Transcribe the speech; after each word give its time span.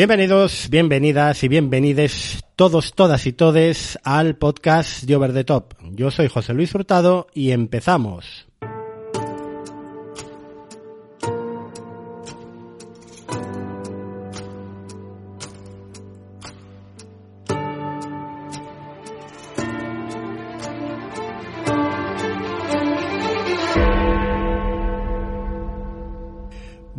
Bienvenidos, 0.00 0.70
bienvenidas 0.70 1.44
y 1.44 1.48
bienvenides 1.48 2.42
todos, 2.56 2.94
todas 2.94 3.26
y 3.26 3.34
todes 3.34 3.98
al 4.02 4.34
podcast 4.38 5.02
de 5.02 5.14
Over 5.14 5.34
the 5.34 5.44
Top. 5.44 5.74
Yo 5.92 6.10
soy 6.10 6.28
José 6.28 6.54
Luis 6.54 6.74
Hurtado 6.74 7.26
y 7.34 7.50
empezamos. 7.50 8.48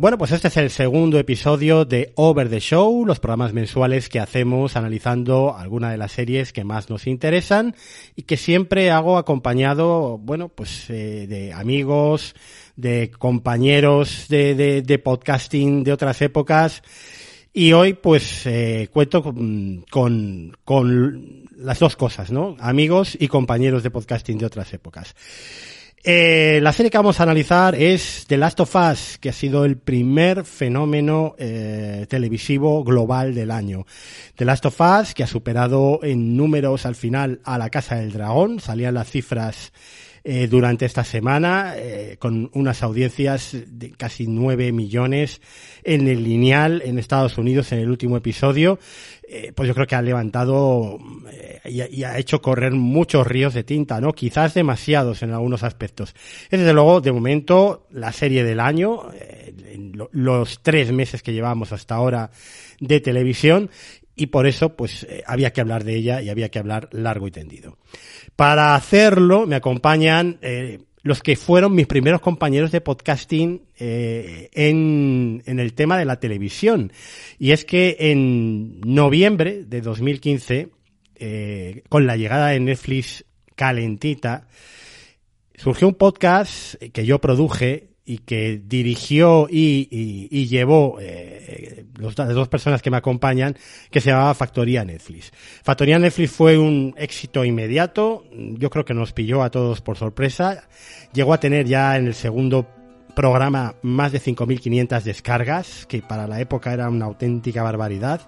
Bueno, 0.02 0.18
pues 0.18 0.32
este 0.32 0.48
es 0.48 0.56
el 0.56 0.70
segundo 0.70 1.16
episodio 1.20 1.84
de 1.84 2.12
Over 2.16 2.50
the 2.50 2.58
Show, 2.58 3.06
los 3.06 3.20
programas 3.20 3.52
mensuales 3.52 4.08
que 4.08 4.18
hacemos 4.18 4.74
analizando 4.74 5.56
alguna 5.56 5.92
de 5.92 5.96
las 5.96 6.10
series 6.10 6.52
que 6.52 6.64
más 6.64 6.90
nos 6.90 7.06
interesan 7.06 7.76
y 8.16 8.22
que 8.22 8.36
siempre 8.36 8.90
hago 8.90 9.16
acompañado, 9.16 10.18
bueno, 10.18 10.48
pues 10.48 10.90
eh, 10.90 11.28
de 11.28 11.52
amigos, 11.52 12.34
de 12.74 13.12
compañeros 13.16 14.26
de, 14.28 15.00
podcasting 15.04 15.84
de 15.84 15.92
otras 15.92 16.20
épocas. 16.20 16.82
Y 17.52 17.72
hoy, 17.72 17.92
pues, 17.94 18.44
eh, 18.46 18.88
cuento 18.92 19.22
con, 19.22 19.84
con 20.64 21.46
las 21.56 21.78
dos 21.78 21.94
cosas, 21.94 22.32
¿no? 22.32 22.56
Amigos 22.58 23.16
y 23.20 23.28
compañeros 23.28 23.84
de 23.84 23.92
podcasting 23.92 24.38
de 24.38 24.46
otras 24.46 24.72
épocas. 24.72 25.14
Eh, 26.04 26.58
la 26.60 26.72
serie 26.72 26.90
que 26.90 26.98
vamos 26.98 27.20
a 27.20 27.22
analizar 27.22 27.76
es 27.76 28.24
The 28.26 28.36
Last 28.36 28.58
of 28.58 28.74
Us, 28.74 29.18
que 29.18 29.28
ha 29.28 29.32
sido 29.32 29.64
el 29.64 29.76
primer 29.76 30.44
fenómeno 30.44 31.36
eh, 31.38 32.06
televisivo 32.08 32.82
global 32.82 33.36
del 33.36 33.52
año. 33.52 33.86
The 34.34 34.44
Last 34.44 34.66
of 34.66 34.80
Us, 34.80 35.14
que 35.14 35.22
ha 35.22 35.28
superado 35.28 36.00
en 36.02 36.36
números 36.36 36.86
al 36.86 36.96
final 36.96 37.40
a 37.44 37.56
La 37.56 37.70
Casa 37.70 37.94
del 37.94 38.10
Dragón, 38.10 38.58
salían 38.58 38.94
las 38.94 39.10
cifras 39.10 39.72
eh, 40.24 40.48
durante 40.48 40.86
esta 40.86 41.04
semana, 41.04 41.76
con 42.18 42.50
unas 42.52 42.82
audiencias 42.82 43.56
de 43.68 43.92
casi 43.92 44.26
9 44.26 44.72
millones 44.72 45.40
en 45.84 46.08
el 46.08 46.24
lineal 46.24 46.82
en 46.84 46.98
Estados 46.98 47.38
Unidos 47.38 47.70
en 47.70 47.78
el 47.78 47.90
último 47.90 48.16
episodio. 48.16 48.80
Eh, 49.34 49.50
pues 49.54 49.66
yo 49.66 49.74
creo 49.74 49.86
que 49.86 49.94
ha 49.94 50.02
levantado 50.02 50.98
y, 51.64 52.02
ha 52.04 52.18
hecho 52.18 52.42
correr 52.42 52.72
muchos 52.72 53.26
ríos 53.26 53.54
de 53.54 53.64
tinta, 53.64 53.98
¿no? 53.98 54.12
Quizás 54.12 54.52
demasiados 54.52 55.22
en 55.22 55.30
algunos 55.30 55.62
aspectos. 55.62 56.14
Es 56.50 56.60
desde 56.60 56.74
luego, 56.74 57.00
de 57.00 57.12
momento, 57.12 57.86
la 57.92 58.12
serie 58.12 58.44
del 58.44 58.60
año, 58.60 59.08
los 60.12 60.62
tres 60.62 60.92
meses 60.92 61.22
que 61.22 61.32
llevamos 61.32 61.72
hasta 61.72 61.94
ahora 61.94 62.30
de 62.78 63.00
televisión, 63.00 63.70
y 64.14 64.26
por 64.26 64.46
eso 64.46 64.76
pues 64.76 65.04
eh, 65.04 65.22
había 65.26 65.52
que 65.52 65.60
hablar 65.60 65.84
de 65.84 65.96
ella 65.96 66.20
y 66.20 66.28
había 66.28 66.50
que 66.50 66.58
hablar 66.58 66.88
largo 66.92 67.26
y 67.26 67.30
tendido. 67.30 67.78
Para 68.36 68.74
hacerlo 68.74 69.46
me 69.46 69.56
acompañan 69.56 70.38
eh, 70.42 70.80
los 71.02 71.22
que 71.22 71.36
fueron 71.36 71.74
mis 71.74 71.86
primeros 71.86 72.20
compañeros 72.20 72.72
de 72.72 72.80
podcasting 72.80 73.62
eh, 73.78 74.48
en, 74.52 75.42
en, 75.46 75.58
el 75.58 75.74
tema 75.74 75.98
de 75.98 76.04
la 76.04 76.20
televisión. 76.20 76.92
Y 77.38 77.50
es 77.50 77.64
que 77.64 77.96
en 77.98 78.80
noviembre 78.80 79.64
de 79.64 79.80
2015, 79.80 80.68
con 81.88 82.06
la 82.06 82.16
llegada 82.16 82.48
de 82.48 82.60
Netflix 82.60 83.24
calentita, 83.54 84.48
surgió 85.54 85.86
un 85.86 85.94
podcast 85.94 86.74
que 86.92 87.06
yo 87.06 87.20
produje 87.20 87.91
y 88.12 88.18
que 88.18 88.60
dirigió 88.62 89.46
y, 89.50 90.46
llevó 90.46 90.98
eh, 91.00 91.86
las 91.98 92.34
dos 92.34 92.48
personas 92.48 92.82
que 92.82 92.90
me 92.90 92.98
acompañan, 92.98 93.56
que 93.90 94.02
se 94.02 94.10
llamaba 94.10 94.34
Factoría 94.34 94.84
Netflix. 94.84 95.32
Factoría 95.62 95.98
Netflix 95.98 96.30
fue 96.30 96.58
un 96.58 96.94
éxito 96.98 97.42
inmediato, 97.42 98.24
yo 98.30 98.68
creo 98.68 98.84
que 98.84 98.92
nos 98.92 99.14
pilló 99.14 99.42
a 99.42 99.50
todos 99.50 99.80
por 99.80 99.96
sorpresa, 99.96 100.68
llegó 101.14 101.32
a 101.32 101.40
tener 101.40 101.66
ya 101.66 101.96
en 101.96 102.08
el 102.08 102.14
segundo 102.14 102.66
programa 103.14 103.74
más 103.82 104.12
de 104.12 104.20
5.500 104.20 105.02
descargas, 105.02 105.86
que 105.86 106.02
para 106.02 106.26
la 106.26 106.40
época 106.40 106.72
era 106.72 106.88
una 106.88 107.06
auténtica 107.06 107.62
barbaridad, 107.62 108.20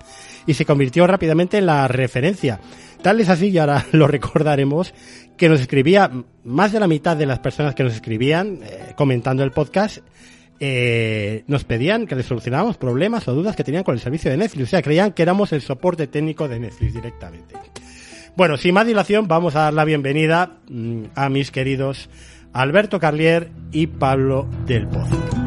y 0.47 0.55
se 0.55 0.65
convirtió 0.65 1.07
rápidamente 1.07 1.59
en 1.59 1.67
la 1.67 1.89
referencia. 1.89 2.61
Tal 3.03 3.21
es 3.21 3.29
así, 3.29 3.49
y 3.49 3.59
ahora 3.59 3.87
lo 3.93 4.07
recordaremos, 4.07 4.95
que 5.37 5.49
nos 5.49 5.61
escribía, 5.61 6.11
más 6.45 6.73
de 6.73 6.81
la 6.81 6.87
mitad 6.87 7.17
de 7.17 7.27
las 7.27 7.39
personas 7.39 7.75
que 7.75 7.83
nos 7.83 7.95
escribían 7.95 8.61
eh, 8.63 8.93
comentando 8.97 9.43
el 9.43 9.51
podcast, 9.51 9.99
eh, 10.61 11.43
nos 11.49 11.65
pedían 11.65 12.07
que 12.07 12.15
les 12.15 12.27
solucionáramos 12.27 12.77
problemas 12.77 13.27
o 13.27 13.35
dudas 13.35 13.57
que 13.57 13.65
tenían 13.65 13.83
con 13.83 13.95
el 13.95 14.01
servicio 14.01 14.31
de 14.31 14.37
Netflix. 14.37 14.69
O 14.69 14.71
sea, 14.71 14.83
creían 14.83 15.13
que 15.13 15.23
éramos 15.23 15.53
el 15.53 15.61
soporte 15.61 16.07
técnico 16.07 16.47
de 16.49 16.61
Netflix 16.61 16.95
directamente. 16.95 17.57
Bueno, 18.37 18.57
sin 18.57 18.75
más 18.75 18.87
dilación, 18.87 19.29
vamos 19.29 19.57
a 19.57 19.61
dar 19.61 19.75
la 19.75 19.85
bienvenida 19.85 20.59
mm, 20.69 21.05
a 21.15 21.29
mis 21.29 21.51
queridos 21.51 22.09
Alberto 22.55 23.01
Carlier 23.01 23.51
y 23.73 23.89
Pablo 23.89 24.47
del 24.67 24.87
Pozo. 24.87 25.44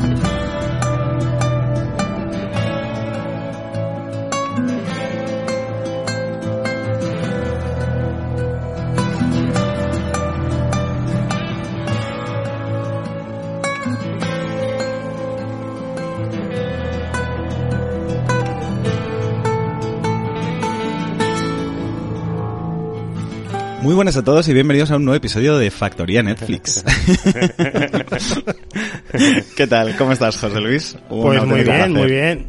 Muy 23.88 23.96
buenas 23.96 24.18
a 24.18 24.22
todos 24.22 24.46
y 24.50 24.54
bienvenidos 24.54 24.92
a 24.92 24.98
un 24.98 25.06
nuevo 25.06 25.16
episodio 25.16 25.58
de 25.58 25.72
Factoría 25.72 26.22
Netflix. 26.22 26.84
¿Qué 29.56 29.66
tal? 29.66 29.96
¿Cómo 29.96 30.12
estás, 30.12 30.36
José 30.36 30.60
Luis? 30.60 30.98
pues 31.08 31.46
muy 31.46 31.64
bien, 31.64 31.94
muy 31.94 32.08
bien. 32.08 32.48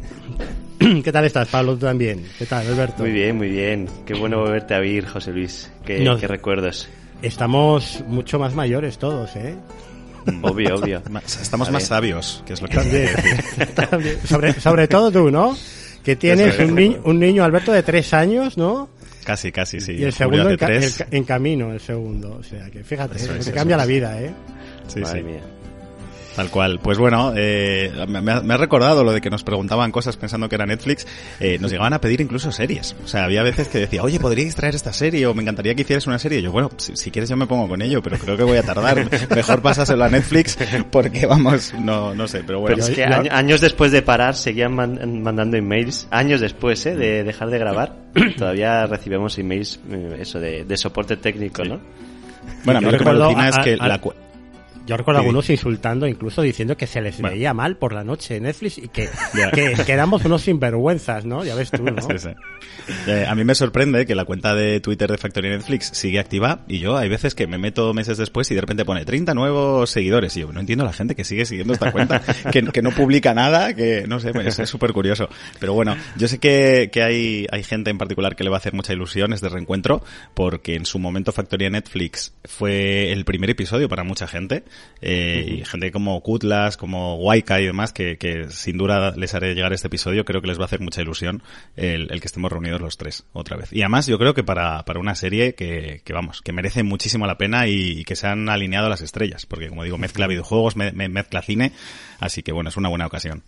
¿Qué 1.01 1.11
tal 1.13 1.23
estás, 1.23 1.47
Pablo? 1.47 1.75
¿Tú 1.75 1.85
también? 1.85 2.25
¿Qué 2.37 2.45
tal, 2.45 2.67
Alberto? 2.67 3.03
Muy 3.03 3.13
bien, 3.13 3.37
muy 3.37 3.47
bien. 3.47 3.87
Qué 4.05 4.15
bueno 4.15 4.39
volverte 4.39 4.75
a 4.75 4.79
oír, 4.79 5.07
José 5.07 5.31
Luis. 5.31 5.71
Qué, 5.85 6.03
recuerdos. 6.27 6.89
Estamos 7.21 8.03
mucho 8.05 8.37
más 8.37 8.53
mayores 8.53 8.97
todos, 8.97 9.33
¿eh? 9.37 9.55
Obvio, 10.41 10.75
obvio. 10.75 11.01
Estamos 11.25 11.71
más 11.71 11.85
sabios, 11.85 12.43
que 12.45 12.51
es 12.51 12.61
lo 12.61 12.67
que 12.67 12.75
también. 12.75 13.07
sobre, 14.25 14.59
sobre 14.59 14.89
todo 14.89 15.09
tú, 15.09 15.31
¿no? 15.31 15.55
Que 16.03 16.17
tienes 16.17 16.59
un, 16.59 16.99
un 17.01 17.17
niño, 17.17 17.45
Alberto, 17.45 17.71
de 17.71 17.81
tres 17.81 18.13
años, 18.13 18.57
¿no? 18.57 18.98
Casi, 19.29 19.51
casi, 19.51 19.79
sí. 19.79 19.91
Y 19.91 20.03
el 20.05 20.11
segundo 20.11 20.49
en, 20.49 21.23
camino, 21.23 21.71
el 21.71 21.79
segundo. 21.79 22.37
O 22.39 22.41
sea, 22.41 22.67
que 22.71 22.83
fíjate, 22.83 23.19
se 23.19 23.51
cambia 23.51 23.77
la 23.77 23.85
vida, 23.85 24.19
¿eh? 24.19 24.33
Sí, 24.87 25.01
sí. 25.05 25.21
Mía. 25.21 25.43
Tal 26.39 26.51
cual. 26.51 26.79
Pues 26.79 26.97
bueno, 26.97 27.33
eh, 27.35 27.91
me, 28.07 28.31
ha, 28.31 28.57
recordado 28.57 29.03
lo 29.03 29.11
de 29.11 29.19
que 29.19 29.29
nos 29.29 29.43
preguntaban 29.43 29.91
cosas 29.91 30.15
pensando 30.15 30.47
que 30.47 30.55
era 30.55 30.65
Netflix. 30.65 31.05
Eh, 31.41 31.57
nos 31.59 31.69
llegaban 31.69 31.91
a 31.91 31.99
pedir 31.99 32.21
incluso 32.21 32.49
series. 32.53 32.95
O 33.03 33.09
sea, 33.09 33.25
había 33.25 33.43
veces 33.43 33.67
que 33.67 33.77
decía, 33.77 34.03
oye, 34.03 34.21
¿podríais 34.21 34.55
traer 34.55 34.73
esta 34.73 34.93
serie? 34.93 35.27
O 35.27 35.33
me 35.33 35.41
encantaría 35.41 35.75
que 35.75 35.81
hicieras 35.81 36.07
una 36.07 36.17
serie. 36.17 36.39
Y 36.39 36.43
yo, 36.43 36.53
bueno, 36.53 36.69
si, 36.77 37.11
quieres 37.11 37.29
yo 37.29 37.35
me 37.35 37.45
pongo 37.45 37.67
con 37.67 37.81
ello, 37.81 38.01
pero 38.01 38.17
creo 38.17 38.37
que 38.37 38.43
voy 38.43 38.55
a 38.55 38.63
tardar. 38.63 39.05
Mejor 39.35 39.61
pásaselo 39.61 40.05
a 40.05 40.07
Netflix 40.07 40.57
porque 40.91 41.25
vamos, 41.25 41.73
no, 41.73 42.15
no 42.15 42.25
sé, 42.25 42.41
pero 42.47 42.61
bueno. 42.61 42.77
Pero 42.77 42.87
es 42.87 42.95
que 42.95 43.03
años 43.03 43.59
después 43.59 43.91
de 43.91 44.01
parar 44.01 44.33
seguían 44.33 44.75
mandando 44.75 45.57
emails. 45.57 46.07
Años 46.09 46.39
después, 46.39 46.85
¿eh? 46.85 46.95
De 46.95 47.25
dejar 47.25 47.49
de 47.49 47.59
grabar. 47.59 47.97
todavía 48.37 48.85
recibimos 48.85 49.37
emails, 49.37 49.77
eh, 49.91 50.19
eso, 50.21 50.39
de, 50.39 50.77
soporte 50.77 51.17
técnico, 51.17 51.65
¿no? 51.65 51.81
Bueno, 52.63 52.77
a 52.77 52.81
mí 52.81 52.91
lo 52.91 52.97
que 52.97 53.03
me 53.03 53.09
alucina 53.09 53.49
es 53.49 53.57
que 53.57 53.75
la 53.75 53.99
yo 54.89 54.97
recuerdo 54.97 55.19
algunos 55.19 55.47
insultando, 55.51 56.07
incluso 56.07 56.41
diciendo 56.41 56.75
que 56.75 56.87
se 56.87 56.99
les 56.99 57.21
veía 57.21 57.53
mal 57.53 57.77
por 57.77 57.93
la 57.93 58.03
noche 58.03 58.37
en 58.37 58.43
Netflix 58.43 58.79
y 58.79 58.87
que, 58.87 59.07
que, 59.53 59.93
éramos 59.93 60.25
unos 60.25 60.41
sinvergüenzas, 60.41 61.25
¿no? 61.25 61.45
Ya 61.45 61.53
ves 61.53 61.69
tú, 61.69 61.83
¿no? 61.83 61.95
Eh, 63.05 63.25
a 63.27 63.35
mí 63.35 63.43
me 63.43 63.53
sorprende 63.53 64.07
que 64.07 64.15
la 64.15 64.25
cuenta 64.25 64.55
de 64.55 64.79
Twitter 64.79 65.11
de 65.11 65.19
Factory 65.19 65.49
Netflix 65.49 65.91
sigue 65.93 66.17
activa 66.17 66.61
y 66.67 66.79
yo 66.79 66.97
hay 66.97 67.07
veces 67.07 67.35
que 67.35 67.45
me 67.45 67.59
meto 67.59 67.93
meses 67.93 68.17
después 68.17 68.49
y 68.49 68.55
de 68.55 68.61
repente 68.61 68.83
pone 68.83 69.05
30 69.05 69.35
nuevos 69.35 69.91
seguidores 69.91 70.35
y 70.37 70.39
yo 70.39 70.51
no 70.51 70.59
entiendo 70.59 70.85
la 70.85 70.93
gente 70.93 71.13
que 71.13 71.23
sigue 71.23 71.45
siguiendo 71.45 71.73
esta 71.73 71.91
cuenta, 71.91 72.19
que, 72.51 72.63
que, 72.63 72.81
no 72.81 72.89
publica 72.89 73.35
nada, 73.35 73.75
que 73.75 74.05
no 74.07 74.19
sé, 74.19 74.33
pues, 74.33 74.57
es 74.57 74.67
súper 74.67 74.91
curioso. 74.91 75.29
Pero 75.59 75.73
bueno, 75.73 75.95
yo 76.17 76.27
sé 76.27 76.39
que, 76.39 76.89
que 76.91 77.03
hay, 77.03 77.45
hay 77.51 77.61
gente 77.61 77.91
en 77.91 77.99
particular 77.99 78.35
que 78.35 78.43
le 78.43 78.49
va 78.49 78.57
a 78.57 78.59
hacer 78.59 78.73
mucha 78.73 78.91
ilusión 78.91 79.33
este 79.33 79.49
reencuentro 79.49 80.03
porque 80.33 80.73
en 80.73 80.87
su 80.87 80.97
momento 80.97 81.31
Factoría 81.31 81.69
Netflix 81.69 82.33
fue 82.45 83.11
el 83.11 83.23
primer 83.23 83.51
episodio 83.51 83.87
para 83.87 84.03
mucha 84.03 84.27
gente 84.27 84.63
eh, 85.01 85.59
y 85.59 85.65
gente 85.65 85.91
como 85.91 86.21
Kutlas, 86.21 86.75
como 86.75 87.15
Waika 87.15 87.61
y 87.61 87.65
demás, 87.65 87.93
que, 87.93 88.17
que, 88.17 88.49
sin 88.49 88.77
duda 88.77 89.13
les 89.15 89.33
haré 89.33 89.55
llegar 89.55 89.71
este 89.73 89.87
episodio, 89.87 90.25
creo 90.25 90.41
que 90.41 90.47
les 90.47 90.57
va 90.57 90.63
a 90.63 90.65
hacer 90.65 90.81
mucha 90.81 91.01
ilusión 91.01 91.41
el, 91.75 92.11
el 92.11 92.19
que 92.19 92.27
estemos 92.27 92.51
reunidos 92.51 92.81
los 92.81 92.97
tres 92.97 93.25
otra 93.33 93.57
vez. 93.57 93.71
Y 93.71 93.81
además 93.81 94.07
yo 94.07 94.17
creo 94.17 94.33
que 94.33 94.43
para, 94.43 94.83
para 94.85 94.99
una 94.99 95.15
serie 95.15 95.55
que, 95.55 96.01
que 96.03 96.13
vamos, 96.13 96.41
que 96.41 96.51
merece 96.51 96.83
muchísimo 96.83 97.27
la 97.27 97.37
pena 97.37 97.67
y, 97.67 98.03
que 98.03 98.15
se 98.15 98.27
han 98.27 98.49
alineado 98.49 98.89
las 98.89 99.01
estrellas, 99.01 99.45
porque 99.45 99.69
como 99.69 99.83
digo, 99.83 99.97
mezcla 99.97 100.27
videojuegos, 100.27 100.75
me, 100.75 100.91
mezcla 100.91 101.41
cine, 101.41 101.73
así 102.19 102.43
que 102.43 102.51
bueno, 102.51 102.69
es 102.69 102.77
una 102.77 102.89
buena 102.89 103.05
ocasión. 103.07 103.43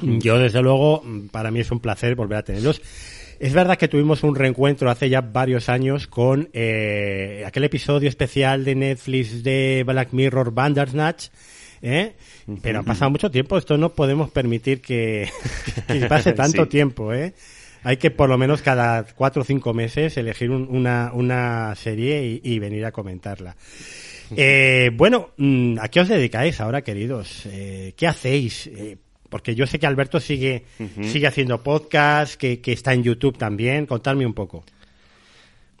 Yo, 0.00 0.38
desde 0.38 0.60
luego, 0.60 1.04
para 1.30 1.50
mí 1.50 1.60
es 1.60 1.70
un 1.70 1.80
placer 1.80 2.16
volver 2.16 2.38
a 2.38 2.42
tenerlos. 2.42 2.82
Es 3.40 3.52
verdad 3.52 3.76
que 3.76 3.88
tuvimos 3.88 4.22
un 4.22 4.34
reencuentro 4.34 4.90
hace 4.90 5.08
ya 5.08 5.20
varios 5.20 5.68
años 5.68 6.06
con 6.06 6.48
eh, 6.52 7.42
aquel 7.46 7.64
episodio 7.64 8.08
especial 8.08 8.64
de 8.64 8.74
Netflix 8.74 9.42
de 9.42 9.84
Black 9.86 10.12
Mirror 10.12 10.52
Bandersnatch, 10.52 11.28
¿eh? 11.82 12.12
pero 12.62 12.80
ha 12.80 12.82
pasado 12.82 13.10
mucho 13.10 13.30
tiempo, 13.30 13.58
esto 13.58 13.76
no 13.76 13.92
podemos 13.92 14.30
permitir 14.30 14.80
que, 14.80 15.28
que 15.88 16.06
pase 16.06 16.32
tanto 16.34 16.64
Sí. 16.64 16.68
tiempo, 16.70 17.12
¿eh? 17.12 17.34
Hay 17.82 17.98
que 17.98 18.10
por 18.10 18.30
lo 18.30 18.38
menos 18.38 18.62
cada 18.62 19.04
cuatro 19.04 19.42
o 19.42 19.44
cinco 19.44 19.74
meses 19.74 20.16
elegir 20.16 20.50
un- 20.50 20.68
una, 20.70 21.10
una 21.12 21.74
serie 21.74 22.24
y, 22.24 22.40
y 22.54 22.58
venir 22.58 22.86
a 22.86 22.92
comentarla. 22.92 23.56
Eh, 24.34 24.90
bueno, 24.94 25.32
mm, 25.36 25.76
¿a 25.80 25.88
qué 25.88 26.00
os 26.00 26.08
dedicáis 26.08 26.60
ahora, 26.62 26.80
queridos? 26.80 27.42
Eh, 27.46 27.92
¿Qué 27.94 28.06
hacéis? 28.06 28.70
Porque 29.34 29.56
yo 29.56 29.66
sé 29.66 29.80
que 29.80 29.86
Alberto 29.88 30.20
sigue, 30.20 30.62
sigue 31.02 31.26
haciendo 31.26 31.60
podcast, 31.60 32.36
que, 32.36 32.60
que 32.60 32.70
está 32.70 32.92
en 32.92 33.02
YouTube 33.02 33.36
también. 33.36 33.84
Contadme 33.84 34.24
un 34.24 34.32
poco. 34.32 34.64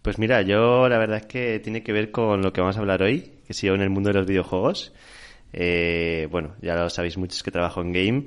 Pues 0.02 0.18
mira, 0.18 0.42
yo 0.42 0.88
la 0.88 0.98
verdad 0.98 1.18
es 1.18 1.26
que 1.26 1.60
tiene 1.60 1.84
que 1.84 1.92
ver 1.92 2.10
con 2.10 2.42
lo 2.42 2.52
que 2.52 2.60
vamos 2.60 2.76
a 2.76 2.80
hablar 2.80 3.04
hoy, 3.04 3.30
que 3.46 3.54
sigo 3.54 3.76
en 3.76 3.82
el 3.82 3.90
mundo 3.90 4.08
de 4.08 4.14
los 4.14 4.26
videojuegos. 4.26 4.92
Eh, 5.52 6.26
bueno, 6.32 6.56
ya 6.62 6.74
lo 6.74 6.90
sabéis 6.90 7.16
muchos 7.16 7.44
que 7.44 7.52
trabajo 7.52 7.80
en 7.80 7.92
Game. 7.92 8.24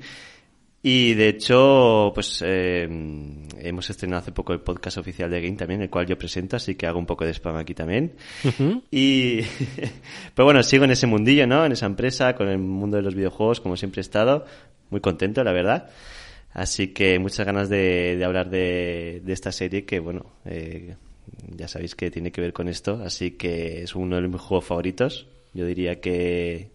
Y 0.82 1.12
de 1.12 1.28
hecho, 1.28 2.12
pues 2.14 2.42
eh, 2.46 2.88
hemos 3.58 3.90
estrenado 3.90 4.22
hace 4.22 4.32
poco 4.32 4.54
el 4.54 4.60
podcast 4.60 4.96
oficial 4.96 5.28
de 5.28 5.42
Game 5.42 5.56
también, 5.56 5.82
el 5.82 5.90
cual 5.90 6.06
yo 6.06 6.16
presento, 6.16 6.56
así 6.56 6.74
que 6.76 6.86
hago 6.86 6.98
un 6.98 7.04
poco 7.04 7.26
de 7.26 7.34
spam 7.34 7.56
aquí 7.56 7.74
también. 7.74 8.14
Y, 8.90 9.40
pero 10.34 10.46
bueno, 10.46 10.62
sigo 10.62 10.84
en 10.84 10.92
ese 10.92 11.06
mundillo, 11.06 11.46
¿no? 11.46 11.66
En 11.66 11.72
esa 11.72 11.84
empresa, 11.84 12.34
con 12.34 12.48
el 12.48 12.58
mundo 12.58 12.96
de 12.96 13.02
los 13.02 13.14
videojuegos, 13.14 13.60
como 13.60 13.76
siempre 13.76 14.00
he 14.00 14.02
estado. 14.02 14.46
Muy 14.90 15.00
contento, 15.00 15.42
la 15.44 15.52
verdad. 15.52 15.90
Así 16.52 16.88
que 16.88 17.18
muchas 17.18 17.46
ganas 17.46 17.68
de, 17.68 18.16
de 18.16 18.24
hablar 18.24 18.50
de, 18.50 19.20
de 19.24 19.32
esta 19.32 19.52
serie 19.52 19.84
que, 19.84 20.00
bueno, 20.00 20.26
eh, 20.44 20.96
ya 21.56 21.68
sabéis 21.68 21.94
que 21.94 22.10
tiene 22.10 22.32
que 22.32 22.40
ver 22.40 22.52
con 22.52 22.68
esto. 22.68 23.00
Así 23.04 23.32
que 23.32 23.82
es 23.82 23.94
uno 23.94 24.20
de 24.20 24.28
mis 24.28 24.40
juegos 24.40 24.64
favoritos. 24.64 25.28
Yo 25.52 25.66
diría 25.66 26.00
que 26.00 26.70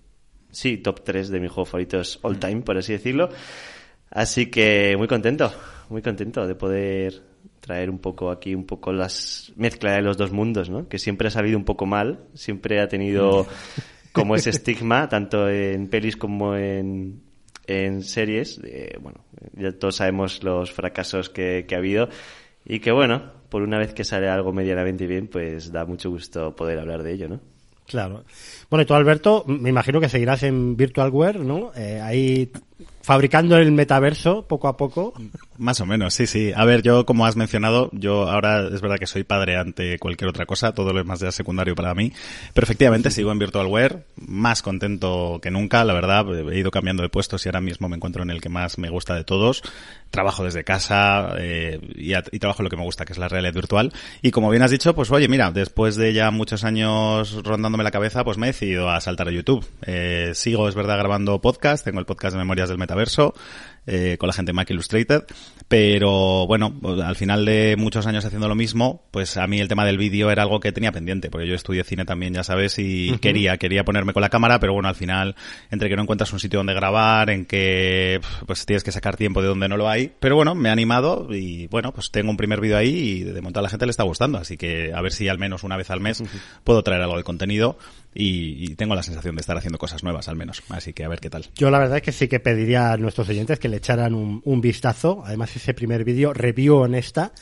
sí, 0.52 0.78
top 0.78 1.04
3 1.04 1.30
de 1.30 1.40
mis 1.40 1.52
juegos 1.52 1.70
favoritos 1.70 2.20
all 2.22 2.40
time, 2.40 2.62
por 2.62 2.78
así 2.78 2.94
decirlo. 2.94 3.30
Así 4.10 4.48
que 4.48 4.96
muy 4.98 5.08
contento, 5.08 5.52
muy 5.90 6.02
contento 6.02 6.46
de 6.46 6.56
poder 6.56 7.24
traer 7.60 7.90
un 7.90 8.00
poco 8.00 8.30
aquí, 8.30 8.54
un 8.54 8.66
poco 8.66 8.94
las 8.94 9.52
mezcla 9.56 9.94
de 9.94 10.02
los 10.02 10.18
dos 10.18 10.32
mundos, 10.32 10.70
¿no? 10.70 10.88
Que 10.88 11.00
siempre 11.00 11.30
ha 11.30 11.32
salido 11.32 11.58
un 11.58 11.64
poco 11.64 11.86
mal, 11.86 12.26
siempre 12.36 12.80
ha 12.80 12.88
tenido 12.88 13.48
como 14.12 14.36
ese 14.36 14.52
estigma, 14.52 15.10
tanto 15.10 15.50
en 15.50 15.88
pelis 15.88 16.16
como 16.16 16.56
en, 16.56 17.23
en 17.68 18.04
series. 18.04 18.60
Eh, 18.64 18.98
bueno, 19.02 19.24
ya 19.54 19.72
todos 19.72 19.98
sabemos 19.98 20.44
los 20.44 20.72
fracasos 20.72 21.30
que, 21.30 21.66
que 21.68 21.76
ha 21.76 21.80
habido 21.80 22.10
y 22.66 22.80
que 22.80 22.92
bueno, 22.92 23.32
por 23.50 23.62
una 23.62 23.78
vez 23.78 23.94
que 23.94 24.04
sale 24.04 24.30
algo 24.30 24.54
medianamente 24.54 25.06
bien, 25.06 25.28
pues 25.28 25.72
da 25.72 25.86
mucho 25.86 26.10
gusto 26.10 26.56
poder 26.56 26.80
hablar 26.80 27.04
de 27.04 27.14
ello, 27.14 27.30
¿no? 27.30 27.40
Claro. 27.86 28.24
Bueno, 28.70 28.84
y 28.84 28.86
tú, 28.86 28.94
Alberto, 28.94 29.44
me 29.46 29.70
imagino 29.70 30.00
que 30.00 30.10
seguirás 30.10 30.44
en 30.44 30.78
Virtualware, 30.78 31.40
¿no? 31.40 31.72
Eh, 31.76 32.00
ahí 32.02 32.50
fabricando 33.02 33.58
el 33.58 33.72
metaverso 33.72 34.48
poco 34.48 34.68
a 34.68 34.78
poco. 34.78 35.14
Más 35.60 35.80
o 35.82 35.86
menos, 35.86 36.16
sí, 36.16 36.26
sí. 36.26 36.52
A 36.56 36.66
ver, 36.66 36.82
yo, 36.82 37.06
como 37.06 37.28
has 37.28 37.36
mencionado, 37.36 37.90
yo 37.94 38.28
ahora 38.28 38.68
es 38.74 38.82
verdad 38.82 38.98
que 38.98 39.06
soy 39.06 39.24
padre 39.24 39.56
ante 39.56 40.00
cualquier 40.00 40.28
otra 40.30 40.48
cosa, 40.48 40.74
todo 40.74 40.94
lo 40.94 40.98
demás 40.98 41.20
ya 41.20 41.32
secundario 41.32 41.76
para 41.76 41.94
mí, 41.94 42.12
pero 42.56 42.66
efectivamente 42.66 43.12
sigo 43.12 43.32
en 43.32 43.38
Virtualware, 43.38 44.04
más 44.16 44.64
contento 44.64 45.40
que 45.44 45.52
nunca, 45.52 45.84
la 45.84 45.94
verdad, 45.94 46.26
he 46.52 46.58
ido 46.58 46.72
cambiando 46.72 47.04
de 47.04 47.10
puestos 47.10 47.46
y 47.46 47.50
ahora 47.50 47.62
mismo 47.62 47.88
me 47.88 47.96
encuentro 47.96 48.24
en 48.24 48.32
el 48.32 48.42
que 48.42 48.50
más 48.50 48.80
me 48.80 48.90
gusta 48.90 49.14
de 49.14 49.24
todos. 49.26 49.62
Trabajo 50.10 50.44
desde 50.44 50.64
casa 50.64 51.34
eh, 51.40 51.80
y, 51.96 52.14
a- 52.14 52.24
y 52.32 52.40
trabajo 52.40 52.62
lo 52.64 52.70
que 52.70 52.78
me 52.78 52.84
gusta, 52.84 53.06
que 53.06 53.14
es 53.14 53.20
la 53.20 53.28
realidad 53.30 53.54
virtual. 53.54 53.94
Y 54.24 54.32
como 54.32 54.50
bien 54.50 54.62
has 54.64 54.72
dicho, 54.72 54.96
pues 54.96 55.12
oye, 55.12 55.28
mira, 55.28 55.52
después 55.52 55.96
de 55.96 56.14
ya 56.14 56.32
muchos 56.32 56.64
años 56.64 57.44
rondándome 57.44 57.84
la 57.84 57.92
cabeza, 57.92 58.24
pues 58.24 58.38
me 58.40 58.48
he 58.48 58.52
decidido 58.52 58.90
a 58.90 59.02
saltar 59.02 59.28
a 59.28 59.32
YouTube. 59.32 59.66
Eh, 59.86 60.32
sigo, 60.34 60.68
es 60.68 60.74
verdad, 60.76 60.98
grabando 60.98 61.40
podcast, 61.42 61.84
tengo 61.86 62.00
el 62.00 62.06
podcast 62.06 62.34
de 62.34 62.40
Memorias 62.40 62.70
del 62.70 62.78
Metaverso, 62.78 63.34
eh, 63.86 64.18
con 64.18 64.28
la 64.28 64.34
gente 64.34 64.50
de 64.50 64.54
Mac 64.54 64.70
Illustrated, 64.70 65.24
pero 65.68 66.48
bueno, 66.48 66.74
al 67.04 67.16
final 67.16 67.46
de 67.46 67.76
muchos 67.78 68.06
años 68.08 68.26
haciendo 68.26 68.48
lo 68.48 68.56
mismo, 68.56 69.04
pues 69.12 69.38
a 69.38 69.48
mí 69.48 69.60
el 69.60 69.68
tema 69.68 69.86
del 69.86 69.98
vídeo 69.98 70.32
era 70.32 70.44
algo 70.44 70.60
que 70.60 70.72
tenía 70.72 70.92
pendiente, 70.92 71.30
porque 71.30 71.48
yo 71.48 71.56
estudié 71.56 71.84
cine 71.84 72.06
también, 72.06 72.34
ya 72.34 72.44
sabes, 72.44 72.80
y 72.80 73.18
quería, 73.20 73.58
quería 73.58 73.84
ponerme 73.84 74.14
con 74.14 74.22
la 74.22 74.30
cámara, 74.30 74.60
pero 74.60 74.74
bueno, 74.74 74.90
al 74.90 74.96
final, 74.96 75.36
entre 75.72 75.90
que 75.90 75.96
no 75.96 76.04
encuentras 76.04 76.32
un 76.34 76.40
sitio 76.40 76.60
donde 76.60 76.74
grabar, 76.74 77.30
en 77.30 77.46
que 77.46 78.22
pues 78.46 78.66
tienes 78.66 78.84
que 78.84 78.92
sacar 78.92 79.18
tiempo 79.18 79.42
de 79.42 79.48
donde 79.48 79.68
no 79.68 79.78
lo 79.78 79.90
hay, 79.90 80.12
pero 80.20 80.36
bueno, 80.36 80.56
me 80.56 80.70
he 80.70 80.72
animado 80.72 81.28
y 81.32 81.68
bueno, 81.68 81.94
pues 81.94 82.12
tengo 82.12 82.30
un 82.30 82.38
primer 82.38 82.62
vídeo 82.62 82.78
ahí 82.78 82.94
y 82.94 83.24
de 83.24 83.42
momento 83.42 83.60
a 83.60 83.64
la 83.64 83.70
gente 83.70 83.86
le 83.86 83.92
está 83.92 84.04
gustando, 84.04 84.38
así 84.38 84.58
que 84.58 84.94
a 84.94 85.02
ver 85.02 85.12
si 85.12 85.28
al 85.28 85.40
menos 85.40 85.64
una 85.64 85.78
vez 85.78 85.90
al 85.90 86.00
mes 86.00 86.24
puedo 86.64 86.84
traer 86.84 87.02
algo 87.02 87.18
de 87.18 87.24
contenido 87.24 87.78
y, 88.14 88.72
y 88.72 88.76
tengo 88.76 88.96
la 88.96 89.04
sensación 89.04 89.36
de 89.36 89.42
estar 89.42 89.58
haciendo 89.58 89.78
cosas 89.78 90.04
nuevas 90.04 90.28
al 90.28 90.36
menos, 90.36 90.64
así 90.70 90.94
que 90.94 91.04
a 91.04 91.10
ver 91.10 91.20
qué 91.20 91.30
tal. 91.30 91.46
Yo 91.56 91.70
la 91.70 91.80
verdad 91.80 91.98
es 91.98 92.04
que 92.04 92.12
sí 92.12 92.28
que 92.28 92.40
pediría 92.40 92.92
a 92.92 92.98
nuestros 92.98 93.30
oyentes 93.30 93.60
que 93.60 93.70
le 93.70 93.78
echaran 93.78 94.14
un, 94.14 94.42
un 94.46 94.62
vistazo. 94.62 95.24
Además, 95.26 95.56
ese 95.56 95.74
primer 95.74 96.04
vídeo, 96.04 96.34
review 96.34 96.76
honesta. 96.76 97.34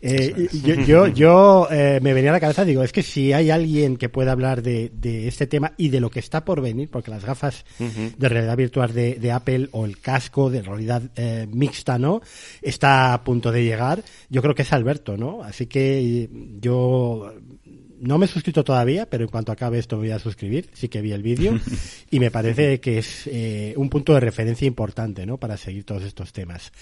Eh, 0.00 0.48
yo 0.62 0.74
yo, 0.74 1.06
yo 1.08 1.68
eh, 1.72 1.98
me 2.00 2.14
venía 2.14 2.30
a 2.30 2.34
la 2.34 2.38
cabeza, 2.40 2.64
digo, 2.64 2.84
es 2.84 2.92
que 2.92 3.02
si 3.02 3.32
hay 3.32 3.50
alguien 3.50 3.96
que 3.96 4.08
pueda 4.08 4.30
hablar 4.30 4.62
de, 4.62 4.92
de 4.94 5.26
este 5.26 5.48
tema 5.48 5.72
y 5.76 5.88
de 5.88 5.98
lo 6.00 6.08
que 6.08 6.20
está 6.20 6.44
por 6.44 6.60
venir, 6.60 6.88
porque 6.88 7.10
las 7.10 7.24
gafas 7.24 7.64
de 7.78 8.28
realidad 8.28 8.56
virtual 8.56 8.94
de, 8.94 9.14
de 9.16 9.32
Apple 9.32 9.68
o 9.72 9.84
el 9.86 9.98
casco 9.98 10.50
de 10.50 10.62
realidad 10.62 11.02
eh, 11.16 11.48
mixta, 11.50 11.98
¿no? 11.98 12.20
Está 12.62 13.12
a 13.12 13.24
punto 13.24 13.50
de 13.50 13.64
llegar. 13.64 14.04
Yo 14.30 14.40
creo 14.40 14.54
que 14.54 14.62
es 14.62 14.72
Alberto, 14.72 15.16
¿no? 15.16 15.42
Así 15.42 15.66
que 15.66 15.98
eh, 15.98 16.28
yo 16.60 17.34
no 18.00 18.18
me 18.18 18.26
he 18.26 18.28
suscrito 18.28 18.64
todavía, 18.64 19.06
pero 19.06 19.24
en 19.24 19.30
cuanto 19.30 19.52
acabe 19.52 19.78
esto 19.78 19.96
voy 19.96 20.10
a 20.10 20.18
suscribir. 20.18 20.68
Sí 20.72 20.88
que 20.88 21.00
vi 21.00 21.12
el 21.12 21.22
vídeo 21.22 21.58
y 22.10 22.20
me 22.20 22.30
parece 22.30 22.80
que 22.80 22.98
es 22.98 23.26
eh, 23.26 23.74
un 23.76 23.88
punto 23.90 24.14
de 24.14 24.20
referencia 24.20 24.66
importante, 24.66 25.26
¿no? 25.26 25.36
Para 25.36 25.56
seguir 25.56 25.84
todos 25.84 26.02
estos 26.04 26.32
temas. 26.32 26.72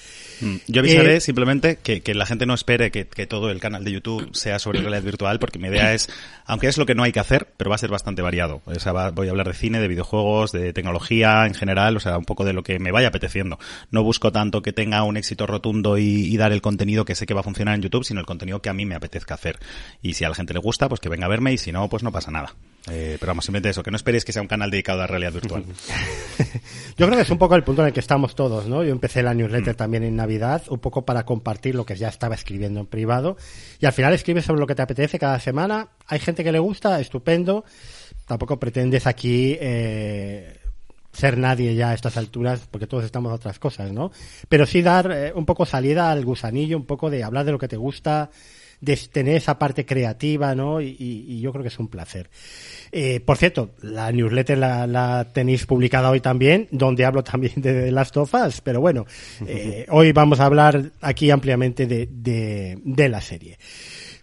Mm, 0.41 0.57
Yo 0.69 0.81
avisaré 0.81 1.17
Eh, 1.17 1.21
simplemente 1.21 1.77
que, 1.83 2.01
que 2.03 2.15
la 2.15 2.27
gente 2.27 2.47
no 2.47 2.55
espere 2.55 2.91
que, 2.91 3.07
que 3.07 3.27
todo 3.27 3.51
el 3.51 3.61
canal 3.61 3.85
de 3.85 3.93
YouTube 3.93 4.29
sea 4.35 4.59
sobre 4.59 4.81
realidad 4.81 5.03
virtual, 5.03 5.39
porque 5.39 5.59
mi 5.59 5.69
idea 5.69 5.95
es, 5.95 6.09
aunque 6.47 6.67
es 6.69 6.79
lo 6.79 6.87
que 6.87 6.95
no 6.95 7.03
hay 7.03 7.13
que 7.13 7.21
hacer, 7.21 7.49
pero 7.57 7.71
va 7.71 7.77
a 7.77 7.79
ser 7.79 7.91
bastante 7.91 8.23
variado. 8.23 8.63
O 8.67 8.79
sea, 8.79 8.93
va- 8.93 9.11
voy 9.11 9.29
a 9.29 9.31
hablar 9.31 9.49
de 9.49 9.55
cine, 9.55 9.81
de 9.81 9.89
videojuegos, 9.89 10.53
de 10.53 10.73
tecnología 10.73 11.47
en 11.47 11.55
general, 11.55 11.97
o 11.97 12.01
sea, 12.01 12.19
un 12.19 12.25
poco 12.25 12.45
de 12.45 12.53
lo 12.53 12.63
que 12.63 12.79
me 12.79 12.93
vaya 12.93 13.09
apeteciendo. 13.09 13.59
No 13.91 14.03
busco 14.03 14.33
tanto 14.33 14.63
que 14.63 14.73
tenga 14.73 15.03
un 15.03 15.17
éxito 15.17 15.47
rotundo 15.47 15.99
y, 15.99 16.05
y 16.27 16.37
dar 16.37 16.53
el 16.53 16.61
contenido 16.63 17.05
que 17.05 17.15
sé 17.15 17.27
que 17.27 17.35
va 17.35 17.41
a 17.41 17.45
funcionar 17.45 17.75
en 17.75 17.83
YouTube, 17.83 18.05
sino 18.05 18.21
el 18.21 18.27
contenido 18.27 18.61
que 18.63 18.69
a 18.69 18.75
mí 18.75 18.85
me 18.87 18.95
apetezca 18.95 19.35
hacer. 19.35 19.59
Y 20.03 20.15
si 20.15 20.25
a 20.25 20.29
la 20.29 20.35
gente 20.35 20.53
le 20.55 20.61
gusta, 20.61 20.89
pues 20.89 21.01
que 21.07 21.11
venga 21.11 21.27
a 21.27 21.29
verme 21.29 21.53
y 21.53 21.59
si 21.59 21.71
no, 21.71 21.89
pues 21.89 22.03
no 22.03 22.11
pasa 22.11 22.33
nada. 22.33 22.53
Eh, 22.91 23.17
pero 23.21 23.31
vamos, 23.31 23.45
simplemente 23.45 23.69
eso, 23.69 23.85
que 23.85 23.93
no 23.93 23.97
esperéis 23.97 24.25
que 24.25 24.33
sea 24.33 24.43
un 24.43 24.49
canal 24.49 24.73
dedicado 24.73 24.99
a 24.99 25.03
la 25.03 25.07
realidad 25.07 25.33
virtual. 25.33 25.65
Yo 26.97 27.07
creo 27.07 27.17
que 27.17 27.23
es 27.23 27.31
un 27.31 27.39
poco 27.39 27.55
el 27.55 27.63
punto 27.63 27.83
en 27.83 27.89
el 27.89 27.95
que 27.95 28.01
estamos 28.01 28.35
todos, 28.35 28.67
¿no? 28.67 28.83
Yo 28.83 28.91
empecé 28.91 29.23
la 29.23 29.33
newsletter 29.33 29.77
también 29.77 30.03
en 30.03 30.17
Navidad, 30.17 30.65
un 30.69 30.81
poco 30.81 31.05
para 31.05 31.25
compartir 31.25 31.77
lo 31.77 31.87
que 31.87 31.95
ya 31.95 32.09
estaba 32.09 32.35
escribiendo 32.35 32.81
en 32.81 32.87
privado. 32.87 33.37
Y 33.79 33.87
al 33.87 33.93
final 33.93 34.15
escribes 34.15 34.45
sobre 34.45 34.61
lo 34.61 34.67
que 34.67 34.75
te 34.75 34.83
apetece 34.83 35.17
cada 35.17 35.39
semana. 35.39 35.91
Hay 36.09 36.19
gente 36.19 36.43
que 36.43 36.51
le 36.51 36.59
gusta, 36.59 37.01
estupendo. 37.01 37.65
Tampoco 38.27 38.59
pretendes 38.59 39.07
aquí 39.07 39.57
eh, 39.61 40.59
ser 41.13 41.39
nadie 41.39 41.75
ya 41.77 41.91
a 41.91 41.95
estas 41.95 42.17
alturas, 42.17 42.67
porque 42.69 42.89
todos 42.89 43.05
estamos 43.05 43.31
a 43.31 43.37
otras 43.37 43.61
cosas, 43.61 43.93
¿no? 43.93 44.11
Pero 44.49 44.67
sí 44.67 44.83
dar 44.83 45.11
eh, 45.13 45.33
un 45.35 45.47
poco 45.47 45.67
salida 45.67 46.11
al 46.11 46.25
gusanillo, 46.25 46.77
un 46.77 46.87
poco 46.87 47.11
de 47.11 47.23
hablar 47.23 47.45
de 47.45 47.53
lo 47.53 47.59
que 47.59 47.69
te 47.69 47.77
gusta, 47.77 48.31
de 48.81 48.97
tener 49.11 49.37
esa 49.37 49.59
parte 49.59 49.85
creativa, 49.85 50.55
¿no? 50.55 50.81
Y, 50.81 51.41
yo 51.41 51.53
creo 51.53 51.63
que 51.63 51.69
es 51.69 51.79
un 51.79 51.89
placer. 51.89 52.31
Eh, 52.93 53.21
por 53.21 53.37
cierto, 53.37 53.71
la 53.83 54.11
newsletter 54.11 54.59
la, 54.59 54.87
la 54.87 55.27
tenéis 55.33 55.67
publicada 55.67 56.11
hoy 56.11 56.21
también, 56.21 56.69
donde 56.71 57.05
hablo 57.05 57.23
también 57.23 57.55
de 57.57 57.91
las 57.93 58.11
tofas, 58.11 58.61
pero 58.61 58.81
bueno, 58.81 59.07
eh, 59.47 59.87
hoy 59.91 60.13
vamos 60.13 60.41
a 60.41 60.47
hablar 60.47 60.91
aquí 61.01 61.31
ampliamente 61.31 61.87
de, 61.87 62.09
de, 62.11 62.79
de 62.85 63.09
la 63.09 63.21
serie. 63.21 63.59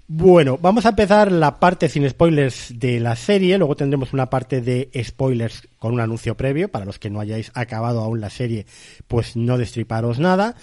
Bueno, 0.07 0.59
vamos 0.61 0.85
a 0.85 0.89
empezar 0.89 1.31
la 1.31 1.59
parte 1.59 1.87
sin 1.87 2.07
spoilers 2.09 2.77
de 2.77 2.99
la 2.99 3.15
serie, 3.15 3.57
luego 3.57 3.75
tendremos 3.75 4.11
una 4.11 4.29
parte 4.29 4.61
de 4.61 4.89
spoilers 5.01 5.67
con 5.79 5.93
un 5.93 6.01
anuncio 6.01 6.35
previo, 6.35 6.69
para 6.69 6.85
los 6.85 6.99
que 6.99 7.09
no 7.09 7.21
hayáis 7.21 7.51
acabado 7.55 8.01
aún 8.01 8.19
la 8.19 8.29
serie, 8.29 8.65
pues 9.07 9.37
no 9.37 9.57
destriparos 9.57 10.19
nada. 10.19 10.55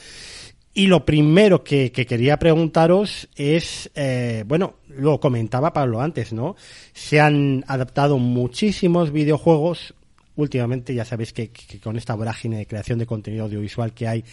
Y 0.72 0.86
lo 0.86 1.04
primero 1.04 1.64
que, 1.64 1.90
que 1.90 2.06
quería 2.06 2.38
preguntaros 2.38 3.28
es, 3.34 3.90
eh, 3.94 4.44
bueno, 4.46 4.74
lo 4.88 5.18
comentaba 5.18 5.72
Pablo 5.72 6.00
antes, 6.00 6.32
¿no? 6.32 6.54
Se 6.92 7.20
han 7.20 7.64
adaptado 7.66 8.18
muchísimos 8.18 9.10
videojuegos. 9.10 9.94
Últimamente 10.36 10.94
ya 10.94 11.04
sabéis 11.04 11.32
que, 11.32 11.50
que 11.50 11.80
con 11.80 11.96
esta 11.96 12.14
vorágine 12.14 12.58
de 12.58 12.66
creación 12.66 13.00
de 13.00 13.06
contenido 13.06 13.44
audiovisual 13.44 13.92
que 13.92 14.06
hay, 14.06 14.24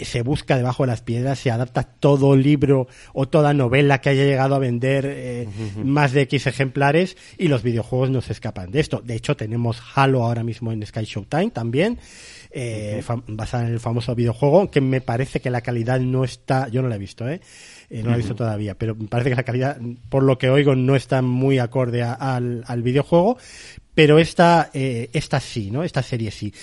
se 0.00 0.22
busca 0.22 0.56
debajo 0.56 0.84
de 0.84 0.88
las 0.88 1.02
piedras, 1.02 1.38
se 1.38 1.50
adapta 1.50 1.82
todo 1.82 2.34
libro 2.34 2.88
o 3.12 3.28
toda 3.28 3.52
novela 3.52 4.00
que 4.00 4.10
haya 4.10 4.24
llegado 4.24 4.54
a 4.54 4.58
vender 4.58 5.04
eh, 5.06 5.48
más 5.84 6.12
de 6.12 6.22
X 6.22 6.46
ejemplares 6.46 7.16
y 7.36 7.48
los 7.48 7.62
videojuegos 7.62 8.10
no 8.10 8.22
se 8.22 8.32
escapan 8.32 8.70
de 8.70 8.80
esto. 8.80 9.02
De 9.04 9.14
hecho, 9.14 9.36
tenemos 9.36 9.82
Halo 9.94 10.24
ahora 10.24 10.44
mismo 10.44 10.72
en 10.72 10.84
Sky 10.86 11.04
Showtime 11.04 11.50
también, 11.50 11.98
eh, 12.52 13.02
basada 13.26 13.66
en 13.66 13.72
el 13.72 13.80
famoso 13.80 14.14
videojuego, 14.14 14.70
que 14.70 14.80
me 14.80 15.00
parece 15.00 15.40
que 15.40 15.50
la 15.50 15.60
calidad 15.60 16.00
no 16.00 16.24
está, 16.24 16.68
yo 16.68 16.82
no 16.82 16.88
la 16.88 16.96
he 16.96 16.98
visto, 16.98 17.28
¿eh? 17.28 17.40
no 17.90 18.10
la 18.10 18.14
he 18.14 18.18
visto 18.18 18.34
todavía, 18.34 18.76
pero 18.76 18.94
me 18.94 19.08
parece 19.08 19.30
que 19.30 19.36
la 19.36 19.42
calidad, 19.42 19.78
por 20.08 20.22
lo 20.22 20.38
que 20.38 20.48
oigo, 20.48 20.74
no 20.74 20.96
está 20.96 21.20
muy 21.22 21.58
acorde 21.58 22.02
al, 22.02 22.64
al 22.66 22.82
videojuego, 22.82 23.36
pero 23.94 24.18
esta, 24.18 24.70
esta 24.72 25.40
sí, 25.40 25.70
¿no? 25.70 25.84
Esta 25.84 26.02
serie 26.02 26.30
sí. 26.30 26.54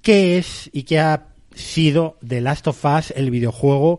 ¿Qué 0.00 0.38
es 0.38 0.70
y 0.72 0.84
qué 0.84 1.00
ha 1.00 1.28
sido 1.56 2.18
The 2.26 2.40
Last 2.40 2.68
of 2.68 2.84
Us 2.84 3.12
el 3.16 3.30
videojuego 3.30 3.98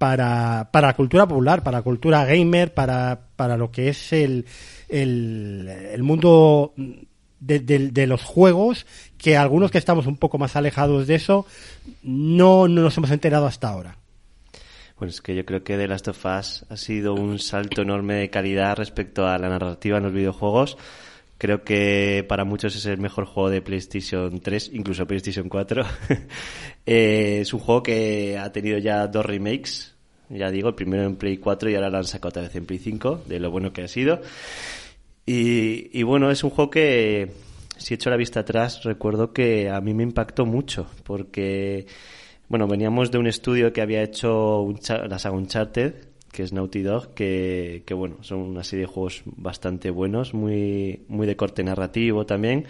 para, 0.00 0.70
para 0.72 0.88
la 0.88 0.96
cultura 0.96 1.26
popular, 1.26 1.62
para 1.62 1.78
la 1.78 1.82
cultura 1.82 2.24
gamer, 2.24 2.72
para, 2.72 3.20
para 3.36 3.56
lo 3.56 3.70
que 3.70 3.88
es 3.88 4.12
el, 4.12 4.46
el, 4.88 5.68
el 5.68 6.02
mundo 6.02 6.72
de, 7.40 7.58
de, 7.58 8.06
los 8.06 8.22
juegos, 8.22 8.86
que 9.18 9.36
algunos 9.36 9.70
que 9.70 9.78
estamos 9.78 10.06
un 10.06 10.16
poco 10.16 10.38
más 10.38 10.56
alejados 10.56 11.06
de 11.06 11.16
eso, 11.16 11.46
no, 12.02 12.68
no 12.68 12.82
nos 12.82 12.96
hemos 12.96 13.10
enterado 13.10 13.46
hasta 13.46 13.68
ahora. 13.68 13.96
Bueno, 14.98 15.10
es 15.10 15.22
que 15.22 15.34
yo 15.34 15.46
creo 15.46 15.64
que 15.64 15.78
The 15.78 15.88
Last 15.88 16.08
of 16.08 16.24
Us 16.26 16.66
ha 16.68 16.76
sido 16.76 17.14
un 17.14 17.38
salto 17.38 17.82
enorme 17.82 18.14
de 18.16 18.28
calidad 18.28 18.76
respecto 18.76 19.26
a 19.26 19.38
la 19.38 19.48
narrativa 19.48 19.96
en 19.96 20.04
los 20.04 20.12
videojuegos. 20.12 20.76
Creo 21.38 21.64
que 21.64 22.22
para 22.28 22.44
muchos 22.44 22.76
es 22.76 22.84
el 22.84 22.98
mejor 22.98 23.24
juego 23.24 23.48
de 23.48 23.62
PlayStation 23.62 24.40
3, 24.40 24.72
incluso 24.74 25.06
PlayStation 25.06 25.48
4. 25.48 25.84
eh, 26.86 27.38
es 27.40 27.54
un 27.54 27.60
juego 27.60 27.82
que 27.82 28.36
ha 28.36 28.52
tenido 28.52 28.76
ya 28.76 29.06
dos 29.06 29.24
remakes. 29.24 29.94
Ya 30.28 30.50
digo, 30.50 30.68
el 30.68 30.74
primero 30.74 31.04
en 31.04 31.16
Play 31.16 31.38
4 31.38 31.70
y 31.70 31.74
ahora 31.76 31.88
lo 31.88 31.96
han 31.96 32.04
sacado 32.04 32.28
otra 32.28 32.42
vez 32.42 32.54
en 32.56 32.66
Play 32.66 32.78
5, 32.78 33.22
de 33.26 33.40
lo 33.40 33.50
bueno 33.50 33.72
que 33.72 33.82
ha 33.82 33.88
sido. 33.88 34.20
Y, 35.32 35.96
y 35.96 36.02
bueno, 36.02 36.28
es 36.32 36.42
un 36.42 36.50
juego 36.50 36.70
que, 36.70 37.30
si 37.76 37.94
echo 37.94 38.10
la 38.10 38.16
vista 38.16 38.40
atrás, 38.40 38.82
recuerdo 38.82 39.32
que 39.32 39.70
a 39.70 39.80
mí 39.80 39.94
me 39.94 40.02
impactó 40.02 40.44
mucho, 40.44 40.88
porque, 41.04 41.86
bueno, 42.48 42.66
veníamos 42.66 43.12
de 43.12 43.18
un 43.18 43.28
estudio 43.28 43.72
que 43.72 43.80
había 43.80 44.02
hecho 44.02 44.60
un, 44.62 44.80
la 45.08 45.20
saga 45.20 45.36
Uncharted, 45.36 45.94
que 46.32 46.42
es 46.42 46.52
Naughty 46.52 46.82
Dog, 46.82 47.14
que, 47.14 47.84
que, 47.86 47.94
bueno, 47.94 48.16
son 48.22 48.40
una 48.40 48.64
serie 48.64 48.86
de 48.86 48.92
juegos 48.92 49.22
bastante 49.24 49.90
buenos, 49.90 50.34
muy, 50.34 51.04
muy 51.06 51.28
de 51.28 51.36
corte 51.36 51.62
narrativo 51.62 52.26
también. 52.26 52.66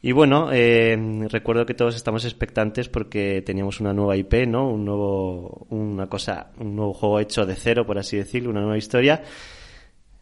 Y 0.00 0.12
bueno, 0.12 0.48
eh, 0.50 0.96
recuerdo 1.28 1.66
que 1.66 1.74
todos 1.74 1.96
estamos 1.96 2.24
expectantes 2.24 2.88
porque 2.88 3.42
teníamos 3.42 3.78
una 3.80 3.92
nueva 3.92 4.16
IP, 4.16 4.46
¿no? 4.46 4.70
Un 4.70 4.86
nuevo, 4.86 5.66
una 5.68 6.06
cosa, 6.06 6.50
un 6.60 6.76
nuevo 6.76 6.94
juego 6.94 7.20
hecho 7.20 7.44
de 7.44 7.56
cero, 7.56 7.84
por 7.84 7.98
así 7.98 8.16
decirlo, 8.16 8.48
una 8.48 8.60
nueva 8.60 8.78
historia. 8.78 9.22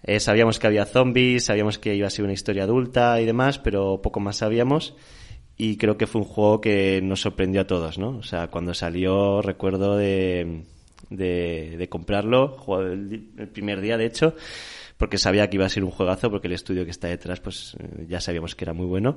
Eh, 0.07 0.21
sabíamos 0.21 0.59
que 0.59 0.69
había 0.69 0.87
zombies, 0.87 1.45
sabíamos 1.45 1.79
que 1.79 1.95
iba 1.95 2.07
a 2.07 2.11
ser 2.11 2.25
una 2.25 2.33
historia 2.33 2.63
adulta 2.63 3.21
y 3.21 3.27
demás, 3.27 3.59
pero 3.59 4.01
poco 4.01 4.21
más 4.21 4.37
sabíamos. 4.37 4.95
Y 5.57 5.77
creo 5.79 5.97
que 5.97 6.07
fue 6.07 6.21
un 6.21 6.27
juego 6.27 6.61
que 6.61 7.01
nos 7.03 7.23
sorprendió 7.23 7.63
a 7.63 7.67
todos, 7.67 7.99
¿no? 7.99 8.19
O 8.19 8.23
sea, 8.23 8.49
cuando 8.49 8.75
salió, 8.75 9.43
recuerdo 9.43 9.97
de, 9.97 10.63
de, 11.11 11.77
de 11.77 11.89
comprarlo, 11.89 12.57
el, 12.81 13.31
el 13.37 13.49
primer 13.49 13.81
día, 13.81 13.97
de 13.97 14.07
hecho, 14.07 14.35
porque 14.97 15.19
sabía 15.19 15.49
que 15.49 15.57
iba 15.57 15.67
a 15.67 15.71
ser 15.71 15.83
un 15.83 15.91
juegazo, 15.91 16.31
porque 16.31 16.47
el 16.47 16.55
estudio 16.55 16.85
que 16.85 16.91
está 16.91 17.09
detrás, 17.09 17.41
pues 17.41 17.77
eh, 17.79 18.07
ya 18.09 18.21
sabíamos 18.21 18.55
que 18.55 18.65
era 18.65 18.75
muy 18.75 18.87
bueno. 18.87 19.17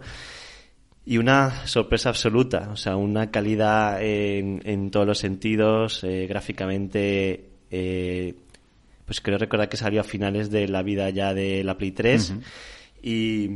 Y 1.06 1.18
una 1.18 1.66
sorpresa 1.68 2.10
absoluta, 2.10 2.70
o 2.72 2.76
sea, 2.76 2.96
una 2.96 3.32
calidad 3.32 4.02
en, 4.02 4.62
en 4.66 4.92
todos 4.92 5.08
los 5.08 5.18
sentidos, 5.18 6.04
eh, 6.04 6.28
gráficamente, 6.28 7.50
eh, 7.72 8.36
pues 9.10 9.22
creo 9.22 9.40
recordar 9.40 9.70
que 9.70 9.78
salió 9.78 10.02
a 10.02 10.04
finales 10.04 10.52
de 10.52 10.68
la 10.68 10.84
vida 10.84 11.10
ya 11.10 11.34
de 11.34 11.64
la 11.64 11.80
Play 11.80 11.94
3 11.94 12.30
uh 12.30 12.34
-huh. 12.34 12.44
y, 13.02 13.50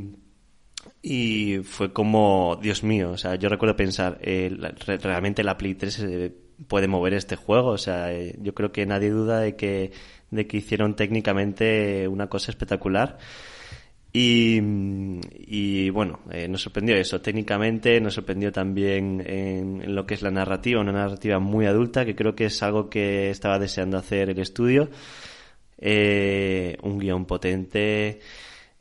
y 1.03 1.59
fue 1.63 1.93
como, 1.93 2.57
Dios 2.59 2.81
mío, 2.81 3.11
o 3.11 3.17
sea, 3.17 3.35
yo 3.35 3.49
recuerdo 3.49 3.75
pensar, 3.75 4.17
eh, 4.21 4.49
la, 4.57 4.73
realmente 4.97 5.43
la 5.43 5.55
Play 5.55 5.75
3 5.75 5.99
eh, 5.99 6.33
puede 6.67 6.87
mover 6.87 7.13
este 7.13 7.35
juego. 7.35 7.69
O 7.69 7.77
sea, 7.77 8.11
eh, 8.11 8.35
yo 8.41 8.55
creo 8.55 8.71
que 8.71 8.85
nadie 8.87 9.11
duda 9.11 9.39
de 9.41 9.55
que, 9.55 9.91
de 10.31 10.47
que 10.47 10.57
hicieron 10.57 10.95
técnicamente 10.95 12.07
una 12.07 12.27
cosa 12.27 12.49
espectacular. 12.49 13.19
Y, 14.15 14.59
y 15.47 15.89
bueno, 15.89 16.19
eh, 16.31 16.47
nos 16.47 16.61
sorprendió 16.61 16.95
eso 16.95 17.19
técnicamente, 17.21 17.99
nos 17.99 18.13
sorprendió 18.13 18.51
también 18.51 19.21
en, 19.21 19.81
en, 19.83 19.95
lo 19.95 20.05
que 20.05 20.13
es 20.13 20.21
la 20.21 20.29
narrativa, 20.29 20.81
una 20.81 20.91
narrativa 20.91 21.39
muy 21.39 21.65
adulta, 21.65 22.05
que 22.05 22.15
creo 22.15 22.35
que 22.35 22.45
es 22.45 22.61
algo 22.61 22.89
que 22.89 23.31
estaba 23.31 23.57
deseando 23.57 23.97
hacer 23.97 24.29
el 24.29 24.39
estudio. 24.39 24.89
Eh, 25.77 26.77
un 26.83 26.99
guion 26.99 27.25
potente. 27.25 28.19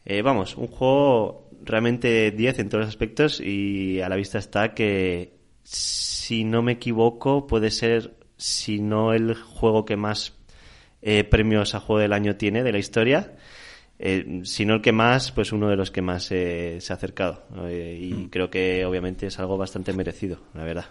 Eh, 0.05 0.23
vamos, 0.23 0.57
un 0.57 0.67
juego 0.67 1.49
realmente 1.63 2.31
10 2.33 2.59
en 2.59 2.69
todos 2.69 2.85
los 2.85 2.89
aspectos 2.89 3.41
y 3.41 4.01
a 4.01 4.09
la 4.09 4.17
vista 4.17 4.39
está 4.39 4.75
que 4.75 5.37
si 5.63 6.45
no 6.45 6.63
me 6.63 6.73
equivoco, 6.73 7.47
puede 7.47 7.71
ser, 7.71 8.15
si 8.37 8.81
no 8.81 9.13
el 9.13 9.35
juego 9.35 9.85
que 9.85 9.97
más 9.97 10.37
eh, 11.03 11.25
premios 11.25 11.75
a 11.75 11.81
juego 11.81 12.01
del 12.01 12.13
año 12.13 12.37
tiene 12.37 12.63
de 12.63 12.73
la 12.73 12.79
historia, 12.79 13.37
eh, 14.05 14.41
si 14.43 14.67
no 14.67 14.75
el 14.75 14.83
que 14.83 14.91
más, 14.91 15.31
pues 15.31 15.53
uno 15.53 15.69
de 15.69 15.77
los 15.77 15.93
que 15.93 16.03
más 16.03 16.33
eh, 16.33 16.79
se 16.81 16.93
ha 16.93 16.97
acercado. 16.97 17.45
Eh, 17.69 17.99
y 18.03 18.15
mm. 18.15 18.31
creo 18.31 18.51
que 18.51 18.85
obviamente 18.85 19.29
es 19.29 19.39
algo 19.39 19.57
bastante 19.57 19.93
merecido, 19.93 20.41
la 20.55 20.65
verdad. 20.65 20.87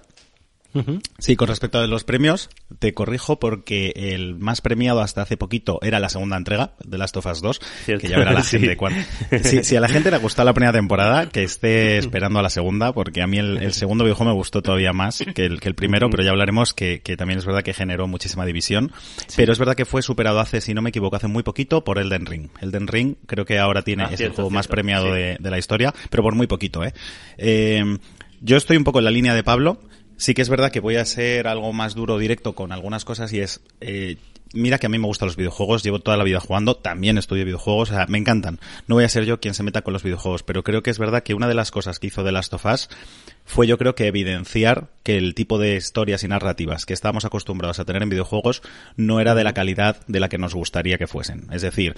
Sí, 1.18 1.36
con 1.36 1.48
respecto 1.48 1.80
a 1.80 1.88
los 1.88 2.04
premios, 2.04 2.50
te 2.80 2.94
corrijo 2.94 3.40
porque 3.40 3.94
el 3.96 4.36
más 4.36 4.62
premiado 4.62 5.02
hasta 5.02 5.22
hace 5.22 5.38
poquito 5.38 5.80
era 5.82 6.00
la 6.00 6.10
segunda 6.10 6.38
entrega 6.38 6.74
de 6.84 6.98
Last 6.98 7.18
of 7.18 7.26
Us 7.26 7.42
2, 7.42 7.62
Cierto. 7.86 8.02
que 8.02 8.08
ya 8.08 8.18
verá 8.18 8.32
la 8.32 8.44
sí. 8.44 8.60
gente 8.60 8.78
cuando... 8.78 9.02
Si, 9.44 9.64
si, 9.64 9.76
a 9.76 9.82
la 9.82 9.90
gente 9.90 10.12
le 10.12 10.18
gustó 10.18 10.44
la 10.44 10.54
primera 10.54 10.72
temporada, 10.72 11.30
que 11.30 11.44
esté 11.44 11.98
esperando 11.98 12.40
a 12.40 12.42
la 12.42 12.50
segunda, 12.50 12.94
porque 12.94 13.22
a 13.22 13.28
mí 13.28 13.38
el, 13.38 13.58
el 13.58 13.74
segundo 13.74 14.04
videojuego 14.04 14.32
me 14.32 14.36
gustó 14.36 14.62
todavía 14.62 14.94
más 14.94 15.24
que 15.36 15.46
el, 15.46 15.60
que 15.60 15.68
el 15.68 15.76
primero, 15.76 16.10
pero 16.10 16.24
ya 16.24 16.32
hablaremos 16.32 16.74
que, 16.74 17.02
que, 17.02 17.18
también 17.18 17.40
es 17.40 17.46
verdad 17.46 17.64
que 17.64 17.74
generó 17.74 18.08
muchísima 18.08 18.46
división, 18.46 18.92
sí. 19.28 19.36
pero 19.38 19.52
es 19.52 19.60
verdad 19.60 19.76
que 19.76 19.86
fue 19.86 20.02
superado 20.02 20.40
hace, 20.40 20.62
si 20.62 20.74
no 20.74 20.82
me 20.82 20.90
equivoco, 20.90 21.16
hace 21.16 21.28
muy 21.28 21.44
poquito 21.44 21.84
por 21.84 22.00
Elden 22.00 22.26
Ring. 22.26 22.50
Elden 22.62 22.88
Ring 22.88 23.16
creo 23.26 23.46
que 23.46 23.60
ahora 23.60 23.82
tiene, 23.82 24.04
ah, 24.04 24.10
es 24.12 24.18
cierto, 24.18 24.24
el 24.24 24.36
juego 24.36 24.50
cierto, 24.50 24.56
más 24.56 24.68
premiado 24.68 25.08
sí. 25.08 25.12
de, 25.12 25.38
de, 25.40 25.52
la 25.52 25.58
historia, 25.58 25.94
pero 26.10 26.24
por 26.24 26.36
muy 26.36 26.48
poquito, 26.48 26.84
¿eh? 26.84 26.94
eh 27.38 27.84
yo 28.42 28.58
estoy 28.58 28.76
un 28.76 28.84
poco 28.84 29.00
en 29.00 29.06
la 29.06 29.12
línea 29.12 29.36
de 29.36 29.44
Pablo. 29.44 29.80
Sí 30.22 30.36
que 30.36 30.44
es 30.44 30.50
verdad 30.50 30.72
que 30.72 30.82
voy 30.82 30.98
a 30.98 31.06
ser 31.06 31.48
algo 31.48 31.74
más 31.74 31.96
duro 31.96 32.20
directo 32.20 32.54
con 32.54 32.72
algunas 32.72 33.06
cosas 33.06 33.34
y 33.34 33.40
es, 33.40 33.60
eh, 33.80 34.18
mira 34.54 34.78
que 34.78 34.86
a 34.86 34.90
mí 34.90 35.00
me 35.00 35.08
gustan 35.08 35.26
los 35.26 35.36
videojuegos, 35.36 35.82
llevo 35.82 35.98
toda 35.98 36.16
la 36.16 36.24
vida 36.24 36.40
jugando, 36.40 36.76
también 36.76 37.18
estudio 37.18 37.44
videojuegos, 37.44 37.90
o 37.90 37.96
sea, 37.96 38.06
me 38.06 38.20
encantan. 38.20 38.60
No 38.86 38.94
voy 38.94 39.04
a 39.04 39.10
ser 39.10 39.26
yo 39.26 39.40
quien 39.40 39.56
se 39.56 39.64
meta 39.64 39.82
con 39.82 39.94
los 39.94 40.04
videojuegos, 40.04 40.44
pero 40.44 40.64
creo 40.64 40.84
que 40.84 40.92
es 40.92 41.00
verdad 41.00 41.24
que 41.24 41.34
una 41.34 41.48
de 41.48 41.56
las 41.56 41.72
cosas 41.72 41.98
que 41.98 42.06
hizo 42.06 42.24
The 42.24 42.32
Last 42.32 42.54
of 42.54 42.68
Us 42.68 42.88
fue 43.52 43.68
yo 43.68 43.78
creo 43.78 43.96
que 43.96 44.08
evidenciar 44.08 44.88
que 45.04 45.18
el 45.18 45.36
tipo 45.36 45.60
de 45.60 45.76
historias 45.76 46.24
y 46.24 46.28
narrativas 46.30 46.86
que 46.86 46.94
estábamos 46.94 47.26
acostumbrados 47.26 47.80
a 47.80 47.86
tener 47.86 48.02
en 48.02 48.10
videojuegos 48.10 48.62
no 48.96 49.20
era 49.20 49.36
de 49.36 49.44
la 49.44 49.54
calidad 49.54 49.98
de 50.08 50.22
la 50.22 50.30
que 50.30 50.38
nos 50.38 50.56
gustaría 50.56 50.98
que 50.98 51.06
fuesen. 51.06 51.48
Es 51.52 51.62
decir, 51.62 51.96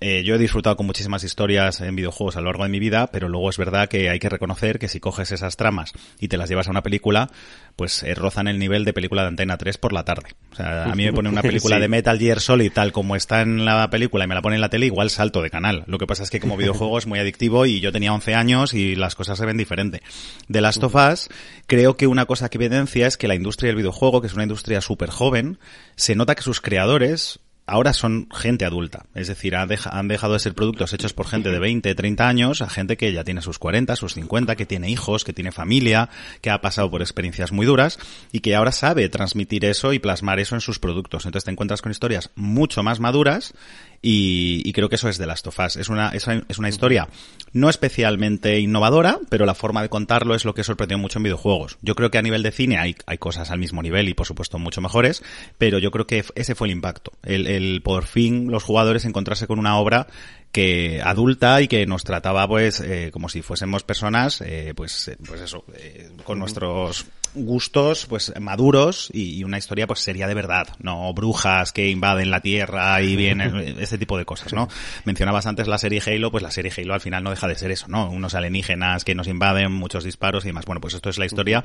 eh, 0.00 0.22
yo 0.24 0.34
he 0.34 0.38
disfrutado 0.38 0.76
con 0.76 0.86
muchísimas 0.86 1.24
historias 1.24 1.80
en 1.80 1.96
videojuegos 1.96 2.36
a 2.36 2.40
lo 2.40 2.46
largo 2.46 2.62
de 2.62 2.70
mi 2.70 2.78
vida, 2.78 3.08
pero 3.08 3.28
luego 3.28 3.50
es 3.50 3.58
verdad 3.58 3.88
que 3.88 4.08
hay 4.08 4.18
que 4.18 4.28
reconocer 4.28 4.78
que 4.78 4.88
si 4.88 5.00
coges 5.00 5.32
esas 5.32 5.56
tramas 5.56 5.92
y 6.20 6.28
te 6.28 6.36
las 6.36 6.48
llevas 6.48 6.68
a 6.68 6.70
una 6.70 6.82
película, 6.82 7.30
pues 7.76 8.02
eh, 8.02 8.14
rozan 8.14 8.48
el 8.48 8.58
nivel 8.58 8.84
de 8.84 8.92
película 8.92 9.22
de 9.22 9.28
Antena 9.28 9.58
3 9.58 9.76
por 9.78 9.92
la 9.92 10.04
tarde. 10.04 10.30
O 10.52 10.56
sea, 10.56 10.84
a 10.84 10.94
mí 10.94 11.04
me 11.04 11.12
pone 11.12 11.28
una 11.28 11.42
película 11.42 11.76
sí. 11.76 11.82
de 11.82 11.88
Metal 11.88 12.18
Gear 12.18 12.40
Solid 12.40 12.72
tal 12.72 12.92
como 12.92 13.16
está 13.16 13.42
en 13.42 13.64
la 13.64 13.90
película 13.90 14.24
y 14.24 14.28
me 14.28 14.34
la 14.34 14.42
pone 14.42 14.54
en 14.54 14.62
la 14.62 14.70
tele, 14.70 14.86
igual 14.86 15.10
salto 15.10 15.42
de 15.42 15.50
canal. 15.50 15.84
Lo 15.86 15.98
que 15.98 16.06
pasa 16.06 16.22
es 16.22 16.30
que 16.30 16.40
como 16.40 16.56
videojuego 16.58 16.98
es 16.98 17.06
muy 17.06 17.18
adictivo 17.18 17.66
y 17.66 17.80
yo 17.80 17.92
tenía 17.92 18.12
11 18.12 18.34
años 18.34 18.74
y 18.74 18.94
las 18.94 19.14
cosas 19.14 19.38
se 19.38 19.46
ven 19.46 19.56
diferente. 19.56 20.02
De 20.48 20.60
Last 20.60 20.83
of 20.84 21.28
creo 21.66 21.96
que 21.96 22.06
una 22.06 22.26
cosa 22.26 22.48
que 22.48 22.58
evidencia 22.58 23.06
es 23.06 23.16
que 23.16 23.28
la 23.28 23.34
industria 23.34 23.68
del 23.68 23.76
videojuego, 23.76 24.20
que 24.20 24.26
es 24.28 24.34
una 24.34 24.44
industria 24.44 24.80
súper 24.80 25.10
joven, 25.10 25.58
se 25.96 26.14
nota 26.14 26.34
que 26.34 26.42
sus 26.42 26.60
creadores 26.60 27.40
ahora 27.66 27.92
son 27.92 28.28
gente 28.30 28.64
adulta. 28.64 29.06
Es 29.14 29.28
decir, 29.28 29.56
han 29.56 30.08
dejado 30.08 30.34
de 30.34 30.38
ser 30.38 30.54
productos 30.54 30.92
hechos 30.92 31.12
por 31.12 31.26
gente 31.26 31.50
de 31.50 31.58
20, 31.58 31.94
30 31.94 32.28
años 32.28 32.62
a 32.62 32.68
gente 32.68 32.96
que 32.96 33.12
ya 33.12 33.24
tiene 33.24 33.40
sus 33.40 33.58
40, 33.58 33.96
sus 33.96 34.14
50, 34.14 34.56
que 34.56 34.66
tiene 34.66 34.90
hijos, 34.90 35.24
que 35.24 35.32
tiene 35.32 35.52
familia, 35.52 36.10
que 36.40 36.50
ha 36.50 36.60
pasado 36.60 36.90
por 36.90 37.00
experiencias 37.00 37.52
muy 37.52 37.66
duras 37.66 37.98
y 38.32 38.40
que 38.40 38.54
ahora 38.54 38.72
sabe 38.72 39.08
transmitir 39.08 39.64
eso 39.64 39.92
y 39.92 39.98
plasmar 39.98 40.40
eso 40.40 40.54
en 40.54 40.60
sus 40.60 40.78
productos. 40.78 41.24
Entonces 41.24 41.44
te 41.44 41.50
encuentras 41.50 41.82
con 41.82 41.92
historias 41.92 42.30
mucho 42.34 42.82
más 42.82 43.00
maduras 43.00 43.54
y, 44.02 44.62
y, 44.64 44.72
creo 44.72 44.88
que 44.88 44.96
eso 44.96 45.08
es 45.08 45.18
de 45.18 45.26
Last 45.26 45.46
of 45.46 45.58
Us. 45.58 45.76
Es 45.76 45.88
una, 45.88 46.10
es, 46.10 46.26
es, 46.48 46.58
una 46.58 46.68
historia 46.68 47.08
no 47.52 47.70
especialmente 47.70 48.58
innovadora, 48.58 49.18
pero 49.28 49.46
la 49.46 49.54
forma 49.54 49.82
de 49.82 49.88
contarlo 49.88 50.34
es 50.34 50.44
lo 50.44 50.54
que 50.54 50.64
sorprendió 50.64 50.98
mucho 50.98 51.18
en 51.18 51.24
videojuegos. 51.24 51.78
Yo 51.82 51.94
creo 51.94 52.10
que 52.10 52.18
a 52.18 52.22
nivel 52.22 52.42
de 52.42 52.50
cine 52.50 52.78
hay, 52.78 52.96
hay 53.06 53.18
cosas 53.18 53.50
al 53.50 53.58
mismo 53.58 53.82
nivel 53.82 54.08
y 54.08 54.14
por 54.14 54.26
supuesto 54.26 54.58
mucho 54.58 54.80
mejores, 54.80 55.22
pero 55.58 55.78
yo 55.78 55.90
creo 55.90 56.06
que 56.06 56.24
ese 56.34 56.54
fue 56.54 56.68
el 56.68 56.72
impacto. 56.72 57.12
El, 57.22 57.46
el 57.46 57.82
por 57.82 58.04
fin 58.04 58.50
los 58.50 58.62
jugadores 58.62 59.04
encontrarse 59.04 59.46
con 59.46 59.58
una 59.58 59.78
obra 59.78 60.06
que 60.54 61.02
adulta 61.02 61.60
y 61.62 61.66
que 61.68 61.84
nos 61.84 62.04
trataba 62.04 62.46
pues 62.46 62.78
eh, 62.78 63.10
como 63.12 63.28
si 63.28 63.42
fuésemos 63.42 63.82
personas 63.82 64.40
eh, 64.40 64.72
pues 64.76 65.08
eh, 65.08 65.16
pues 65.26 65.40
eso 65.40 65.64
eh, 65.74 66.12
con 66.22 66.38
nuestros 66.38 67.06
gustos 67.34 68.06
pues 68.06 68.32
maduros 68.40 69.10
y, 69.12 69.44
una 69.44 69.58
historia 69.58 69.86
pues 69.86 70.00
sería 70.00 70.26
de 70.26 70.34
verdad, 70.34 70.68
no 70.78 71.12
brujas 71.12 71.72
que 71.72 71.90
invaden 71.90 72.30
la 72.30 72.40
Tierra 72.40 73.00
y 73.02 73.16
vienen 73.16 73.56
este 73.78 73.98
tipo 73.98 74.16
de 74.16 74.24
cosas, 74.24 74.52
¿no? 74.52 74.68
Mencionabas 75.04 75.46
antes 75.46 75.68
la 75.68 75.78
serie 75.78 76.02
Halo, 76.04 76.30
pues 76.30 76.42
la 76.42 76.50
serie 76.50 76.72
Halo 76.76 76.94
al 76.94 77.00
final 77.00 77.22
no 77.22 77.30
deja 77.30 77.48
de 77.48 77.56
ser 77.56 77.70
eso, 77.70 77.86
¿no? 77.88 78.10
Unos 78.10 78.34
alienígenas 78.34 79.04
que 79.04 79.14
nos 79.14 79.28
invaden, 79.28 79.72
muchos 79.72 80.04
disparos 80.04 80.44
y 80.44 80.48
demás. 80.48 80.64
Bueno, 80.64 80.80
pues 80.80 80.94
esto 80.94 81.10
es 81.10 81.18
la 81.18 81.26
historia 81.26 81.64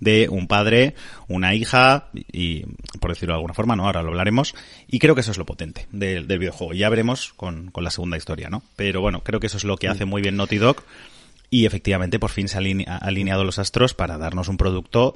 de 0.00 0.28
un 0.28 0.46
padre, 0.46 0.94
una 1.28 1.54
hija 1.54 2.08
y 2.32 2.64
por 3.00 3.10
decirlo 3.10 3.34
de 3.34 3.38
alguna 3.38 3.54
forma, 3.54 3.76
¿no? 3.76 3.86
Ahora 3.86 4.02
lo 4.02 4.08
hablaremos 4.08 4.54
y 4.86 4.98
creo 4.98 5.14
que 5.14 5.22
eso 5.22 5.30
es 5.30 5.38
lo 5.38 5.46
potente 5.46 5.86
del, 5.90 6.26
del 6.26 6.38
videojuego. 6.38 6.74
Ya 6.74 6.88
veremos 6.88 7.32
con, 7.36 7.70
con 7.70 7.84
la 7.84 7.90
segunda 7.90 8.16
historia, 8.16 8.50
¿no? 8.50 8.62
Pero 8.76 9.00
bueno, 9.00 9.22
creo 9.22 9.40
que 9.40 9.46
eso 9.46 9.56
es 9.56 9.64
lo 9.64 9.76
que 9.76 9.88
hace 9.88 10.04
muy 10.04 10.22
bien 10.22 10.36
Naughty 10.36 10.58
Dog 10.58 10.82
y 11.50 11.66
efectivamente 11.66 12.18
por 12.18 12.30
fin 12.30 12.48
se 12.48 12.58
han 12.58 12.84
alineado 12.88 13.44
los 13.44 13.58
astros 13.58 13.94
para 13.94 14.18
darnos 14.18 14.48
un 14.48 14.56
producto 14.56 15.14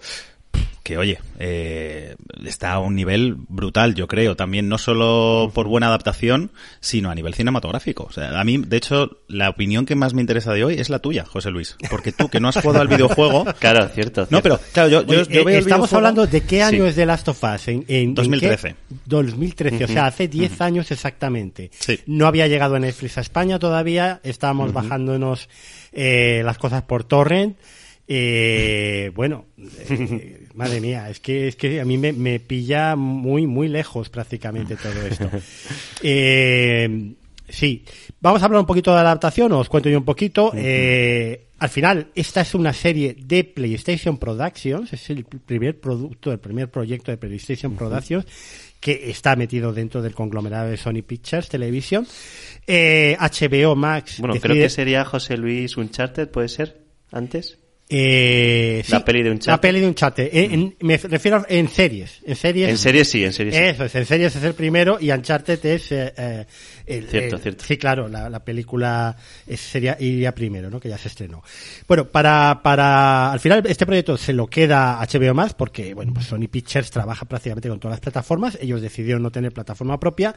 que 0.82 0.96
oye, 0.96 1.18
eh, 1.38 2.16
está 2.44 2.72
a 2.72 2.78
un 2.78 2.94
nivel 2.94 3.36
brutal, 3.36 3.94
yo 3.94 4.08
creo, 4.08 4.34
también 4.34 4.68
no 4.68 4.78
solo 4.78 5.50
por 5.54 5.68
buena 5.68 5.88
adaptación, 5.88 6.50
sino 6.80 7.10
a 7.10 7.14
nivel 7.14 7.34
cinematográfico. 7.34 8.06
O 8.08 8.12
sea, 8.12 8.40
a 8.40 8.44
mí, 8.44 8.56
de 8.56 8.76
hecho, 8.78 9.18
la 9.28 9.50
opinión 9.50 9.84
que 9.84 9.94
más 9.94 10.14
me 10.14 10.22
interesa 10.22 10.52
de 10.54 10.64
hoy 10.64 10.74
es 10.74 10.88
la 10.88 10.98
tuya, 10.98 11.24
José 11.26 11.50
Luis, 11.50 11.76
porque 11.90 12.12
tú 12.12 12.28
que 12.28 12.40
no 12.40 12.48
has 12.48 12.56
jugado 12.56 12.80
al 12.80 12.88
videojuego. 12.88 13.44
Claro, 13.60 13.88
cierto. 13.88 14.26
No, 14.30 14.40
pero 14.42 14.58
claro, 14.72 14.88
yo, 14.88 15.02
yo, 15.02 15.44
veo 15.44 15.48
eh, 15.48 15.58
Estamos 15.58 15.92
hablando 15.92 16.26
de 16.26 16.40
qué 16.40 16.62
año 16.62 16.86
es 16.86 16.94
The 16.94 17.04
Last 17.04 17.28
of 17.28 17.42
Us. 17.42 17.68
En, 17.68 18.14
2013. 18.14 18.74
2013, 19.04 19.84
o 19.84 19.88
sea, 19.88 20.06
hace 20.06 20.28
10 20.28 20.60
años 20.62 20.90
exactamente. 20.90 21.70
No 22.06 22.26
había 22.26 22.46
llegado 22.48 22.76
a 22.76 22.78
Netflix 22.78 23.18
a 23.18 23.20
España 23.20 23.58
todavía, 23.58 24.20
estábamos 24.22 24.72
bajándonos 24.72 25.48
eh, 25.92 26.42
las 26.44 26.58
cosas 26.58 26.82
por 26.82 27.04
torrent. 27.04 27.56
Eh, 28.12 29.12
bueno, 29.14 29.46
eh, 29.56 30.48
madre 30.54 30.80
mía, 30.80 31.08
es 31.08 31.20
que, 31.20 31.46
es 31.46 31.54
que 31.54 31.80
a 31.80 31.84
mí 31.84 31.96
me, 31.96 32.40
pilla 32.40 32.96
muy, 32.96 33.46
muy 33.46 33.68
lejos 33.68 34.08
prácticamente 34.08 34.76
todo 34.76 35.06
esto. 35.06 35.30
Eh, 36.02 37.12
sí, 37.48 37.84
vamos 38.20 38.42
a 38.42 38.46
hablar 38.46 38.60
un 38.60 38.66
poquito 38.66 38.92
de 38.92 39.00
adaptación, 39.00 39.52
os 39.52 39.68
cuento 39.68 39.88
yo 39.88 39.98
un 39.98 40.04
poquito. 40.04 40.50
Eh, 40.56 41.46
al 41.58 41.68
final, 41.68 42.08
esta 42.14 42.40
es 42.40 42.54
una 42.54 42.72
serie 42.72 43.14
de 43.14 43.44
PlayStation 43.44 44.16
Productions, 44.16 44.92
es 44.92 45.10
el 45.10 45.24
primer 45.24 45.78
producto, 45.78 46.32
el 46.32 46.38
primer 46.38 46.70
proyecto 46.70 47.10
de 47.10 47.18
PlayStation 47.18 47.76
Productions 47.76 48.26
que 48.80 49.10
está 49.10 49.36
metido 49.36 49.72
dentro 49.72 50.02
del 50.02 50.14
conglomerado 50.14 50.70
de 50.70 50.76
Sony 50.76 51.02
Pictures 51.06 51.48
Television. 51.48 52.06
Eh, 52.66 53.16
HBO 53.20 53.76
Max. 53.76 54.18
Bueno, 54.18 54.34
creo 54.40 54.56
que 54.56 54.70
sería 54.70 55.04
José 55.04 55.36
Luis 55.36 55.76
Uncharted, 55.76 56.28
¿puede 56.28 56.48
ser? 56.48 56.80
¿Antes? 57.12 57.59
Eh, 57.92 58.84
la 58.88 59.04
peli 59.04 59.24
de 59.24 59.32
un 59.32 59.40
La 59.46 59.60
peli 59.60 59.80
de 59.80 59.86
un 59.88 59.96
chat. 59.96 60.16
Eh, 60.20 60.76
me 60.78 60.96
refiero 60.96 61.44
en 61.48 61.68
series. 61.68 62.20
En 62.24 62.36
series. 62.36 62.68
En 62.68 62.78
series 62.78 63.10
sí, 63.10 63.24
en 63.24 63.32
series 63.32 63.56
sí. 63.56 63.62
Eso 63.62 63.84
es, 63.84 63.94
en 63.96 64.06
series 64.06 64.36
es 64.36 64.44
el 64.44 64.54
primero 64.54 64.98
y 65.00 65.10
Uncharted 65.10 65.66
es 65.66 65.90
eh, 65.90 66.14
eh 66.16 66.46
el, 66.86 67.08
cierto, 67.08 67.38
cierto. 67.38 67.64
Sí, 67.64 67.76
claro, 67.76 68.08
la, 68.08 68.30
la 68.30 68.44
película 68.44 69.16
sería 69.56 69.96
iría 69.98 70.32
primero, 70.32 70.70
¿no? 70.70 70.78
Que 70.78 70.88
ya 70.88 70.98
se 70.98 71.08
estrenó. 71.08 71.42
Bueno, 71.88 72.06
para 72.06 72.60
para 72.62 73.32
al 73.32 73.40
final 73.40 73.64
este 73.66 73.86
proyecto 73.86 74.16
se 74.16 74.34
lo 74.34 74.46
queda 74.46 75.00
HBO 75.00 75.34
más 75.34 75.54
porque 75.54 75.92
bueno, 75.92 76.14
pues 76.14 76.26
Sony 76.26 76.46
Pictures 76.48 76.92
trabaja 76.92 77.26
prácticamente 77.26 77.68
con 77.68 77.80
todas 77.80 77.94
las 77.94 78.00
plataformas. 78.00 78.56
Ellos 78.60 78.80
decidieron 78.80 79.20
no 79.20 79.32
tener 79.32 79.52
plataforma 79.52 79.98
propia 79.98 80.36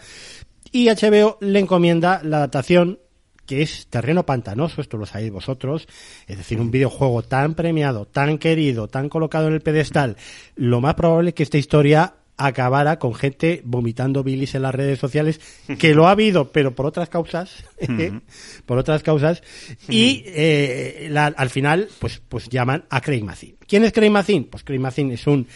y 0.72 0.90
HBO 0.90 1.38
le 1.42 1.60
encomienda 1.60 2.20
la 2.24 2.38
adaptación 2.38 3.00
que 3.46 3.62
es 3.62 3.88
terreno 3.88 4.26
pantanoso, 4.26 4.82
esto 4.82 4.98
lo 4.98 5.06
sabéis 5.06 5.32
vosotros, 5.32 5.88
es 6.28 6.38
decir, 6.38 6.60
un 6.60 6.72
videojuego 6.72 7.24
tan 7.24 7.56
premiado, 7.56 8.06
tan 8.06 8.38
querido, 8.38 8.88
tan 8.88 9.10
colocado 9.10 9.48
en 9.48 9.54
el 9.54 9.62
pedestal, 9.62 10.18
lo 10.56 10.82
más 10.82 10.96
probable 10.96 11.30
es 11.30 11.36
que 11.36 11.44
esta 11.44 11.58
historia 11.58 12.16
acabara 12.38 12.98
con 12.98 13.14
gente 13.14 13.62
vomitando 13.64 14.24
bilis 14.24 14.56
en 14.56 14.64
las 14.64 14.74
redes 14.74 15.00
sociales, 15.00 15.40
que 15.78 15.94
lo 15.94 16.08
ha 16.08 16.12
habido, 16.12 16.52
pero 16.52 16.74
por 16.74 16.86
otras 16.86 17.10
causas, 17.10 17.64
por 18.66 18.78
otras 18.78 19.04
causas, 19.04 19.44
y 19.88 20.24
eh, 20.28 21.14
al 21.16 21.50
final, 21.50 21.90
pues, 22.00 22.22
pues 22.28 22.50
llaman 22.50 22.86
a 22.90 23.02
Craig 23.02 23.24
Mazin. 23.24 23.56
¿Quién 23.68 23.84
es 23.84 23.94
Craig 23.94 24.10
Mazin? 24.10 24.46
Pues 24.46 24.64
Craig 24.64 24.80
Mazin 24.80 25.12
es 25.12 25.28
un 25.28 25.48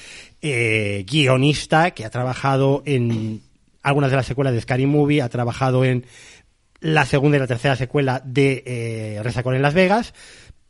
eh, 0.41 1.03
guionista 1.10 1.91
que 1.91 2.06
ha 2.06 2.10
trabajado 2.10 2.84
en 2.86 3.41
algunas 3.82 4.12
de 4.12 4.17
las 4.17 4.25
secuelas 4.25 4.53
de 4.53 4.62
Scary 4.62 4.86
Movie, 4.86 5.22
ha 5.22 5.29
trabajado 5.29 5.84
en 5.84 6.06
la 6.79 7.05
segunda 7.05 7.37
y 7.37 7.39
la 7.39 7.47
tercera 7.47 7.75
secuela 7.75 8.21
de 8.23 8.63
eh, 8.65 9.23
Resacón 9.23 9.55
en 9.55 9.61
Las 9.61 9.73
Vegas, 9.73 10.13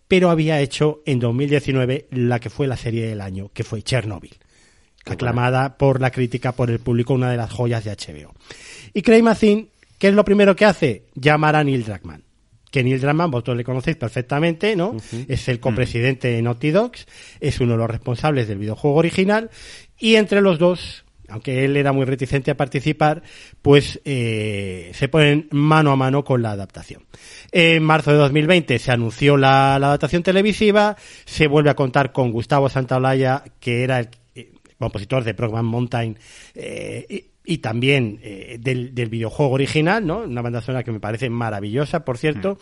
pero 0.08 0.30
había 0.30 0.62
hecho 0.62 1.02
en 1.06 1.20
2019 1.20 2.08
la 2.12 2.40
que 2.40 2.50
fue 2.50 2.68
la 2.68 2.78
serie 2.78 3.08
del 3.08 3.22
año, 3.22 3.52
que 3.54 3.64
fue 3.64 3.82
Chernobyl, 3.82 4.38
aclamada 5.06 5.78
por 5.78 6.02
la 6.02 6.12
crítica, 6.12 6.54
por 6.54 6.70
el 6.70 6.80
público, 6.80 7.14
una 7.14 7.32
de 7.32 7.38
las 7.38 7.52
joyas 7.52 7.84
de 7.84 7.92
HBO. 7.92 8.34
Y 8.94 9.02
Craig 9.02 9.22
Mazin, 9.22 9.70
¿qué 9.98 10.10
es 10.10 10.14
lo 10.14 10.24
primero 10.24 10.56
que 10.56 10.66
hace? 10.66 11.06
Llamar 11.16 11.56
a 11.56 11.64
Neil 11.64 11.84
Druckmann. 11.84 12.24
Que 12.72 12.84
Neil 12.84 13.02
Druckmann, 13.02 13.32
vosotros 13.32 13.58
le 13.58 13.64
conocéis 13.64 13.98
perfectamente, 13.98 14.76
¿no? 14.76 14.96
Es 15.28 15.48
el 15.50 15.60
copresidente 15.60 16.30
de 16.30 16.42
Naughty 16.42 16.72
Dogs, 16.72 17.06
es 17.40 17.60
uno 17.60 17.74
de 17.74 17.80
los 17.80 17.90
responsables 17.90 18.48
del 18.48 18.60
videojuego 18.60 18.98
original, 18.98 19.50
y 19.98 20.16
entre 20.16 20.42
los 20.42 20.60
dos 20.60 21.06
aunque 21.30 21.66
él 21.66 21.78
era 21.78 21.92
muy 21.92 22.06
reticente 22.06 22.52
a 22.52 22.58
participar, 22.58 23.22
pues 23.62 24.00
eh, 24.06 24.92
se 24.94 25.08
ponen 25.08 25.48
mano 25.52 25.92
a 25.92 25.96
mano 25.96 26.24
con 26.24 26.42
la 26.42 26.52
adaptación. 26.52 27.04
En 27.52 27.84
marzo 27.84 28.12
de 28.12 28.18
2020 28.18 28.80
se 28.80 28.92
anunció 28.92 29.38
la, 29.38 29.76
adaptación 29.76 30.24
televisiva, 30.24 30.96
se 31.26 31.48
vuelve 31.48 31.70
a 31.70 31.76
contar 31.76 32.12
con 32.12 32.32
Gustavo 32.32 32.70
Santaolalla, 32.70 33.44
que 33.60 33.84
era 33.84 34.00
el 34.00 34.10
eh, 34.36 34.52
compositor 34.80 35.24
de 35.24 35.34
Program 35.34 35.66
Mountain 35.66 36.18
eh, 36.56 37.26
y, 37.44 37.58
también 37.60 38.20
del, 38.60 38.92
videojuego 38.92 39.54
original, 39.54 40.06
¿no? 40.06 40.20
Una 40.20 40.42
banda 40.42 40.62
sonora 40.62 40.84
que 40.84 40.92
me 40.92 41.00
parece 41.00 41.30
maravillosa, 41.30 42.04
por 42.04 42.18
cierto. 42.18 42.58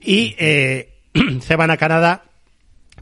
Y 0.00 0.34
se 0.38 1.56
van 1.56 1.70
a 1.70 1.76
Canadá 1.76 2.24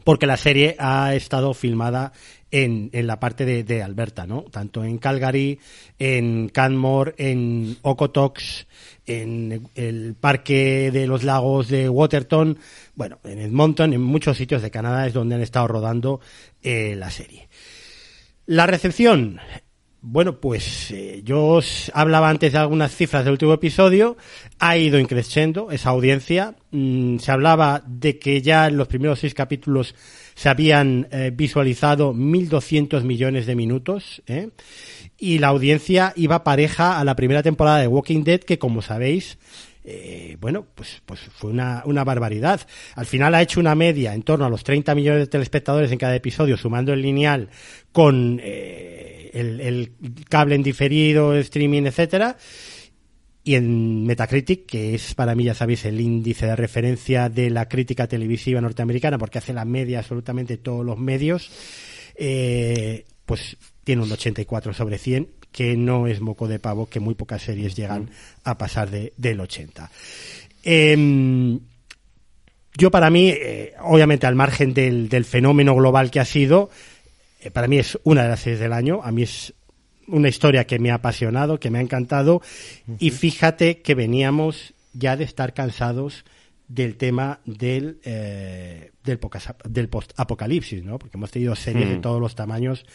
porque 0.03 0.27
la 0.27 0.37
serie 0.37 0.75
ha 0.79 1.13
estado 1.15 1.53
filmada 1.53 2.11
en, 2.51 2.89
en 2.93 3.07
la 3.07 3.19
parte 3.19 3.45
de, 3.45 3.63
de, 3.63 3.81
Alberta, 3.81 4.27
¿no? 4.27 4.43
Tanto 4.43 4.83
en 4.83 4.97
Calgary, 4.97 5.59
en 5.97 6.49
Canmore, 6.49 7.15
en 7.17 7.77
Okotoks, 7.81 8.67
en 9.05 9.69
el 9.75 10.15
Parque 10.19 10.91
de 10.91 11.07
los 11.07 11.23
Lagos 11.23 11.69
de 11.69 11.89
Waterton, 11.89 12.57
bueno, 12.95 13.19
en 13.23 13.39
Edmonton, 13.39 13.93
en 13.93 14.01
muchos 14.01 14.37
sitios 14.37 14.61
de 14.61 14.71
Canadá 14.71 15.07
es 15.07 15.13
donde 15.13 15.35
han 15.35 15.41
estado 15.41 15.67
rodando 15.67 16.19
eh, 16.61 16.95
la 16.97 17.09
serie. 17.09 17.47
La 18.45 18.67
recepción, 18.67 19.39
bueno, 20.01 20.39
pues 20.39 20.91
eh, 20.91 21.21
yo 21.23 21.45
os 21.45 21.91
hablaba 21.93 22.29
antes 22.29 22.51
de 22.51 22.57
algunas 22.57 22.95
cifras 22.95 23.23
del 23.23 23.33
último 23.33 23.53
episodio, 23.53 24.17
ha 24.59 24.75
ido 24.75 24.99
increciendo 24.99 25.71
esa 25.71 25.91
audiencia, 25.91 26.55
mm, 26.71 27.17
se 27.19 27.31
hablaba 27.31 27.83
de 27.85 28.19
que 28.19 28.41
ya 28.41 28.67
en 28.67 28.77
los 28.77 28.87
primeros 28.87 29.19
seis 29.19 29.33
capítulos 29.33 29.95
se 30.35 30.49
habían 30.49 31.07
eh, 31.11 31.31
visualizado 31.33 32.13
1.200 32.13 33.03
millones 33.03 33.45
de 33.45 33.55
minutos 33.55 34.21
¿eh? 34.27 34.49
y 35.17 35.39
la 35.39 35.47
audiencia 35.47 36.13
iba 36.15 36.43
pareja 36.43 36.99
a 36.99 37.03
la 37.03 37.15
primera 37.15 37.43
temporada 37.43 37.79
de 37.79 37.87
Walking 37.87 38.23
Dead 38.23 38.39
que 38.39 38.59
como 38.59 38.81
sabéis 38.81 39.37
eh, 39.83 40.37
bueno, 40.39 40.67
pues, 40.75 41.01
pues 41.05 41.19
fue 41.19 41.49
una, 41.49 41.81
una 41.85 42.03
barbaridad. 42.03 42.61
Al 42.95 43.07
final 43.07 43.33
ha 43.33 43.41
hecho 43.41 43.59
una 43.59 43.73
media 43.73 44.13
en 44.13 44.21
torno 44.21 44.45
a 44.45 44.49
los 44.49 44.63
30 44.63 44.93
millones 44.93 45.21
de 45.21 45.27
telespectadores 45.27 45.91
en 45.91 45.97
cada 45.97 46.15
episodio, 46.15 46.55
sumando 46.55 46.93
el 46.93 47.01
lineal 47.01 47.49
con 47.91 48.39
eh, 48.43 49.31
el, 49.33 49.59
el, 49.59 49.91
cable 50.29 50.53
en 50.55 50.63
diferido, 50.63 51.35
streaming, 51.35 51.83
etcétera 51.83 52.37
y 53.43 53.55
en 53.55 54.05
Metacritic, 54.05 54.65
que 54.67 54.93
es 54.93 55.15
para 55.15 55.33
mí, 55.33 55.45
ya 55.45 55.55
sabéis, 55.55 55.85
el 55.85 55.99
índice 55.99 56.45
de 56.45 56.55
referencia 56.55 57.29
de 57.29 57.49
la 57.49 57.67
crítica 57.67 58.07
televisiva 58.07 58.61
norteamericana, 58.61 59.17
porque 59.17 59.39
hace 59.39 59.53
la 59.53 59.65
media 59.65 59.99
absolutamente 59.99 60.57
todos 60.57 60.85
los 60.85 60.99
medios, 60.99 61.49
eh, 62.15 63.05
pues 63.25 63.57
tiene 63.83 64.03
un 64.03 64.11
84 64.11 64.73
sobre 64.73 64.99
100, 64.99 65.27
que 65.51 65.75
no 65.75 66.05
es 66.05 66.21
moco 66.21 66.47
de 66.47 66.59
pavo, 66.59 66.87
que 66.87 66.99
muy 66.99 67.15
pocas 67.15 67.41
series 67.41 67.75
llegan 67.75 68.11
a 68.43 68.57
pasar 68.57 68.91
de, 68.91 69.13
del 69.17 69.39
80. 69.39 69.89
Em, 70.63 71.59
yo 72.77 72.91
para 72.91 73.09
mí, 73.09 73.29
eh, 73.29 73.73
obviamente 73.81 74.27
al 74.27 74.35
margen 74.35 74.73
del, 74.75 75.09
del, 75.09 75.25
fenómeno 75.25 75.75
global 75.75 76.11
que 76.11 76.19
ha 76.19 76.25
sido, 76.25 76.69
eh, 77.41 77.49
para 77.49 77.67
mí 77.67 77.79
es 77.79 77.97
una 78.03 78.21
de 78.23 78.29
las 78.29 78.41
series 78.41 78.59
del 78.59 78.73
año, 78.73 79.01
a 79.03 79.11
mí 79.11 79.23
es 79.23 79.53
una 80.07 80.29
historia 80.29 80.65
que 80.65 80.79
me 80.79 80.91
ha 80.91 80.95
apasionado, 80.95 81.59
que 81.59 81.69
me 81.69 81.79
ha 81.79 81.81
encantado, 81.81 82.41
y 82.99 83.11
fíjate 83.11 83.81
que 83.81 83.95
veníamos 83.95 84.73
ya 84.93 85.15
de 85.15 85.23
estar 85.23 85.53
cansados 85.53 86.25
del 86.67 86.95
tema 86.95 87.39
del, 87.45 87.99
eh, 88.03 88.91
del, 89.03 89.19
del 89.69 89.89
post-apocalipsis, 89.89 90.83
¿no? 90.83 90.97
Porque 90.97 91.17
hemos 91.17 91.31
tenido 91.31 91.55
series 91.55 91.89
de 91.89 91.97
todos 91.97 92.21
los 92.21 92.35
tamaños 92.35 92.85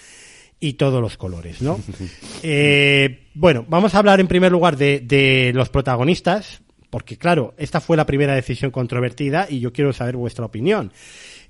y 0.58 0.74
todos 0.74 1.02
los 1.02 1.18
colores, 1.18 1.60
¿no? 1.60 1.78
eh, 2.42 3.28
bueno, 3.34 3.66
vamos 3.68 3.94
a 3.94 3.98
hablar 3.98 4.20
en 4.20 4.28
primer 4.28 4.50
lugar 4.50 4.76
de, 4.76 5.00
de 5.00 5.52
los 5.54 5.68
protagonistas, 5.68 6.62
porque 6.88 7.18
claro, 7.18 7.54
esta 7.58 7.80
fue 7.80 7.98
la 7.98 8.06
primera 8.06 8.34
decisión 8.34 8.70
controvertida 8.70 9.46
y 9.50 9.60
yo 9.60 9.72
quiero 9.72 9.92
saber 9.92 10.16
vuestra 10.16 10.46
opinión. 10.46 10.92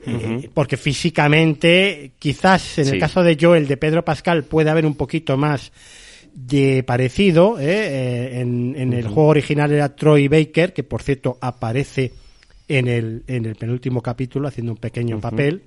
Eh, 0.07 0.51
porque 0.55 0.77
físicamente, 0.77 2.12
quizás 2.19 2.79
en 2.79 2.88
el 2.88 3.01
caso 3.01 3.23
de 3.23 3.37
Joel, 3.40 3.66
de 3.66 3.77
Pedro 3.77 4.05
Pascal, 4.05 4.45
puede 4.45 4.71
haber 4.71 4.87
un 4.87 4.95
poquito 4.95 5.37
más 5.37 5.73
de 6.33 6.83
parecido. 6.85 7.59
¿eh? 7.59 8.40
en, 8.40 8.92
el 8.92 9.09
juego 9.09 9.29
original 9.29 9.73
era 9.73 9.97
Troy 9.97 10.29
Baker, 10.29 10.73
que 10.73 10.85
por 10.85 11.03
cierto 11.03 11.38
aparece 11.40 12.12
en 12.69 12.88
el, 12.88 13.25
en 13.27 13.47
el 13.47 13.57
penúltimo 13.57 14.01
capítulo 14.01 14.49
haciendo 14.49 14.73
un 14.73 14.79
pequeño 14.79 15.21
papel. 15.21 15.62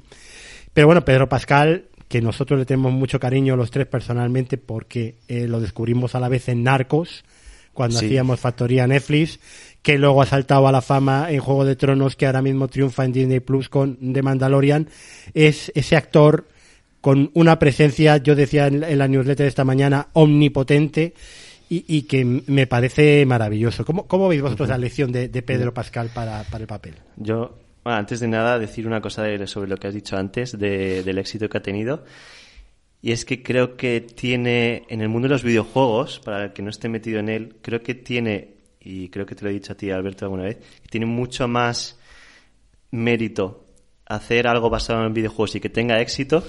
Pero 0.73 0.87
bueno, 0.87 1.03
Pedro 1.03 1.27
Pascal, 1.27 1.85
que 2.07 2.21
nosotros 2.21 2.59
le 2.59 2.65
tenemos 2.65 2.93
mucho 2.93 3.19
cariño 3.19 3.57
los 3.57 3.71
tres 3.71 3.87
personalmente 3.87 4.57
porque 4.57 5.15
lo 5.27 5.59
descubrimos 5.59 6.15
a 6.15 6.19
la 6.19 6.29
vez 6.29 6.47
en 6.47 6.63
Narcos, 6.63 7.25
cuando 7.73 7.99
hacíamos 7.99 8.39
Factoría 8.39 8.87
Netflix, 8.87 9.39
que 9.81 9.97
luego 9.97 10.21
ha 10.21 10.25
saltado 10.25 10.67
a 10.67 10.71
la 10.71 10.81
fama 10.81 11.31
en 11.31 11.39
Juego 11.39 11.65
de 11.65 11.75
Tronos, 11.75 12.15
que 12.15 12.25
ahora 12.25 12.41
mismo 12.41 12.67
triunfa 12.67 13.05
en 13.05 13.13
Disney 13.13 13.39
Plus 13.39 13.69
con 13.69 14.13
The 14.13 14.21
Mandalorian, 14.21 14.89
es 15.33 15.71
ese 15.75 15.95
actor 15.95 16.45
con 17.01 17.31
una 17.33 17.59
presencia, 17.59 18.17
yo 18.17 18.35
decía 18.35 18.67
en, 18.67 18.97
la 18.97 19.07
newsletter 19.07 19.45
de 19.45 19.47
esta 19.47 19.63
mañana, 19.63 20.07
omnipotente 20.13 21.13
y, 21.69 22.01
que 22.03 22.25
me 22.25 22.65
parece 22.67 23.25
maravilloso. 23.25 23.85
¿Cómo, 23.85 24.07
cómo 24.07 24.27
veis 24.27 24.41
vosotros 24.41 24.69
la 24.69 24.77
lección 24.77 25.11
de, 25.11 25.29
Pedro 25.43 25.73
Pascal 25.73 26.09
para, 26.13 26.43
el 26.57 26.67
papel? 26.67 26.95
Yo, 27.15 27.57
antes 27.83 28.19
de 28.19 28.27
nada, 28.27 28.57
decir 28.57 28.87
una 28.87 29.01
cosa 29.01 29.25
sobre 29.47 29.69
lo 29.69 29.77
que 29.77 29.87
has 29.87 29.93
dicho 29.93 30.17
antes 30.17 30.57
del 30.57 31.17
éxito 31.17 31.47
que 31.47 31.57
ha 31.57 31.61
tenido. 31.61 32.03
Y 33.01 33.11
es 33.11 33.23
que 33.23 33.41
creo 33.41 33.77
que 33.77 34.01
tiene, 34.01 34.83
en 34.89 35.01
el 35.01 35.09
mundo 35.09 35.27
de 35.27 35.33
los 35.33 35.43
videojuegos, 35.43 36.19
para 36.19 36.45
el 36.45 36.53
que 36.53 36.61
no 36.61 36.69
esté 36.69 36.89
metido 36.89 37.19
en 37.19 37.29
él, 37.29 37.55
creo 37.61 37.81
que 37.81 37.95
tiene, 37.95 38.55
y 38.89 39.09
creo 39.09 39.25
que 39.25 39.35
te 39.35 39.43
lo 39.43 39.51
he 39.51 39.53
dicho 39.53 39.73
a 39.73 39.75
ti, 39.75 39.91
Alberto, 39.91 40.25
alguna 40.25 40.45
vez, 40.45 40.57
que 40.57 40.87
tiene 40.89 41.05
mucho 41.05 41.47
más 41.47 41.99
mérito 42.89 43.65
hacer 44.07 44.47
algo 44.47 44.71
basado 44.71 45.05
en 45.05 45.13
videojuegos 45.13 45.55
y 45.55 45.59
que 45.59 45.69
tenga 45.69 46.01
éxito 46.01 46.43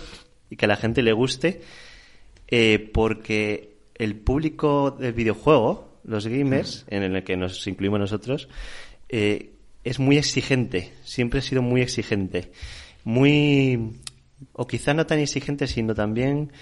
y 0.48 0.56
que 0.56 0.64
a 0.64 0.68
la 0.68 0.76
gente 0.76 1.02
le 1.02 1.12
guste, 1.12 1.60
eh, 2.48 2.90
porque 2.94 3.76
el 3.94 4.16
público 4.16 4.90
del 4.90 5.12
videojuego, 5.12 6.00
los 6.04 6.26
gamers, 6.26 6.86
en 6.88 7.02
el 7.02 7.22
que 7.24 7.36
nos 7.36 7.66
incluimos 7.66 8.00
nosotros, 8.00 8.48
eh, 9.10 9.50
es 9.84 9.98
muy 9.98 10.16
exigente, 10.16 10.94
siempre 11.04 11.40
ha 11.40 11.42
sido 11.42 11.60
muy 11.60 11.82
exigente, 11.82 12.52
muy 13.04 14.00
o 14.54 14.66
quizá 14.66 14.94
no 14.94 15.04
tan 15.04 15.18
exigente, 15.18 15.66
sino 15.66 15.94
también 15.94 16.52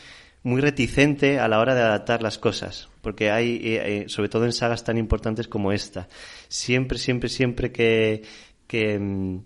muy 0.49 0.63
reticente 0.63 1.39
a 1.39 1.47
la 1.47 1.61
hora 1.61 1.75
de 1.75 1.83
adaptar 1.83 2.23
las 2.23 2.39
cosas, 2.39 2.89
porque 3.03 3.31
hay, 3.31 3.57
eh, 3.57 3.83
eh, 3.85 4.05
sobre 4.09 4.31
todo 4.31 4.47
en 4.47 4.53
sagas 4.53 4.83
tan 4.83 4.97
importantes 4.97 5.47
como 5.47 5.73
esta, 5.73 6.09
siempre, 6.49 6.99
siempre, 6.99 7.29
siempre 7.29 7.71
que, 7.71 8.23
que 8.67 8.99
mm, 8.99 9.43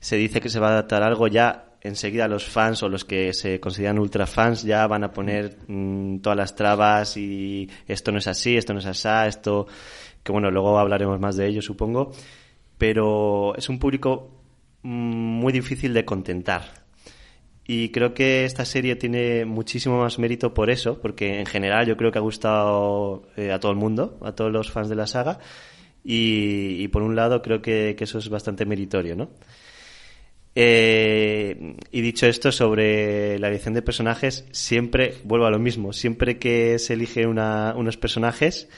se 0.00 0.16
dice 0.16 0.40
que 0.40 0.48
se 0.48 0.58
va 0.58 0.68
a 0.68 0.72
adaptar 0.72 1.02
algo, 1.02 1.28
ya 1.28 1.76
enseguida 1.82 2.26
los 2.26 2.46
fans 2.46 2.82
o 2.82 2.88
los 2.88 3.04
que 3.04 3.32
se 3.34 3.60
consideran 3.60 3.98
ultra 3.98 4.26
fans 4.26 4.62
ya 4.62 4.86
van 4.86 5.04
a 5.04 5.12
poner 5.12 5.58
mm, 5.68 6.18
todas 6.20 6.36
las 6.36 6.54
trabas 6.54 7.16
y 7.16 7.68
esto 7.86 8.10
no 8.10 8.18
es 8.18 8.26
así, 8.26 8.56
esto 8.56 8.72
no 8.72 8.80
es 8.80 8.86
así, 8.86 9.08
esto, 9.28 9.66
que 10.22 10.32
bueno, 10.32 10.50
luego 10.50 10.78
hablaremos 10.78 11.20
más 11.20 11.36
de 11.36 11.48
ello, 11.48 11.60
supongo, 11.60 12.12
pero 12.78 13.54
es 13.56 13.68
un 13.68 13.78
público 13.78 14.42
mm, 14.82 14.88
muy 14.88 15.52
difícil 15.52 15.92
de 15.92 16.06
contentar 16.06 16.79
y 17.72 17.90
creo 17.90 18.14
que 18.14 18.44
esta 18.44 18.64
serie 18.64 18.96
tiene 18.96 19.44
muchísimo 19.44 20.00
más 20.00 20.18
mérito 20.18 20.52
por 20.52 20.70
eso, 20.70 21.00
porque 21.00 21.38
en 21.38 21.46
general 21.46 21.86
yo 21.86 21.96
creo 21.96 22.10
que 22.10 22.18
ha 22.18 22.20
gustado 22.20 23.28
eh, 23.36 23.52
a 23.52 23.60
todo 23.60 23.70
el 23.70 23.78
mundo, 23.78 24.18
a 24.22 24.32
todos 24.32 24.50
los 24.50 24.72
fans 24.72 24.88
de 24.88 24.96
la 24.96 25.06
saga. 25.06 25.38
Y, 26.02 26.88
por 26.88 27.02
un 27.02 27.14
lado 27.14 27.42
creo 27.42 27.62
que, 27.62 27.94
eso 27.96 28.18
es 28.18 28.28
bastante 28.28 28.66
meritorio, 28.66 29.14
¿no? 29.14 29.30
Eh, 30.56 31.76
y 31.92 32.00
dicho 32.00 32.26
esto 32.26 32.50
sobre 32.50 33.38
la 33.38 33.46
elección 33.46 33.74
de 33.74 33.82
personajes, 33.82 34.46
siempre 34.50 35.18
vuelvo 35.22 35.46
a 35.46 35.52
lo 35.52 35.60
mismo. 35.60 35.92
Siempre 35.92 36.40
que 36.40 36.76
se 36.80 36.94
eligen 36.94 37.28
unos 37.28 37.96
personajes, 37.96 38.68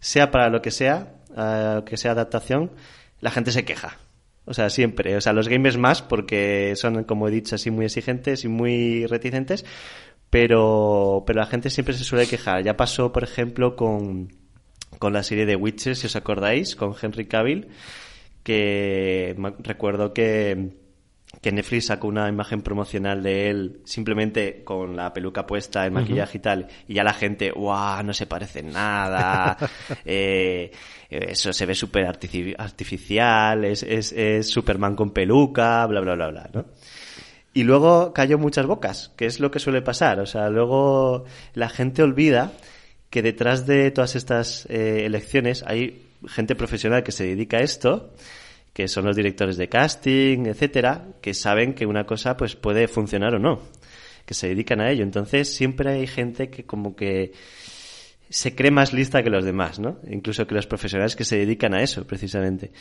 sea 0.00 0.32
para 0.32 0.48
lo 0.48 0.60
que 0.60 0.72
sea, 0.72 1.14
eh, 1.36 1.82
que 1.86 1.96
sea 1.96 2.10
adaptación, 2.10 2.72
la 3.20 3.30
gente 3.30 3.52
se 3.52 3.64
queja. 3.64 4.00
O 4.44 4.54
sea, 4.54 4.70
siempre. 4.70 5.16
O 5.16 5.20
sea, 5.20 5.32
los 5.32 5.48
gamers 5.48 5.76
más 5.78 6.02
porque 6.02 6.74
son, 6.76 7.04
como 7.04 7.28
he 7.28 7.30
dicho, 7.30 7.54
así 7.54 7.70
muy 7.70 7.86
exigentes 7.86 8.44
y 8.44 8.48
muy 8.48 9.06
reticentes. 9.06 9.64
Pero, 10.30 11.24
pero 11.26 11.40
la 11.40 11.46
gente 11.46 11.70
siempre 11.70 11.94
se 11.94 12.04
suele 12.04 12.26
quejar. 12.26 12.64
Ya 12.64 12.76
pasó, 12.76 13.12
por 13.12 13.24
ejemplo, 13.24 13.76
con, 13.76 14.28
con 14.98 15.12
la 15.12 15.22
serie 15.22 15.46
de 15.46 15.56
Witcher, 15.56 15.96
si 15.96 16.06
os 16.06 16.16
acordáis, 16.16 16.76
con 16.76 16.94
Henry 17.00 17.26
Cavill, 17.26 17.68
que 18.42 19.36
recuerdo 19.60 20.12
que 20.12 20.83
que 21.40 21.52
Netflix 21.52 21.86
sacó 21.86 22.08
una 22.08 22.28
imagen 22.28 22.62
promocional 22.62 23.22
de 23.22 23.50
él 23.50 23.80
simplemente 23.84 24.62
con 24.64 24.96
la 24.96 25.12
peluca 25.12 25.46
puesta, 25.46 25.84
el 25.84 25.92
maquillaje 25.92 26.38
y 26.38 26.40
tal, 26.40 26.68
y 26.88 26.94
ya 26.94 27.04
la 27.04 27.12
gente, 27.12 27.50
¡guau! 27.50 28.02
No 28.02 28.12
se 28.12 28.26
parece 28.26 28.60
en 28.60 28.72
nada, 28.72 29.56
eh, 30.04 30.70
eso 31.10 31.52
se 31.52 31.66
ve 31.66 31.74
súper 31.74 32.06
artificial, 32.06 33.64
es, 33.64 33.82
es, 33.82 34.12
es, 34.12 34.48
Superman 34.48 34.96
con 34.96 35.10
peluca, 35.10 35.86
bla, 35.86 36.00
bla, 36.00 36.14
bla, 36.14 36.28
bla, 36.28 36.50
¿no? 36.52 36.64
Y 37.52 37.62
luego 37.62 38.12
cayó 38.12 38.36
muchas 38.36 38.66
bocas, 38.66 39.12
que 39.16 39.26
es 39.26 39.38
lo 39.38 39.50
que 39.50 39.60
suele 39.60 39.80
pasar, 39.80 40.18
o 40.20 40.26
sea, 40.26 40.48
luego 40.50 41.24
la 41.54 41.68
gente 41.68 42.02
olvida 42.02 42.52
que 43.10 43.22
detrás 43.22 43.64
de 43.64 43.92
todas 43.92 44.16
estas 44.16 44.66
eh, 44.68 45.06
elecciones 45.06 45.62
hay 45.66 46.02
gente 46.26 46.56
profesional 46.56 47.04
que 47.04 47.12
se 47.12 47.24
dedica 47.24 47.58
a 47.58 47.60
esto, 47.60 48.12
que 48.74 48.88
son 48.88 49.04
los 49.04 49.14
directores 49.14 49.56
de 49.56 49.68
casting, 49.68 50.46
etcétera, 50.46 51.06
que 51.22 51.32
saben 51.32 51.74
que 51.74 51.86
una 51.86 52.04
cosa 52.04 52.36
pues 52.36 52.56
puede 52.56 52.88
funcionar 52.88 53.36
o 53.36 53.38
no, 53.38 53.60
que 54.26 54.34
se 54.34 54.48
dedican 54.48 54.80
a 54.80 54.90
ello. 54.90 55.04
Entonces 55.04 55.54
siempre 55.54 55.92
hay 55.92 56.06
gente 56.08 56.50
que 56.50 56.64
como 56.64 56.96
que 56.96 57.32
se 58.28 58.56
cree 58.56 58.72
más 58.72 58.92
lista 58.92 59.22
que 59.22 59.30
los 59.30 59.44
demás, 59.44 59.78
¿no? 59.78 60.00
Incluso 60.10 60.48
que 60.48 60.56
los 60.56 60.66
profesionales 60.66 61.14
que 61.14 61.24
se 61.24 61.38
dedican 61.38 61.72
a 61.72 61.82
eso, 61.82 62.04
precisamente. 62.04 62.72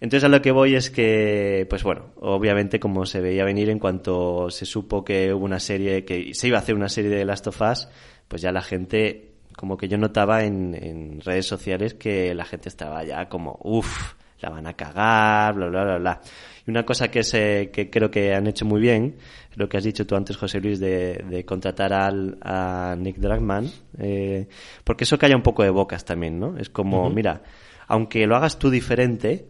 Entonces 0.00 0.24
a 0.24 0.28
lo 0.28 0.40
que 0.40 0.50
voy 0.50 0.74
es 0.76 0.90
que, 0.90 1.66
pues 1.68 1.82
bueno, 1.82 2.06
obviamente 2.16 2.80
como 2.80 3.04
se 3.04 3.20
veía 3.20 3.44
venir 3.44 3.68
en 3.68 3.78
cuanto 3.78 4.48
se 4.48 4.64
supo 4.64 5.04
que 5.04 5.34
hubo 5.34 5.44
una 5.44 5.60
serie, 5.60 6.06
que 6.06 6.32
se 6.32 6.48
iba 6.48 6.56
a 6.56 6.62
hacer 6.62 6.74
una 6.74 6.88
serie 6.88 7.10
de 7.10 7.24
Last 7.26 7.46
of 7.48 7.60
Us, 7.60 7.86
pues 8.28 8.40
ya 8.40 8.50
la 8.50 8.62
gente, 8.62 9.34
como 9.58 9.76
que 9.76 9.88
yo 9.88 9.98
notaba 9.98 10.42
en, 10.42 10.74
en 10.74 11.20
redes 11.20 11.44
sociales 11.44 11.92
que 11.92 12.34
la 12.34 12.46
gente 12.46 12.70
estaba 12.70 13.04
ya 13.04 13.28
como, 13.28 13.58
uff, 13.62 14.14
la 14.42 14.50
van 14.50 14.66
a 14.66 14.74
cagar, 14.74 15.54
bla, 15.54 15.68
bla, 15.68 15.84
bla, 15.84 15.98
bla. 15.98 16.20
Y 16.66 16.70
una 16.70 16.84
cosa 16.84 17.10
que, 17.10 17.22
se, 17.22 17.70
que 17.72 17.90
creo 17.90 18.10
que 18.10 18.34
han 18.34 18.46
hecho 18.46 18.64
muy 18.64 18.80
bien, 18.80 19.16
lo 19.54 19.68
que 19.68 19.76
has 19.76 19.84
dicho 19.84 20.06
tú 20.06 20.14
antes, 20.14 20.36
José 20.36 20.60
Luis, 20.60 20.80
de, 20.80 21.24
de 21.28 21.44
contratar 21.44 21.92
al, 21.92 22.38
a 22.42 22.94
Nick 22.98 23.16
Dragman, 23.16 23.70
eh, 23.98 24.48
porque 24.84 25.04
eso 25.04 25.18
calla 25.18 25.36
un 25.36 25.42
poco 25.42 25.62
de 25.62 25.70
bocas 25.70 26.04
también, 26.04 26.38
¿no? 26.38 26.56
Es 26.58 26.70
como, 26.70 27.08
mira, 27.10 27.42
aunque 27.88 28.26
lo 28.26 28.36
hagas 28.36 28.58
tú 28.58 28.70
diferente, 28.70 29.48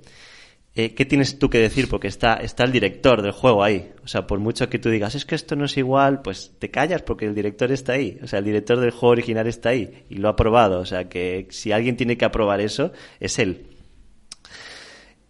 eh, 0.74 0.94
¿qué 0.94 1.04
tienes 1.04 1.38
tú 1.38 1.50
que 1.50 1.58
decir? 1.58 1.88
Porque 1.88 2.08
está, 2.08 2.34
está 2.36 2.64
el 2.64 2.72
director 2.72 3.20
del 3.20 3.32
juego 3.32 3.62
ahí. 3.62 3.92
O 4.04 4.08
sea, 4.08 4.26
por 4.26 4.38
mucho 4.38 4.70
que 4.70 4.78
tú 4.78 4.88
digas, 4.88 5.14
es 5.14 5.26
que 5.26 5.34
esto 5.34 5.54
no 5.54 5.66
es 5.66 5.76
igual, 5.76 6.22
pues 6.22 6.54
te 6.58 6.70
callas 6.70 7.02
porque 7.02 7.26
el 7.26 7.34
director 7.34 7.70
está 7.70 7.92
ahí. 7.92 8.18
O 8.22 8.26
sea, 8.26 8.38
el 8.38 8.46
director 8.46 8.80
del 8.80 8.90
juego 8.90 9.12
original 9.12 9.46
está 9.46 9.68
ahí 9.68 10.04
y 10.08 10.16
lo 10.16 10.28
ha 10.28 10.32
aprobado. 10.32 10.80
O 10.80 10.86
sea, 10.86 11.10
que 11.10 11.46
si 11.50 11.72
alguien 11.72 11.96
tiene 11.96 12.16
que 12.16 12.24
aprobar 12.24 12.60
eso, 12.60 12.92
es 13.20 13.38
él. 13.38 13.66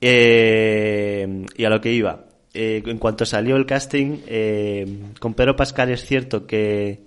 Eh, 0.04 1.46
y 1.56 1.64
a 1.64 1.70
lo 1.70 1.80
que 1.80 1.92
iba. 1.92 2.24
Eh, 2.52 2.82
en 2.84 2.98
cuanto 2.98 3.24
salió 3.24 3.56
el 3.56 3.64
casting, 3.64 4.18
eh, 4.26 5.12
con 5.20 5.32
Pedro 5.34 5.54
Pascal 5.54 5.90
es 5.90 6.04
cierto 6.04 6.44
que, 6.44 7.00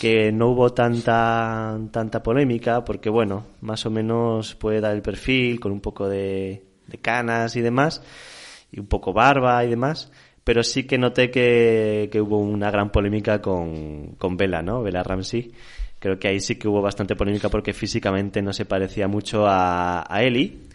que 0.00 0.30
no 0.30 0.50
hubo 0.50 0.72
tanta, 0.72 1.76
tanta 1.90 2.22
polémica, 2.22 2.84
porque 2.84 3.10
bueno, 3.10 3.46
más 3.62 3.84
o 3.84 3.90
menos 3.90 4.54
puede 4.54 4.80
dar 4.80 4.94
el 4.94 5.02
perfil 5.02 5.58
con 5.58 5.72
un 5.72 5.80
poco 5.80 6.08
de, 6.08 6.62
canas 7.02 7.56
y 7.56 7.62
demás, 7.62 8.00
y 8.70 8.78
un 8.78 8.86
poco 8.86 9.12
barba 9.12 9.64
y 9.64 9.68
demás, 9.68 10.10
pero 10.44 10.62
sí 10.62 10.84
que 10.84 10.98
noté 10.98 11.30
que, 11.30 12.08
que 12.12 12.20
hubo 12.20 12.38
una 12.38 12.70
gran 12.70 12.90
polémica 12.90 13.42
con, 13.42 14.14
con 14.18 14.36
Bella, 14.36 14.62
¿no? 14.62 14.82
Bella 14.82 15.02
Ramsey. 15.02 15.52
Creo 15.98 16.18
que 16.18 16.28
ahí 16.28 16.40
sí 16.40 16.56
que 16.56 16.68
hubo 16.68 16.80
bastante 16.80 17.16
polémica 17.16 17.48
porque 17.48 17.72
físicamente 17.72 18.40
no 18.40 18.52
se 18.52 18.64
parecía 18.66 19.08
mucho 19.08 19.46
a, 19.48 20.06
a 20.08 20.22
Ellie 20.22 20.67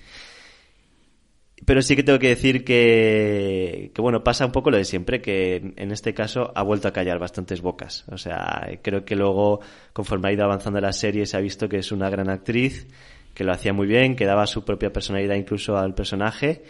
pero 1.65 1.81
sí 1.81 1.95
que 1.95 2.03
tengo 2.03 2.19
que 2.19 2.29
decir 2.29 2.63
que, 2.63 3.91
que, 3.93 4.01
bueno, 4.01 4.23
pasa 4.23 4.45
un 4.45 4.51
poco 4.51 4.71
lo 4.71 4.77
de 4.77 4.85
siempre, 4.85 5.21
que 5.21 5.73
en 5.75 5.91
este 5.91 6.13
caso 6.13 6.51
ha 6.55 6.63
vuelto 6.63 6.87
a 6.87 6.93
callar 6.93 7.19
bastantes 7.19 7.61
bocas. 7.61 8.05
O 8.09 8.17
sea, 8.17 8.67
creo 8.81 9.05
que 9.05 9.15
luego, 9.15 9.59
conforme 9.93 10.29
ha 10.29 10.33
ido 10.33 10.43
avanzando 10.43 10.79
la 10.81 10.93
serie, 10.93 11.25
se 11.25 11.37
ha 11.37 11.39
visto 11.39 11.69
que 11.69 11.77
es 11.77 11.91
una 11.91 12.09
gran 12.09 12.29
actriz, 12.29 12.87
que 13.33 13.43
lo 13.43 13.51
hacía 13.51 13.73
muy 13.73 13.87
bien, 13.87 14.15
que 14.15 14.25
daba 14.25 14.47
su 14.47 14.63
propia 14.63 14.91
personalidad 14.91 15.35
incluso 15.35 15.77
al 15.77 15.93
personaje. 15.93 16.63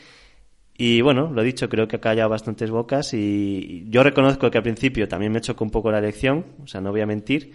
Y 0.75 1.01
bueno, 1.01 1.31
lo 1.31 1.43
dicho, 1.43 1.69
creo 1.69 1.87
que 1.87 1.97
ha 1.97 2.01
callado 2.01 2.29
bastantes 2.29 2.71
bocas 2.71 3.13
y 3.13 3.85
yo 3.89 4.03
reconozco 4.03 4.49
que 4.49 4.57
al 4.57 4.63
principio 4.63 5.07
también 5.07 5.31
me 5.31 5.41
chocó 5.41 5.63
un 5.63 5.69
poco 5.69 5.91
la 5.91 5.99
elección, 5.99 6.45
o 6.63 6.67
sea, 6.67 6.81
no 6.81 6.91
voy 6.91 7.01
a 7.01 7.05
mentir, 7.05 7.53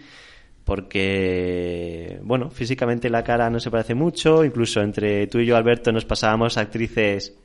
porque, 0.69 2.19
bueno, 2.21 2.51
físicamente 2.51 3.09
la 3.09 3.23
cara 3.23 3.49
no 3.49 3.59
se 3.59 3.71
parece 3.71 3.95
mucho, 3.95 4.45
incluso 4.45 4.81
entre 4.81 5.25
tú 5.25 5.39
y 5.39 5.47
yo, 5.47 5.57
Alberto, 5.57 5.91
nos 5.91 6.05
pasábamos 6.05 6.59
actrices 6.59 7.35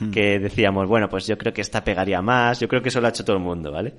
hmm. 0.00 0.10
que 0.10 0.38
decíamos, 0.38 0.86
bueno, 0.86 1.08
pues 1.08 1.26
yo 1.26 1.38
creo 1.38 1.54
que 1.54 1.62
esta 1.62 1.82
pegaría 1.82 2.20
más, 2.20 2.60
yo 2.60 2.68
creo 2.68 2.82
que 2.82 2.90
eso 2.90 3.00
lo 3.00 3.06
ha 3.06 3.08
hecho 3.08 3.24
todo 3.24 3.38
el 3.38 3.42
mundo, 3.42 3.72
¿vale? 3.72 3.94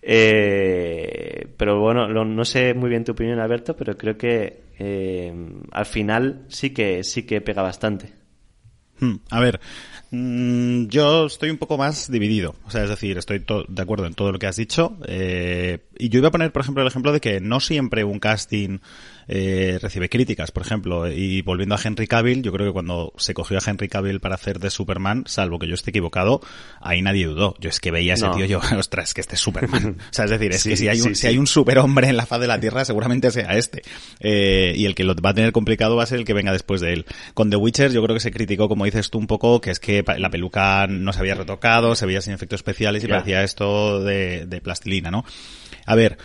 Eh, 0.00 1.48
pero 1.56 1.80
bueno, 1.80 2.06
no 2.06 2.44
sé 2.44 2.74
muy 2.74 2.90
bien 2.90 3.02
tu 3.02 3.10
opinión, 3.10 3.40
Alberto, 3.40 3.74
pero 3.74 3.96
creo 3.96 4.16
que 4.16 4.66
eh, 4.78 5.34
al 5.72 5.86
final 5.86 6.44
sí 6.46 6.70
que 6.70 7.02
sí 7.02 7.26
que 7.26 7.40
pega 7.40 7.60
bastante. 7.60 8.12
Hmm, 9.00 9.16
a 9.30 9.40
ver, 9.40 9.58
mm, 10.12 10.86
yo 10.86 11.26
estoy 11.26 11.50
un 11.50 11.58
poco 11.58 11.76
más 11.76 12.10
dividido. 12.10 12.54
O 12.64 12.70
sea, 12.70 12.84
es 12.84 12.88
decir, 12.90 13.18
estoy 13.18 13.44
de 13.68 13.82
acuerdo 13.82 14.06
en 14.06 14.14
todo 14.14 14.30
lo 14.30 14.38
que 14.38 14.46
has 14.46 14.56
dicho. 14.56 14.96
Eh, 15.06 15.80
y 15.98 16.08
yo 16.08 16.18
iba 16.18 16.28
a 16.28 16.32
poner, 16.32 16.52
por 16.52 16.62
ejemplo, 16.62 16.82
el 16.82 16.88
ejemplo 16.88 17.12
de 17.12 17.20
que 17.20 17.40
no 17.40 17.58
siempre 17.58 18.04
un 18.04 18.20
casting 18.20 18.78
eh, 19.28 19.78
recibe 19.80 20.08
críticas, 20.08 20.50
por 20.50 20.64
ejemplo. 20.64 21.10
Y 21.10 21.42
volviendo 21.42 21.74
a 21.74 21.80
Henry 21.82 22.06
Cavill, 22.06 22.42
yo 22.42 22.52
creo 22.52 22.66
que 22.66 22.72
cuando 22.72 23.12
se 23.16 23.34
cogió 23.34 23.58
a 23.58 23.62
Henry 23.64 23.88
Cavill 23.88 24.20
para 24.20 24.34
hacer 24.34 24.58
de 24.58 24.70
Superman, 24.70 25.24
salvo 25.26 25.58
que 25.58 25.68
yo 25.68 25.74
esté 25.74 25.90
equivocado, 25.90 26.40
ahí 26.80 27.02
nadie 27.02 27.26
dudó. 27.26 27.54
Yo 27.58 27.68
es 27.68 27.80
que 27.80 27.90
veía 27.90 28.12
a 28.12 28.14
ese 28.14 28.28
tío, 28.30 28.44
yo, 28.46 28.60
ostras, 28.78 29.14
que 29.14 29.20
este 29.20 29.34
es 29.34 29.40
Superman. 29.40 29.96
o 30.10 30.12
sea, 30.12 30.24
es 30.24 30.30
decir, 30.30 30.52
es 30.52 30.64
que 30.64 30.76
si 30.76 30.88
hay 30.88 31.00
un, 31.00 31.14
si 31.14 31.26
hay 31.26 31.38
un 31.38 31.46
superhombre 31.46 32.08
en 32.08 32.16
la 32.16 32.26
faz 32.26 32.40
de 32.40 32.46
la 32.46 32.60
Tierra, 32.60 32.84
seguramente 32.84 33.30
sea 33.30 33.56
este. 33.56 33.82
Eh, 34.20 34.74
y 34.76 34.86
el 34.86 34.94
que 34.94 35.04
lo 35.04 35.14
va 35.14 35.30
a 35.30 35.34
tener 35.34 35.52
complicado 35.52 35.96
va 35.96 36.02
a 36.02 36.06
ser 36.06 36.18
el 36.18 36.24
que 36.24 36.34
venga 36.34 36.52
después 36.52 36.80
de 36.80 36.92
él. 36.92 37.06
Con 37.34 37.50
The 37.50 37.56
Witcher 37.56 37.92
yo 37.92 38.02
creo 38.02 38.14
que 38.14 38.20
se 38.20 38.30
criticó, 38.30 38.68
como 38.68 38.84
dices 38.84 39.10
tú 39.10 39.18
un 39.18 39.26
poco, 39.26 39.60
que 39.60 39.70
es 39.70 39.80
que 39.80 40.04
la 40.18 40.30
peluca 40.30 40.86
no 40.88 41.12
se 41.12 41.20
había 41.20 41.34
retocado, 41.34 41.94
se 41.94 42.06
veía 42.06 42.20
sin 42.20 42.32
efectos 42.32 42.58
especiales 42.58 43.04
y 43.04 43.08
parecía 43.08 43.42
esto 43.42 44.02
de, 44.02 44.46
de 44.46 44.60
plastilina, 44.60 45.10
¿no? 45.10 45.24
A 45.86 45.94
ver, 45.94 46.18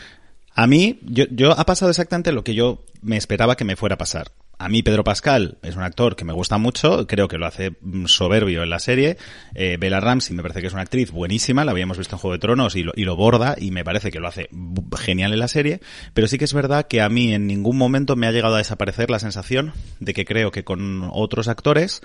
a 0.58 0.66
mí, 0.66 1.00
yo, 1.04 1.26
yo 1.30 1.52
ha 1.52 1.66
pasado 1.68 1.92
exactamente 1.92 2.32
lo 2.32 2.44
que 2.44 2.56
yo 2.56 2.84
me 3.04 3.16
esperaba 3.16 3.56
que 3.56 3.64
me 3.64 3.76
fuera 3.76 3.94
a 3.94 4.00
pasar. 4.00 4.32
A 4.58 4.70
mí 4.70 4.82
Pedro 4.82 5.04
Pascal 5.04 5.60
es 5.62 5.76
un 5.76 5.84
actor 5.84 6.16
que 6.16 6.26
me 6.26 6.34
gusta 6.34 6.58
mucho, 6.58 7.06
creo 7.06 7.28
que 7.28 7.38
lo 7.38 7.46
hace 7.46 7.76
mm, 7.80 8.08
soberbio 8.08 8.64
en 8.64 8.72
la 8.72 8.80
serie. 8.80 9.18
Eh, 9.54 9.78
Bella 9.80 10.00
Ramsey 10.00 10.36
me 10.36 10.42
parece 10.42 10.62
que 10.62 10.66
es 10.66 10.74
una 10.74 10.82
actriz 10.82 11.12
buenísima, 11.12 11.64
la 11.64 11.74
habíamos 11.74 12.00
visto 12.00 12.16
en 12.16 12.20
Juego 12.20 12.34
de 12.34 12.40
Tronos 12.40 12.76
y 12.76 12.82
lo, 12.82 12.92
y 12.96 13.04
lo 13.04 13.16
borda 13.16 13.56
y 13.56 13.70
me 13.70 13.84
parece 13.84 14.10
que 14.10 14.20
lo 14.20 14.28
hace 14.28 14.50
genial 14.98 15.32
en 15.32 15.40
la 15.40 15.48
serie. 15.48 15.80
Pero 16.16 16.28
sí 16.28 16.40
que 16.40 16.46
es 16.46 16.56
verdad 16.56 16.88
que 16.88 17.02
a 17.02 17.10
mí 17.10 17.36
en 17.36 17.46
ningún 17.46 17.78
momento 17.78 18.16
me 18.16 18.26
ha 18.26 18.32
llegado 18.32 18.56
a 18.56 18.58
desaparecer 18.58 19.12
la 19.12 19.20
sensación 19.20 19.74
de 20.00 20.16
que 20.16 20.26
creo 20.26 20.50
que 20.50 20.64
con 20.64 21.08
otros 21.14 21.50
actores 21.50 22.02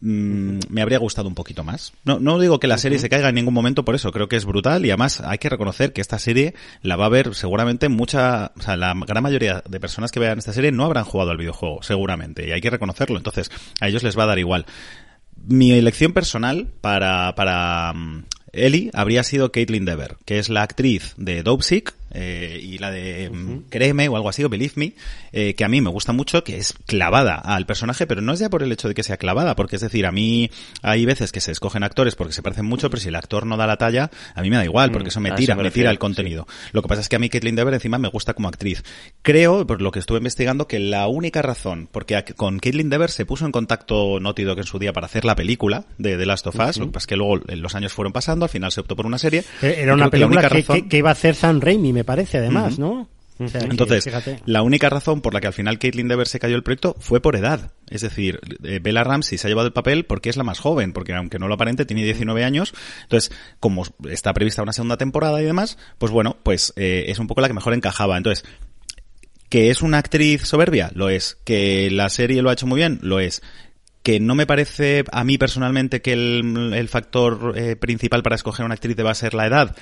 Mm, 0.00 0.58
me 0.68 0.82
habría 0.82 0.98
gustado 0.98 1.28
un 1.28 1.34
poquito 1.34 1.62
más. 1.64 1.92
No, 2.04 2.18
no 2.18 2.38
digo 2.40 2.58
que 2.58 2.66
la 2.66 2.78
serie 2.78 2.98
se 2.98 3.08
caiga 3.08 3.28
en 3.28 3.34
ningún 3.34 3.54
momento 3.54 3.84
por 3.84 3.94
eso, 3.94 4.10
creo 4.10 4.28
que 4.28 4.36
es 4.36 4.44
brutal 4.44 4.84
y 4.84 4.90
además 4.90 5.20
hay 5.20 5.38
que 5.38 5.48
reconocer 5.48 5.92
que 5.92 6.00
esta 6.00 6.18
serie 6.18 6.54
la 6.82 6.96
va 6.96 7.06
a 7.06 7.10
ver 7.10 7.34
seguramente 7.34 7.88
mucha, 7.88 8.52
o 8.56 8.62
sea, 8.62 8.76
la 8.76 8.94
gran 9.06 9.22
mayoría 9.22 9.62
de 9.68 9.80
personas 9.80 10.10
que 10.10 10.20
vean 10.20 10.38
esta 10.38 10.52
serie 10.52 10.72
no 10.72 10.84
habrán 10.84 11.04
jugado 11.04 11.30
al 11.30 11.36
videojuego, 11.36 11.82
seguramente, 11.82 12.48
y 12.48 12.52
hay 12.52 12.60
que 12.60 12.70
reconocerlo, 12.70 13.16
entonces 13.16 13.50
a 13.80 13.88
ellos 13.88 14.02
les 14.02 14.18
va 14.18 14.24
a 14.24 14.26
dar 14.26 14.38
igual. 14.38 14.66
Mi 15.44 15.72
elección 15.72 16.12
personal 16.12 16.68
para, 16.80 17.34
para 17.34 17.92
mm, 17.92 18.24
Ellie 18.52 18.90
habría 18.94 19.22
sido 19.22 19.52
Caitlin 19.52 19.84
Dever, 19.84 20.16
que 20.24 20.38
es 20.38 20.48
la 20.48 20.62
actriz 20.62 21.14
de 21.16 21.42
Dopesick, 21.42 21.94
eh, 22.12 22.60
y 22.62 22.78
la 22.78 22.90
de 22.90 23.30
mm, 23.30 23.64
Créeme 23.70 24.08
o 24.08 24.16
algo 24.16 24.28
así, 24.28 24.44
o 24.44 24.48
Believe 24.48 24.74
Me, 24.76 24.94
eh, 25.32 25.54
que 25.54 25.64
a 25.64 25.68
mí 25.68 25.80
me 25.80 25.90
gusta 25.90 26.12
mucho, 26.12 26.44
que 26.44 26.56
es 26.56 26.74
clavada 26.86 27.36
al 27.36 27.66
personaje, 27.66 28.06
pero 28.06 28.20
no 28.20 28.32
es 28.32 28.40
ya 28.40 28.50
por 28.50 28.62
el 28.62 28.72
hecho 28.72 28.88
de 28.88 28.94
que 28.94 29.02
sea 29.02 29.16
clavada, 29.16 29.56
porque 29.56 29.76
es 29.76 29.82
decir, 29.82 30.06
a 30.06 30.12
mí 30.12 30.50
hay 30.82 31.04
veces 31.04 31.32
que 31.32 31.40
se 31.40 31.52
escogen 31.52 31.82
actores 31.84 32.14
porque 32.14 32.32
se 32.32 32.42
parecen 32.42 32.66
mucho, 32.66 32.90
pero 32.90 33.00
si 33.00 33.08
el 33.08 33.16
actor 33.16 33.46
no 33.46 33.56
da 33.56 33.66
la 33.66 33.76
talla, 33.76 34.10
a 34.34 34.42
mí 34.42 34.50
me 34.50 34.56
da 34.56 34.64
igual, 34.64 34.90
porque 34.90 35.08
eso 35.08 35.20
me 35.20 35.32
mm, 35.32 35.36
tira, 35.36 35.54
me 35.54 35.70
tira 35.70 35.90
el 35.90 35.98
contenido. 35.98 36.46
Lo 36.72 36.82
que 36.82 36.88
pasa 36.88 37.00
es 37.00 37.08
que 37.08 37.16
a 37.16 37.18
mí 37.18 37.28
Caitlin 37.28 37.56
Dever 37.56 37.74
encima 37.74 37.98
me 37.98 38.08
gusta 38.08 38.34
como 38.34 38.48
actriz. 38.48 38.82
Creo, 39.22 39.66
por 39.66 39.80
lo 39.80 39.90
que 39.90 39.98
estuve 39.98 40.18
investigando, 40.18 40.66
que 40.66 40.78
la 40.78 41.08
única 41.08 41.42
razón, 41.42 41.88
porque 41.90 42.22
con 42.36 42.58
Caitlin 42.58 42.90
Dever 42.90 43.10
se 43.10 43.26
puso 43.26 43.46
en 43.46 43.52
contacto 43.52 44.20
Naughty 44.20 44.44
Dog 44.44 44.58
en 44.58 44.64
su 44.64 44.78
día 44.78 44.92
para 44.92 45.06
hacer 45.06 45.24
la 45.24 45.34
película 45.34 45.84
de 45.98 46.16
The 46.16 46.26
Last 46.26 46.46
of 46.46 46.56
Us, 46.56 46.78
lo 46.78 46.86
que 46.86 46.92
pasa 46.92 47.04
es 47.04 47.06
que 47.06 47.16
luego 47.16 47.40
los 47.48 47.74
años 47.74 47.92
fueron 47.92 48.12
pasando, 48.12 48.44
al 48.44 48.50
final 48.50 48.72
se 48.72 48.80
optó 48.80 48.96
por 48.96 49.06
una 49.06 49.18
serie. 49.18 49.44
Eh, 49.62 49.76
era 49.78 49.94
una 49.94 50.10
película 50.10 50.48
que, 50.48 50.96
iba 50.96 51.08
a 51.10 51.12
hacer 51.12 51.34
Sam 51.34 51.60
Raimi, 51.60 51.92
me 51.92 52.01
parece, 52.04 52.38
además, 52.38 52.78
¿no? 52.78 53.08
Entonces, 53.38 54.08
la 54.44 54.62
única 54.62 54.88
razón 54.88 55.20
por 55.20 55.34
la 55.34 55.40
que 55.40 55.46
al 55.46 55.52
final 55.52 55.78
Caitlin 55.78 56.08
Dever 56.08 56.28
se 56.28 56.38
cayó 56.38 56.56
el 56.56 56.62
proyecto 56.62 56.96
fue 56.98 57.20
por 57.20 57.36
edad. 57.36 57.72
Es 57.88 58.02
decir, 58.02 58.40
eh, 58.62 58.78
Bella 58.80 59.04
Ramsey 59.04 59.38
se 59.38 59.46
ha 59.46 59.50
llevado 59.50 59.66
el 59.66 59.72
papel 59.72 60.04
porque 60.04 60.30
es 60.30 60.36
la 60.36 60.44
más 60.44 60.58
joven, 60.60 60.92
porque 60.92 61.14
aunque 61.14 61.38
no 61.38 61.48
lo 61.48 61.54
aparente, 61.54 61.84
tiene 61.84 62.04
19 62.04 62.44
años. 62.44 62.74
Entonces, 63.02 63.32
como 63.58 63.84
está 64.08 64.32
prevista 64.32 64.62
una 64.62 64.72
segunda 64.72 64.96
temporada 64.96 65.40
y 65.42 65.44
demás, 65.44 65.78
pues 65.98 66.12
bueno, 66.12 66.36
pues 66.42 66.72
eh, 66.76 67.06
es 67.08 67.18
un 67.18 67.26
poco 67.26 67.40
la 67.40 67.48
que 67.48 67.54
mejor 67.54 67.74
encajaba. 67.74 68.16
Entonces, 68.16 68.44
que 69.48 69.70
es 69.70 69.82
una 69.82 69.98
actriz 69.98 70.42
soberbia, 70.42 70.90
lo 70.94 71.08
es. 71.08 71.38
Que 71.44 71.90
la 71.90 72.08
serie 72.08 72.42
lo 72.42 72.50
ha 72.50 72.54
hecho 72.54 72.66
muy 72.66 72.78
bien, 72.78 72.98
lo 73.02 73.20
es 73.20 73.42
que 74.02 74.18
no 74.18 74.34
me 74.34 74.46
parece 74.46 75.04
a 75.12 75.22
mí 75.22 75.38
personalmente 75.38 76.02
que 76.02 76.12
el, 76.12 76.88
factor 76.88 77.54
eh, 77.56 77.76
principal 77.76 78.24
para 78.24 78.34
escoger 78.34 78.64
una 78.64 78.74
actriz 78.74 78.96
deba 78.96 79.14
ser 79.14 79.32
la 79.32 79.46
edad. 79.46 79.76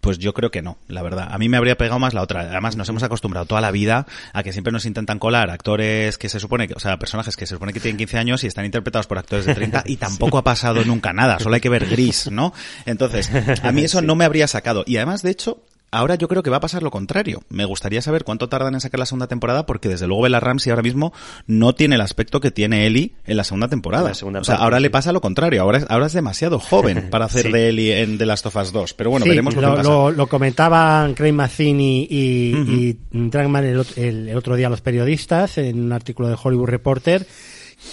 Pues 0.00 0.18
yo 0.18 0.32
creo 0.32 0.50
que 0.50 0.62
no, 0.62 0.78
la 0.86 1.02
verdad. 1.02 1.28
A 1.30 1.38
mí 1.38 1.48
me 1.48 1.56
habría 1.56 1.76
pegado 1.76 1.98
más 1.98 2.14
la 2.14 2.22
otra. 2.22 2.42
Además, 2.42 2.76
nos 2.76 2.88
hemos 2.88 3.02
acostumbrado 3.02 3.46
toda 3.46 3.60
la 3.60 3.70
vida 3.70 4.06
a 4.32 4.42
que 4.42 4.52
siempre 4.52 4.72
nos 4.72 4.86
intentan 4.86 5.18
colar 5.18 5.50
actores 5.50 6.18
que 6.18 6.28
se 6.28 6.38
supone 6.38 6.68
que, 6.68 6.74
o 6.74 6.78
sea, 6.78 6.98
personajes 6.98 7.36
que 7.36 7.46
se 7.46 7.54
supone 7.54 7.72
que 7.72 7.80
tienen 7.80 7.98
15 7.98 8.18
años 8.18 8.44
y 8.44 8.46
están 8.46 8.64
interpretados 8.64 9.06
por 9.06 9.18
actores 9.18 9.44
de 9.46 9.54
30 9.54 9.82
y 9.86 9.96
tampoco 9.98 10.38
ha 10.38 10.44
pasado 10.44 10.84
nunca 10.84 11.12
nada. 11.12 11.38
Solo 11.40 11.56
hay 11.56 11.60
que 11.60 11.68
ver 11.68 11.86
gris, 11.90 12.30
¿no? 12.30 12.52
Entonces, 12.86 13.30
a 13.62 13.72
mí 13.72 13.82
eso 13.84 14.00
no 14.00 14.14
me 14.14 14.24
habría 14.24 14.46
sacado. 14.46 14.84
Y 14.86 14.96
además, 14.96 15.22
de 15.22 15.30
hecho, 15.30 15.62
Ahora 15.90 16.16
yo 16.16 16.28
creo 16.28 16.42
que 16.42 16.50
va 16.50 16.58
a 16.58 16.60
pasar 16.60 16.82
lo 16.82 16.90
contrario. 16.90 17.42
Me 17.48 17.64
gustaría 17.64 18.02
saber 18.02 18.24
cuánto 18.24 18.48
tardan 18.48 18.74
en 18.74 18.80
sacar 18.80 18.98
la 18.98 19.06
segunda 19.06 19.26
temporada 19.26 19.64
porque 19.64 19.88
desde 19.88 20.06
luego 20.06 20.22
Bella 20.22 20.40
Ramsey 20.40 20.70
ahora 20.70 20.82
mismo 20.82 21.12
no 21.46 21.74
tiene 21.74 21.94
el 21.94 22.02
aspecto 22.02 22.40
que 22.40 22.50
tiene 22.50 22.86
Ellie 22.86 23.12
en 23.26 23.36
la 23.38 23.44
segunda 23.44 23.68
temporada. 23.68 24.12
o 24.12 24.44
sea, 24.44 24.56
ahora 24.56 24.80
le 24.80 24.90
pasa 24.90 25.12
lo 25.12 25.20
contrario. 25.20 25.62
Ahora 25.62 25.78
es, 25.78 25.86
ahora 25.88 26.06
es 26.06 26.12
demasiado 26.12 26.58
joven 26.58 27.08
para 27.10 27.24
hacer 27.24 27.50
de 27.50 27.70
Ellie 27.70 28.02
en 28.02 28.18
The 28.18 28.26
Last 28.26 28.46
of 28.46 28.56
Us 28.56 28.72
2. 28.72 28.94
Pero 28.94 29.10
bueno, 29.10 29.24
veremos 29.26 29.54
lo, 29.54 29.60
que 29.60 29.66
pasa. 29.66 30.10
Lo, 30.10 30.26
comentaban 30.26 31.14
Craig 31.14 31.32
Mazzini 31.32 32.06
y, 32.10 32.98
Dragman 33.10 33.64
el, 33.64 33.86
el 33.96 34.36
otro 34.36 34.56
día 34.56 34.68
los 34.68 34.82
periodistas 34.82 35.56
en 35.58 35.84
un 35.84 35.92
artículo 35.92 36.28
de 36.28 36.36
Hollywood 36.40 36.68
Reporter 36.68 37.26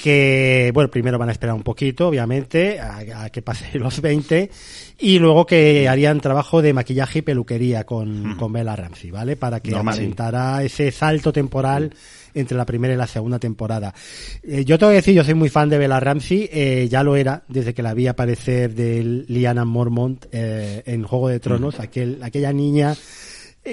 que, 0.06 0.70
bueno, 0.72 0.92
primero 0.92 1.18
van 1.18 1.30
a 1.30 1.32
esperar 1.32 1.56
un 1.56 1.64
poquito, 1.64 2.10
obviamente, 2.10 2.80
a, 2.80 3.28
que 3.32 3.42
pase 3.42 3.80
los 3.80 4.02
20, 4.02 4.52
y 5.00 5.18
luego 5.18 5.48
que 5.48 5.90
harían 5.90 6.20
trabajo 6.20 6.62
de 6.62 6.74
maquillaje 6.74 7.20
y 7.20 7.22
peluquería 7.24 7.86
con, 7.86 8.34
hmm. 8.34 8.38
con 8.38 8.54
Bella 8.54 8.76
Ramsey, 8.76 9.10
¿vale? 9.10 9.36
Para 9.36 9.62
que 9.62 9.76
aparentara 9.76 10.62
ese 10.62 10.92
salto 10.92 11.34
temporal 11.34 11.92
entre 12.36 12.56
la 12.56 12.68
primera 12.68 12.94
y 12.94 12.98
la 12.98 13.08
segunda 13.08 13.40
temporada. 13.40 13.96
Eh, 14.44 14.64
yo 14.64 14.78
tengo 14.78 14.92
que 14.92 14.98
decir, 14.98 15.16
yo 15.16 15.24
soy 15.24 15.34
muy 15.34 15.50
fan 15.50 15.70
de 15.70 15.80
Bella 15.80 16.00
Ramsey, 16.00 16.52
eh, 16.54 16.88
ya 16.88 17.02
lo 17.02 17.16
era 17.16 17.44
desde 17.48 17.74
que 17.74 17.82
la 17.82 17.96
vi 17.96 18.06
aparecer 18.06 18.76
de 18.76 19.26
Liana 19.28 19.66
Mormont 19.66 20.28
eh, 20.32 20.84
en 20.86 21.02
Juego 21.02 21.30
de 21.30 21.40
Tronos, 21.40 21.80
hmm. 21.80 21.82
aquel, 21.82 22.20
aquella 22.22 22.54
niña 22.54 22.96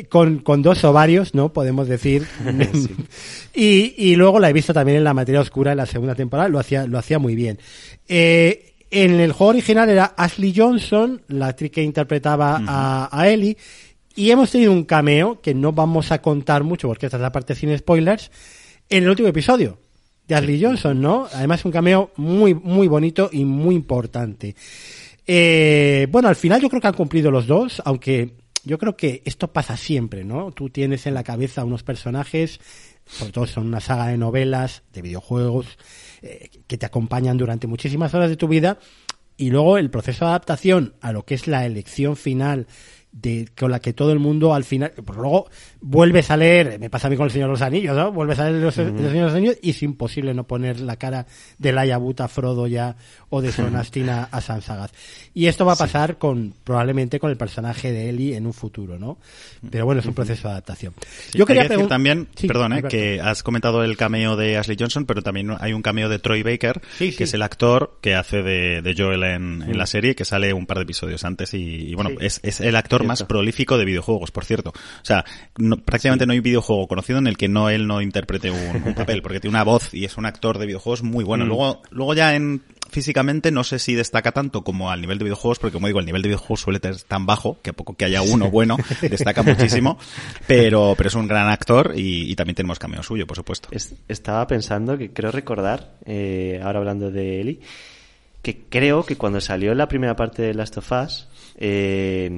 con, 0.08 0.38
con 0.38 0.62
dos 0.62 0.84
ovarios, 0.84 1.34
¿no? 1.34 1.52
Podemos 1.52 1.88
decir. 1.88 2.26
y, 3.54 3.94
y 3.96 4.16
luego 4.16 4.40
la 4.40 4.50
he 4.50 4.52
visto 4.52 4.72
también 4.72 4.98
en 4.98 5.04
la 5.04 5.14
materia 5.14 5.40
oscura 5.40 5.72
en 5.72 5.78
la 5.78 5.86
segunda 5.86 6.14
temporada, 6.14 6.48
lo 6.48 6.58
hacía, 6.58 6.86
lo 6.86 6.98
hacía 6.98 7.18
muy 7.18 7.34
bien. 7.34 7.58
Eh, 8.08 8.74
en 8.90 9.20
el 9.20 9.32
juego 9.32 9.50
original 9.50 9.88
era 9.88 10.14
Ashley 10.16 10.52
Johnson, 10.54 11.22
la 11.28 11.48
actriz 11.48 11.70
que 11.70 11.82
interpretaba 11.82 12.62
a, 12.66 13.08
a 13.10 13.28
Ellie, 13.28 13.56
y 14.14 14.30
hemos 14.30 14.50
tenido 14.50 14.72
un 14.72 14.84
cameo 14.84 15.40
que 15.40 15.54
no 15.54 15.72
vamos 15.72 16.12
a 16.12 16.20
contar 16.20 16.62
mucho 16.62 16.88
porque 16.88 17.06
esta 17.06 17.16
es 17.16 17.22
la 17.22 17.32
parte 17.32 17.54
sin 17.54 17.76
spoilers, 17.76 18.30
en 18.90 19.04
el 19.04 19.10
último 19.10 19.28
episodio 19.28 19.78
de 20.28 20.34
Ashley 20.34 20.62
Johnson, 20.62 21.00
¿no? 21.00 21.26
Además 21.32 21.64
un 21.64 21.72
cameo 21.72 22.10
muy, 22.16 22.54
muy 22.54 22.88
bonito 22.88 23.30
y 23.32 23.44
muy 23.44 23.74
importante. 23.74 24.54
Eh, 25.26 26.06
bueno, 26.10 26.28
al 26.28 26.36
final 26.36 26.60
yo 26.60 26.68
creo 26.68 26.80
que 26.80 26.88
han 26.88 26.94
cumplido 26.94 27.30
los 27.30 27.46
dos, 27.46 27.80
aunque 27.84 28.41
yo 28.64 28.78
creo 28.78 28.96
que 28.96 29.22
esto 29.24 29.52
pasa 29.52 29.76
siempre, 29.76 30.24
¿no? 30.24 30.52
Tú 30.52 30.70
tienes 30.70 31.06
en 31.06 31.14
la 31.14 31.24
cabeza 31.24 31.64
unos 31.64 31.82
personajes, 31.82 32.60
sobre 33.04 33.32
todo 33.32 33.46
son 33.46 33.66
una 33.66 33.80
saga 33.80 34.08
de 34.08 34.18
novelas, 34.18 34.82
de 34.92 35.02
videojuegos, 35.02 35.78
eh, 36.22 36.50
que 36.66 36.78
te 36.78 36.86
acompañan 36.86 37.38
durante 37.38 37.66
muchísimas 37.66 38.14
horas 38.14 38.30
de 38.30 38.36
tu 38.36 38.48
vida, 38.48 38.78
y 39.36 39.50
luego 39.50 39.78
el 39.78 39.90
proceso 39.90 40.24
de 40.24 40.30
adaptación 40.30 40.94
a 41.00 41.12
lo 41.12 41.24
que 41.24 41.34
es 41.34 41.46
la 41.46 41.66
elección 41.66 42.16
final 42.16 42.66
de 43.10 43.48
con 43.58 43.70
la 43.70 43.80
que 43.80 43.92
todo 43.92 44.12
el 44.12 44.18
mundo 44.18 44.54
al 44.54 44.64
final, 44.64 44.92
pues 44.92 45.18
luego 45.18 45.48
vuelves 45.82 46.30
a 46.30 46.36
leer, 46.36 46.78
me 46.78 46.88
pasa 46.88 47.08
a 47.08 47.10
mí 47.10 47.16
con 47.16 47.26
el 47.26 47.32
Señor 47.32 47.48
de 47.48 47.52
los 47.52 47.62
Anillos, 47.62 47.96
¿no? 47.96 48.12
Vuelves 48.12 48.38
a 48.38 48.48
leer 48.48 48.62
los, 48.62 48.78
el 48.78 48.96
Señor 48.96 49.12
de 49.12 49.20
los 49.20 49.34
Anillos 49.34 49.58
y 49.60 49.70
es 49.70 49.82
imposible 49.82 50.32
no 50.32 50.44
poner 50.44 50.80
la 50.80 50.96
cara 50.96 51.26
de 51.58 51.72
Laia 51.72 51.98
Buta 51.98 52.28
Frodo 52.28 52.68
ya 52.68 52.96
o 53.30 53.42
de 53.42 53.50
Sonastina 53.50 54.28
a 54.30 54.40
Sansagaz. 54.40 54.92
Y 55.34 55.46
esto 55.46 55.66
va 55.66 55.72
a 55.72 55.76
pasar 55.76 56.18
con 56.18 56.54
probablemente 56.62 57.18
con 57.18 57.30
el 57.30 57.36
personaje 57.36 57.90
de 57.90 58.08
Ellie 58.08 58.36
en 58.36 58.46
un 58.46 58.52
futuro, 58.52 58.98
¿no? 58.98 59.18
Pero 59.70 59.84
bueno, 59.84 60.00
es 60.00 60.06
un 60.06 60.14
proceso 60.14 60.48
de 60.48 60.52
adaptación. 60.52 60.94
Yo 61.34 61.46
quería 61.46 61.64
decir 61.64 61.88
también, 61.88 62.28
perdón, 62.46 62.74
eh, 62.74 62.82
que 62.88 63.20
has 63.20 63.42
comentado 63.42 63.82
el 63.82 63.96
cameo 63.96 64.36
de 64.36 64.58
Ashley 64.58 64.76
Johnson, 64.78 65.04
pero 65.04 65.22
también 65.22 65.54
hay 65.58 65.72
un 65.72 65.82
cameo 65.82 66.08
de 66.08 66.18
Troy 66.18 66.42
Baker, 66.42 66.80
que 66.98 67.24
es 67.24 67.34
el 67.34 67.42
actor 67.42 67.98
que 68.00 68.14
hace 68.14 68.42
de, 68.42 68.94
Joel 68.96 69.24
en, 69.24 69.76
la 69.76 69.86
serie, 69.86 70.14
que 70.14 70.24
sale 70.24 70.52
un 70.52 70.66
par 70.66 70.76
de 70.76 70.84
episodios 70.84 71.24
antes 71.24 71.54
y, 71.54 71.94
bueno, 71.94 72.10
es, 72.20 72.40
es 72.42 72.60
el 72.60 72.76
actor 72.76 73.04
más 73.04 73.24
prolífico 73.24 73.78
de 73.78 73.84
videojuegos, 73.84 74.30
por 74.30 74.44
cierto. 74.44 74.70
O 74.70 75.04
sea, 75.04 75.24
prácticamente 75.76 76.26
no 76.26 76.32
hay 76.32 76.40
videojuego 76.40 76.86
conocido 76.88 77.18
en 77.18 77.26
el 77.26 77.36
que 77.36 77.48
no 77.48 77.68
él 77.68 77.86
no 77.86 78.00
interprete 78.00 78.50
un, 78.50 78.94
papel, 78.96 79.22
porque 79.22 79.40
tiene 79.40 79.56
una 79.56 79.64
voz 79.64 79.92
y 79.94 80.04
es 80.04 80.16
un 80.16 80.26
actor 80.26 80.58
de 80.58 80.66
videojuegos 80.66 81.02
muy 81.02 81.24
bueno. 81.24 81.44
Luego, 81.44 81.82
luego 81.90 82.14
ya 82.14 82.34
en 82.34 82.62
físicamente 82.92 83.50
no 83.50 83.64
sé 83.64 83.78
si 83.78 83.94
destaca 83.94 84.32
tanto 84.32 84.62
como 84.62 84.90
al 84.90 85.00
nivel 85.00 85.18
de 85.18 85.24
videojuegos, 85.24 85.58
porque 85.58 85.72
como 85.72 85.86
digo, 85.86 85.98
el 85.98 86.06
nivel 86.06 86.22
de 86.22 86.28
videojuegos 86.28 86.60
suele 86.60 86.78
ser 86.78 87.00
tan 87.02 87.24
bajo 87.24 87.58
que 87.62 87.70
a 87.70 87.72
poco 87.72 87.94
que 87.94 88.04
haya 88.04 88.20
uno 88.22 88.50
bueno, 88.50 88.76
destaca 89.00 89.42
muchísimo, 89.42 89.98
pero, 90.46 90.94
pero 90.96 91.08
es 91.08 91.14
un 91.14 91.26
gran 91.26 91.48
actor 91.48 91.94
y, 91.96 92.34
también 92.36 92.54
tenemos 92.54 92.78
cameo 92.78 93.02
suyo, 93.02 93.26
por 93.26 93.36
supuesto. 93.36 93.68
estaba 94.08 94.46
pensando 94.46 94.98
que 94.98 95.10
creo 95.12 95.30
recordar, 95.30 95.92
eh, 96.04 96.60
ahora 96.62 96.80
hablando 96.80 97.10
de 97.10 97.40
Eli, 97.40 97.60
que 98.42 98.64
creo 98.68 99.04
que 99.04 99.16
cuando 99.16 99.40
salió 99.40 99.74
la 99.74 99.88
primera 99.88 100.14
parte 100.14 100.42
de 100.42 100.54
Last 100.54 100.76
of 100.76 100.92
Us, 100.92 101.28
eh, 101.56 102.28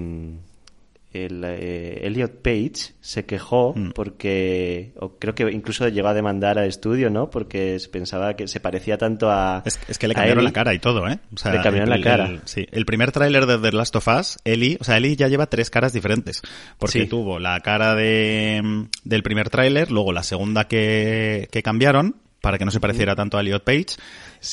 el, 1.15 1.43
eh, 1.45 2.07
Elliot 2.07 2.43
Page 2.43 2.95
se 3.01 3.25
quejó 3.25 3.73
mm. 3.75 3.91
porque, 3.93 4.93
o 4.99 5.17
creo 5.19 5.35
que 5.35 5.51
incluso 5.51 5.89
llegó 5.89 6.09
a 6.09 6.15
demandar 6.15 6.59
al 6.59 6.67
estudio, 6.67 7.11
¿no? 7.11 7.31
Porque 7.31 7.79
se 7.79 7.89
pensaba 7.89 8.35
que 8.35 8.49
se 8.49 8.61
parecía 8.61 8.99
tanto 8.99 9.31
a. 9.31 9.63
Es, 9.65 9.99
que 9.99 10.09
le 10.09 10.15
cambiaron 10.15 10.45
la 10.45 10.53
cara 10.53 10.75
y 10.75 10.79
todo, 10.79 11.09
¿eh? 11.09 11.19
O 11.45 11.51
le 11.51 11.61
cambiaron 11.63 11.91
la 11.91 12.01
cara. 12.01 12.41
sí, 12.45 12.67
el 12.71 12.85
primer 12.85 13.13
tráiler 13.13 13.47
de 13.47 13.59
The 13.59 13.77
Last 13.77 13.97
of 13.97 14.09
Us, 14.09 14.39
Ellie, 14.45 14.77
o 14.81 14.85
sea, 14.85 14.97
Ellie 14.97 15.17
ya 15.17 15.29
lleva 15.29 15.47
tres 15.47 15.71
caras 15.71 15.93
diferentes. 15.93 16.43
Porque 16.79 17.07
tuvo 17.07 17.39
la 17.39 17.61
cara 17.61 17.95
de, 17.95 18.89
del 19.05 19.23
primer 19.23 19.51
tráiler, 19.51 19.91
luego 19.91 20.13
la 20.13 20.23
segunda 20.23 20.67
que, 20.67 21.49
que 21.53 21.63
cambiaron, 21.63 22.17
para 22.45 22.59
que 22.59 22.67
no 22.67 22.71
se 22.71 22.79
pareciera 22.79 23.17
tanto 23.17 23.39
a 23.39 23.41
Elliot 23.41 23.65
Page. 23.65 23.97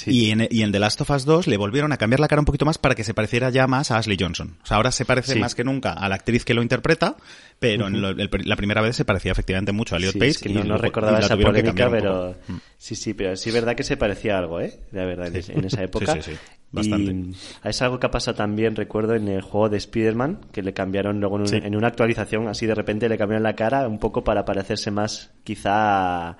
Y, 0.05 0.31
en, 0.31 0.47
y 0.49 0.61
en 0.61 0.71
The 0.71 0.79
Last 0.79 1.01
of 1.01 1.09
Us 1.09 1.25
2 1.25 1.47
le 1.47 1.57
volvieron 1.57 1.91
a 1.91 1.97
cambiar 1.97 2.19
la 2.19 2.27
cara 2.27 2.41
un 2.41 2.45
poquito 2.45 2.65
más 2.65 2.77
para 2.77 2.95
que 2.95 3.03
se 3.03 3.13
pareciera 3.13 3.49
ya 3.49 3.67
más 3.67 3.91
a 3.91 3.97
Ashley 3.97 4.17
Johnson. 4.19 4.57
O 4.63 4.65
sea, 4.65 4.77
ahora 4.77 4.91
se 4.91 5.05
parece 5.05 5.35
más 5.35 5.55
que 5.55 5.63
nunca 5.63 5.93
a 5.93 6.07
la 6.09 6.15
actriz 6.15 6.45
que 6.45 6.53
lo 6.53 6.61
interpreta, 6.61 7.15
pero 7.59 7.87
en 7.87 8.01
la 8.01 8.55
primera 8.55 8.81
vez 8.81 8.95
se 8.95 9.05
parecía 9.05 9.31
efectivamente 9.31 9.71
mucho 9.71 9.95
a 9.95 9.97
Elliot 9.97 10.17
Page. 10.17 10.35
que 10.41 10.49
no, 10.49 10.77
recordaba 10.77 11.19
esa 11.19 11.37
polémica, 11.37 11.89
pero 11.89 12.35
mm. 12.47 12.55
sí, 12.77 12.95
sí, 12.95 13.13
pero 13.13 13.35
sí 13.35 13.49
es 13.49 13.55
verdad 13.55 13.75
que 13.75 13.83
se 13.83 13.97
parecía 13.97 14.37
algo, 14.37 14.59
¿eh? 14.59 14.79
La 14.91 15.05
verdad, 15.05 15.35
en 15.35 15.65
esa 15.65 15.83
época. 15.83 16.13
sí, 16.13 16.31
sí, 16.31 16.37
Bastante. 16.71 17.11
Y 17.11 17.35
es 17.65 17.81
algo 17.81 17.99
que 17.99 18.07
ha 18.07 18.11
pasado 18.11 18.35
también, 18.35 18.75
recuerdo, 18.75 19.13
en 19.13 19.27
el 19.27 19.41
juego 19.41 19.67
de 19.67 19.77
Spider-Man, 19.77 20.39
que 20.53 20.61
le 20.61 20.73
cambiaron 20.73 21.19
luego 21.19 21.43
en, 21.51 21.75
una 21.75 21.87
actualización, 21.87 22.47
así 22.47 22.65
de 22.65 22.75
repente 22.75 23.09
le 23.09 23.17
cambiaron 23.17 23.43
la 23.43 23.55
cara 23.55 23.87
un 23.87 23.99
poco 23.99 24.23
para 24.23 24.45
parecerse 24.45 24.89
más, 24.89 25.31
quizá, 25.43 26.29
a 26.29 26.37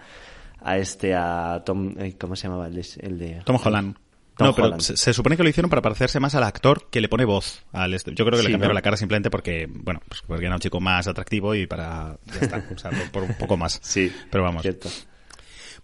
este, 0.66 1.14
a 1.14 1.62
Tom, 1.66 1.96
eh, 1.98 2.16
¿cómo 2.20 2.36
se 2.36 2.48
llamaba? 2.48 2.68
El 2.68 3.20
de, 3.20 3.42
Tom 3.46 3.58
Holland. 3.64 3.96
no, 4.40 4.54
pero 4.54 4.80
se, 4.80 5.14
supone 5.14 5.38
que 5.38 5.44
lo 5.44 5.50
hicieron 5.50 5.70
para 5.70 5.82
parecerse 5.82 6.20
más 6.20 6.36
al 6.36 6.44
actor 6.44 6.88
que 6.90 7.02
le 7.02 7.10
pone 7.10 7.26
voz 7.26 7.64
al 7.72 7.94
este. 7.94 8.14
Yo 8.14 8.26
creo 8.26 8.38
que 8.38 8.44
le 8.44 8.52
cambiaron 8.52 8.76
la 8.76 8.82
cara 8.82 8.98
simplemente 8.98 9.30
porque, 9.30 9.68
bueno, 9.70 10.02
pues 10.08 10.22
porque 10.26 10.46
era 10.46 10.56
un 10.56 10.62
chico 10.62 10.80
más 10.80 11.08
atractivo 11.08 11.56
y 11.56 11.68
para, 11.68 12.18
ya 12.26 12.40
está, 12.40 12.66
o 12.74 12.78
sea, 12.78 12.92
por, 13.12 13.24
un 13.24 13.34
poco 13.36 13.58
más. 13.58 13.80
Sí. 13.92 14.12
Pero 14.30 14.44
vamos. 14.44 14.62
Cierto. 14.62 14.90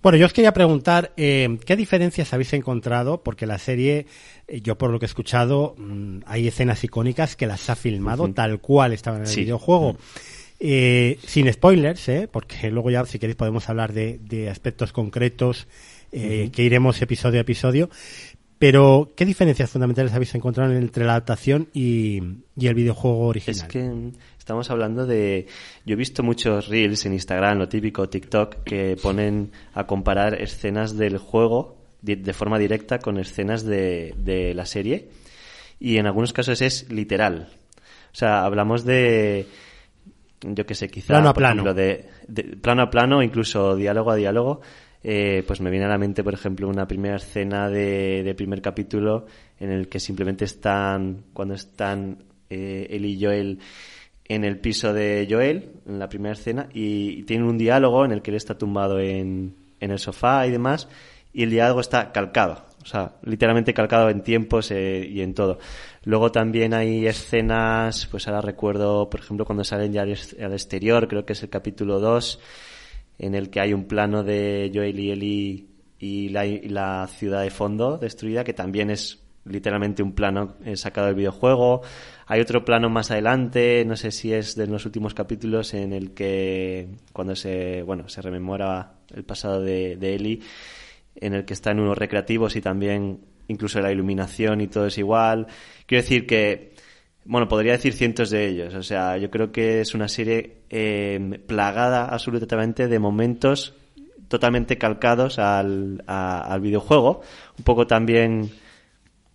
Bueno, 0.01 0.17
yo 0.17 0.27
os 0.27 0.33
quería 0.33 0.53
preguntar, 0.53 1.11
eh, 1.17 1.57
¿qué 1.65 1.75
diferencias 1.75 2.31
habéis 2.31 2.53
encontrado? 2.53 3.23
Porque 3.23 3.47
la 3.47 3.57
serie, 3.57 4.05
eh, 4.47 4.61
yo 4.61 4.77
por 4.77 4.91
lo 4.91 4.99
que 4.99 5.05
he 5.05 5.07
escuchado, 5.07 5.75
mm, 5.77 6.19
hay 6.27 6.47
escenas 6.47 6.83
icónicas 6.83 7.35
que 7.35 7.47
las 7.47 7.69
ha 7.69 7.75
filmado 7.75 8.31
tal 8.31 8.59
cual 8.59 8.93
estaban 8.93 9.23
en 9.23 9.27
el 9.27 9.35
videojuego. 9.35 9.97
Eh, 10.59 11.19
sin 11.23 11.51
spoilers, 11.53 12.09
¿eh? 12.09 12.27
porque 12.31 12.71
luego 12.71 12.89
ya, 12.89 13.05
si 13.05 13.19
queréis, 13.19 13.35
podemos 13.35 13.69
hablar 13.69 13.93
de, 13.93 14.49
aspectos 14.49 14.91
concretos 14.91 15.67
eh, 16.11 16.49
que 16.51 16.63
iremos 16.63 17.01
episodio 17.01 17.39
a 17.39 17.41
episodio. 17.41 17.89
Pero, 18.59 19.11
¿qué 19.15 19.23
diferencias 19.23 19.69
fundamentales 19.69 20.13
habéis 20.13 20.33
encontrado 20.33 20.73
entre 20.73 21.05
la 21.05 21.11
adaptación 21.11 21.67
y, 21.73 22.17
el 22.59 22.73
videojuego 22.73 23.27
original? 23.27 23.55
Es 23.55 23.63
que 23.65 23.91
estamos 24.39 24.71
hablando 24.71 25.05
de... 25.05 25.45
Yo 25.85 25.93
he 25.93 25.95
visto 25.95 26.23
muchos 26.23 26.67
reels 26.67 27.05
en 27.05 27.13
Instagram, 27.13 27.59
lo 27.59 27.69
típico 27.69 28.09
TikTok, 28.09 28.63
que 28.63 28.97
ponen 28.99 29.51
a 29.75 29.85
comparar 29.85 30.41
escenas 30.41 30.97
del 30.97 31.19
juego 31.19 31.77
de, 32.01 32.33
forma 32.33 32.57
directa 32.57 32.97
con 32.97 33.19
escenas 33.19 33.63
de, 33.63 34.15
de 34.17 34.55
la 34.55 34.65
serie. 34.65 35.09
Y 35.79 35.97
en 35.97 36.07
algunos 36.07 36.33
casos 36.33 36.59
es 36.63 36.89
literal. 36.89 37.49
O 38.11 38.15
sea, 38.15 38.43
hablamos 38.43 38.83
de 38.83 39.45
yo 40.41 40.65
que 40.65 40.75
sé, 40.75 40.89
quizá 40.89 41.07
plano 41.07 41.29
a 41.29 41.33
plano. 41.33 41.73
de, 41.73 42.09
plano 42.61 42.83
a 42.83 42.89
plano, 42.89 43.23
incluso 43.23 43.75
diálogo 43.75 44.11
a 44.11 44.15
diálogo, 44.15 44.61
eh, 45.03 45.43
pues 45.45 45.61
me 45.61 45.69
viene 45.69 45.85
a 45.85 45.89
la 45.89 45.97
mente, 45.97 46.23
por 46.23 46.33
ejemplo, 46.33 46.67
una 46.67 46.87
primera 46.87 47.15
escena 47.15 47.69
de, 47.69 48.33
primer 48.35 48.61
capítulo 48.61 49.25
en 49.59 49.71
el 49.71 49.87
que 49.87 49.99
simplemente 49.99 50.45
están, 50.45 51.23
cuando 51.33 51.55
están 51.55 52.23
eh, 52.49 52.87
él 52.89 53.05
y 53.05 53.23
Joel 53.23 53.59
en 54.29 54.43
el 54.43 54.59
piso 54.59 54.93
de 54.93 55.25
Joel, 55.29 55.71
en 55.87 55.99
la 55.99 56.09
primera 56.09 56.33
escena, 56.33 56.67
y, 56.73 57.23
tienen 57.23 57.47
un 57.47 57.57
diálogo 57.57 58.03
en 58.05 58.11
el 58.11 58.21
que 58.21 58.31
él 58.31 58.37
está 58.37 58.57
tumbado 58.57 58.99
en, 58.99 59.55
en 59.79 59.91
el 59.91 59.99
sofá 59.99 60.45
y 60.45 60.51
demás, 60.51 60.89
y 61.33 61.43
el 61.43 61.49
diálogo 61.49 61.79
está 61.79 62.11
calcado, 62.11 62.65
o 62.81 62.85
sea, 62.85 63.13
literalmente 63.23 63.73
calcado 63.73 64.09
en 64.09 64.21
tiempos 64.21 64.71
eh, 64.71 65.07
y 65.09 65.21
en 65.21 65.33
todo. 65.33 65.59
Luego 66.07 66.31
también 66.31 66.73
hay 66.73 67.05
escenas, 67.05 68.07
pues 68.09 68.29
ahora 68.29 68.39
recuerdo, 68.39 69.09
por 69.09 69.19
ejemplo, 69.19 69.43
cuando 69.43 69.65
salen 69.65 69.91
ya 69.91 70.03
al 70.03 70.53
exterior, 70.53 71.05
creo 71.09 71.25
que 71.25 71.33
es 71.33 71.43
el 71.43 71.49
capítulo 71.49 71.99
2, 71.99 72.39
en 73.19 73.35
el 73.35 73.49
que 73.49 73.59
hay 73.59 73.73
un 73.73 73.89
plano 73.89 74.23
de 74.23 74.71
Joel 74.73 74.97
y 74.97 75.11
Ellie 75.11 75.67
y 75.99 76.29
la, 76.29 77.07
ciudad 77.07 77.41
de 77.41 77.49
fondo 77.49 77.97
destruida, 77.97 78.45
que 78.45 78.53
también 78.53 78.89
es 78.89 79.21
literalmente 79.43 80.01
un 80.01 80.13
plano 80.13 80.55
eh, 80.63 80.77
sacado 80.77 81.07
del 81.07 81.17
videojuego. 81.17 81.81
Hay 82.25 82.39
otro 82.39 82.63
plano 82.63 82.89
más 82.89 83.11
adelante, 83.11 83.83
no 83.85 83.97
sé 83.97 84.11
si 84.11 84.31
es 84.31 84.55
de 84.55 84.65
los 84.65 84.85
últimos 84.85 85.13
capítulos, 85.13 85.73
en 85.73 85.91
el 85.91 86.13
que 86.13 86.87
cuando 87.11 87.35
se, 87.35 87.83
bueno, 87.83 88.07
se 88.07 88.21
rememora 88.21 88.93
el 89.13 89.25
pasado 89.25 89.59
de, 89.59 89.97
de 89.97 90.39
en 91.15 91.33
el 91.33 91.43
que 91.43 91.53
está 91.53 91.71
en 91.71 91.81
unos 91.81 91.97
recreativos 91.97 92.55
y 92.55 92.61
también 92.61 93.19
incluso 93.47 93.79
la 93.79 93.91
iluminación 93.91 94.61
y 94.61 94.67
todo 94.67 94.87
es 94.87 94.97
igual. 94.97 95.47
Quiero 95.85 96.03
decir 96.03 96.25
que, 96.25 96.73
bueno, 97.25 97.47
podría 97.47 97.73
decir 97.73 97.93
cientos 97.93 98.29
de 98.29 98.47
ellos. 98.47 98.73
O 98.73 98.83
sea, 98.83 99.17
yo 99.17 99.29
creo 99.29 99.51
que 99.51 99.81
es 99.81 99.93
una 99.93 100.07
serie 100.07 100.61
eh, 100.69 101.39
plagada 101.47 102.05
absolutamente 102.05 102.87
de 102.87 102.99
momentos 102.99 103.75
totalmente 104.27 104.77
calcados 104.77 105.39
al, 105.39 106.03
al 106.07 106.61
videojuego. 106.61 107.21
Un 107.57 107.63
poco 107.63 107.87
también, 107.87 108.51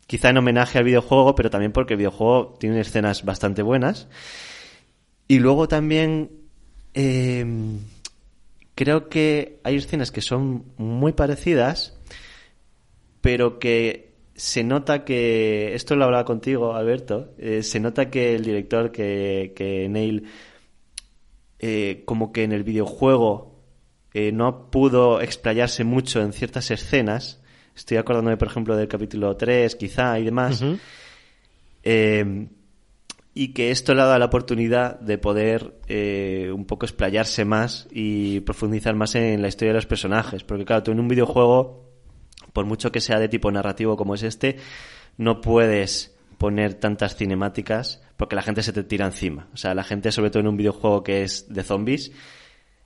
quizá 0.07 0.31
en 0.31 0.39
homenaje 0.39 0.79
al 0.79 0.85
videojuego, 0.85 1.35
pero 1.35 1.51
también 1.51 1.73
porque 1.73 1.95
el 1.95 1.99
videojuego 1.99 2.57
tiene 2.59 2.81
escenas 2.81 3.25
bastante 3.25 3.63
buenas. 3.63 4.09
Y 5.29 5.39
luego 5.39 5.67
también 5.69 6.31
eh, 6.95 7.47
creo 8.75 9.09
que 9.09 9.61
hay 9.65 9.77
escenas 9.77 10.11
que 10.11 10.21
son 10.21 10.65
muy 10.77 11.13
parecidas, 11.13 11.99
pero 13.23 13.59
que 13.59 14.13
se 14.35 14.65
nota 14.65 15.05
que, 15.05 15.75
esto 15.75 15.97
lo 15.97 16.05
hablaba 16.05 16.25
contigo, 16.25 16.75
Alberto, 16.75 17.33
eh, 17.39 17.63
se 17.63 17.81
nota 17.81 18.11
que 18.11 18.35
el 18.35 18.45
director, 18.45 18.91
que, 18.91 19.53
que 19.55 19.89
Neil, 19.89 20.27
eh, 21.61 22.03
como 22.05 22.33
que 22.33 22.43
en 22.43 22.53
el 22.53 22.65
videojuego 22.65 23.63
eh, 24.13 24.33
no 24.33 24.71
pudo 24.71 25.21
explayarse 25.21 25.85
mucho 25.85 26.21
en 26.21 26.33
ciertas 26.33 26.71
escenas. 26.73 27.41
Estoy 27.77 27.99
acordándome, 27.99 28.37
por 28.37 28.49
ejemplo, 28.49 28.77
del 28.77 28.89
capítulo 28.89 29.37
3, 29.37 29.77
quizá, 29.77 30.19
y 30.19 30.25
demás. 30.25 30.63
y 33.35 33.49
que 33.55 33.71
esto 33.71 33.95
le 33.95 34.03
ha 34.03 34.07
dado 34.07 34.19
la 34.19 34.27
oportunidad 34.27 34.99
de 35.01 35.17
poder 35.19 35.81
un 36.53 36.67
poco 36.67 36.85
explayarse 36.85 37.45
más 37.45 37.89
y 37.91 38.41
profundizar 38.41 38.95
más 38.95 39.15
en 39.15 39.41
la 39.41 39.49
historia 39.49 39.71
de 39.71 39.79
los 39.79 39.87
personajes. 39.87 40.43
Porque, 40.43 40.65
claro, 40.65 40.83
tú 40.83 40.91
en 40.91 41.01
un 41.01 41.09
videojuego 41.09 41.92
por 42.53 42.67
mucho 42.67 42.93
que 42.93 43.01
sea 43.01 43.19
de 43.19 43.29
tipo 43.29 43.51
narrativo 43.51 43.97
como 43.97 44.15
es 44.15 44.23
este, 44.23 44.57
no 45.17 45.41
puedes 45.41 46.15
poner 46.39 46.75
tantas 46.75 47.17
cinemáticas 47.17 48.03
porque 48.17 48.37
la 48.37 48.43
gente 48.43 48.63
se 48.63 48.73
te 48.73 48.85
tira 48.85 49.07
encima. 49.07 49.49
O 49.55 49.57
sea, 49.57 49.75
la 49.75 49.85
gente, 49.85 50.13
sobre 50.13 50.31
todo 50.31 50.41
en 50.41 50.49
un 50.49 50.57
videojuego 50.57 51.03
que 51.03 51.23
es 51.23 51.53
de 51.53 51.63
zombies, 51.63 52.13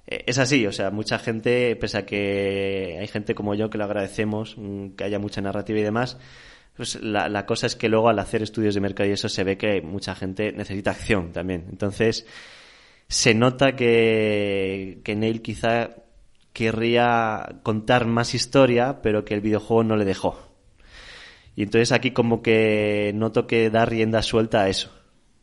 eh, 0.06 0.24
es 0.26 0.38
así. 0.38 0.66
O 0.66 0.72
sea, 0.72 0.90
mucha 0.90 1.18
gente, 1.18 1.74
pese 1.76 1.98
a 1.98 2.06
que 2.06 2.98
hay 3.00 3.06
gente 3.08 3.34
como 3.34 3.54
yo 3.54 3.70
que 3.70 3.78
lo 3.78 3.84
agradecemos, 3.84 4.56
mm, 4.58 4.90
que 4.90 5.04
haya 5.04 5.18
mucha 5.18 5.40
narrativa 5.40 5.78
y 5.78 5.82
demás, 5.82 6.18
pues 6.76 7.00
la, 7.02 7.46
cosa 7.46 7.66
es 7.66 7.76
que 7.76 7.88
luego 7.88 8.08
al 8.10 8.18
hacer 8.18 8.42
estudios 8.42 8.74
de 8.74 8.80
mercado 8.82 9.08
y 9.08 9.12
eso 9.12 9.28
se 9.30 9.44
ve 9.44 9.56
que 9.56 9.80
mucha 9.80 10.14
gente 10.14 10.52
necesita 10.52 10.90
acción 10.90 11.32
también. 11.32 11.66
Entonces, 11.70 12.26
se 13.08 13.34
nota 13.34 13.74
que 13.76 15.00
Neil 15.06 15.40
quizá 15.40 15.90
querría 16.56 17.58
contar 17.62 18.06
más 18.06 18.32
historia, 18.32 19.02
pero 19.02 19.26
que 19.26 19.34
el 19.34 19.42
videojuego 19.42 19.84
no 19.84 19.94
le 19.94 20.06
dejó. 20.06 20.38
Y 21.54 21.62
entonces 21.62 21.92
aquí 21.92 22.12
como 22.12 22.40
que 22.40 23.12
noto 23.14 23.46
que 23.46 23.68
da 23.68 23.84
rienda 23.84 24.22
suelta 24.22 24.62
a 24.62 24.68
eso. 24.70 24.90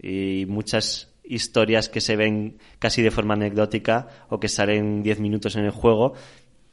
Y 0.02 0.48
muchas 0.48 1.14
historias 1.24 1.88
que 1.88 2.02
se 2.02 2.16
ven 2.16 2.58
casi 2.80 3.04
de 3.04 3.12
forma 3.12 3.36
anecdótica 3.36 4.08
o 4.30 4.40
que 4.40 4.48
salen 4.48 5.04
10 5.04 5.20
minutos 5.20 5.56
en 5.56 5.66
el 5.66 5.70
juego, 5.70 6.14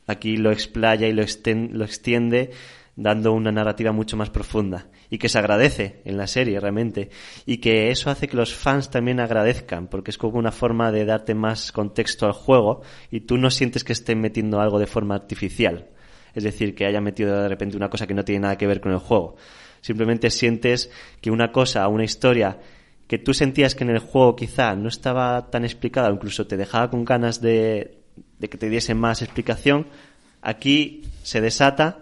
aquí 0.07 0.39
lo 0.39 0.53
explaya 0.53 1.07
y 1.07 1.13
lo, 1.13 1.23
lo 1.23 1.85
extiende 1.85 2.51
dando 2.97 3.35
una 3.35 3.53
narrativa 3.53 3.93
mucho 3.93 4.17
más 4.17 4.31
profunda 4.31 4.87
y 5.11 5.19
que 5.19 5.29
se 5.29 5.39
agradece 5.39 6.01
en 6.05 6.17
la 6.17 6.27
serie 6.27 6.61
realmente 6.61 7.11
y 7.45 7.59
que 7.59 7.91
eso 7.91 8.11
hace 8.11 8.29
que 8.29 8.37
los 8.37 8.55
fans 8.55 8.91
también 8.91 9.21
agradezcan 9.21 9.89
porque 9.89 10.13
es 10.13 10.19
como 10.19 10.39
una 10.39 10.53
forma 10.53 10.93
de 10.93 11.05
darte 11.05 11.35
más 11.35 11.73
contexto 11.73 12.27
al 12.27 12.33
juego 12.33 12.83
y 13.11 13.21
tú 13.21 13.37
no 13.37 13.51
sientes 13.51 13.85
que 13.85 13.93
estén 13.93 14.21
metiendo 14.21 14.61
algo 14.61 14.79
de 14.79 14.87
forma 14.87 15.17
artificial 15.17 15.89
es 16.35 16.45
decir, 16.45 16.75
que 16.75 16.87
haya 16.87 17.01
metido 17.01 17.43
de 17.43 17.49
repente 17.49 17.77
una 17.77 17.91
cosa 17.91 18.07
que 18.07 18.15
no 18.15 18.25
tiene 18.25 18.41
nada 18.41 18.59
que 18.59 18.67
ver 18.67 18.81
con 18.81 18.93
el 18.93 18.99
juego. 18.99 19.37
Simplemente 19.81 20.31
sientes 20.31 20.91
que 21.21 21.31
una 21.31 21.53
cosa, 21.53 21.89
una 21.89 22.05
historia 22.05 22.59
que 23.07 23.19
tú 23.19 23.35
sentías 23.35 23.75
que 23.75 23.85
en 23.85 23.91
el 23.91 23.99
juego 23.99 24.37
quizá 24.37 24.75
no 24.77 24.89
estaba 24.89 25.51
tan 25.51 25.65
explicada, 25.65 26.11
incluso 26.11 26.47
te 26.47 26.57
dejaba 26.57 26.91
con 26.91 27.05
ganas 27.05 27.41
de, 27.41 27.99
de 28.39 28.49
que 28.49 28.59
te 28.59 28.69
diesen 28.69 28.99
más 28.99 29.23
explicación, 29.23 29.89
aquí 30.43 31.03
se 31.23 31.41
desata 31.41 31.99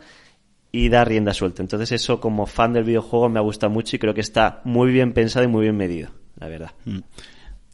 y 0.71 0.89
da 0.89 1.05
rienda 1.05 1.35
suelta. 1.35 1.63
Entonces 1.63 1.93
eso 1.93 2.21
como 2.21 2.47
fan 2.47 2.73
del 2.73 2.85
videojuego 2.85 3.29
me 3.29 3.39
ha 3.39 3.43
gustado 3.43 3.73
mucho 3.73 3.97
y 3.97 3.99
creo 3.99 4.15
que 4.15 4.21
está 4.21 4.61
muy 4.65 4.93
bien 4.93 5.13
pensado 5.13 5.45
y 5.45 5.49
muy 5.49 5.63
bien 5.63 5.77
medido, 5.77 6.11
la 6.39 6.49
verdad. 6.49 6.73
Mm. 6.85 7.01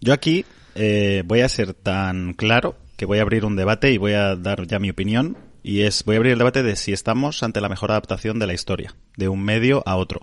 Yo 0.00 0.12
aquí 0.12 0.44
eh, 0.74 1.22
voy 1.26 1.40
a 1.40 1.48
ser 1.48 1.74
tan 1.74 2.34
claro 2.34 2.76
que 2.96 3.06
voy 3.06 3.18
a 3.18 3.22
abrir 3.22 3.44
un 3.44 3.56
debate 3.56 3.90
y 3.90 3.98
voy 3.98 4.12
a 4.12 4.36
dar 4.36 4.66
ya 4.66 4.78
mi 4.78 4.90
opinión 4.90 5.36
y 5.62 5.82
es 5.82 6.04
voy 6.04 6.16
a 6.16 6.18
abrir 6.18 6.32
el 6.32 6.38
debate 6.38 6.62
de 6.62 6.76
si 6.76 6.92
estamos 6.92 7.42
ante 7.42 7.60
la 7.60 7.68
mejor 7.68 7.90
adaptación 7.90 8.38
de 8.38 8.46
la 8.46 8.54
historia, 8.54 8.94
de 9.16 9.28
un 9.28 9.42
medio 9.42 9.82
a 9.86 9.96
otro. 9.96 10.20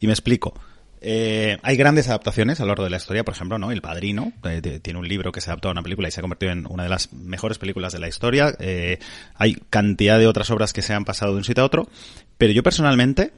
Y 0.00 0.06
me 0.06 0.12
explico. 0.12 0.54
Eh, 1.00 1.58
hay 1.62 1.76
grandes 1.76 2.08
adaptaciones 2.08 2.60
a 2.60 2.64
lo 2.64 2.68
largo 2.68 2.84
de 2.84 2.90
la 2.90 2.96
historia, 2.96 3.24
por 3.24 3.34
ejemplo, 3.34 3.58
¿no? 3.58 3.70
El 3.70 3.80
Padrino 3.80 4.32
eh, 4.44 4.80
tiene 4.82 4.98
un 4.98 5.06
libro 5.06 5.32
que 5.32 5.40
se 5.40 5.50
adaptó 5.50 5.68
a 5.68 5.72
una 5.72 5.82
película 5.82 6.08
y 6.08 6.10
se 6.10 6.20
ha 6.20 6.22
convertido 6.22 6.52
en 6.52 6.66
una 6.66 6.82
de 6.82 6.88
las 6.88 7.12
mejores 7.12 7.58
películas 7.58 7.92
de 7.92 7.98
la 7.98 8.08
historia. 8.08 8.54
Eh, 8.58 8.98
hay 9.34 9.54
cantidad 9.70 10.18
de 10.18 10.26
otras 10.26 10.50
obras 10.50 10.72
que 10.72 10.82
se 10.82 10.94
han 10.94 11.04
pasado 11.04 11.32
de 11.32 11.38
un 11.38 11.44
sitio 11.44 11.62
a 11.62 11.66
otro, 11.66 11.88
pero 12.36 12.52
yo 12.52 12.62
personalmente, 12.62 13.32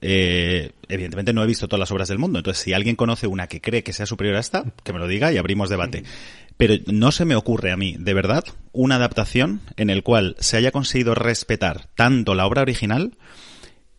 evidentemente 0.00 1.32
no 1.32 1.42
he 1.42 1.46
visto 1.46 1.68
todas 1.68 1.80
las 1.80 1.90
obras 1.90 2.08
del 2.08 2.18
mundo, 2.18 2.38
entonces 2.38 2.62
si 2.62 2.74
alguien 2.74 2.96
conoce 2.96 3.26
una 3.26 3.46
que 3.46 3.60
cree 3.60 3.82
que 3.82 3.92
sea 3.92 4.06
superior 4.06 4.36
a 4.36 4.40
esta, 4.40 4.64
que 4.84 4.92
me 4.92 4.98
lo 4.98 5.08
diga 5.08 5.32
y 5.32 5.38
abrimos 5.38 5.68
debate. 5.68 6.04
Pero 6.56 6.74
no 6.86 7.12
se 7.12 7.24
me 7.24 7.36
ocurre 7.36 7.70
a 7.70 7.76
mí, 7.76 7.96
de 7.98 8.14
verdad, 8.14 8.44
una 8.72 8.96
adaptación 8.96 9.60
en 9.76 9.90
el 9.90 10.02
cual 10.02 10.36
se 10.38 10.56
haya 10.56 10.70
conseguido 10.70 11.14
respetar 11.14 11.88
tanto 11.94 12.34
la 12.34 12.46
obra 12.46 12.62
original 12.62 13.12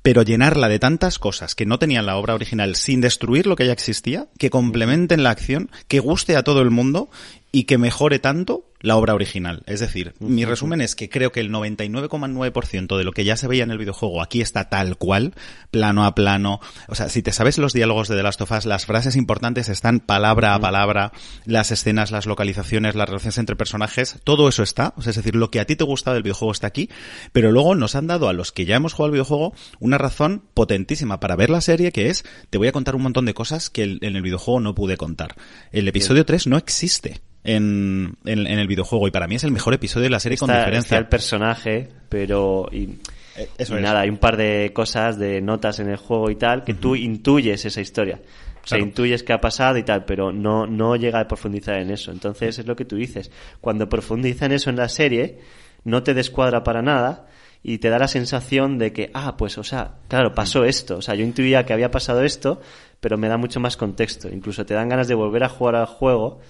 pero 0.08 0.22
llenarla 0.22 0.70
de 0.70 0.80
tantas 0.80 1.20
cosas 1.20 1.54
que 1.54 1.66
no 1.66 1.80
tenían 1.80 2.06
la 2.06 2.16
obra 2.16 2.34
original 2.34 2.78
sin 2.78 3.02
destruir 3.02 3.46
lo 3.46 3.58
que 3.58 3.66
ya 3.66 3.74
existía, 3.74 4.30
que 4.40 4.50
complementen 4.50 5.22
la 5.22 5.32
acción, 5.32 5.70
que 5.90 6.00
guste 6.00 6.38
a 6.38 6.44
todo 6.44 6.62
el 6.62 6.72
mundo 6.72 7.10
y 7.52 7.66
que 7.66 7.78
mejore 7.78 8.18
tanto 8.18 8.64
la 8.80 8.96
obra 8.96 9.14
original. 9.14 9.64
Es 9.66 9.80
decir, 9.80 10.14
mi 10.20 10.46
resumen 10.46 10.82
es 10.82 10.96
que 10.96 11.10
creo 11.10 11.32
que 11.32 11.40
el 11.40 11.52
99,9% 11.52 12.98
de 12.98 13.04
lo 13.04 13.12
que 13.12 13.26
ya 13.26 13.38
se 13.38 13.48
veía 13.48 13.64
en 13.64 13.72
el 13.72 13.78
videojuego 13.78 14.22
aquí 14.22 14.42
está 14.42 14.70
tal 14.70 14.98
cual, 14.98 15.34
plano 15.72 16.06
a 16.06 16.14
plano. 16.16 16.60
O 16.88 16.96
sea, 16.96 17.10
si 17.10 17.22
te 17.22 17.32
sabes 17.32 17.58
los 17.58 17.74
diálogos 17.74 18.08
de 18.08 18.16
The 18.16 18.24
Last 18.24 18.42
of 18.42 18.52
Us, 18.52 18.66
las 18.66 18.86
frases 18.86 19.16
importantes 19.16 19.70
están 19.70 20.00
palabra 20.00 20.54
a 20.54 20.60
palabra, 20.60 21.12
las 21.46 21.72
escenas, 21.72 22.12
las 22.12 22.26
localizaciones, 22.26 22.96
las 22.96 23.10
relaciones 23.10 23.38
entre 23.38 23.56
personajes, 23.56 24.18
todo 24.24 24.48
eso 24.48 24.64
está. 24.64 24.94
O 24.98 25.02
sea, 25.02 25.12
es 25.12 25.16
decir, 25.16 25.36
lo 25.36 25.50
que 25.50 25.60
a 25.60 25.66
ti 25.66 25.76
te 25.76 25.84
gusta 25.84 26.14
del 26.14 26.24
videojuego 26.24 26.52
está 26.52 26.68
aquí, 26.68 26.90
pero 27.32 27.52
luego 27.52 27.76
nos 27.76 27.96
han 27.96 28.08
dado 28.08 28.30
a 28.30 28.34
los 28.34 28.52
que 28.52 28.66
ya 28.66 28.76
hemos 28.76 28.94
jugado 28.94 29.08
al 29.08 29.12
videojuego 29.14 29.54
una 29.80 29.98
razón 29.98 30.44
potentísima 30.54 31.20
para 31.20 31.36
ver 31.36 31.50
la 31.50 31.62
serie 31.62 31.92
que 31.92 32.10
es, 32.10 32.26
te 32.50 32.58
voy 32.58 32.68
a 32.68 32.72
contar 32.72 32.96
un 32.96 33.04
montón 33.04 33.26
de 33.26 33.34
cosas 33.34 33.70
que 33.70 33.84
en 33.84 34.16
el 34.16 34.22
videojuego 34.22 34.60
no 34.60 34.76
pude 34.76 34.98
contar. 34.98 35.36
El 35.72 35.88
episodio 35.88 36.26
3 36.26 36.48
no 36.48 36.58
existe 36.58 37.22
en, 37.48 38.18
en, 38.26 38.48
el 38.48 38.67
videojuego 38.68 39.08
y 39.08 39.12
para 39.12 39.28
mí 39.28 39.36
es 39.36 39.44
el 39.44 39.52
mejor 39.52 39.74
episodio 39.74 40.04
de 40.06 40.10
la 40.10 40.20
serie 40.20 40.38
con 40.38 40.50
diferencia. 40.50 40.80
Está 40.80 40.98
el 40.98 41.08
personaje, 41.08 41.90
pero 42.10 42.68
y, 42.72 43.00
eh, 43.38 43.50
Eso 43.58 43.80
nada, 43.80 44.02
hay 44.02 44.10
un 44.10 44.18
par 44.18 44.36
de 44.36 44.72
cosas, 44.74 45.18
de 45.18 45.42
notas 45.42 45.80
en 45.80 45.90
el 45.90 45.98
juego 45.98 46.30
y 46.30 46.36
tal, 46.36 46.64
que 46.64 46.74
tú 46.74 46.96
intuyes 46.96 47.66
esa 47.66 47.82
historia. 47.82 48.20
O 48.64 48.68
sea, 48.68 48.80
intuyes 48.80 49.24
qué 49.24 49.32
ha 49.32 49.40
pasado 49.40 49.78
y 49.78 49.84
tal, 49.84 50.04
pero 50.04 50.34
no, 50.34 50.68
no 50.68 50.98
llega 50.98 51.22
a 51.22 51.28
profundizar 51.28 51.78
en 51.78 51.90
eso. 51.90 52.12
Entonces 52.12 52.60
es 52.60 52.66
lo 52.66 52.76
que 52.76 52.84
tú 52.84 52.98
dices. 52.98 53.32
Cuando 53.62 53.88
profundiza 53.88 54.46
en 54.46 54.52
eso 54.52 54.70
en 54.70 54.76
la 54.76 54.90
serie, 54.90 55.40
no 55.86 56.04
te 56.04 56.14
descuadra 56.14 56.64
para 56.64 56.82
nada 56.82 57.28
y 57.64 57.78
te 57.78 57.90
da 57.90 57.98
la 57.98 58.10
sensación 58.10 58.78
de 58.78 58.92
que, 58.92 59.10
ah, 59.14 59.38
pues, 59.38 59.58
o 59.58 59.64
sea, 59.64 59.96
claro, 60.10 60.34
pasó 60.34 60.66
esto. 60.66 60.98
O 60.98 61.02
sea, 61.02 61.16
yo 61.16 61.24
intuía 61.24 61.66
que 61.66 61.72
había 61.72 61.92
pasado 61.92 62.24
esto, 62.24 62.60
pero 63.00 63.18
me 63.18 63.30
da 63.30 63.38
mucho 63.38 63.62
más 63.62 63.78
contexto. 63.78 64.28
Incluso 64.28 64.66
te 64.66 64.74
dan 64.74 64.90
ganas 64.90 65.08
de 65.08 65.16
volver 65.16 65.46
a 65.46 65.50
jugar 65.50 65.76
al 65.76 65.86
juego. 65.86 66.42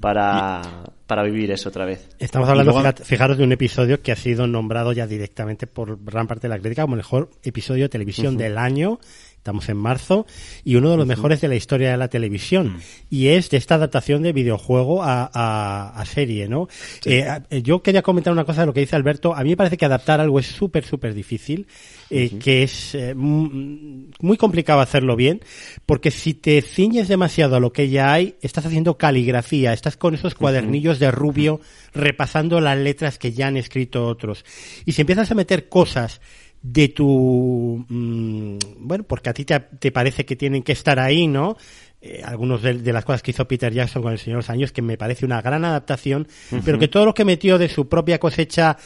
Para, 0.00 0.62
para 1.06 1.22
vivir 1.22 1.50
eso 1.50 1.68
otra 1.68 1.84
vez. 1.84 2.08
Estamos 2.18 2.48
hablando, 2.48 2.72
fijaros, 3.04 3.38
de 3.38 3.44
un 3.44 3.52
episodio 3.52 4.02
que 4.02 4.12
ha 4.12 4.16
sido 4.16 4.46
nombrado 4.46 4.92
ya 4.92 5.06
directamente 5.06 5.66
por 5.66 6.02
gran 6.04 6.26
parte 6.26 6.48
de 6.48 6.54
la 6.54 6.58
crítica 6.58 6.82
como 6.82 6.94
el 6.94 6.98
mejor 6.98 7.30
episodio 7.42 7.84
de 7.84 7.88
televisión 7.88 8.36
del 8.36 8.58
año 8.58 8.98
estamos 9.40 9.70
en 9.70 9.78
marzo, 9.78 10.26
y 10.64 10.76
uno 10.76 10.90
de 10.90 10.98
los 10.98 11.06
mejores 11.06 11.40
de 11.40 11.48
la 11.48 11.54
historia 11.54 11.90
de 11.90 11.96
la 11.96 12.08
televisión. 12.08 12.74
Mm. 12.74 12.80
Y 13.08 13.28
es 13.28 13.48
de 13.48 13.56
esta 13.56 13.76
adaptación 13.76 14.22
de 14.22 14.34
videojuego 14.34 15.02
a, 15.02 15.24
a, 15.24 16.04
serie, 16.04 16.46
¿no? 16.46 16.68
Eh, 17.06 17.26
yo 17.62 17.82
quería 17.82 18.02
comentar 18.02 18.34
una 18.34 18.44
cosa 18.44 18.60
de 18.60 18.66
lo 18.66 18.74
que 18.74 18.80
dice 18.80 18.96
Alberto. 18.96 19.34
A 19.34 19.42
mí 19.42 19.50
me 19.50 19.56
parece 19.56 19.78
que 19.78 19.86
adaptar 19.86 20.20
algo 20.20 20.38
es 20.38 20.46
súper, 20.46 20.84
súper 20.84 21.14
difícil, 21.14 21.66
eh, 22.10 22.38
que 22.38 22.64
es 22.64 22.94
eh, 22.96 23.14
muy 23.14 24.36
complicado 24.36 24.80
hacerlo 24.80 25.14
bien, 25.14 25.40
porque 25.86 26.10
si 26.10 26.34
te 26.34 26.60
ciñes 26.60 27.06
demasiado 27.06 27.54
a 27.54 27.60
lo 27.60 27.72
que 27.72 27.88
ya 27.88 28.12
hay, 28.12 28.34
estás 28.42 28.66
haciendo 28.66 28.98
caligrafía, 28.98 29.72
estás 29.72 29.96
con 29.96 30.14
esos 30.14 30.34
cuadernillos 30.34 30.98
de 30.98 31.12
rubio 31.12 31.60
repasando 31.94 32.60
las 32.60 32.76
letras 32.76 33.16
que 33.18 33.32
ya 33.32 33.46
han 33.46 33.56
escrito 33.56 34.06
otros. 34.06 34.44
Y 34.84 34.92
si 34.92 35.02
empiezas 35.02 35.30
a 35.30 35.36
meter 35.36 35.68
cosas 35.68 36.20
de 36.62 36.88
tu 36.88 37.84
mm, 37.88 38.58
bueno 38.80 39.04
porque 39.04 39.30
a 39.30 39.32
ti 39.32 39.44
te, 39.44 39.92
parece 39.92 40.26
que 40.26 40.36
tienen 40.36 40.62
que 40.62 40.72
estar 40.72 40.98
ahí 40.98 41.26
no 41.26 41.56
eh, 42.02 42.22
algunos 42.22 42.60
de, 42.60 42.74
las 42.92 43.04
cosas 43.04 43.22
que 43.22 43.30
hizo 43.30 43.48
Peter 43.48 43.72
Jackson 43.72 44.02
con 44.02 44.12
el 44.12 44.18
Señor 44.18 44.36
de 44.36 44.42
los 44.42 44.50
Años 44.50 44.72
que 44.72 44.82
me 44.82 44.98
parece 44.98 45.24
una 45.24 45.40
gran 45.40 45.64
adaptación 45.64 46.28
pero 46.64 46.78
que 46.78 46.88
todo 46.88 47.06
lo 47.06 47.14
que 47.14 47.24
metió 47.24 47.56
de 47.56 47.70
su 47.70 47.88
propia 47.88 48.18
cosecha 48.18 48.76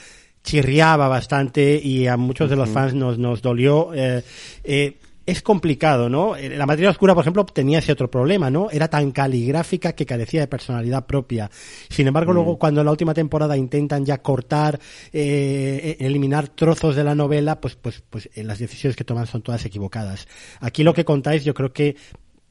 chirriaba 0.45 1.09
bastante 1.09 1.81
y 1.83 2.07
a 2.07 2.17
muchos 2.17 2.49
de 2.49 2.57
los 2.57 2.69
fans 2.69 2.95
nos, 2.95 3.19
nos 3.19 3.43
dolió 3.43 3.93
eh, 3.95 4.23
eh, 4.63 4.99
es 5.27 5.43
complicado, 5.43 6.09
¿no? 6.09 6.37
Eh, 6.37 6.51
la 6.51 6.67
materia 6.67 6.91
oscura, 6.91 7.15
por 7.15 7.23
ejemplo, 7.23 7.45
tenía 7.47 7.79
ese 7.79 7.93
otro 7.93 8.11
problema, 8.11 8.51
¿no? 8.51 8.71
Era 8.71 8.89
tan 8.89 9.11
caligráfica 9.11 9.95
que 9.95 10.07
carecía 10.07 10.41
de 10.41 10.49
personalidad 10.49 11.07
propia. 11.07 11.51
Sin 11.89 12.07
embargo, 12.07 12.33
mm. 12.33 12.35
luego 12.35 12.59
cuando 12.59 12.81
en 12.81 12.87
la 12.87 12.91
última 12.91 13.15
temporada 13.15 13.57
intentan 13.57 14.05
ya 14.05 14.19
cortar, 14.19 14.79
eh, 15.13 15.97
eliminar 16.01 16.49
trozos 16.49 16.95
de 16.97 17.05
la 17.05 17.15
novela, 17.15 17.61
pues, 17.61 17.77
pues, 17.77 18.03
pues 18.09 18.29
eh, 18.35 18.45
las 18.45 18.59
decisiones 18.59 18.97
que 18.97 19.05
toman 19.05 19.27
son 19.27 19.43
todas 19.43 19.65
equivocadas. 19.65 20.29
Aquí 20.61 20.83
lo 20.83 20.95
que 20.95 21.05
contáis, 21.05 21.45
yo 21.45 21.55
creo 21.55 21.73
que 21.73 21.97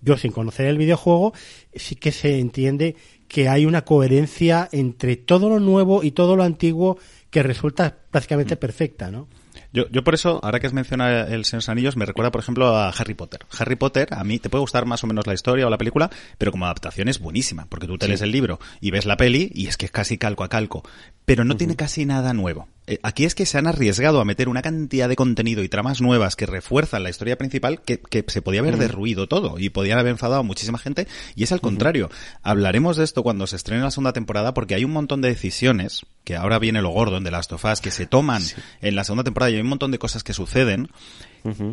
yo 0.02 0.18
sin 0.18 0.32
conocer 0.32 0.66
el 0.66 0.78
videojuego, 0.78 1.34
sí 1.74 1.96
que 1.96 2.12
se 2.12 2.40
entiende 2.40 2.96
que 3.30 3.48
hay 3.48 3.66
una 3.66 3.86
coherencia 3.86 4.68
entre 4.72 5.16
todo 5.16 5.48
lo 5.48 5.60
nuevo 5.60 6.04
y 6.04 6.12
todo 6.12 6.36
lo 6.36 6.44
antiguo 6.44 6.98
que 7.34 7.42
resulta 7.42 7.98
prácticamente 8.12 8.56
mm. 8.56 8.60
perfecta, 8.60 9.12
¿no? 9.12 9.28
Yo, 9.74 9.90
yo 9.90 10.04
por 10.04 10.14
eso, 10.14 10.40
ahora 10.44 10.60
que 10.60 10.68
has 10.68 10.74
mencionado 10.74 11.28
el 11.28 11.46
Señor 11.46 11.50
de 11.50 11.56
los 11.56 11.70
Anillos, 11.70 11.98
me 11.98 12.06
recuerda, 12.06 12.30
por 12.32 12.42
ejemplo, 12.42 12.78
a 12.78 12.90
Harry 12.90 13.16
Potter. 13.16 13.42
Harry 13.58 13.76
Potter, 13.76 14.08
a 14.12 14.24
mí 14.24 14.38
te 14.38 14.50
puede 14.50 14.62
gustar 14.62 14.86
más 14.86 15.04
o 15.04 15.08
menos 15.08 15.26
la 15.26 15.34
historia 15.34 15.66
o 15.66 15.70
la 15.72 15.80
película, 15.80 16.12
pero 16.38 16.52
como 16.52 16.66
adaptación 16.66 17.08
es 17.08 17.20
buenísima, 17.20 17.66
porque 17.66 17.88
tú 17.88 17.98
te 17.98 18.08
lees 18.08 18.22
el 18.22 18.32
libro 18.32 18.60
y 18.82 18.92
ves 18.92 19.06
la 19.08 19.18
peli 19.18 19.52
y 19.54 19.66
es 19.66 19.78
que 19.78 19.88
es 19.88 19.92
casi 19.92 20.20
calco 20.20 20.44
a 20.44 20.50
calco, 20.50 20.84
pero 21.26 21.44
no 21.44 21.58
tiene 21.58 21.76
casi 21.76 22.06
nada 22.06 22.34
nuevo. 22.34 22.68
Eh, 22.86 23.00
aquí 23.02 23.24
es 23.24 23.34
que 23.34 23.46
se 23.46 23.58
han 23.58 23.68
arriesgado 23.68 24.20
a 24.20 24.26
meter 24.26 24.50
una 24.50 24.62
cantidad 24.62 25.08
de 25.08 25.16
contenido 25.16 25.64
y 25.64 25.70
tramas 25.70 26.02
nuevas 26.02 26.36
que 26.36 26.46
refuerzan 26.46 27.04
la 27.04 27.10
historia 27.10 27.38
principal 27.38 27.82
que, 27.82 28.00
que 28.00 28.26
se 28.28 28.42
podía 28.42 28.60
haber 28.60 28.78
derruido 28.78 29.28
todo 29.28 29.58
y 29.58 29.70
podían 29.70 30.00
haber 30.00 30.12
enfadado 30.12 30.42
a 30.42 30.44
muchísima 30.44 30.78
gente 30.78 31.08
y 31.36 31.44
es 31.44 31.52
al 31.52 31.62
contrario. 31.62 32.10
Hablaremos 32.42 32.98
de 32.98 33.06
esto 33.06 33.24
cuando 33.24 33.48
se 33.48 33.56
estrene 33.56 33.84
la 33.84 33.92
segunda 33.92 34.14
temporada 34.14 34.54
porque 34.54 34.76
hay 34.76 34.84
un 34.84 34.92
montón 34.92 35.22
de 35.22 35.30
decisiones, 35.30 36.06
que 36.24 36.36
ahora 36.36 36.60
viene 36.60 36.82
lo 36.82 36.90
gordo 36.90 37.18
en 37.18 37.24
The 37.24 37.32
Last 37.32 37.54
of 37.54 37.64
Us, 37.66 37.80
que 37.80 37.92
se 37.92 38.06
toman 38.06 38.44
en 38.82 38.96
la 38.96 39.04
segunda 39.04 39.24
temporada 39.24 39.52
y 39.52 39.56
hay 39.56 39.62
un 39.62 39.68
montón 39.68 39.92
de 39.92 40.00
cosas 40.00 40.24
que 40.24 40.34
suceden 40.34 40.90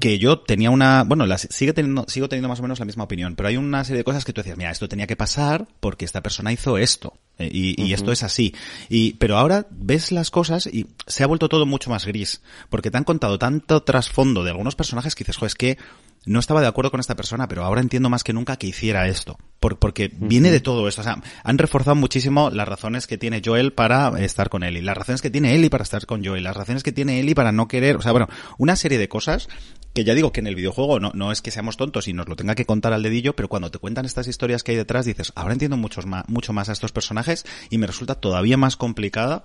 que 0.01 0.19
yo 0.19 0.41
tenía 0.41 0.71
una, 0.71 1.05
bueno, 1.05 1.27
las, 1.27 1.47
sigue 1.51 1.73
teniendo, 1.73 2.05
sigo 2.09 2.29
teniendo 2.29 2.49
más 2.49 2.59
o 2.59 2.63
menos 2.63 2.79
la 2.81 2.85
misma 2.85 3.05
opinión, 3.05 3.37
pero 3.37 3.49
hay 3.49 3.57
una 3.57 3.85
serie 3.85 3.99
de 3.99 4.05
cosas 4.05 4.25
que 4.25 4.33
tú 4.33 4.41
decías, 4.41 4.59
mira, 4.59 4.71
esto 4.71 4.89
tenía 4.89 5.07
que 5.07 5.17
pasar 5.17 5.69
porque 5.81 6.05
esta 6.05 6.23
persona 6.23 6.53
hizo 6.53 6.79
esto. 6.79 7.15
Eh, 7.39 7.49
y, 7.51 7.83
y 7.83 7.95
esto 7.95 8.13
es 8.13 8.23
así. 8.23 8.55
Y, 8.89 9.15
pero 9.15 9.39
ahora 9.39 9.67
ves 9.71 10.13
las 10.13 10.31
cosas 10.31 10.67
y 10.67 10.87
se 11.07 11.25
ha 11.25 11.27
vuelto 11.27 11.49
todo 11.49 11.65
mucho 11.67 11.89
más 11.89 12.05
gris. 12.05 12.43
Porque 12.69 12.91
te 12.91 12.99
han 12.99 13.05
contado 13.05 13.39
tanto 13.39 13.83
trasfondo 13.83 14.45
de 14.45 14.51
algunos 14.51 14.77
personajes 14.77 15.15
que 15.15 15.25
dices, 15.25 15.37
jo, 15.37 15.47
es 15.47 15.55
que 15.55 15.79
no 16.27 16.39
estaba 16.39 16.61
de 16.61 16.67
acuerdo 16.67 16.91
con 16.91 17.01
esta 17.01 17.17
persona, 17.17 17.49
pero 17.49 17.65
ahora 17.65 17.81
entiendo 17.81 18.11
más 18.11 18.25
que 18.25 18.33
nunca 18.33 18.57
que 18.57 18.67
hiciera 18.67 19.09
esto. 19.09 19.39
porque 19.59 20.11
viene 20.15 20.51
de 20.51 20.61
todo 20.61 20.89
esto. 20.89 21.01
O 21.01 21.05
sea, 21.05 21.23
han 21.45 21.59
reforzado 21.59 21.95
muchísimo 21.95 22.51
las 22.51 22.69
razones 22.69 23.07
que 23.07 23.19
tiene 23.19 23.43
Joel 23.45 23.73
para 23.73 24.09
estar 24.21 24.49
con 24.49 24.63
Ellie, 24.63 24.83
las 24.83 24.97
razones 24.97 25.23
que 25.23 25.31
tiene 25.31 25.55
Ellie 25.55 25.71
para 25.71 25.83
estar 25.83 26.07
con 26.07 26.25
Joel, 26.25 26.45
las 26.45 26.57
razones 26.57 26.83
que 26.83 26.93
tiene 26.93 27.21
Ellie 27.21 27.35
para 27.35 27.53
no 27.53 27.69
querer. 27.69 27.97
O 27.97 28.03
sea, 28.03 28.13
bueno, 28.13 28.29
una 28.59 28.77
serie 28.77 28.99
de 28.99 29.09
cosas 29.09 29.49
que 29.93 30.05
ya 30.05 30.15
digo 30.15 30.33
que 30.33 30.41
en 30.41 30.47
el 30.47 30.55
videojuego 30.55 31.01
no, 31.01 31.11
no 31.15 31.33
es 31.33 31.43
que 31.43 31.51
seamos 31.51 31.77
tontos 31.77 32.09
y 32.09 32.13
nos 32.13 32.29
lo 32.29 32.37
tenga 32.37 32.55
que 32.55 32.65
contar 32.65 32.93
al 32.93 33.03
dedillo, 33.03 33.35
pero 33.35 33.49
cuando 33.49 33.71
te 33.71 33.79
cuentan 33.79 34.05
estas 34.05 34.29
historias 34.29 34.63
que 34.63 34.73
hay 34.73 34.77
detrás 34.77 35.05
dices, 35.05 35.33
ahora 35.35 35.53
entiendo 35.53 35.77
muchos 35.77 36.07
más, 36.07 36.29
mucho 36.29 36.53
más 36.53 36.69
a 36.69 36.73
estos 36.73 36.93
personajes 36.93 37.45
y 37.71 37.79
me 37.79 37.87
resulta 37.87 38.15
todavía 38.15 38.57
más 38.57 38.77
complicada 38.77 39.43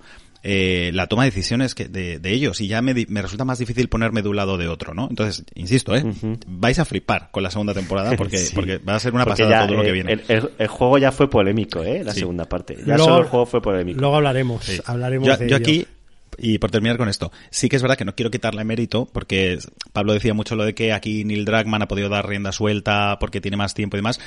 eh, 0.48 0.92
la 0.94 1.08
toma 1.08 1.24
de 1.24 1.32
decisiones 1.32 1.74
que 1.74 1.88
de, 1.88 2.20
ellos 2.24 2.62
y 2.62 2.68
ya 2.68 2.80
me, 2.84 2.94
me, 3.08 3.22
resulta 3.24 3.46
más 3.46 3.58
difícil 3.58 3.90
ponerme 3.90 4.22
de 4.22 4.30
un 4.30 4.36
lado 4.36 4.54
o 4.54 4.58
de 4.60 4.68
otro, 4.68 4.94
¿no? 4.94 5.08
Entonces, 5.10 5.44
insisto, 5.56 5.96
¿eh? 5.96 6.06
Vais 6.46 6.78
a 6.78 6.86
flipar 6.86 7.30
con 7.32 7.42
la 7.42 7.50
segunda 7.50 7.74
temporada 7.74 8.12
porque, 8.18 8.38
porque 8.54 8.78
va 8.78 8.94
a 8.94 9.00
ser 9.00 9.16
una 9.16 9.26
pasada 9.26 9.66
todo 9.66 9.78
lo 9.78 9.84
que 9.84 9.92
viene. 9.92 10.20
El, 10.28 10.68
juego 10.68 11.00
ya 11.00 11.12
fue 11.12 11.32
polémico, 11.32 11.82
¿eh? 11.82 12.04
La 12.04 12.14
segunda 12.14 12.46
parte. 12.46 12.78
Ya 12.86 12.96
solo 13.00 13.22
el 13.22 13.26
juego 13.26 13.48
fue 13.48 13.60
polémico. 13.60 14.00
Luego 14.00 14.18
hablaremos, 14.18 14.82
hablaremos 14.86 15.40
de 15.40 15.50
yo 15.50 15.56
aquí 15.56 15.88
y 16.38 16.60
por 16.60 16.70
terminar 16.70 16.98
con 16.98 17.10
esto, 17.10 17.32
sí 17.50 17.68
que 17.68 17.78
es 17.78 17.82
verdad 17.82 17.98
que 17.98 18.06
no 18.06 18.14
quiero 18.14 18.30
quitarle 18.30 18.64
mérito, 18.64 19.08
porque 19.12 19.58
Pablo 19.94 20.14
decía 20.14 20.36
mucho 20.36 20.56
lo 20.56 20.66
de 20.66 20.76
que 20.76 20.94
aquí 20.94 21.24
Neil 21.24 21.46
Druckmann 21.46 21.82
ha 21.82 21.88
podido 21.88 22.10
dar 22.10 22.28
rienda 22.28 22.52
suelta 22.52 23.18
porque 23.20 23.42
tiene 23.42 23.58
más 23.58 23.74
tiempo 23.74 23.98
y 23.98 24.00
demás. 24.00 24.20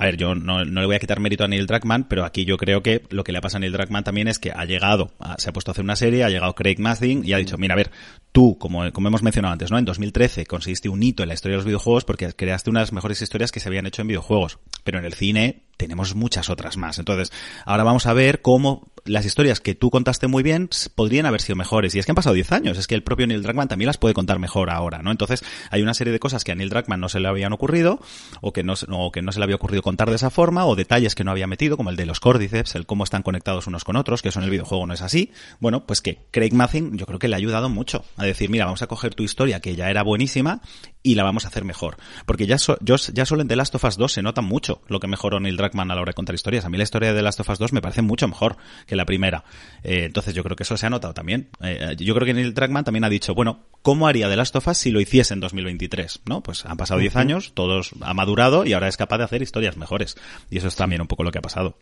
A 0.00 0.06
ver, 0.06 0.16
yo 0.16 0.34
no, 0.34 0.64
le 0.64 0.86
voy 0.86 0.96
a 0.96 0.98
quitar 0.98 1.20
mérito 1.20 1.44
a 1.44 1.48
Neil 1.48 1.66
Druckmann, 1.66 2.04
pero 2.04 2.24
aquí 2.24 2.46
yo 2.46 2.56
creo 2.56 2.82
que 2.82 3.02
lo 3.10 3.22
que 3.22 3.32
le 3.32 3.42
pasa 3.42 3.58
a 3.58 3.60
Neil 3.60 3.74
Druckmann 3.74 4.02
también 4.02 4.28
es 4.28 4.38
que 4.38 4.50
ha 4.50 4.64
llegado, 4.64 5.12
se 5.36 5.50
ha 5.50 5.52
puesto 5.52 5.70
a 5.70 5.72
hacer 5.72 5.84
una 5.84 5.94
serie, 5.94 6.24
ha 6.24 6.30
llegado 6.30 6.54
Craig 6.54 6.76
Mazin 6.78 7.22
y 7.22 7.34
ha 7.34 7.36
dicho, 7.36 7.58
mira, 7.58 7.74
a 7.74 7.76
ver, 7.76 7.90
tú, 8.32 8.56
como, 8.56 8.90
como 8.92 9.08
hemos 9.08 9.22
mencionado 9.22 9.52
antes, 9.52 9.70
¿no? 9.70 9.76
En 9.76 9.84
2013 9.84 10.46
conseguiste 10.46 10.88
un 10.88 11.02
hito 11.02 11.22
en 11.22 11.28
la 11.28 11.34
historia 11.34 11.52
de 11.52 11.58
los 11.58 11.66
videojuegos 11.66 12.06
porque 12.06 12.32
creaste 12.32 12.70
unas 12.70 12.94
mejores 12.94 13.20
historias 13.20 13.52
que 13.52 13.60
se 13.60 13.68
habían 13.68 13.86
hecho 13.86 14.00
en 14.00 14.08
videojuegos. 14.08 14.58
Pero 14.84 14.98
en 14.98 15.04
el 15.04 15.12
cine 15.12 15.64
tenemos 15.76 16.14
muchas 16.14 16.48
otras 16.48 16.78
más. 16.78 16.98
Entonces, 16.98 17.30
ahora 17.66 17.84
vamos 17.84 18.06
a 18.06 18.14
ver 18.14 18.40
cómo 18.40 18.90
las 19.10 19.26
historias 19.26 19.60
que 19.60 19.74
tú 19.74 19.90
contaste 19.90 20.28
muy 20.28 20.42
bien 20.42 20.68
podrían 20.94 21.26
haber 21.26 21.40
sido 21.40 21.56
mejores. 21.56 21.94
Y 21.94 21.98
es 21.98 22.06
que 22.06 22.12
han 22.12 22.16
pasado 22.16 22.34
10 22.34 22.52
años. 22.52 22.78
Es 22.78 22.86
que 22.86 22.94
el 22.94 23.02
propio 23.02 23.26
Neil 23.26 23.42
Druckmann 23.42 23.68
también 23.68 23.86
las 23.86 23.98
puede 23.98 24.14
contar 24.14 24.38
mejor 24.38 24.70
ahora, 24.70 25.02
¿no? 25.02 25.10
Entonces, 25.10 25.44
hay 25.70 25.82
una 25.82 25.94
serie 25.94 26.12
de 26.12 26.20
cosas 26.20 26.44
que 26.44 26.52
a 26.52 26.54
Neil 26.54 26.70
Druckmann 26.70 27.00
no 27.00 27.08
se 27.08 27.18
le 27.18 27.28
habían 27.28 27.52
ocurrido, 27.52 28.00
o 28.40 28.52
que 28.52 28.62
no, 28.62 28.74
o 28.88 29.10
que 29.10 29.22
no 29.22 29.32
se 29.32 29.40
le 29.40 29.44
había 29.44 29.56
ocurrido 29.56 29.82
contar 29.82 30.10
de 30.10 30.16
esa 30.16 30.30
forma, 30.30 30.64
o 30.64 30.76
detalles 30.76 31.14
que 31.14 31.24
no 31.24 31.32
había 31.32 31.46
metido, 31.46 31.76
como 31.76 31.90
el 31.90 31.96
de 31.96 32.06
los 32.06 32.20
córdiceps, 32.20 32.76
el 32.76 32.86
cómo 32.86 33.04
están 33.04 33.22
conectados 33.22 33.66
unos 33.66 33.84
con 33.84 33.96
otros, 33.96 34.22
que 34.22 34.28
eso 34.28 34.38
en 34.38 34.44
el 34.44 34.50
videojuego 34.50 34.86
no 34.86 34.94
es 34.94 35.02
así. 35.02 35.32
Bueno, 35.58 35.84
pues 35.86 36.00
que 36.00 36.20
Craig 36.30 36.52
Mazin 36.52 36.96
yo 36.96 37.06
creo 37.06 37.18
que 37.18 37.28
le 37.28 37.34
ha 37.34 37.38
ayudado 37.38 37.68
mucho 37.68 38.04
a 38.16 38.24
decir, 38.24 38.48
mira, 38.48 38.64
vamos 38.64 38.82
a 38.82 38.86
coger 38.86 39.14
tu 39.14 39.24
historia 39.24 39.60
que 39.60 39.74
ya 39.74 39.90
era 39.90 40.02
buenísima 40.02 40.60
y 41.02 41.14
la 41.14 41.22
vamos 41.22 41.44
a 41.44 41.48
hacer 41.48 41.64
mejor. 41.64 41.96
Porque 42.26 42.46
ya, 42.46 42.56
yo, 42.80 42.96
ya 42.96 43.24
solo 43.24 43.42
en 43.42 43.48
The 43.48 43.56
Last 43.56 43.74
of 43.74 43.84
Us 43.84 43.96
2 43.96 44.12
se 44.12 44.22
nota 44.22 44.42
mucho 44.42 44.82
lo 44.88 45.00
que 45.00 45.06
mejoró 45.06 45.40
Neil 45.40 45.56
Druckmann 45.56 45.90
a 45.90 45.94
la 45.94 46.02
hora 46.02 46.10
de 46.10 46.14
contar 46.14 46.34
historias. 46.34 46.64
A 46.64 46.68
mí 46.68 46.76
la 46.76 46.84
historia 46.84 47.10
de 47.10 47.16
The 47.16 47.22
Last 47.22 47.40
of 47.40 47.48
Us 47.48 47.58
2 47.58 47.72
me 47.72 47.80
parece 47.80 48.02
mucho 48.02 48.28
mejor 48.28 48.56
que 48.86 48.96
la 48.96 49.06
primera. 49.06 49.44
Eh, 49.82 50.04
entonces 50.04 50.34
yo 50.34 50.42
creo 50.42 50.56
que 50.56 50.64
eso 50.64 50.76
se 50.76 50.86
ha 50.86 50.90
notado 50.90 51.14
también. 51.14 51.48
Eh, 51.62 51.96
yo 51.98 52.14
creo 52.14 52.26
que 52.26 52.34
Neil 52.34 52.54
Druckmann 52.54 52.84
también 52.84 53.04
ha 53.04 53.08
dicho, 53.08 53.34
bueno, 53.34 53.60
¿cómo 53.82 54.06
haría 54.06 54.28
The 54.28 54.36
Last 54.36 54.56
of 54.56 54.68
Us 54.68 54.78
si 54.78 54.90
lo 54.90 55.00
hiciese 55.00 55.34
en 55.34 55.40
2023? 55.40 56.20
¿No? 56.26 56.42
Pues 56.42 56.66
han 56.66 56.76
pasado 56.76 57.00
10 57.00 57.16
años, 57.16 57.52
todos 57.54 57.92
ha 58.00 58.14
madurado 58.14 58.66
y 58.66 58.74
ahora 58.74 58.88
es 58.88 58.96
capaz 58.96 59.18
de 59.18 59.24
hacer 59.24 59.42
historias 59.42 59.76
mejores. 59.76 60.16
Y 60.50 60.58
eso 60.58 60.68
es 60.68 60.76
también 60.76 61.00
un 61.00 61.08
poco 61.08 61.24
lo 61.24 61.30
que 61.30 61.38
ha 61.38 61.42
pasado. 61.42 61.76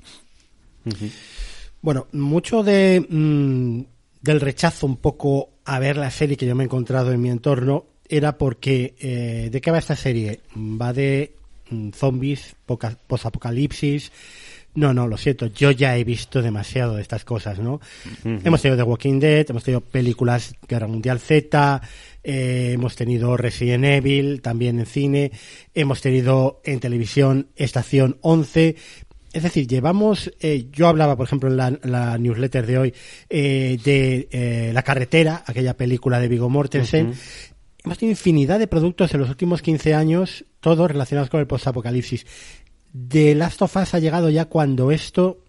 Bueno, 1.82 2.06
mucho 2.12 2.62
de, 2.62 3.04
mm, 3.08 3.80
del 4.22 4.40
rechazo 4.40 4.86
un 4.86 4.96
poco 4.96 5.50
a 5.64 5.78
ver 5.78 5.96
la 5.96 6.10
serie 6.10 6.36
que 6.36 6.46
yo 6.46 6.54
me 6.54 6.64
he 6.64 6.66
encontrado 6.66 7.12
en 7.12 7.20
mi 7.20 7.30
entorno 7.30 7.84
era 8.08 8.38
porque 8.38 8.94
eh, 9.00 9.48
¿de 9.50 9.60
qué 9.60 9.70
va 9.70 9.78
esta 9.78 9.96
serie? 9.96 10.40
Va 10.56 10.92
de 10.92 11.34
mm, 11.70 11.90
zombies, 11.90 12.56
posapocalipsis. 13.06 14.12
No, 14.74 14.94
no, 14.94 15.08
lo 15.08 15.16
siento, 15.16 15.46
yo 15.46 15.72
ya 15.72 15.96
he 15.96 16.04
visto 16.04 16.40
demasiado 16.40 16.96
de 16.96 17.02
estas 17.02 17.24
cosas, 17.24 17.58
¿no? 17.58 17.80
Hemos 18.22 18.62
tenido 18.62 18.76
The 18.76 18.84
Walking 18.84 19.18
Dead, 19.18 19.46
hemos 19.48 19.64
tenido 19.64 19.80
películas 19.80 20.54
Guerra 20.68 20.86
Mundial 20.86 21.18
Z, 21.18 21.82
eh, 22.22 22.70
hemos 22.74 22.94
tenido 22.94 23.36
Resident 23.36 23.84
Evil 23.84 24.40
también 24.40 24.78
en 24.78 24.86
cine, 24.86 25.32
hemos 25.74 26.00
tenido 26.00 26.60
en 26.64 26.78
televisión 26.78 27.48
Estación 27.56 28.18
11, 28.20 28.76
es 29.32 29.42
decir, 29.42 29.66
llevamos, 29.66 30.32
eh, 30.40 30.66
yo 30.72 30.88
hablaba, 30.88 31.16
por 31.16 31.26
ejemplo, 31.26 31.50
en 31.50 31.56
la, 31.56 32.18
newsletter 32.18 32.66
de 32.66 32.78
hoy, 32.78 32.94
eh, 33.28 33.78
de 33.84 34.28
eh, 34.30 34.70
La 34.72 34.82
Carretera, 34.82 35.44
aquella 35.46 35.76
película 35.76 36.18
de 36.18 36.28
Vigo 36.28 36.48
Mortensen, 36.48 37.12
hemos 37.84 37.98
tenido 37.98 38.12
infinidad 38.12 38.58
de 38.58 38.66
productos 38.66 39.12
en 39.14 39.20
los 39.20 39.28
últimos 39.28 39.62
15 39.62 39.94
años, 39.94 40.44
todos 40.60 40.90
relacionados 40.90 41.30
con 41.30 41.40
el 41.40 41.46
postapocalipsis. 41.46 42.26
The 43.08 43.34
Last 43.34 43.62
of 43.62 43.76
Us 43.76 43.94
ha 43.94 43.98
llegado 43.98 44.30
ya 44.30 44.46
cuando 44.46 44.90
esto 44.90 45.44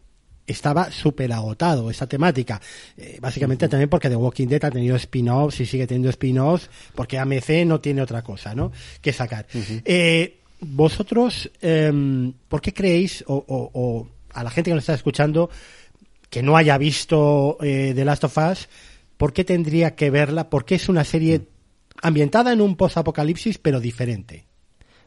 estaba 0.45 0.91
súper 0.91 1.32
agotado, 1.32 1.89
esa 1.89 2.07
temática. 2.07 2.59
Eh, 2.97 3.17
básicamente 3.21 3.67
también 3.67 3.89
porque 3.89 4.09
The 4.09 4.15
Walking 4.15 4.47
Dead 4.47 4.65
ha 4.65 4.71
tenido 4.71 4.95
spin-offs 4.95 5.59
y 5.59 5.65
sigue 5.65 5.86
teniendo 5.88 6.09
spin-offs, 6.09 6.69
porque 6.95 7.17
AMC 7.19 7.65
no 7.65 7.80
tiene 7.80 8.01
otra 8.01 8.23
cosa, 8.23 8.55
¿no? 8.55 8.71
Que 9.01 9.13
sacar. 9.13 9.45
eh, 9.86 10.39
vosotros, 10.61 11.49
eh, 11.61 12.32
¿por 12.47 12.61
qué 12.61 12.73
creéis, 12.73 13.23
o, 13.27 13.36
o, 13.36 13.71
o, 13.73 14.07
a 14.34 14.43
la 14.43 14.49
gente 14.49 14.71
que 14.71 14.75
nos 14.75 14.84
está 14.84 14.93
escuchando, 14.93 15.49
que 16.30 16.43
no 16.43 16.57
haya 16.57 16.77
visto 16.77 17.57
eh, 17.61 17.93
The 17.95 18.05
Last 18.05 18.23
of 18.25 18.38
Us, 18.38 18.69
¿por 19.17 19.34
qué 19.34 19.43
tendría 19.43 19.95
que 19.95 20.09
verla? 20.09 20.49
Porque 20.49 20.75
es 20.75 20.89
una 20.89 21.03
serie 21.03 21.41
ambientada 22.02 22.54
en 22.54 22.62
un 22.62 22.76
post-apocalipsis, 22.76 23.58
pero 23.58 23.80
diferente. 23.80 24.45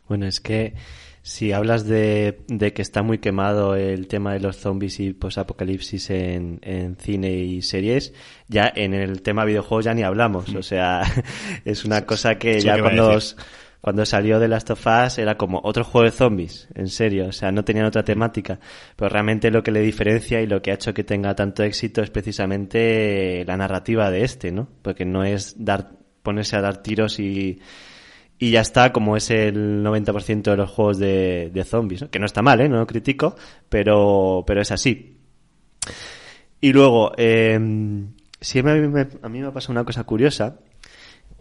Bueno, 0.09 0.27
es 0.27 0.41
que 0.41 0.75
si 1.23 1.53
hablas 1.53 1.87
de, 1.87 2.41
de, 2.49 2.73
que 2.73 2.83
está 2.83 3.03
muy 3.03 3.19
quemado 3.19 3.77
el 3.77 4.09
tema 4.09 4.33
de 4.33 4.41
los 4.41 4.57
zombies 4.57 4.99
y 4.99 5.13
post-apocalipsis 5.13 6.11
en, 6.11 6.59
en, 6.63 6.97
cine 6.97 7.31
y 7.31 7.63
series, 7.63 8.13
ya 8.49 8.71
en 8.75 8.93
el 8.93 9.23
tema 9.23 9.45
videojuegos 9.45 9.85
ya 9.85 9.95
ni 9.95 10.03
hablamos. 10.03 10.53
O 10.55 10.63
sea, 10.63 11.03
es 11.65 11.85
una 11.85 12.05
cosa 12.07 12.39
que 12.39 12.61
ya 12.61 12.81
cuando, 12.81 13.17
cuando 13.81 14.05
salió 14.05 14.41
de 14.41 14.49
Last 14.49 14.71
of 14.71 14.85
Us 14.85 15.19
era 15.19 15.37
como 15.37 15.61
otro 15.63 15.85
juego 15.85 16.07
de 16.07 16.11
zombies, 16.11 16.67
en 16.75 16.89
serio. 16.89 17.29
O 17.29 17.33
sea, 17.33 17.53
no 17.53 17.65
tenían 17.65 17.87
otra 17.87 18.03
temática. 18.03 18.59
Pero 18.97 19.09
realmente 19.09 19.53
lo 19.53 19.63
que 19.63 19.71
le 19.71 19.81
diferencia 19.81 20.41
y 20.41 20.49
lo 20.49 20.61
que 20.61 20.73
ha 20.73 20.75
hecho 20.75 20.93
que 20.93 21.05
tenga 21.05 21.37
tanto 21.37 21.63
éxito 21.63 22.03
es 22.03 22.11
precisamente 22.11 23.45
la 23.47 23.57
narrativa 23.57 24.11
de 24.11 24.25
este, 24.25 24.51
¿no? 24.51 24.69
Porque 24.83 25.05
no 25.05 25.23
es 25.23 25.55
dar 25.65 26.02
ponerse 26.23 26.57
a 26.57 26.61
dar 26.61 26.83
tiros 26.83 27.19
y, 27.19 27.61
y 28.39 28.51
ya 28.51 28.61
está, 28.61 28.93
como 28.93 29.17
es 29.17 29.31
el 29.31 29.85
90% 29.85 30.43
de 30.43 30.57
los 30.57 30.71
juegos 30.71 30.99
de, 30.99 31.51
de 31.53 31.65
zombies, 31.65 32.03
¿no? 32.03 32.11
que 32.11 32.19
no 32.19 32.27
está 32.27 32.43
mal, 32.43 32.61
¿eh? 32.61 32.69
no 32.69 32.79
lo 32.79 32.87
critico, 32.87 33.37
pero, 33.69 34.45
pero 34.47 34.61
es 34.61 34.73
así. 34.73 35.17
Y 36.61 36.73
luego, 36.73 37.13
eh, 37.17 37.59
siempre 38.41 38.73
a 38.73 38.77
mí, 38.77 38.89
me, 38.89 39.09
a 39.23 39.29
mí 39.29 39.41
me 39.41 39.47
ha 39.47 39.53
pasado 39.53 39.73
una 39.73 39.85
cosa 39.85 40.05
curiosa, 40.05 40.59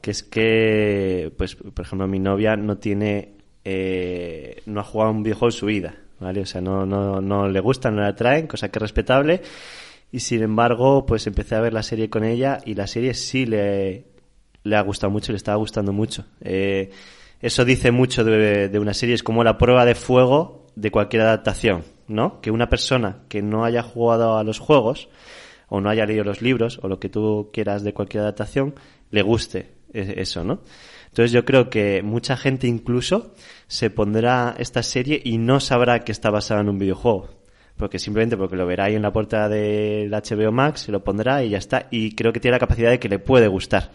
que 0.01 0.11
es 0.11 0.23
que, 0.23 1.31
pues, 1.37 1.55
por 1.55 1.85
ejemplo, 1.85 2.07
mi 2.07 2.19
novia 2.19 2.55
no 2.55 2.77
tiene, 2.77 3.33
eh, 3.63 4.61
no 4.65 4.79
ha 4.81 4.83
jugado 4.83 5.11
un 5.11 5.23
videojuego 5.23 5.49
en 5.49 5.59
su 5.59 5.65
vida, 5.67 5.95
¿vale? 6.19 6.41
O 6.41 6.45
sea, 6.45 6.61
no, 6.61 6.85
no, 6.85 7.21
no 7.21 7.47
le 7.47 7.59
gusta, 7.59 7.91
no 7.91 8.01
le 8.01 8.07
atraen, 8.07 8.47
cosa 8.47 8.69
que 8.69 8.79
es 8.79 8.81
respetable. 8.81 9.41
Y 10.11 10.19
sin 10.19 10.43
embargo, 10.43 11.05
pues 11.05 11.25
empecé 11.27 11.55
a 11.55 11.61
ver 11.61 11.73
la 11.73 11.83
serie 11.83 12.09
con 12.09 12.23
ella 12.23 12.59
y 12.65 12.73
la 12.73 12.87
serie 12.87 13.13
sí 13.13 13.45
le, 13.45 14.10
le 14.63 14.75
ha 14.75 14.81
gustado 14.81 15.11
mucho, 15.11 15.31
le 15.31 15.37
estaba 15.37 15.57
gustando 15.57 15.93
mucho. 15.93 16.25
Eh, 16.41 16.89
eso 17.39 17.65
dice 17.65 17.91
mucho 17.91 18.23
de, 18.23 18.69
de, 18.69 18.79
una 18.79 18.93
serie, 18.93 19.15
es 19.15 19.23
como 19.23 19.43
la 19.43 19.57
prueba 19.57 19.85
de 19.85 19.95
fuego 19.95 20.67
de 20.75 20.91
cualquier 20.91 21.23
adaptación, 21.23 21.83
¿no? 22.07 22.39
Que 22.41 22.51
una 22.51 22.69
persona 22.69 23.23
que 23.29 23.41
no 23.41 23.65
haya 23.65 23.81
jugado 23.81 24.37
a 24.37 24.43
los 24.43 24.59
juegos, 24.59 25.09
o 25.67 25.81
no 25.81 25.89
haya 25.89 26.05
leído 26.05 26.23
los 26.23 26.41
libros, 26.41 26.79
o 26.83 26.87
lo 26.87 26.99
que 26.99 27.09
tú 27.09 27.49
quieras 27.51 27.83
de 27.83 27.93
cualquier 27.93 28.23
adaptación, 28.23 28.75
le 29.09 29.21
guste 29.21 29.71
eso, 29.93 30.43
¿no? 30.43 30.61
Entonces 31.07 31.31
yo 31.33 31.43
creo 31.43 31.69
que 31.69 32.01
mucha 32.03 32.37
gente 32.37 32.67
incluso 32.67 33.33
se 33.67 33.89
pondrá 33.89 34.55
esta 34.57 34.81
serie 34.81 35.21
y 35.23 35.37
no 35.37 35.59
sabrá 35.59 35.99
que 36.05 36.13
está 36.13 36.29
basada 36.29 36.61
en 36.61 36.69
un 36.69 36.77
videojuego. 36.77 37.29
Porque 37.75 37.99
simplemente 37.99 38.37
porque 38.37 38.55
lo 38.55 38.65
verá 38.65 38.85
ahí 38.85 38.95
en 38.95 39.01
la 39.01 39.11
puerta 39.11 39.49
del 39.49 40.11
HBO 40.11 40.51
Max, 40.51 40.81
se 40.81 40.91
lo 40.91 41.03
pondrá 41.03 41.43
y 41.43 41.49
ya 41.49 41.57
está. 41.57 41.87
Y 41.91 42.15
creo 42.15 42.31
que 42.31 42.39
tiene 42.39 42.55
la 42.55 42.59
capacidad 42.59 42.91
de 42.91 42.99
que 42.99 43.09
le 43.09 43.19
puede 43.19 43.47
gustar. 43.47 43.91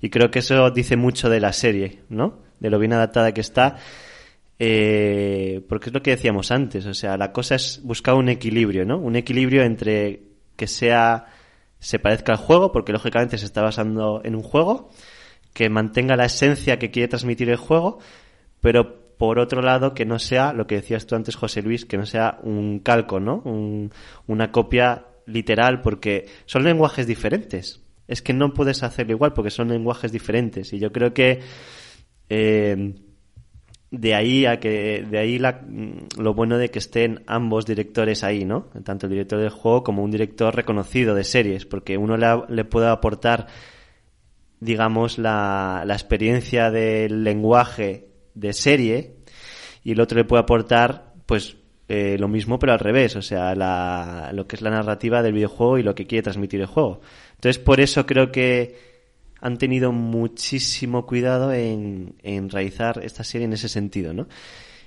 Y 0.00 0.10
creo 0.10 0.30
que 0.30 0.40
eso 0.40 0.70
dice 0.70 0.96
mucho 0.96 1.28
de 1.28 1.40
la 1.40 1.52
serie, 1.52 2.02
¿no? 2.08 2.42
De 2.60 2.70
lo 2.70 2.78
bien 2.78 2.92
adaptada 2.92 3.32
que 3.32 3.40
está. 3.40 3.76
Eh, 4.58 5.62
porque 5.68 5.90
es 5.90 5.94
lo 5.94 6.02
que 6.02 6.12
decíamos 6.12 6.50
antes, 6.50 6.86
o 6.86 6.94
sea, 6.94 7.18
la 7.18 7.30
cosa 7.30 7.56
es 7.56 7.80
buscar 7.82 8.14
un 8.14 8.30
equilibrio, 8.30 8.86
¿no? 8.86 8.98
Un 8.98 9.16
equilibrio 9.16 9.62
entre 9.62 10.22
que 10.56 10.66
sea 10.66 11.26
se 11.78 11.98
parezca 11.98 12.32
al 12.32 12.38
juego, 12.38 12.72
porque 12.72 12.92
lógicamente 12.92 13.36
se 13.36 13.44
está 13.44 13.62
basando 13.62 14.22
en 14.24 14.34
un 14.34 14.42
juego, 14.42 14.90
que 15.52 15.68
mantenga 15.68 16.16
la 16.16 16.24
esencia 16.24 16.78
que 16.78 16.90
quiere 16.90 17.08
transmitir 17.08 17.50
el 17.50 17.56
juego, 17.56 17.98
pero 18.60 19.14
por 19.18 19.38
otro 19.38 19.62
lado 19.62 19.94
que 19.94 20.06
no 20.06 20.18
sea 20.18 20.52
lo 20.52 20.66
que 20.66 20.76
decías 20.76 21.06
tú 21.06 21.16
antes, 21.16 21.36
José 21.36 21.62
Luis, 21.62 21.84
que 21.84 21.98
no 21.98 22.06
sea 22.06 22.38
un 22.42 22.80
calco, 22.80 23.20
¿no? 23.20 23.42
Un, 23.44 23.92
una 24.26 24.52
copia 24.52 25.06
literal, 25.26 25.82
porque 25.82 26.26
son 26.46 26.64
lenguajes 26.64 27.06
diferentes 27.06 27.85
es 28.08 28.22
que 28.22 28.32
no 28.32 28.52
puedes 28.54 28.82
hacerlo 28.82 29.12
igual 29.12 29.32
porque 29.32 29.50
son 29.50 29.68
lenguajes 29.68 30.12
diferentes. 30.12 30.72
Y 30.72 30.78
yo 30.78 30.92
creo 30.92 31.12
que 31.12 31.40
eh, 32.28 32.94
de 33.90 34.14
ahí 34.14 34.46
a 34.46 34.58
que 34.58 35.04
de 35.08 35.18
ahí 35.18 35.38
la, 35.38 35.60
mm, 35.66 36.20
lo 36.20 36.34
bueno 36.34 36.58
de 36.58 36.70
que 36.70 36.78
estén 36.78 37.22
ambos 37.26 37.66
directores 37.66 38.24
ahí, 38.24 38.44
¿no? 38.44 38.68
Tanto 38.84 39.06
el 39.06 39.12
director 39.12 39.40
del 39.40 39.50
juego 39.50 39.82
como 39.82 40.02
un 40.02 40.10
director 40.10 40.54
reconocido 40.54 41.14
de 41.14 41.24
series, 41.24 41.66
porque 41.66 41.96
uno 41.96 42.16
le, 42.16 42.26
le 42.48 42.64
puede 42.64 42.88
aportar, 42.88 43.46
digamos, 44.60 45.18
la, 45.18 45.84
la 45.86 45.94
experiencia 45.94 46.70
del 46.70 47.24
lenguaje 47.24 48.08
de 48.34 48.52
serie 48.52 49.16
y 49.82 49.92
el 49.92 50.00
otro 50.00 50.18
le 50.18 50.24
puede 50.24 50.42
aportar, 50.42 51.14
pues, 51.26 51.56
eh, 51.88 52.16
lo 52.18 52.26
mismo 52.26 52.58
pero 52.58 52.72
al 52.72 52.80
revés, 52.80 53.14
o 53.14 53.22
sea, 53.22 53.54
la, 53.54 54.30
lo 54.34 54.48
que 54.48 54.56
es 54.56 54.62
la 54.62 54.70
narrativa 54.70 55.22
del 55.22 55.32
videojuego 55.32 55.78
y 55.78 55.84
lo 55.84 55.94
que 55.94 56.06
quiere 56.06 56.24
transmitir 56.24 56.60
el 56.60 56.66
juego. 56.66 57.00
Entonces, 57.36 57.62
por 57.62 57.80
eso 57.80 58.06
creo 58.06 58.32
que 58.32 58.76
han 59.40 59.58
tenido 59.58 59.92
muchísimo 59.92 61.06
cuidado 61.06 61.52
en, 61.52 62.14
realizar 62.50 63.00
esta 63.04 63.24
serie 63.24 63.44
en 63.44 63.52
ese 63.52 63.68
sentido, 63.68 64.12
¿no? 64.12 64.28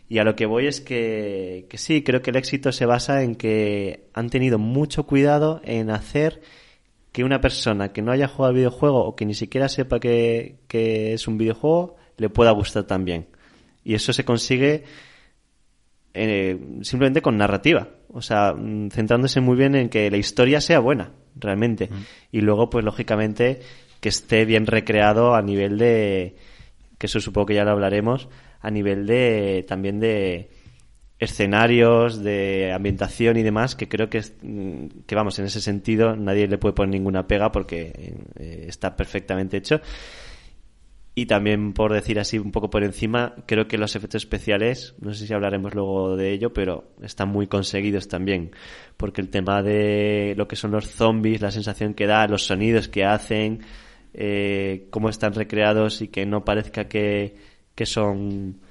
Y 0.07 0.17
a 0.17 0.23
lo 0.23 0.35
que 0.35 0.47
voy 0.47 0.67
es 0.67 0.81
que, 0.81 1.67
que 1.69 1.77
sí, 1.77 2.03
creo 2.03 2.21
que 2.21 2.31
el 2.31 2.37
éxito 2.37 2.71
se 2.71 2.85
basa 2.87 3.21
en 3.21 3.35
que 3.35 4.09
han 4.13 4.29
tenido 4.29 4.57
mucho 4.57 5.05
cuidado 5.05 5.61
en 5.63 5.91
hacer 5.91 6.41
que 7.11 7.23
una 7.23 7.41
persona 7.41 7.93
que 7.93 8.01
no 8.01 8.11
haya 8.11 8.27
jugado 8.27 8.55
videojuego 8.55 9.05
o 9.05 9.15
que 9.15 9.25
ni 9.25 9.35
siquiera 9.35 9.69
sepa 9.69 9.99
que, 9.99 10.57
que 10.67 11.13
es 11.13 11.27
un 11.27 11.37
videojuego 11.37 11.95
le 12.17 12.29
pueda 12.29 12.51
gustar 12.51 12.85
también. 12.85 13.27
Y 13.83 13.93
eso 13.93 14.11
se 14.11 14.25
consigue 14.25 14.83
eh, 16.13 16.59
simplemente 16.81 17.21
con 17.21 17.37
narrativa. 17.37 17.87
O 18.11 18.21
sea, 18.21 18.53
mm, 18.53 18.89
centrándose 18.89 19.41
muy 19.41 19.55
bien 19.55 19.75
en 19.75 19.89
que 19.89 20.09
la 20.09 20.17
historia 20.17 20.61
sea 20.61 20.79
buena, 20.79 21.11
realmente. 21.35 21.89
Y 22.31 22.41
luego, 22.41 22.69
pues 22.69 22.83
lógicamente, 22.83 23.61
que 24.01 24.09
esté 24.09 24.45
bien 24.45 24.65
recreado 24.65 25.35
a 25.35 25.41
nivel 25.41 25.77
de. 25.77 26.35
que 26.97 27.07
eso 27.07 27.19
supongo 27.19 27.47
que 27.47 27.55
ya 27.55 27.63
lo 27.63 27.71
hablaremos, 27.71 28.29
a 28.61 28.71
nivel 28.71 29.05
de. 29.05 29.65
también 29.67 29.99
de 29.99 30.49
escenarios, 31.19 32.23
de 32.23 32.71
ambientación 32.71 33.35
y 33.37 33.43
demás, 33.43 33.75
que 33.75 33.89
creo 33.89 34.09
que, 34.09 34.21
mm, 34.41 35.03
que 35.05 35.15
vamos, 35.15 35.37
en 35.39 35.45
ese 35.45 35.59
sentido 35.61 36.15
nadie 36.15 36.47
le 36.47 36.57
puede 36.57 36.73
poner 36.73 36.91
ninguna 36.91 37.27
pega 37.27 37.51
porque 37.51 38.15
eh, 38.39 38.65
está 38.67 38.95
perfectamente 38.95 39.57
hecho. 39.57 39.81
Y 41.19 41.25
también, 41.25 41.73
por 41.73 41.91
decir 41.91 42.17
así, 42.17 42.39
un 42.39 42.53
poco 42.53 42.69
por 42.69 42.81
encima, 42.81 43.35
creo 43.45 43.67
que 43.67 43.77
los 43.77 43.93
efectos 43.93 44.23
especiales, 44.23 44.95
no 45.01 45.13
sé 45.13 45.27
si 45.27 45.33
hablaremos 45.33 45.73
luego 45.75 46.15
de 46.15 46.31
ello, 46.31 46.53
pero 46.53 46.93
están 47.01 47.27
muy 47.27 47.45
conseguidos 47.45 48.07
también. 48.07 48.51
Porque 48.95 49.19
el 49.19 49.27
tema 49.27 49.61
de 49.61 50.33
lo 50.37 50.47
que 50.47 50.55
son 50.55 50.71
los 50.71 50.87
zombies, 50.87 51.41
la 51.41 51.51
sensación 51.51 51.93
que 51.93 52.07
da, 52.07 52.25
los 52.27 52.45
sonidos 52.45 52.87
que 52.87 53.03
hacen, 53.03 53.59
eh, 54.13 54.87
cómo 54.91 55.09
están 55.09 55.33
recreados 55.33 56.01
y 56.01 56.07
que 56.07 56.25
no 56.25 56.45
parezca 56.45 56.87
que, 56.87 57.35
que 57.75 57.85
son, 57.85 58.61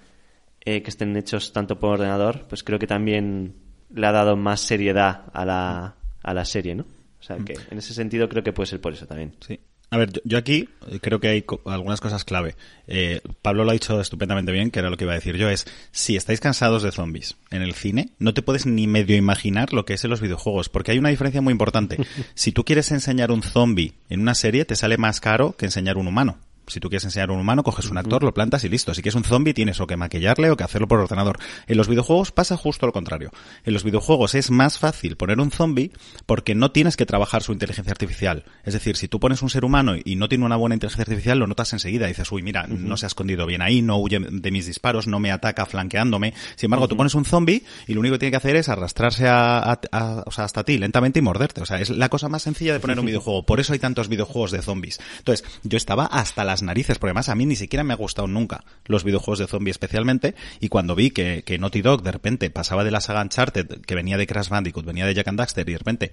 eh, 0.64 0.80
que 0.80 0.88
estén 0.88 1.14
hechos 1.18 1.52
tanto 1.52 1.78
por 1.78 1.90
ordenador, 1.90 2.46
pues 2.48 2.64
creo 2.64 2.78
que 2.78 2.86
también 2.86 3.56
le 3.92 4.06
ha 4.06 4.12
dado 4.12 4.38
más 4.38 4.60
seriedad 4.60 5.24
a 5.34 5.44
la, 5.44 5.96
a 6.22 6.32
la 6.32 6.46
serie, 6.46 6.74
¿no? 6.74 6.86
O 7.20 7.22
sea 7.22 7.36
que 7.36 7.58
en 7.70 7.76
ese 7.76 7.92
sentido 7.92 8.26
creo 8.26 8.42
que 8.42 8.54
puede 8.54 8.68
ser 8.68 8.80
por 8.80 8.94
eso 8.94 9.06
también. 9.06 9.34
Sí. 9.40 9.60
A 9.90 9.96
ver, 9.96 10.20
yo, 10.24 10.36
aquí 10.36 10.68
creo 11.00 11.18
que 11.18 11.28
hay 11.28 11.44
algunas 11.64 12.00
cosas 12.00 12.24
clave. 12.24 12.56
Eh, 12.86 13.22
Pablo 13.40 13.64
lo 13.64 13.70
ha 13.70 13.72
dicho 13.72 14.00
estupendamente 14.00 14.52
bien, 14.52 14.70
que 14.70 14.80
era 14.80 14.90
lo 14.90 14.96
que 14.96 15.04
iba 15.04 15.12
a 15.12 15.16
decir 15.16 15.36
yo, 15.36 15.48
es 15.48 15.66
si 15.92 16.16
estáis 16.16 16.40
cansados 16.40 16.82
de 16.82 16.92
zombies 16.92 17.36
en 17.50 17.62
el 17.62 17.74
cine, 17.74 18.10
no 18.18 18.34
te 18.34 18.42
puedes 18.42 18.66
ni 18.66 18.86
medio 18.86 19.16
imaginar 19.16 19.72
lo 19.72 19.86
que 19.86 19.94
es 19.94 20.04
en 20.04 20.10
los 20.10 20.20
videojuegos, 20.20 20.68
porque 20.68 20.92
hay 20.92 20.98
una 20.98 21.08
diferencia 21.08 21.40
muy 21.40 21.52
importante. 21.52 21.98
Si 22.34 22.52
tú 22.52 22.64
quieres 22.64 22.90
enseñar 22.92 23.30
un 23.30 23.42
zombie 23.42 23.94
en 24.08 24.20
una 24.20 24.34
serie, 24.34 24.64
te 24.64 24.76
sale 24.76 24.96
más 24.96 25.20
caro 25.20 25.56
que 25.56 25.66
enseñar 25.66 25.96
un 25.96 26.06
humano 26.06 26.38
si 26.68 26.80
tú 26.80 26.88
quieres 26.88 27.04
enseñar 27.04 27.30
a 27.30 27.32
un 27.32 27.40
humano, 27.40 27.62
coges 27.62 27.90
un 27.90 27.98
actor, 27.98 28.22
lo 28.22 28.34
plantas 28.34 28.64
y 28.64 28.68
listo. 28.68 28.94
Si 28.94 29.02
quieres 29.02 29.16
un 29.16 29.24
zombie, 29.24 29.54
tienes 29.54 29.80
o 29.80 29.86
que 29.86 29.96
maquillarle 29.96 30.50
o 30.50 30.56
que 30.56 30.64
hacerlo 30.64 30.88
por 30.88 31.00
ordenador. 31.00 31.38
En 31.66 31.76
los 31.76 31.88
videojuegos 31.88 32.32
pasa 32.32 32.56
justo 32.56 32.86
lo 32.86 32.92
contrario. 32.92 33.30
En 33.64 33.74
los 33.74 33.84
videojuegos 33.84 34.34
es 34.34 34.50
más 34.50 34.78
fácil 34.78 35.16
poner 35.16 35.40
un 35.40 35.50
zombie 35.50 35.90
porque 36.26 36.54
no 36.54 36.70
tienes 36.70 36.96
que 36.96 37.06
trabajar 37.06 37.42
su 37.42 37.52
inteligencia 37.52 37.92
artificial. 37.92 38.44
Es 38.64 38.74
decir, 38.74 38.96
si 38.96 39.08
tú 39.08 39.20
pones 39.20 39.42
un 39.42 39.50
ser 39.50 39.64
humano 39.64 39.94
y 40.02 40.16
no 40.16 40.28
tiene 40.28 40.44
una 40.44 40.56
buena 40.56 40.74
inteligencia 40.74 41.02
artificial, 41.02 41.38
lo 41.38 41.46
notas 41.46 41.72
enseguida. 41.72 42.06
Dices, 42.06 42.30
uy, 42.32 42.42
mira, 42.42 42.66
no 42.66 42.96
se 42.96 43.06
ha 43.06 43.08
escondido 43.08 43.46
bien 43.46 43.62
ahí, 43.62 43.82
no 43.82 43.96
huye 43.98 44.18
de 44.18 44.50
mis 44.50 44.66
disparos, 44.66 45.06
no 45.06 45.20
me 45.20 45.32
ataca 45.32 45.66
flanqueándome. 45.66 46.34
Sin 46.56 46.66
embargo, 46.66 46.88
tú 46.88 46.96
pones 46.96 47.14
un 47.14 47.24
zombie 47.24 47.64
y 47.86 47.94
lo 47.94 48.00
único 48.00 48.14
que 48.14 48.18
tiene 48.20 48.30
que 48.30 48.36
hacer 48.36 48.56
es 48.56 48.68
arrastrarse 48.68 49.26
a, 49.28 49.80
o 50.26 50.30
sea, 50.30 50.44
hasta 50.44 50.64
ti 50.64 50.78
lentamente 50.78 51.18
y 51.18 51.22
morderte. 51.22 51.60
O 51.60 51.66
sea, 51.66 51.80
es 51.80 51.90
la 51.90 52.08
cosa 52.08 52.28
más 52.28 52.42
sencilla 52.42 52.72
de 52.72 52.80
poner 52.80 52.98
un 52.98 53.06
videojuego. 53.06 53.44
Por 53.44 53.60
eso 53.60 53.72
hay 53.72 53.78
tantos 53.78 54.08
videojuegos 54.08 54.50
de 54.50 54.62
zombies. 54.62 55.00
Entonces, 55.18 55.46
yo 55.62 55.76
estaba 55.76 56.06
hasta 56.06 56.44
las 56.44 56.57
narices, 56.62 56.98
porque 56.98 57.10
además 57.10 57.28
a 57.28 57.34
mí 57.34 57.46
ni 57.46 57.56
siquiera 57.56 57.84
me 57.84 57.92
ha 57.92 57.96
gustado 57.96 58.28
nunca 58.28 58.64
los 58.86 59.04
videojuegos 59.04 59.38
de 59.38 59.46
zombie 59.46 59.70
especialmente, 59.70 60.34
y 60.60 60.68
cuando 60.68 60.94
vi 60.94 61.10
que, 61.10 61.42
que 61.44 61.58
Naughty 61.58 61.82
Dog 61.82 62.02
de 62.02 62.12
repente 62.12 62.50
pasaba 62.50 62.84
de 62.84 62.90
la 62.90 63.00
saga 63.00 63.22
Uncharted, 63.22 63.80
que 63.82 63.94
venía 63.94 64.16
de 64.16 64.26
Crash 64.26 64.48
Bandicoot, 64.48 64.84
venía 64.84 65.06
de 65.06 65.14
Jack 65.14 65.28
and 65.28 65.38
Daxter, 65.38 65.68
y 65.68 65.72
de 65.72 65.78
repente 65.78 66.12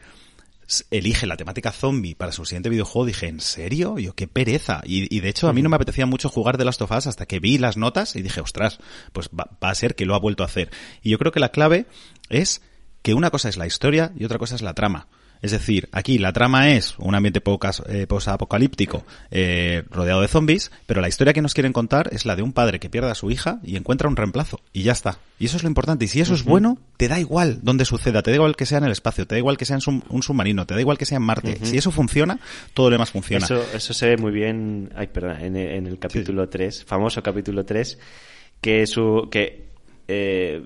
elige 0.90 1.28
la 1.28 1.38
temática 1.38 1.72
zombie 1.72 2.16
para 2.16 2.32
su 2.32 2.46
siguiente 2.46 2.70
videojuego, 2.70 3.06
dije, 3.06 3.28
¿en 3.28 3.40
serio? 3.40 4.00
Yo, 4.00 4.14
qué 4.14 4.28
pereza. 4.28 4.82
Y, 4.84 5.20
de 5.20 5.30
hecho, 5.30 5.48
a 5.48 5.54
mí 5.54 5.62
no 5.62 5.70
me 5.70 5.76
apetecía 5.76 6.06
mucho 6.06 6.30
jugar 6.30 6.58
de 6.58 6.66
Last 6.66 6.82
of 6.82 6.92
Us 6.92 7.08
hasta 7.08 7.26
que 7.26 7.40
vi 7.40 7.58
las 7.58 7.78
notas 7.78 8.16
y 8.16 8.22
dije, 8.22 8.42
ostras, 8.42 8.80
pues 9.14 9.30
va, 9.30 9.50
a 9.62 9.76
ser 9.76 9.96
que 9.96 10.06
lo 10.06 10.16
ha 10.16 10.20
vuelto 10.20 10.44
a 10.44 10.48
hacer. 10.48 10.72
Y 11.02 11.12
yo 11.12 11.20
creo 11.20 11.32
que 11.32 11.40
la 11.40 11.50
clave 11.50 11.86
es 12.30 12.62
que 13.02 13.14
una 13.14 13.30
cosa 13.30 13.50
es 13.50 13.58
la 13.58 13.68
historia 13.68 14.12
y 14.18 14.26
otra 14.26 14.40
cosa 14.40 14.56
es 14.56 14.62
la 14.62 14.74
trama. 14.74 15.08
Es 15.42 15.52
decir, 15.52 15.90
aquí 15.92 16.18
la 16.18 16.34
trama 16.34 16.72
es 16.72 16.96
un 16.98 17.16
ambiente 17.16 17.42
eh, 17.90 18.08
post-apocalíptico 18.08 19.06
eh, 19.32 19.84
rodeado 19.90 20.22
de 20.22 20.28
zombies, 20.28 20.72
pero 20.86 21.02
la 21.02 21.08
historia 21.08 21.34
que 21.34 21.42
nos 21.42 21.54
quieren 21.54 21.74
contar 21.74 22.10
es 22.12 22.26
la 22.26 22.36
de 22.36 22.42
un 22.42 22.54
padre 22.54 22.80
que 22.80 22.90
pierde 22.90 23.12
a 23.12 23.16
su 23.16 23.32
hija 23.32 23.60
y 23.64 23.76
encuentra 23.76 24.10
un 24.10 24.16
reemplazo. 24.16 24.60
Y 24.74 24.84
ya 24.84 24.92
está. 24.92 25.20
Y 25.38 25.46
eso 25.46 25.58
es 25.58 25.64
lo 25.64 25.70
importante. 25.70 26.06
Y 26.06 26.08
si 26.08 26.22
eso 26.22 26.34
es 26.34 26.44
bueno, 26.44 26.78
te 26.98 27.08
da 27.08 27.20
igual 27.20 27.60
dónde 27.62 27.86
suceda, 27.86 28.22
te 28.22 28.32
da 28.32 28.36
igual 28.36 28.56
que 28.56 28.66
sea 28.66 28.78
en 28.78 28.86
el 28.86 28.92
espacio, 28.92 29.28
te 29.28 29.36
da 29.36 29.40
igual 29.40 29.58
que 29.58 29.66
sea 29.66 29.78
en 29.78 30.04
un 30.10 30.24
submarino, 30.24 30.66
te 30.66 30.74
da 30.74 30.82
igual 30.82 30.98
que 30.98 31.06
sea 31.06 31.18
en 31.18 31.24
Marte. 31.24 31.60
Si 31.64 31.78
eso 31.78 31.92
funciona, 31.92 32.40
todo 32.74 32.90
lo 32.90 32.94
demás 32.94 33.12
funciona. 33.12 33.46
Eso, 33.46 33.64
eso 33.74 33.94
se 33.94 34.08
ve 34.08 34.18
muy 34.18 34.32
bien 34.32 34.92
ay, 34.96 35.08
perdón, 35.08 35.42
en, 35.42 35.56
en 35.58 35.88
el 35.88 36.00
capítulo 36.00 36.48
3, 36.50 36.86
famoso 36.86 37.22
capítulo 37.22 37.66
3, 37.66 38.00
que, 38.62 38.88
su, 38.88 39.28
que 39.30 39.66
eh, 40.08 40.62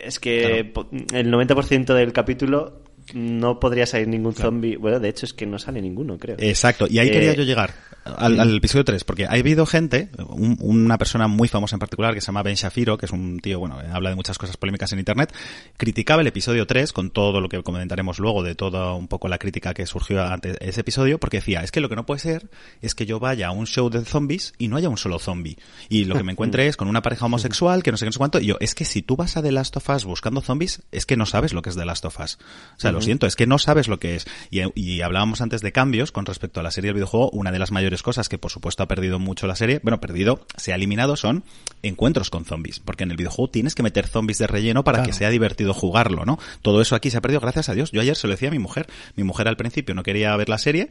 es 0.00 0.18
que 0.18 0.72
claro. 0.72 0.88
el 1.12 1.32
90% 1.32 1.94
del 1.94 2.12
capítulo 2.12 2.82
no 3.14 3.60
podría 3.60 3.86
salir 3.86 4.08
ningún 4.08 4.32
claro. 4.32 4.50
zombie. 4.50 4.76
Bueno, 4.76 5.00
de 5.00 5.08
hecho 5.08 5.26
es 5.26 5.32
que 5.32 5.46
no 5.46 5.58
sale 5.58 5.80
ninguno, 5.80 6.18
creo. 6.18 6.36
Exacto, 6.38 6.86
y 6.88 6.98
ahí 6.98 7.08
eh, 7.08 7.12
quería 7.12 7.34
yo 7.34 7.42
llegar 7.42 7.72
al, 8.16 8.40
al, 8.40 8.56
episodio 8.56 8.84
3, 8.84 9.04
porque 9.04 9.26
ha 9.26 9.32
habido 9.32 9.66
gente, 9.66 10.10
un, 10.28 10.56
una 10.60 10.98
persona 10.98 11.28
muy 11.28 11.48
famosa 11.48 11.76
en 11.76 11.80
particular 11.80 12.14
que 12.14 12.20
se 12.20 12.26
llama 12.26 12.42
Ben 12.42 12.54
Shafiro, 12.54 12.98
que 12.98 13.06
es 13.06 13.12
un 13.12 13.40
tío, 13.40 13.58
bueno, 13.58 13.78
habla 13.92 14.10
de 14.10 14.16
muchas 14.16 14.38
cosas 14.38 14.56
polémicas 14.56 14.92
en 14.92 14.98
internet, 14.98 15.34
criticaba 15.76 16.22
el 16.22 16.28
episodio 16.28 16.66
3 16.66 16.92
con 16.92 17.10
todo 17.10 17.40
lo 17.40 17.48
que 17.48 17.62
comentaremos 17.62 18.18
luego 18.18 18.42
de 18.42 18.54
toda 18.54 18.94
un 18.94 19.08
poco 19.08 19.28
la 19.28 19.38
crítica 19.38 19.74
que 19.74 19.86
surgió 19.86 20.24
ante 20.24 20.56
ese 20.66 20.80
episodio, 20.80 21.18
porque 21.18 21.38
decía, 21.38 21.62
es 21.62 21.70
que 21.70 21.80
lo 21.80 21.88
que 21.88 21.96
no 21.96 22.06
puede 22.06 22.20
ser 22.20 22.50
es 22.82 22.94
que 22.94 23.06
yo 23.06 23.20
vaya 23.20 23.48
a 23.48 23.50
un 23.50 23.66
show 23.66 23.90
de 23.90 24.04
zombies 24.04 24.54
y 24.58 24.68
no 24.68 24.76
haya 24.76 24.88
un 24.88 24.98
solo 24.98 25.18
zombie. 25.18 25.56
Y 25.88 26.04
lo 26.04 26.16
que 26.16 26.22
me 26.22 26.32
encuentre 26.32 26.66
es 26.66 26.76
con 26.76 26.88
una 26.88 27.02
pareja 27.02 27.26
homosexual 27.26 27.82
que 27.82 27.90
no 27.90 27.96
sé 27.96 28.04
qué, 28.04 28.08
no 28.08 28.12
sé 28.12 28.18
cuánto, 28.18 28.40
y 28.40 28.46
yo, 28.46 28.56
es 28.60 28.74
que 28.74 28.84
si 28.84 29.02
tú 29.02 29.16
vas 29.16 29.36
a 29.36 29.42
The 29.42 29.52
Last 29.52 29.76
of 29.76 29.88
Us 29.88 30.04
buscando 30.04 30.40
zombies, 30.40 30.82
es 30.92 31.06
que 31.06 31.16
no 31.16 31.26
sabes 31.26 31.52
lo 31.52 31.62
que 31.62 31.70
es 31.70 31.76
The 31.76 31.84
Last 31.84 32.04
of 32.04 32.18
Us. 32.20 32.38
O 32.76 32.80
sea, 32.80 32.90
uh 32.90 32.92
-huh. 32.92 32.96
lo 32.96 33.00
siento, 33.00 33.26
es 33.26 33.36
que 33.36 33.46
no 33.46 33.58
sabes 33.58 33.88
lo 33.88 33.98
que 33.98 34.16
es. 34.16 34.26
Y, 34.50 34.60
y 34.74 35.02
hablábamos 35.02 35.40
antes 35.40 35.60
de 35.60 35.72
cambios 35.72 36.12
con 36.12 36.26
respecto 36.26 36.60
a 36.60 36.62
la 36.62 36.70
serie 36.70 36.88
del 36.88 36.94
videojuego, 36.94 37.30
una 37.30 37.52
de 37.52 37.58
las 37.58 37.70
mayores 37.70 37.99
cosas 38.02 38.28
que 38.28 38.38
por 38.38 38.50
supuesto 38.50 38.82
ha 38.82 38.88
perdido 38.88 39.18
mucho 39.18 39.46
la 39.46 39.56
serie, 39.56 39.80
bueno, 39.82 40.00
perdido, 40.00 40.46
se 40.56 40.72
ha 40.72 40.76
eliminado 40.76 41.16
son 41.16 41.44
encuentros 41.82 42.30
con 42.30 42.44
zombies, 42.44 42.80
porque 42.80 43.04
en 43.04 43.10
el 43.10 43.16
videojuego 43.16 43.50
tienes 43.50 43.74
que 43.74 43.82
meter 43.82 44.06
zombies 44.06 44.38
de 44.38 44.46
relleno 44.46 44.84
para 44.84 44.98
claro. 44.98 45.10
que 45.10 45.16
sea 45.16 45.30
divertido 45.30 45.74
jugarlo, 45.74 46.24
¿no? 46.24 46.38
Todo 46.62 46.80
eso 46.80 46.94
aquí 46.94 47.10
se 47.10 47.16
ha 47.16 47.20
perdido 47.20 47.40
gracias 47.40 47.68
a 47.68 47.74
Dios. 47.74 47.90
Yo 47.92 48.00
ayer 48.00 48.16
se 48.16 48.26
lo 48.26 48.32
decía 48.32 48.48
a 48.48 48.52
mi 48.52 48.58
mujer, 48.58 48.86
mi 49.16 49.24
mujer 49.24 49.48
al 49.48 49.56
principio 49.56 49.94
no 49.94 50.02
quería 50.02 50.36
ver 50.36 50.48
la 50.48 50.58
serie 50.58 50.90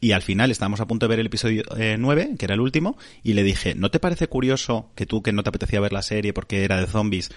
y 0.00 0.12
al 0.12 0.22
final 0.22 0.50
estábamos 0.50 0.80
a 0.80 0.86
punto 0.86 1.06
de 1.06 1.10
ver 1.10 1.20
el 1.20 1.26
episodio 1.26 1.62
eh, 1.76 1.96
9, 1.98 2.34
que 2.38 2.44
era 2.44 2.54
el 2.54 2.60
último, 2.60 2.96
y 3.22 3.32
le 3.32 3.42
dije, 3.42 3.74
¿no 3.74 3.90
te 3.90 3.98
parece 3.98 4.28
curioso 4.28 4.90
que 4.94 5.06
tú 5.06 5.22
que 5.22 5.32
no 5.32 5.42
te 5.42 5.48
apetecía 5.48 5.80
ver 5.80 5.92
la 5.92 6.02
serie 6.02 6.32
porque 6.32 6.64
era 6.64 6.80
de 6.80 6.86
zombies, 6.86 7.30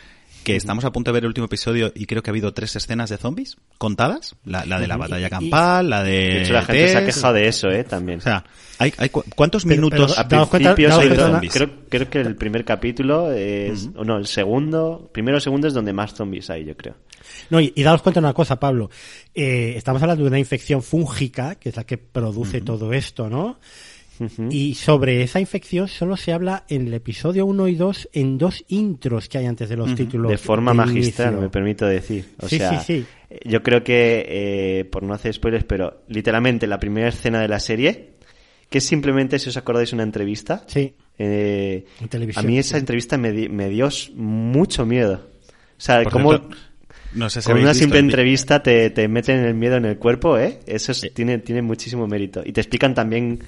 que 0.43 0.55
estamos 0.55 0.85
a 0.85 0.91
punto 0.91 1.09
de 1.09 1.13
ver 1.13 1.23
el 1.23 1.27
último 1.27 1.45
episodio 1.45 1.91
y 1.95 2.05
creo 2.05 2.23
que 2.23 2.29
ha 2.29 2.33
habido 2.33 2.53
tres 2.53 2.75
escenas 2.75 3.09
de 3.09 3.17
zombies 3.17 3.57
contadas. 3.77 4.35
La, 4.45 4.65
la 4.65 4.79
de 4.79 4.87
la 4.87 4.97
batalla 4.97 5.29
campal, 5.29 5.89
la 5.89 6.03
de... 6.03 6.11
De 6.11 6.41
hecho, 6.41 6.53
la 6.53 6.63
gente 6.63 6.81
Tess. 6.81 6.91
se 6.91 6.97
ha 6.97 7.05
quejado 7.05 7.33
de 7.33 7.47
eso, 7.47 7.69
¿eh? 7.69 7.83
También. 7.83 8.19
O 8.19 8.21
sea, 8.21 8.43
hay, 8.77 8.93
hay 8.97 9.09
¿cuántos 9.09 9.63
pero, 9.63 9.75
minutos 9.75 10.15
pero, 10.27 10.43
a 10.43 10.49
principios 10.49 10.97
hay 10.97 11.15
zombies? 11.15 11.53
Creo, 11.53 11.69
creo, 11.89 12.09
que 12.09 12.21
el 12.21 12.35
primer 12.35 12.65
capítulo 12.65 13.31
es... 13.31 13.85
Uh 13.85 13.93
-huh. 13.93 14.05
No, 14.05 14.17
el 14.17 14.27
segundo... 14.27 15.09
Primero 15.11 15.37
o 15.37 15.41
segundo 15.41 15.67
es 15.67 15.73
donde 15.73 15.93
más 15.93 16.13
zombies 16.13 16.49
hay, 16.49 16.65
yo 16.65 16.75
creo. 16.75 16.95
No, 17.49 17.59
y, 17.59 17.73
y 17.75 17.83
daos 17.83 18.01
cuenta 18.01 18.19
de 18.19 18.25
una 18.25 18.33
cosa, 18.33 18.59
Pablo. 18.59 18.89
Eh, 19.35 19.73
estamos 19.75 20.01
hablando 20.01 20.23
de 20.23 20.29
una 20.29 20.39
infección 20.39 20.81
fúngica, 20.81 21.55
que 21.55 21.69
es 21.69 21.75
la 21.75 21.83
que 21.83 21.97
produce 21.97 22.57
uh 22.57 22.61
-huh. 22.61 22.65
todo 22.65 22.93
esto, 22.93 23.29
¿no? 23.29 23.59
Uh 24.19 24.25
-huh. 24.25 24.53
Y 24.53 24.75
sobre 24.75 25.23
esa 25.23 25.39
infección 25.39 25.87
solo 25.87 26.17
se 26.17 26.33
habla 26.33 26.65
en 26.67 26.87
el 26.87 26.93
episodio 26.93 27.45
1 27.45 27.67
y 27.67 27.75
2 27.75 28.09
en 28.13 28.37
dos 28.37 28.63
intros 28.67 29.29
que 29.29 29.37
hay 29.37 29.45
antes 29.45 29.69
de 29.69 29.77
los 29.77 29.89
uh 29.89 29.93
-huh. 29.93 29.97
títulos. 29.97 30.31
De 30.31 30.37
forma 30.37 30.73
magistral, 30.73 31.29
inicio. 31.29 31.41
me 31.41 31.49
permito 31.49 31.85
decir. 31.85 32.25
O 32.39 32.47
sí, 32.47 32.57
sea, 32.57 32.81
sí, 32.81 33.05
sí. 33.29 33.39
yo 33.45 33.63
creo 33.63 33.83
que, 33.83 34.25
eh, 34.27 34.85
por 34.85 35.03
no 35.03 35.13
hacer 35.13 35.33
spoilers, 35.33 35.63
pero 35.65 36.03
literalmente 36.07 36.67
la 36.67 36.79
primera 36.79 37.09
escena 37.09 37.41
de 37.41 37.47
la 37.47 37.59
serie, 37.59 38.11
que 38.69 38.77
es 38.79 38.83
simplemente, 38.83 39.39
si 39.39 39.49
os 39.49 39.57
acordáis, 39.57 39.93
una 39.93 40.03
entrevista. 40.03 40.63
Sí. 40.67 40.93
Eh, 41.17 41.85
a 42.35 42.41
mí 42.43 42.57
esa 42.57 42.77
entrevista 42.77 43.17
me, 43.17 43.31
di, 43.31 43.49
me, 43.49 43.69
dio 43.69 43.89
mucho 44.15 44.85
miedo. 44.85 45.29
O 45.77 45.81
sea, 45.81 46.03
como... 46.05 46.39
No 47.13 47.29
sé 47.29 47.41
si 47.41 47.51
con 47.51 47.59
una 47.59 47.73
simple 47.73 47.99
entrevista 47.99 48.61
te, 48.61 48.91
te 48.91 49.07
meten 49.07 49.39
el 49.39 49.55
miedo 49.55 49.77
en 49.77 49.85
el 49.85 49.97
cuerpo, 49.97 50.37
¿eh? 50.37 50.59
Eso 50.67 50.91
es, 50.91 51.11
tiene, 51.13 51.39
tiene 51.39 51.63
muchísimo 51.63 52.07
mérito. 52.07 52.43
Y 52.45 52.53
te 52.53 52.61
explican 52.61 52.93
también 52.93 53.39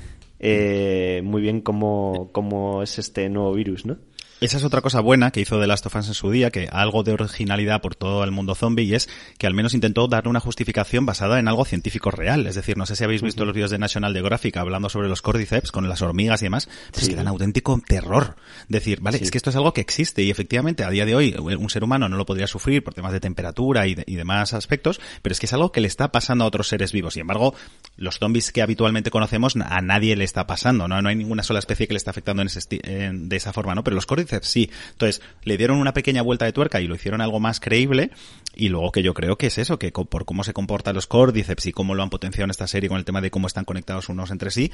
eh, 0.43 1.21
muy 1.23 1.41
bien 1.41 1.61
cómo, 1.61 2.29
cómo 2.31 2.81
es 2.81 2.97
este 2.97 3.29
nuevo 3.29 3.53
virus, 3.53 3.85
¿no? 3.85 3.99
Esa 4.41 4.57
es 4.57 4.63
otra 4.63 4.81
cosa 4.81 5.01
buena 5.01 5.29
que 5.29 5.39
hizo 5.39 5.59
The 5.59 5.67
Last 5.67 5.85
of 5.85 5.95
Us 5.95 6.07
en 6.07 6.15
su 6.15 6.31
día, 6.31 6.49
que 6.49 6.67
algo 6.71 7.03
de 7.03 7.13
originalidad 7.13 7.79
por 7.79 7.93
todo 7.93 8.23
el 8.23 8.31
mundo 8.31 8.55
zombie, 8.55 8.85
y 8.85 8.95
es 8.95 9.07
que 9.37 9.45
al 9.45 9.53
menos 9.53 9.75
intentó 9.75 10.07
darle 10.07 10.31
una 10.31 10.39
justificación 10.39 11.05
basada 11.05 11.37
en 11.37 11.47
algo 11.47 11.63
científico 11.63 12.09
real. 12.09 12.47
Es 12.47 12.55
decir, 12.55 12.75
no 12.75 12.87
sé 12.87 12.95
si 12.95 13.03
habéis 13.03 13.21
visto 13.21 13.45
los 13.45 13.53
vídeos 13.53 13.69
de 13.69 13.77
National 13.77 14.13
Geographic 14.13 14.57
hablando 14.57 14.89
sobre 14.89 15.09
los 15.09 15.21
cordyceps 15.21 15.71
con 15.71 15.87
las 15.87 16.01
hormigas 16.01 16.41
y 16.41 16.45
demás, 16.45 16.69
pues 16.91 17.07
que 17.07 17.13
dan 17.13 17.27
auténtico 17.27 17.79
terror. 17.87 18.35
Decir, 18.67 18.99
vale, 18.99 19.19
es 19.21 19.29
que 19.29 19.37
esto 19.37 19.51
es 19.51 19.55
algo 19.55 19.75
que 19.75 19.81
existe 19.81 20.23
y 20.23 20.31
efectivamente 20.31 20.83
a 20.83 20.89
día 20.89 21.05
de 21.05 21.13
hoy 21.13 21.35
un 21.37 21.69
ser 21.69 21.83
humano 21.83 22.09
no 22.09 22.17
lo 22.17 22.25
podría 22.25 22.47
sufrir 22.47 22.83
por 22.83 22.95
temas 22.95 23.13
de 23.13 23.19
temperatura 23.19 23.85
y, 23.85 23.95
y 24.07 24.15
demás 24.15 24.55
aspectos, 24.55 24.99
pero 25.21 25.33
es 25.33 25.39
que 25.39 25.45
es 25.45 25.53
algo 25.53 25.71
que 25.71 25.81
le 25.81 25.87
está 25.87 26.11
pasando 26.11 26.45
a 26.45 26.47
otros 26.47 26.67
seres 26.67 26.93
vivos. 26.93 27.13
Sin 27.13 27.21
embargo, 27.21 27.53
los 27.95 28.17
zombies 28.17 28.51
que 28.51 28.63
habitualmente 28.63 29.11
conocemos 29.11 29.55
a 29.55 29.81
nadie 29.81 30.15
le 30.15 30.23
está 30.23 30.47
pasando, 30.47 30.87
¿no? 30.87 30.99
No 30.99 31.09
hay 31.09 31.15
ninguna 31.15 31.43
sola 31.43 31.59
especie 31.59 31.85
que 31.85 31.93
le 31.93 31.97
está 31.97 32.09
afectando 32.09 32.41
en 32.41 32.47
ese 32.47 32.59
de 32.71 33.35
esa 33.35 33.53
forma, 33.53 33.75
¿no? 33.75 33.83
Pero 33.83 33.93
los 33.93 34.07
cordyceps 34.07 34.30
sí. 34.41 34.69
Entonces, 34.91 35.21
le 35.43 35.57
dieron 35.57 35.77
una 35.77 35.93
pequeña 35.93 36.21
vuelta 36.21 36.45
de 36.45 36.53
tuerca 36.53 36.81
y 36.81 36.87
lo 36.87 36.95
hicieron 36.95 37.21
algo 37.21 37.39
más 37.39 37.59
creíble. 37.59 38.11
Y 38.53 38.69
luego 38.69 38.91
que 38.91 39.01
yo 39.01 39.13
creo 39.13 39.37
que 39.37 39.47
es 39.47 39.57
eso, 39.57 39.79
que 39.79 39.91
por 39.91 40.25
cómo 40.25 40.43
se 40.43 40.53
comportan 40.53 40.93
los 40.93 41.07
cordyceps 41.07 41.67
y 41.67 41.71
cómo 41.71 41.95
lo 41.95 42.03
han 42.03 42.09
potenciado 42.09 42.45
en 42.45 42.51
esta 42.51 42.67
serie 42.67 42.89
con 42.89 42.97
el 42.97 43.05
tema 43.05 43.21
de 43.21 43.31
cómo 43.31 43.47
están 43.47 43.63
conectados 43.63 44.09
unos 44.09 44.29
entre 44.29 44.51
sí, 44.51 44.71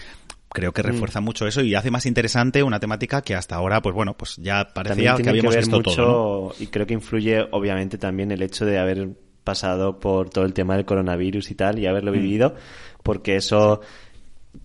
creo 0.49 0.73
que 0.73 0.81
mm. 0.81 0.87
refuerza 0.87 1.21
mucho 1.21 1.47
eso 1.47 1.61
y 1.61 1.75
hace 1.75 1.91
más 1.91 2.05
interesante 2.07 2.63
una 2.63 2.79
temática 2.79 3.21
que 3.21 3.35
hasta 3.35 3.55
ahora, 3.55 3.81
pues 3.81 3.93
bueno, 3.93 4.17
pues 4.17 4.37
ya 4.37 4.73
parecía 4.73 5.15
que 5.15 5.29
habíamos 5.29 5.55
visto 5.55 5.81
todo. 5.81 6.55
Y 6.59 6.67
creo 6.67 6.87
que 6.87 6.95
influye, 6.95 7.45
obviamente, 7.51 7.97
también 7.97 8.31
el 8.31 8.41
hecho 8.41 8.65
de 8.65 8.79
haber 8.79 9.09
pasado 9.43 9.99
por 9.99 10.29
todo 10.29 10.43
el 10.43 10.53
tema 10.53 10.75
del 10.75 10.85
coronavirus 10.85 11.51
y 11.51 11.55
tal 11.55 11.79
y 11.79 11.85
haberlo 11.85 12.11
mm. 12.11 12.15
vivido, 12.15 12.55
porque 13.03 13.35
eso 13.37 13.81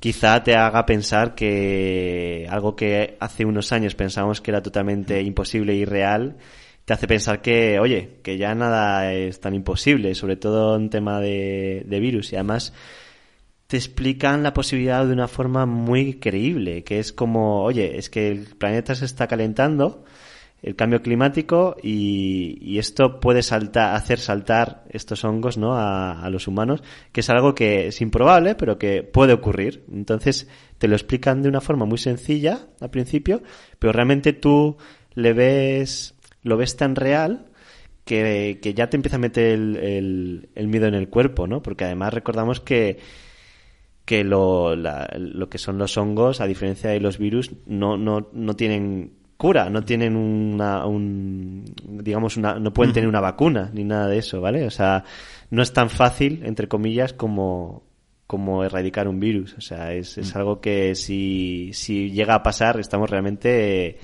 quizá 0.03 0.43
te 0.43 0.57
haga 0.57 0.85
pensar 0.85 1.37
que 1.37 2.49
algo 2.51 2.75
que 2.75 3.17
hace 3.21 3.45
unos 3.45 3.71
años 3.71 3.95
pensábamos 3.95 4.41
que 4.41 4.51
era 4.51 4.61
totalmente 4.61 5.23
imposible 5.23 5.75
e 5.75 5.77
irreal, 5.77 6.39
te 6.85 6.93
hace 6.93 7.07
pensar 7.07 7.41
que, 7.41 7.79
oye, 7.79 8.19
que 8.25 8.37
ya 8.37 8.53
nada 8.57 9.13
es 9.15 9.39
tan 9.39 9.55
imposible, 9.55 10.17
sobre 10.17 10.35
todo 10.35 10.75
en 10.75 10.91
tema 10.91 11.21
de, 11.21 11.85
de 11.87 12.01
virus. 12.01 12.33
Y 12.33 12.35
además 12.35 12.73
te 13.69 13.77
explican 13.77 14.43
la 14.43 14.53
posibilidad 14.53 15.07
de 15.07 15.13
una 15.13 15.29
forma 15.29 15.67
muy 15.67 16.15
creíble, 16.15 16.83
que 16.83 16.99
es 16.99 17.13
como, 17.13 17.63
oye, 17.63 17.97
es 17.97 18.11
que 18.11 18.27
el 18.27 18.57
planeta 18.57 18.97
se 18.97 19.05
está 19.05 19.29
calentando, 19.29 20.05
el 20.63 20.77
cambio 20.77 21.03
climático 21.03 21.77
y, 21.83 22.79
esto 22.79 23.21
puede 23.21 23.43
saltar, 23.43 23.95
hacer 23.95 24.19
saltar 24.19 24.85
estos 24.89 25.25
hongos 25.25 25.59
¿no? 25.59 25.75
A, 25.77 26.29
los 26.31 26.49
humanos, 26.49 26.83
que 27.13 27.21
es 27.21 27.31
algo 27.31 27.55
que 27.55 27.89
es 27.89 28.01
improbable, 28.01 28.55
pero 28.55 28.79
que 28.79 29.03
puede 29.03 29.33
ocurrir. 29.33 29.85
Entonces 29.93 30.49
te 30.79 30.89
lo 30.89 30.95
explican 30.95 31.43
de 31.43 31.49
una 31.49 31.61
forma 31.61 31.85
muy 31.85 31.99
sencilla 31.99 32.67
al 32.81 32.91
principio, 32.91 33.43
pero 33.79 33.93
realmente 33.93 34.33
tú 34.33 34.77
le 35.15 35.33
ves, 35.33 36.15
lo 36.43 36.57
ves 36.57 36.77
tan 36.77 36.97
real 36.97 37.47
que, 38.05 38.59
ya 38.75 38.89
te 38.89 38.97
empieza 38.97 39.17
a 39.17 39.21
meter 39.21 39.53
el, 39.53 40.49
el, 40.55 40.69
miedo 40.69 40.87
en 40.87 40.95
el 40.95 41.09
cuerpo, 41.09 41.47
¿no? 41.47 41.63
Porque 41.63 41.85
además 41.85 42.15
recordamos 42.15 42.61
que 42.61 42.99
que 44.05 44.25
lo, 44.25 44.75
lo 44.75 45.49
que 45.49 45.59
son 45.59 45.79
los 45.79 45.97
hongos, 45.97 46.41
a 46.41 46.47
diferencia 46.49 46.91
de 46.91 46.99
los 46.99 47.19
virus, 47.19 47.53
no, 47.67 47.97
no, 47.97 48.29
no 48.33 48.57
tienen 48.57 49.22
cura, 49.37 49.69
no 49.71 49.83
tienen 49.83 50.17
una, 50.17 50.87
un, 50.87 51.65
digamos, 51.85 52.37
una, 52.37 52.55
no 52.55 52.73
pueden 52.73 52.93
tener 52.93 53.09
una 53.09 53.21
vacuna 53.21 53.71
ni 53.73 53.85
nada 53.85 54.07
de 54.07 54.19
eso, 54.19 54.41
¿vale? 54.41 54.67
O 54.67 54.71
sea, 54.71 55.05
no 55.51 55.63
es 55.63 55.73
tan 55.73 55.91
fácil, 55.91 56.43
entre 56.45 56.69
comillas, 56.69 57.13
como, 57.13 57.85
como 58.27 58.65
erradicar 58.65 59.09
un 59.09 59.21
virus. 59.21 59.55
O 59.59 59.61
sea, 59.61 59.93
es, 59.93 60.17
es 60.19 60.35
algo 60.37 60.61
que 60.61 60.95
si, 60.95 61.71
si 61.73 62.11
llega 62.11 62.35
a 62.35 62.43
pasar, 62.43 62.79
estamos 62.81 63.11
realmente 63.11 63.99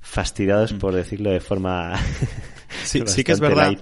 fastidiados, 0.00 0.72
por 0.72 0.94
decirlo 0.94 1.30
de 1.30 1.40
forma. 1.40 1.98
sí, 2.84 3.02
sí 3.06 3.24
que 3.24 3.32
es 3.32 3.40
verdad. 3.40 3.74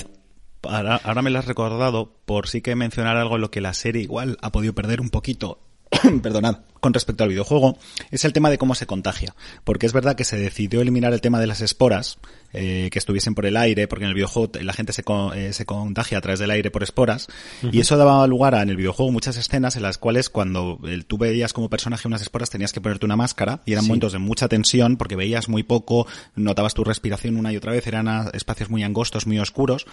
Ahora, 0.63 1.01
ahora, 1.05 1.23
me 1.23 1.31
lo 1.31 1.39
has 1.39 1.47
recordado 1.47 2.13
por 2.25 2.49
sí 2.49 2.61
que 2.61 2.75
mencionar 2.75 3.17
algo 3.17 3.37
en 3.37 3.43
lo 3.43 3.51
que 3.51 3.61
la 3.61 3.73
serie 3.73 4.03
igual 4.03 4.37
ha 4.43 4.51
podido 4.51 4.75
perder 4.75 5.01
un 5.01 5.11
poquito. 5.11 5.61
Perdonad 6.23 6.59
con 6.87 6.95
respecto 6.95 7.25
al 7.25 7.31
videojuego 7.31 7.77
es 8.13 8.25
el 8.25 8.33
tema 8.33 8.49
de 8.49 8.59
cómo 8.59 8.77
se 8.77 8.87
contagia. 8.87 9.35
Porque 9.65 9.87
es 9.87 9.93
verdad 9.93 10.15
que 10.15 10.23
se 10.23 10.37
decidió 10.39 10.81
eliminar 10.81 11.13
el 11.13 11.21
tema 11.21 11.41
de 11.41 11.49
las 11.49 11.61
esporas, 11.61 12.19
eh, 12.53 12.91
que 12.93 12.99
estuviesen 13.01 13.35
por 13.35 13.45
el 13.45 13.57
aire, 13.57 13.89
porque 13.89 14.05
en 14.05 14.11
el 14.11 14.15
videojuego 14.15 14.53
la 14.61 14.73
gente 14.73 14.93
se, 14.93 15.03
eh, 15.35 15.53
se 15.53 15.67
contagia 15.67 16.19
a 16.19 16.21
través 16.21 16.39
del 16.39 16.53
aire 16.53 16.71
por 16.71 16.85
esporas. 16.85 17.27
Y 17.73 17.81
eso 17.81 17.97
daba 17.97 18.25
lugar 18.29 18.55
a, 18.55 18.63
en 18.63 18.69
el 18.71 18.77
videojuego 18.77 19.11
muchas 19.11 19.37
escenas 19.37 19.75
en 19.75 19.83
las 19.83 19.99
cuales 19.99 20.31
cuando 20.31 20.79
tú 21.09 21.19
veías 21.19 21.53
como 21.53 21.69
personaje 21.69 22.07
unas 22.07 22.23
esporas 22.23 22.51
tenías 22.51 22.73
que 22.73 22.81
ponerte 22.81 23.05
una 23.05 23.17
máscara 23.17 23.63
y 23.65 23.73
eran 23.73 23.85
momentos 23.85 24.13
de 24.13 24.19
mucha 24.19 24.47
tensión 24.47 24.97
porque 24.97 25.17
veías 25.17 25.49
muy 25.49 25.65
poco, 25.65 26.07
notabas 26.37 26.75
tu 26.75 26.85
respiración 26.85 27.37
una 27.37 27.53
y 27.53 27.57
otra 27.57 27.73
vez, 27.73 27.85
eran 27.89 28.31
espacios 28.33 28.71
muy 28.71 28.85
angostos, 28.85 29.27
muy 29.27 29.41
oscuros. 29.41 29.87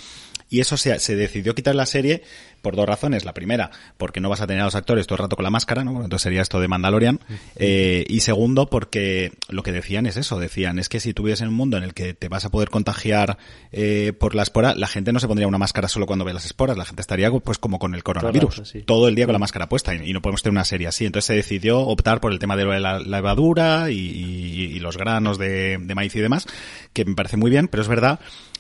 Y 0.47 0.59
eso 0.59 0.77
se, 0.77 0.99
se 0.99 1.15
decidió 1.15 1.55
quitar 1.55 1.73
la 1.73 1.87
serie 1.87 2.21
por 2.63 2.75
dos 2.75 2.87
razones. 2.87 3.25
La 3.25 3.33
primera, 3.33 3.71
porque 3.97 4.19
no 4.19 4.29
vas 4.29 4.41
a 4.41 4.47
tener 4.47 4.61
a 4.61 4.65
los 4.65 4.75
actores 4.75 5.05
todo 5.05 5.15
el 5.17 5.23
rato 5.23 5.35
con 5.35 5.43
la 5.43 5.49
máscara, 5.49 5.83
¿no? 5.83 6.03
Entonces 6.03 6.21
sería 6.21 6.41
esto 6.41 6.59
de 6.59 6.67
Mandalorian. 6.83 7.19
Eh, 7.55 8.05
y 8.09 8.19
segundo, 8.19 8.67
porque 8.67 9.31
lo 9.47 9.63
que 9.63 9.71
decían 9.71 10.05
es 10.05 10.17
eso, 10.17 10.37
decían, 10.37 10.79
es 10.79 10.89
que 10.89 10.99
si 10.99 11.13
tuviesen 11.13 11.47
un 11.47 11.53
mundo 11.53 11.77
en 11.77 11.83
el 11.83 11.93
que 11.93 12.13
te 12.13 12.27
vas 12.27 12.43
a 12.45 12.51
poder 12.51 12.69
contagiar 12.69 13.37
eh, 13.71 14.11
por 14.19 14.35
la 14.35 14.43
espora, 14.43 14.75
la 14.75 14.87
gente 14.87 15.13
no 15.13 15.19
se 15.19 15.27
pondría 15.27 15.47
una 15.47 15.57
máscara 15.57 15.87
solo 15.87 16.05
cuando 16.05 16.25
ve 16.25 16.33
las 16.33 16.45
esporas, 16.45 16.77
la 16.77 16.85
gente 16.85 17.01
estaría 17.01 17.31
pues 17.31 17.57
como 17.57 17.79
con 17.79 17.95
el 17.95 18.03
coronavirus, 18.03 18.73
todo 18.85 19.07
el 19.07 19.15
día 19.15 19.25
con 19.25 19.33
la 19.33 19.39
máscara 19.39 19.69
puesta 19.69 19.95
y, 19.95 20.13
no 20.13 20.21
podemos 20.21 20.43
tener 20.43 20.51
una 20.51 20.65
serie 20.65 20.87
así. 20.87 21.05
Entonces 21.05 21.27
se 21.27 21.33
decidió 21.33 21.79
optar 21.79 22.19
por 22.19 22.31
el 22.31 22.39
tema 22.39 22.55
de 22.55 22.65
la, 22.79 22.99
levadura 22.99 23.89
y, 23.89 24.79
los 24.79 24.97
granos 24.97 25.37
de 25.37 25.79
maíz 25.95 26.13
y 26.15 26.19
demás, 26.19 26.45
que 26.91 27.05
me 27.05 27.15
parece 27.15 27.37
muy 27.37 27.49
bien, 27.49 27.69
pero 27.69 27.81
es 27.81 27.87
verdad 27.87 28.19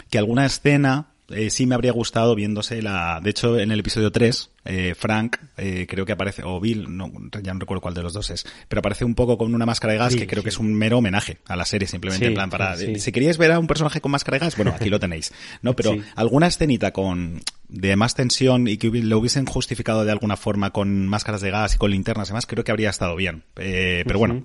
que 0.09 0.17
alguna 0.17 0.45
escena 0.45 1.12
eh, 1.33 1.49
sí 1.49 1.65
me 1.65 1.75
habría 1.75 1.91
gustado 1.91 2.35
viéndose 2.35 2.81
la... 2.81 3.19
De 3.21 3.29
hecho, 3.29 3.57
en 3.57 3.71
el 3.71 3.79
episodio 3.79 4.11
3, 4.11 4.49
eh, 4.65 4.95
Frank, 4.97 5.37
eh, 5.57 5.85
creo 5.87 6.05
que 6.05 6.13
aparece, 6.13 6.43
o 6.43 6.59
Bill, 6.59 6.95
no, 6.95 7.11
ya 7.41 7.53
no 7.53 7.59
recuerdo 7.59 7.81
cuál 7.81 7.93
de 7.93 8.03
los 8.03 8.13
dos 8.13 8.29
es, 8.29 8.45
pero 8.67 8.79
aparece 8.79 9.05
un 9.05 9.15
poco 9.15 9.37
con 9.37 9.53
una 9.53 9.65
máscara 9.65 9.93
de 9.93 9.99
gas 9.99 10.15
que 10.15 10.27
creo 10.27 10.43
que 10.43 10.49
es 10.49 10.59
un 10.59 10.73
mero 10.73 10.99
homenaje 10.99 11.39
a 11.47 11.55
la 11.55 11.65
serie, 11.65 11.87
simplemente 11.87 12.27
en 12.27 12.33
plan 12.33 12.49
para... 12.49 12.75
Si 12.77 13.11
queríais 13.11 13.37
ver 13.37 13.51
a 13.51 13.59
un 13.59 13.67
personaje 13.67 14.01
con 14.01 14.11
máscara 14.11 14.37
de 14.37 14.45
gas, 14.45 14.55
bueno, 14.55 14.73
aquí 14.75 14.89
lo 14.89 14.99
tenéis, 14.99 15.33
¿no? 15.61 15.75
Pero 15.75 15.95
alguna 16.15 16.47
escenita 16.47 16.91
con 16.91 17.41
de 17.67 17.95
más 17.95 18.13
tensión 18.13 18.67
y 18.67 18.77
que 18.77 18.89
lo 18.89 19.17
hubiesen 19.17 19.45
justificado 19.45 20.05
de 20.05 20.11
alguna 20.11 20.37
forma 20.37 20.71
con 20.71 21.07
máscaras 21.07 21.41
de 21.41 21.49
gas 21.49 21.75
y 21.75 21.77
con 21.77 21.91
linternas 21.91 22.29
y 22.29 22.31
demás, 22.31 22.45
creo 22.45 22.63
que 22.63 22.71
habría 22.71 22.89
estado 22.89 23.15
bien. 23.15 23.43
pero 23.55 24.19
bueno, 24.19 24.43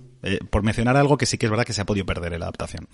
por 0.51 0.62
mencionar 0.62 0.97
algo 0.97 1.18
que 1.18 1.26
sí 1.26 1.39
que 1.39 1.47
es 1.47 1.51
verdad 1.51 1.64
que 1.64 1.72
se 1.72 1.82
ha 1.82 1.86
podido 1.86 2.07
perder 2.07 2.32
en 2.32 2.41
la 2.41 2.47
adaptación. 2.47 2.89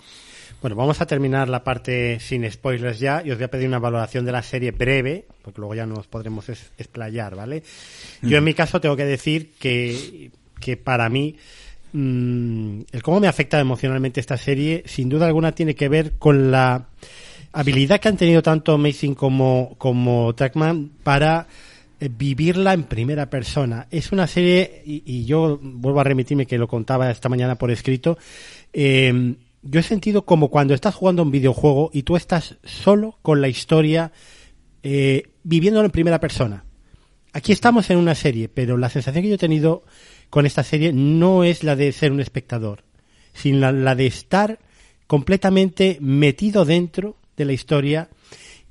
Bueno, 0.61 0.75
vamos 0.75 0.99
a 1.01 1.05
terminar 1.05 1.47
la 1.47 1.63
parte 1.63 2.19
sin 2.19 2.49
spoilers 2.49 2.99
ya 2.99 3.21
y 3.23 3.31
os 3.31 3.37
voy 3.37 3.45
a 3.45 3.51
pedir 3.51 3.67
una 3.67 3.79
valoración 3.79 4.25
de 4.25 4.31
la 4.31 4.41
serie 4.41 4.71
breve, 4.71 5.25
porque 5.43 5.59
luego 5.59 5.75
ya 5.75 5.85
nos 5.85 6.07
podremos 6.07 6.49
explayar, 6.49 7.35
¿vale? 7.35 7.63
Yo 8.21 8.37
en 8.37 8.43
mi 8.43 8.53
caso 8.53 8.81
tengo 8.81 8.95
que 8.95 9.05
decir 9.05 9.51
que, 9.59 10.31
que 10.59 10.77
para 10.77 11.07
mí 11.09 11.35
mm, 11.93 12.81
el 12.91 13.03
cómo 13.03 13.19
me 13.19 13.27
afecta 13.27 13.59
emocionalmente 13.59 14.19
esta 14.19 14.37
serie, 14.37 14.83
sin 14.87 15.09
duda 15.09 15.27
alguna 15.27 15.51
tiene 15.51 15.75
que 15.75 15.89
ver 15.89 16.13
con 16.17 16.49
la 16.49 16.87
habilidad 17.51 17.99
que 17.99 18.07
han 18.07 18.17
tenido 18.17 18.41
tanto 18.41 18.73
Amazing 18.73 19.13
como, 19.13 19.75
como 19.77 20.33
Trackman 20.33 20.89
para 21.03 21.47
eh, 21.99 22.09
vivirla 22.11 22.73
en 22.73 22.83
primera 22.83 23.29
persona. 23.29 23.87
Es 23.91 24.11
una 24.11 24.25
serie, 24.25 24.81
y, 24.85 25.03
y, 25.05 25.25
yo 25.25 25.59
vuelvo 25.61 25.99
a 25.99 26.03
remitirme 26.03 26.47
que 26.47 26.57
lo 26.57 26.67
contaba 26.67 27.11
esta 27.11 27.29
mañana 27.29 27.55
por 27.55 27.71
escrito, 27.71 28.17
eh, 28.73 29.35
yo 29.65 29.79
he 29.79 29.83
sentido 29.83 30.25
como 30.25 30.49
cuando 30.49 30.75
estás 30.75 30.93
jugando 30.93 31.23
un 31.23 31.31
videojuego 31.31 31.89
y 31.91 32.03
tú 32.03 32.15
estás 32.15 32.57
solo 32.63 33.17
con 33.23 33.41
la 33.41 33.47
historia 33.47 34.11
eh, 34.83 35.23
viviéndolo 35.43 35.85
en 35.85 35.91
primera 35.91 36.19
persona. 36.19 36.65
Aquí 37.33 37.51
estamos 37.51 37.89
en 37.89 37.97
una 37.97 38.13
serie, 38.13 38.47
pero 38.47 38.77
la 38.77 38.89
sensación 38.89 39.23
que 39.23 39.29
yo 39.29 39.35
he 39.35 39.39
tenido 39.39 39.83
con 40.29 40.45
esta 40.45 40.63
serie 40.63 40.93
no 40.93 41.43
es 41.43 41.63
la 41.63 41.75
de 41.75 41.91
ser 41.91 42.11
un 42.11 42.19
espectador, 42.19 42.83
sino 43.33 43.71
la, 43.71 43.95
de 43.95 44.05
estar 44.05 44.59
completamente 45.07 45.97
metido 45.99 46.63
dentro 46.63 47.17
de 47.35 47.45
la 47.45 47.53
historia 47.53 48.09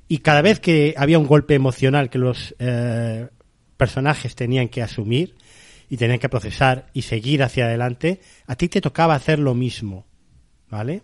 y 0.07 0.19
cada 0.19 0.41
vez 0.41 0.61
que 0.61 0.93
había 0.97 1.19
un 1.19 1.27
golpe 1.27 1.55
emocional 1.55 2.09
que 2.09 2.19
los 2.19 2.55
eh, 2.59 3.27
personajes 3.75 4.33
tenían 4.35 4.69
que 4.69 4.81
asumir 4.81 5.35
y 5.89 5.97
tenían 5.97 6.19
que 6.19 6.29
procesar 6.29 6.87
y 6.93 7.01
seguir 7.01 7.43
hacia 7.43 7.65
adelante, 7.65 8.21
a 8.47 8.55
ti 8.55 8.69
te 8.69 8.81
tocaba 8.81 9.13
hacer 9.13 9.39
lo 9.39 9.53
mismo 9.53 10.05
¿vale? 10.75 11.03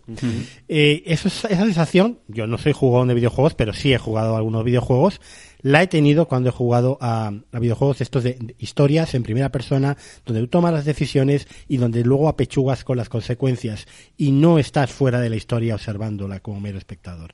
Eh, 0.68 1.04
eso, 1.06 1.30
esa 1.30 1.48
sensación, 1.48 2.20
yo 2.28 2.46
no 2.46 2.58
soy 2.58 2.74
jugador 2.74 3.08
de 3.08 3.14
videojuegos, 3.14 3.54
pero 3.54 3.72
sí 3.72 3.94
he 3.94 3.98
jugado 3.98 4.36
a 4.36 4.38
algunos 4.38 4.66
videojuegos, 4.66 5.22
la 5.62 5.82
he 5.82 5.88
tenido 5.88 6.28
cuando 6.28 6.50
he 6.50 6.52
jugado 6.52 6.98
a, 7.00 7.32
videojuegos 7.54 8.02
estos 8.02 8.24
de, 8.26 8.38
historias 8.60 9.14
en 9.14 9.24
primera 9.24 9.50
persona, 9.50 9.96
donde 10.26 10.42
tú 10.42 10.48
tomas 10.48 10.74
las 10.74 10.84
decisiones 10.84 11.48
y 11.70 11.78
donde 11.78 12.04
luego 12.04 12.28
apechugas 12.28 12.84
con 12.84 12.98
las 12.98 13.08
consecuencias 13.08 13.88
y 14.18 14.32
no 14.32 14.60
estás 14.60 14.92
fuera 14.92 15.22
de 15.22 15.30
la 15.30 15.38
historia 15.38 15.76
observándola 15.76 16.42
como 16.42 16.60
mero 16.60 16.78
espectador. 16.78 17.34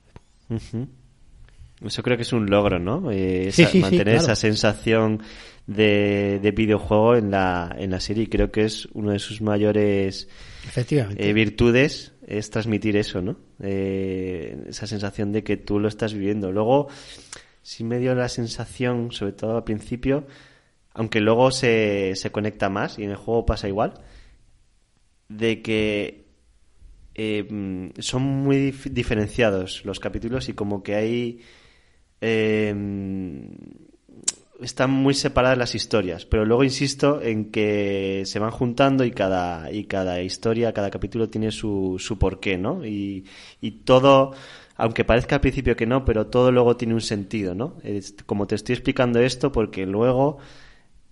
Eso 1.84 2.02
creo 2.04 2.16
que 2.16 2.22
es 2.22 2.32
un 2.32 2.46
logro, 2.46 2.78
¿no? 2.78 3.10
Eh, 3.10 3.52
mantener 3.80 4.14
esa 4.14 4.36
sensación 4.36 5.22
de, 5.66 6.38
de, 6.40 6.50
videojuego 6.52 7.16
en 7.16 7.32
la, 7.32 7.74
en 7.76 7.90
la 7.90 8.00
serie. 8.00 8.28
Creo 8.28 8.52
que 8.52 8.64
es 8.64 8.86
uno 8.92 9.10
de 9.10 9.18
sus 9.18 9.40
mayores 9.40 10.28
Efectivamente. 10.68 11.28
Eh, 11.28 11.32
virtudes 11.32 12.12
es 12.28 12.50
transmitir 12.50 12.96
eso, 12.96 13.22
¿no? 13.22 13.38
Eh, 13.60 14.64
esa 14.68 14.86
sensación 14.86 15.32
de 15.32 15.42
que 15.42 15.56
tú 15.56 15.80
lo 15.80 15.88
estás 15.88 16.12
viviendo. 16.12 16.52
Luego, 16.52 16.88
sí 17.62 17.84
me 17.84 17.98
dio 17.98 18.14
la 18.14 18.28
sensación, 18.28 19.12
sobre 19.12 19.32
todo 19.32 19.56
al 19.56 19.64
principio, 19.64 20.26
aunque 20.92 21.20
luego 21.20 21.50
se, 21.50 22.12
se 22.16 22.30
conecta 22.30 22.68
más 22.68 22.98
y 22.98 23.04
en 23.04 23.10
el 23.10 23.16
juego 23.16 23.46
pasa 23.46 23.66
igual, 23.66 23.94
de 25.28 25.62
que 25.62 26.26
eh, 27.14 27.92
son 27.98 28.22
muy 28.22 28.72
diferenciados 28.90 29.84
los 29.86 29.98
capítulos 29.98 30.48
y 30.50 30.52
como 30.52 30.82
que 30.82 30.94
hay... 30.96 31.40
Eh, 32.20 32.74
están 34.60 34.90
muy 34.90 35.14
separadas 35.14 35.58
las 35.58 35.74
historias, 35.74 36.26
pero 36.26 36.44
luego 36.44 36.64
insisto 36.64 37.20
en 37.22 37.50
que 37.50 38.22
se 38.26 38.38
van 38.38 38.50
juntando 38.50 39.04
y 39.04 39.12
cada, 39.12 39.70
y 39.70 39.84
cada 39.84 40.20
historia, 40.20 40.72
cada 40.72 40.90
capítulo 40.90 41.28
tiene 41.28 41.50
su, 41.50 41.96
su 41.98 42.18
porqué, 42.18 42.58
¿no? 42.58 42.84
Y, 42.84 43.24
y 43.60 43.70
todo, 43.82 44.32
aunque 44.76 45.04
parezca 45.04 45.36
al 45.36 45.40
principio 45.40 45.76
que 45.76 45.86
no, 45.86 46.04
pero 46.04 46.26
todo 46.26 46.50
luego 46.50 46.76
tiene 46.76 46.94
un 46.94 47.00
sentido, 47.00 47.54
¿no? 47.54 47.76
Como 48.26 48.46
te 48.46 48.56
estoy 48.56 48.74
explicando 48.74 49.20
esto, 49.20 49.52
porque 49.52 49.86
luego 49.86 50.38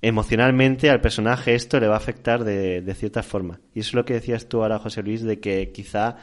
emocionalmente 0.03 0.91
al 0.91 1.01
personaje 1.01 1.55
esto 1.55 1.81
le 1.81 1.89
va 1.89 1.95
a 1.95 1.99
afectar 1.99 2.45
de, 2.45 2.83
de 2.83 2.95
cierta 2.95 3.23
forma. 3.23 3.61
Y 3.75 3.81
eso 3.81 3.91
es 3.91 3.95
lo 3.95 4.05
que 4.05 4.15
decías 4.15 4.49
tú 4.49 4.63
ahora, 4.63 4.79
José 4.79 5.03
Luis, 5.03 5.23
de 5.23 5.39
que 5.39 5.71
quizá 5.73 6.17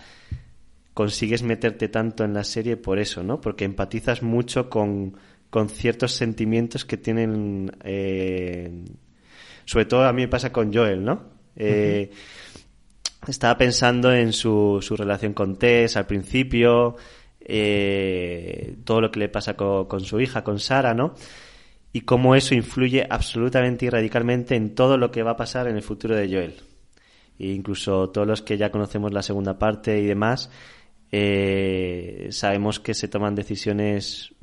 consigues 0.94 1.42
meterte 1.42 1.88
tanto 1.88 2.24
en 2.24 2.34
la 2.34 2.44
serie 2.44 2.78
por 2.78 3.00
eso, 3.00 3.24
¿no? 3.24 3.42
Porque 3.42 3.66
empatizas 3.66 4.22
mucho 4.22 4.70
con, 4.70 5.16
con 5.54 5.70
ciertos 5.70 6.14
sentimientos 6.14 6.84
que 6.84 6.98
tienen, 6.98 7.72
eh, 7.84 8.72
sobre 9.66 9.86
todo 9.86 10.04
a 10.04 10.12
mí 10.12 10.24
me 10.24 10.28
pasa 10.28 10.52
con 10.52 10.74
Joel, 10.74 11.04
¿no? 11.04 11.26
Eh, 11.56 12.10
Estaba 13.28 13.56
pensando 13.56 14.12
en 14.12 14.34
su, 14.34 14.80
su 14.82 14.98
relación 14.98 15.34
con 15.34 15.60
Tess 15.60 15.96
al 15.96 16.08
principio, 16.08 16.96
eh, 17.40 18.78
todo 18.84 19.00
lo 19.00 19.12
que 19.12 19.20
le 19.20 19.30
pasa 19.30 19.56
con, 19.56 20.02
su 20.02 20.20
hija, 20.20 20.44
con 20.44 20.58
Sara, 20.58 20.96
¿no? 20.96 21.14
y 21.92 22.02
cómo 22.02 22.34
eso 22.34 22.56
influye 22.56 23.06
absolutamente 23.08 23.86
y 23.86 23.90
radicalmente 23.92 24.56
en 24.56 24.74
todo 24.74 24.98
lo 24.98 25.12
que 25.12 25.22
va 25.22 25.32
a 25.32 25.38
pasar 25.38 25.68
en 25.68 25.76
el 25.76 25.84
futuro 25.84 26.16
de 26.16 26.30
Joel. 26.30 26.56
E 27.38 27.50
incluso 27.50 28.10
todos 28.10 28.26
los 28.28 28.42
que 28.42 28.58
ya 28.58 28.72
conocemos 28.72 29.14
la 29.14 29.22
segunda 29.22 29.60
parte 29.60 30.00
y 30.00 30.08
demás, 30.08 30.50
sabemos 32.32 32.80
que 32.80 32.96
se 32.96 33.08
toman 33.08 33.36
decisiones 33.36 34.34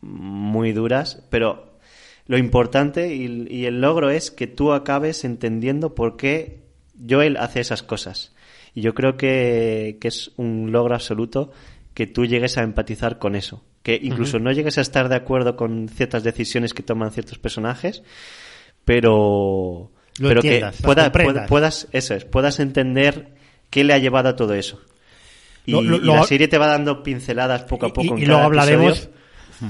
muy 0.00 0.72
duras, 0.72 1.22
pero 1.30 1.78
lo 2.26 2.38
importante 2.38 3.14
y, 3.14 3.46
y, 3.48 3.66
el 3.66 3.80
logro 3.80 4.10
es 4.10 4.30
que 4.30 4.46
tú 4.46 4.72
acabes 4.72 5.24
entendiendo 5.24 5.94
por 5.94 6.16
qué 6.16 6.58
Joel 7.08 7.36
hace 7.36 7.60
esas 7.60 7.82
cosas. 7.82 8.32
Y 8.74 8.80
yo 8.82 8.94
creo 8.94 9.16
que, 9.16 9.96
que 10.00 10.08
es 10.08 10.32
un 10.36 10.70
logro 10.72 10.94
absoluto 10.94 11.52
que 11.94 12.06
tú 12.06 12.26
llegues 12.26 12.58
a 12.58 12.62
empatizar 12.62 13.18
con 13.18 13.36
eso. 13.36 13.62
Que 13.82 13.98
incluso 14.02 14.36
uh 14.36 14.40
-huh. 14.40 14.44
no 14.44 14.52
llegues 14.52 14.76
a 14.78 14.80
estar 14.82 15.08
de 15.08 15.14
acuerdo 15.16 15.56
con 15.56 15.88
ciertas 15.88 16.24
decisiones 16.24 16.74
que 16.74 16.82
toman 16.82 17.12
ciertos 17.12 17.38
personajes, 17.38 18.02
pero, 18.84 19.90
Lo 20.18 20.28
pero 20.28 20.42
que 20.42 20.64
pueda, 20.82 21.12
puedas, 21.46 21.88
eso 21.92 22.14
es, 22.14 22.24
puedas 22.24 22.60
entender 22.60 23.28
qué 23.70 23.84
le 23.84 23.94
ha 23.94 23.98
llevado 23.98 24.28
a 24.28 24.36
todo 24.36 24.54
eso. 24.54 24.80
Y, 25.64 25.72
Lo- 25.72 25.82
lo- 25.82 25.96
y 25.96 26.06
la 26.06 26.22
serie 26.24 26.48
te 26.48 26.58
va 26.58 26.66
dando 26.68 27.02
pinceladas 27.02 27.64
poco 27.64 27.86
a 27.86 27.88
poco. 27.92 28.02
Y, 28.04 28.08
en 28.08 28.18
y 28.18 28.20
cada 28.22 28.32
luego 28.32 28.44
hablaremos, 28.44 28.98
episodio. 28.98 29.15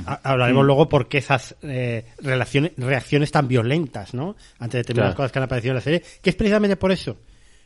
Ha- 0.07 0.21
hablaremos 0.23 0.65
Mm. 0.65 0.67
luego 0.67 0.89
por 0.89 1.09
qué 1.09 1.19
esas 1.19 1.57
eh, 1.63 2.05
relaciones, 2.19 2.73
reacciones 2.77 3.31
tan 3.31 3.49
violentas, 3.49 4.15
¿no? 4.15 4.37
Ante 4.59 4.79
determinadas 4.79 5.11
Claro. 5.15 5.17
cosas 5.17 5.33
que 5.33 5.39
han 5.39 5.45
aparecido 5.45 5.71
en 5.73 5.77
la 5.77 5.81
serie, 5.83 6.03
que 6.23 6.31
es 6.31 6.37
precisamente 6.37 6.77
por 6.77 6.93
eso. 6.93 7.17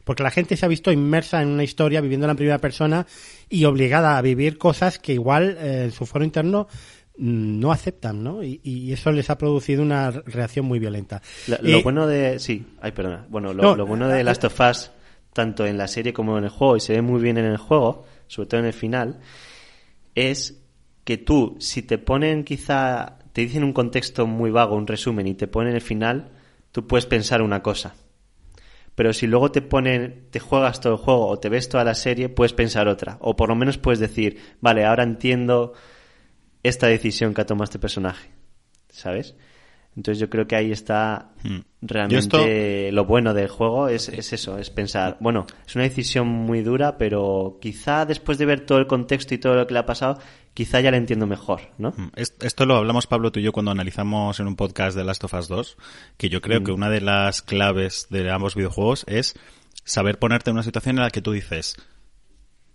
Porque 0.04 0.22
la 0.22 0.30
gente 0.30 0.56
se 0.56 0.64
ha 0.64 0.68
visto 0.68 0.90
inmersa 0.90 1.42
en 1.42 1.48
una 1.48 1.62
historia, 1.62 2.00
viviéndola 2.00 2.32
en 2.32 2.36
primera 2.36 2.58
persona 2.58 3.06
y 3.48 3.64
obligada 3.66 4.16
a 4.16 4.22
vivir 4.22 4.56
cosas 4.58 4.98
que 4.98 5.12
igual 5.12 5.56
eh, 5.60 5.84
en 5.84 5.92
su 5.92 6.06
foro 6.06 6.24
interno 6.24 6.66
mm, 7.18 7.60
no 7.60 7.70
aceptan, 7.70 8.24
¿no? 8.24 8.42
Y, 8.42 8.60
y 8.64 8.92
eso 8.92 9.12
les 9.12 9.28
ha 9.28 9.36
producido 9.36 9.82
una 9.82 10.10
reacción 10.10 10.64
muy 10.64 10.78
violenta. 10.78 11.20
Lo 11.46 11.56
Eh, 11.78 11.82
bueno 11.82 12.06
de. 12.06 12.38
Sí, 12.38 12.66
ay, 12.80 12.92
perdona. 12.92 13.26
Bueno, 13.28 13.52
lo, 13.52 13.62
No, 13.62 13.76
lo 13.76 13.86
bueno 13.86 14.08
de 14.08 14.24
Last 14.24 14.42
of 14.44 14.58
Us, 14.58 14.90
tanto 15.34 15.66
en 15.66 15.76
la 15.76 15.86
serie 15.86 16.12
como 16.14 16.38
en 16.38 16.44
el 16.44 16.50
juego, 16.50 16.76
y 16.78 16.80
se 16.80 16.94
ve 16.94 17.02
muy 17.02 17.20
bien 17.20 17.36
en 17.36 17.44
el 17.44 17.58
juego, 17.58 18.06
sobre 18.26 18.48
todo 18.48 18.60
en 18.60 18.66
el 18.66 18.72
final, 18.72 19.20
es 20.14 20.59
que 21.04 21.18
tú, 21.18 21.56
si 21.58 21.82
te 21.82 21.98
ponen 21.98 22.44
quizá. 22.44 23.18
Te 23.32 23.42
dicen 23.42 23.62
un 23.62 23.72
contexto 23.72 24.26
muy 24.26 24.50
vago, 24.50 24.74
un 24.74 24.86
resumen, 24.86 25.26
y 25.28 25.34
te 25.34 25.46
ponen 25.46 25.74
el 25.74 25.80
final, 25.80 26.32
tú 26.72 26.86
puedes 26.86 27.06
pensar 27.06 27.42
una 27.42 27.62
cosa. 27.62 27.94
Pero 28.96 29.12
si 29.12 29.26
luego 29.28 29.52
te 29.52 29.62
ponen, 29.62 30.26
te 30.30 30.40
juegas 30.40 30.80
todo 30.80 30.94
el 30.94 30.98
juego 30.98 31.28
o 31.28 31.38
te 31.38 31.48
ves 31.48 31.68
toda 31.68 31.84
la 31.84 31.94
serie, 31.94 32.28
puedes 32.28 32.52
pensar 32.52 32.88
otra. 32.88 33.18
O 33.20 33.36
por 33.36 33.48
lo 33.48 33.54
menos 33.54 33.78
puedes 33.78 34.00
decir, 34.00 34.38
vale, 34.60 34.84
ahora 34.84 35.04
entiendo 35.04 35.74
esta 36.62 36.88
decisión 36.88 37.32
que 37.32 37.40
ha 37.40 37.46
tomado 37.46 37.64
este 37.64 37.78
personaje. 37.78 38.30
¿Sabes? 38.88 39.36
Entonces 39.96 40.20
yo 40.20 40.28
creo 40.28 40.46
que 40.46 40.56
ahí 40.56 40.72
está 40.72 41.30
Hmm. 41.42 41.60
realmente 41.80 42.92
lo 42.92 43.06
bueno 43.06 43.32
del 43.32 43.48
juego, 43.48 43.88
es, 43.88 44.08
es 44.08 44.32
eso, 44.32 44.58
es 44.58 44.68
pensar, 44.70 45.16
bueno, 45.20 45.46
es 45.66 45.74
una 45.74 45.84
decisión 45.84 46.28
muy 46.28 46.62
dura, 46.62 46.98
pero 46.98 47.58
quizá 47.60 48.04
después 48.04 48.36
de 48.36 48.46
ver 48.46 48.66
todo 48.66 48.78
el 48.78 48.86
contexto 48.86 49.34
y 49.34 49.38
todo 49.38 49.54
lo 49.54 49.66
que 49.66 49.72
le 49.72 49.80
ha 49.80 49.86
pasado, 49.86 50.18
quizá 50.54 50.80
ya 50.80 50.90
la 50.90 50.96
entiendo 50.96 51.26
mejor, 51.26 51.60
¿no? 51.78 51.90
Mm, 51.96 52.10
Es- 52.16 52.34
Esto 52.40 52.66
lo 52.66 52.76
hablamos 52.76 53.06
Pablo 53.06 53.30
tú 53.32 53.40
y 53.40 53.42
yo 53.42 53.52
cuando 53.52 53.70
analizamos 53.70 54.40
en 54.40 54.46
un 54.48 54.56
podcast 54.56 54.96
de 54.96 55.04
Last 55.04 55.24
of 55.24 55.34
Us 55.34 55.48
2, 55.48 55.76
que 56.16 56.28
yo 56.28 56.40
creo 56.40 56.60
Mm. 56.60 56.64
que 56.64 56.72
una 56.72 56.90
de 56.90 57.00
las 57.00 57.42
claves 57.42 58.06
de 58.10 58.30
ambos 58.30 58.54
videojuegos 58.54 59.04
es 59.06 59.34
saber 59.84 60.18
ponerte 60.18 60.50
en 60.50 60.56
una 60.56 60.62
situación 60.62 60.98
en 60.98 61.04
la 61.04 61.10
que 61.10 61.22
tú 61.22 61.32
dices, 61.32 61.76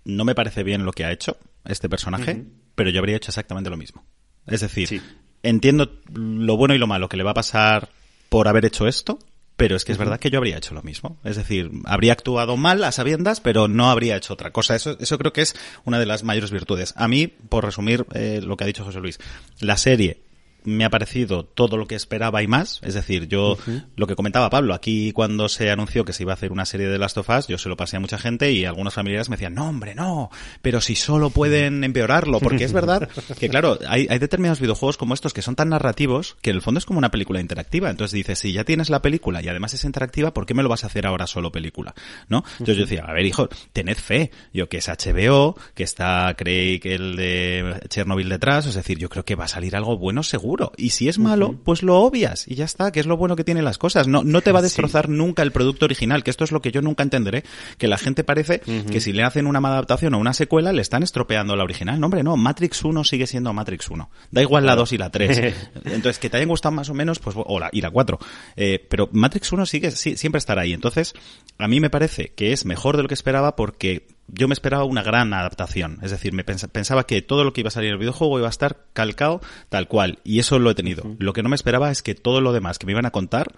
no 0.03 0.23
me 0.25 0.35
parece 0.35 0.63
bien 0.63 0.85
lo 0.85 0.91
que 0.91 1.05
ha 1.05 1.11
hecho 1.11 1.37
este 1.65 1.89
personaje, 1.89 2.45
pero 2.75 2.89
yo 2.89 2.99
habría 2.99 3.17
hecho 3.17 3.31
exactamente 3.31 3.69
lo 3.69 3.77
mismo. 3.77 4.05
Es 4.47 4.61
decir, 4.61 4.87
Sí. 4.87 5.01
entiendo 5.43 6.01
lo 6.13 6.57
bueno 6.57 6.75
y 6.75 6.77
lo 6.77 6.87
malo 6.87 7.09
que 7.09 7.17
le 7.17 7.23
va 7.23 7.31
a 7.31 7.35
pasar 7.35 7.89
por 8.29 8.47
haber 8.47 8.65
hecho 8.65 8.87
esto, 8.87 9.19
pero 9.57 9.75
es 9.75 9.85
que 9.85 9.91
es 9.91 9.97
verdad 9.97 10.19
que 10.19 10.29
yo 10.29 10.37
habría 10.37 10.57
hecho 10.57 10.73
lo 10.73 10.83
mismo. 10.83 11.17
Es 11.23 11.37
decir, 11.37 11.71
habría 11.85 12.13
actuado 12.13 12.57
mal 12.57 12.83
a 12.83 12.91
sabiendas, 12.91 13.39
pero 13.39 13.67
no 13.67 13.89
habría 13.89 14.17
hecho 14.17 14.33
otra 14.33 14.51
cosa. 14.51 14.75
Eso, 14.75 14.97
eso 14.99 15.17
creo 15.17 15.33
que 15.33 15.41
es 15.41 15.55
una 15.85 15.99
de 15.99 16.05
las 16.05 16.23
mayores 16.23 16.51
virtudes. 16.51 16.93
A 16.97 17.07
mí, 17.07 17.27
por 17.27 17.63
resumir 17.63 18.05
eh, 18.13 18.41
lo 18.43 18.57
que 18.57 18.65
ha 18.65 18.67
dicho 18.67 18.83
José 18.83 18.99
Luis, 18.99 19.19
la 19.59 19.77
serie 19.77 20.19
me 20.65 20.85
ha 20.85 20.89
parecido 20.89 21.45
todo 21.45 21.77
lo 21.77 21.87
que 21.87 21.95
esperaba 21.95 22.43
y 22.43 22.47
más. 22.47 22.79
Es 22.83 22.93
decir, 22.93 23.27
yo, 23.27 23.57
lo 23.95 24.07
que 24.07 24.15
comentaba 24.15 24.49
Pablo, 24.49 24.73
aquí 24.73 25.11
cuando 25.11 25.49
se 25.49 25.71
anunció 25.71 26.05
que 26.05 26.13
se 26.13 26.23
iba 26.23 26.33
a 26.33 26.35
hacer 26.35 26.51
una 26.51 26.65
serie 26.65 26.87
de 26.87 26.97
Last 26.97 27.17
of 27.17 27.29
Us, 27.29 27.47
yo 27.47 27.57
se 27.57 27.69
lo 27.69 27.77
pasé 27.77 27.97
a 27.97 27.99
mucha 27.99 28.17
gente 28.17 28.51
y 28.51 28.65
algunos 28.65 28.93
familiares 28.93 29.29
me 29.29 29.35
decían, 29.35 29.55
no 29.55 29.67
hombre, 29.69 29.95
no, 29.95 30.29
pero 30.61 30.81
si 30.81 30.95
solo 30.95 31.29
pueden 31.29 31.83
empeorarlo, 31.83 32.39
porque 32.39 32.63
es 32.63 32.73
verdad 32.73 33.09
que 33.39 33.49
claro, 33.49 33.79
hay, 33.87 34.07
hay 34.09 34.19
determinados 34.19 34.59
videojuegos 34.59 34.97
como 34.97 35.13
estos 35.13 35.33
que 35.33 35.41
son 35.41 35.55
tan 35.55 35.69
narrativos 35.69 36.37
que 36.41 36.49
en 36.51 36.57
el 36.57 36.61
fondo 36.61 36.77
es 36.79 36.85
como 36.85 36.99
una 36.99 37.11
película 37.11 37.39
interactiva. 37.39 37.89
Entonces 37.89 38.13
dices, 38.13 38.39
si 38.39 38.53
ya 38.53 38.63
tienes 38.63 38.89
la 38.89 39.01
película 39.01 39.41
y 39.41 39.47
además 39.47 39.73
es 39.73 39.83
interactiva, 39.83 40.33
¿por 40.33 40.45
qué 40.45 40.53
me 40.53 40.63
lo 40.63 40.69
vas 40.69 40.83
a 40.83 40.87
hacer 40.87 41.05
ahora 41.05 41.27
solo 41.27 41.51
película? 41.51 41.93
¿No? 42.29 42.43
Entonces 42.53 42.77
yo 42.77 42.83
decía, 42.83 43.05
a 43.05 43.13
ver 43.13 43.25
hijo, 43.25 43.47
tened 43.73 43.97
fe, 43.97 44.31
yo 44.53 44.69
que 44.69 44.77
es 44.77 44.87
HBO, 44.87 45.55
que 45.73 45.83
está 45.83 46.33
Craig 46.37 46.81
el 46.83 47.15
de 47.15 47.81
Chernobyl 47.89 48.29
detrás, 48.29 48.65
es 48.65 48.75
decir, 48.75 48.97
yo 48.97 49.09
creo 49.09 49.25
que 49.25 49.35
va 49.35 49.45
a 49.45 49.49
salir 49.49 49.75
algo 49.75 49.97
bueno 49.97 50.23
seguro. 50.23 50.54
Y 50.77 50.91
si 50.91 51.07
es 51.09 51.19
malo, 51.19 51.55
pues 51.63 51.83
lo 51.83 51.99
obvias 51.99 52.47
y 52.47 52.55
ya 52.55 52.65
está, 52.65 52.91
que 52.91 52.99
es 52.99 53.05
lo 53.05 53.17
bueno 53.17 53.35
que 53.35 53.43
tienen 53.43 53.65
las 53.65 53.77
cosas. 53.77 54.07
No, 54.07 54.23
no 54.23 54.41
te 54.41 54.51
va 54.51 54.59
a 54.59 54.61
destrozar 54.61 55.09
nunca 55.09 55.43
el 55.43 55.51
producto 55.51 55.85
original, 55.85 56.23
que 56.23 56.31
esto 56.31 56.43
es 56.43 56.51
lo 56.51 56.61
que 56.61 56.71
yo 56.71 56.81
nunca 56.81 57.03
entenderé, 57.03 57.43
que 57.77 57.87
la 57.87 57.97
gente 57.97 58.23
parece 58.23 58.61
que 58.91 59.01
si 59.01 59.13
le 59.13 59.23
hacen 59.23 59.47
una 59.47 59.59
mala 59.59 59.75
adaptación 59.75 60.13
o 60.13 60.19
una 60.19 60.33
secuela 60.33 60.73
le 60.73 60.81
están 60.81 61.03
estropeando 61.03 61.55
la 61.55 61.63
original. 61.63 61.99
No, 61.99 62.07
hombre, 62.07 62.23
no, 62.23 62.37
Matrix 62.37 62.83
1 62.83 63.03
sigue 63.03 63.27
siendo 63.27 63.53
Matrix 63.53 63.89
1. 63.89 64.09
Da 64.31 64.41
igual 64.41 64.65
la 64.65 64.75
2 64.75 64.93
y 64.93 64.97
la 64.97 65.09
3. 65.09 65.37
Entonces, 65.85 66.19
que 66.19 66.29
te 66.29 66.37
hayan 66.37 66.49
gustado 66.49 66.73
más 66.73 66.89
o 66.89 66.93
menos, 66.93 67.19
pues, 67.19 67.35
o 67.37 67.59
la, 67.59 67.69
y 67.71 67.81
la 67.81 67.91
4. 67.91 68.19
Eh, 68.55 68.85
pero 68.89 69.09
Matrix 69.11 69.51
1 69.51 69.65
sigue, 69.65 69.91
sí, 69.91 70.17
siempre 70.17 70.39
estará 70.39 70.63
ahí. 70.63 70.73
Entonces, 70.73 71.13
a 71.57 71.67
mí 71.67 71.79
me 71.79 71.89
parece 71.89 72.33
que 72.35 72.53
es 72.53 72.65
mejor 72.65 72.97
de 72.97 73.03
lo 73.03 73.07
que 73.07 73.13
esperaba 73.13 73.55
porque 73.55 74.07
yo 74.27 74.47
me 74.47 74.53
esperaba 74.53 74.83
una 74.83 75.03
gran 75.03 75.33
adaptación. 75.33 75.99
Es 76.01 76.11
decir, 76.11 76.33
me 76.33 76.43
pens 76.43 76.67
pensaba 76.71 77.05
que 77.05 77.21
todo 77.21 77.43
lo 77.43 77.53
que 77.53 77.61
iba 77.61 77.67
a 77.67 77.71
salir 77.71 77.89
en 77.89 77.93
el 77.93 77.99
videojuego 77.99 78.39
iba 78.39 78.47
a 78.47 78.49
estar 78.49 78.85
calcado 78.93 79.41
tal 79.69 79.87
cual. 79.87 80.19
Y 80.23 80.39
eso 80.39 80.59
lo 80.59 80.71
he 80.71 80.75
tenido. 80.75 81.03
Uh 81.03 81.09
-huh. 81.09 81.15
Lo 81.19 81.33
que 81.33 81.43
no 81.43 81.49
me 81.49 81.55
esperaba 81.55 81.91
es 81.91 82.01
que 82.01 82.15
todo 82.15 82.41
lo 82.41 82.53
demás 82.53 82.79
que 82.79 82.85
me 82.85 82.93
iban 82.93 83.05
a 83.05 83.11
contar 83.11 83.53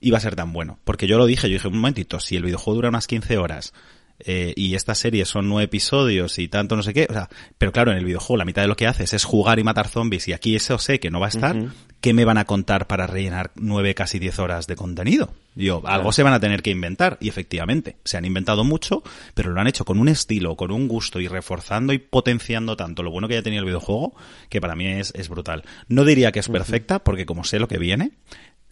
iba 0.00 0.18
a 0.18 0.20
ser 0.20 0.36
tan 0.36 0.52
bueno. 0.52 0.78
Porque 0.84 1.06
yo 1.06 1.18
lo 1.18 1.26
dije, 1.26 1.48
yo 1.48 1.54
dije, 1.54 1.68
un 1.68 1.76
momentito, 1.76 2.20
si 2.20 2.36
el 2.36 2.44
videojuego 2.44 2.76
dura 2.76 2.88
unas 2.90 3.06
15 3.06 3.38
horas 3.38 3.72
eh, 4.20 4.52
y 4.56 4.74
esta 4.74 4.94
serie 4.94 5.24
son 5.24 5.48
nueve 5.48 5.64
episodios 5.64 6.38
y 6.38 6.48
tanto 6.48 6.76
no 6.76 6.82
sé 6.82 6.94
qué, 6.94 7.06
o 7.10 7.12
sea, 7.12 7.28
pero 7.58 7.72
claro, 7.72 7.90
en 7.90 7.98
el 7.98 8.04
videojuego 8.04 8.36
la 8.36 8.44
mitad 8.44 8.62
de 8.62 8.68
lo 8.68 8.76
que 8.76 8.86
haces 8.86 9.12
es 9.12 9.24
jugar 9.24 9.58
y 9.58 9.64
matar 9.64 9.88
zombies 9.88 10.28
y 10.28 10.32
aquí 10.32 10.54
eso 10.54 10.78
sé 10.78 11.00
que 11.00 11.10
no 11.10 11.18
va 11.18 11.26
a 11.26 11.30
estar, 11.30 11.56
uh 11.56 11.64
-huh. 11.64 11.72
¿Qué 12.04 12.12
me 12.12 12.26
van 12.26 12.36
a 12.36 12.44
contar 12.44 12.86
para 12.86 13.06
rellenar 13.06 13.52
nueve, 13.54 13.94
casi 13.94 14.18
diez 14.18 14.38
horas 14.38 14.66
de 14.66 14.76
contenido? 14.76 15.32
Yo, 15.54 15.80
claro. 15.80 15.96
algo 15.96 16.12
se 16.12 16.22
van 16.22 16.34
a 16.34 16.38
tener 16.38 16.60
que 16.60 16.68
inventar 16.68 17.16
y 17.18 17.30
efectivamente, 17.30 17.96
se 18.04 18.18
han 18.18 18.26
inventado 18.26 18.62
mucho, 18.62 19.02
pero 19.32 19.52
lo 19.52 19.58
han 19.58 19.68
hecho 19.68 19.86
con 19.86 19.98
un 19.98 20.08
estilo, 20.08 20.54
con 20.54 20.70
un 20.70 20.86
gusto 20.86 21.18
y 21.18 21.28
reforzando 21.28 21.94
y 21.94 21.98
potenciando 21.98 22.76
tanto 22.76 23.02
lo 23.02 23.10
bueno 23.10 23.26
que 23.26 23.32
ya 23.32 23.42
tenía 23.42 23.60
el 23.60 23.64
videojuego, 23.64 24.14
que 24.50 24.60
para 24.60 24.76
mí 24.76 24.86
es, 24.86 25.14
es 25.16 25.30
brutal. 25.30 25.64
No 25.88 26.04
diría 26.04 26.30
que 26.30 26.40
es 26.40 26.50
perfecta, 26.50 26.98
porque 26.98 27.24
como 27.24 27.42
sé 27.42 27.58
lo 27.58 27.68
que 27.68 27.78
viene, 27.78 28.10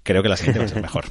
creo 0.03 0.23
que 0.23 0.29
la 0.29 0.37
siguiente 0.37 0.59
va 0.61 0.65
a 0.65 0.69
ser 0.69 0.83
mejor. 0.83 1.05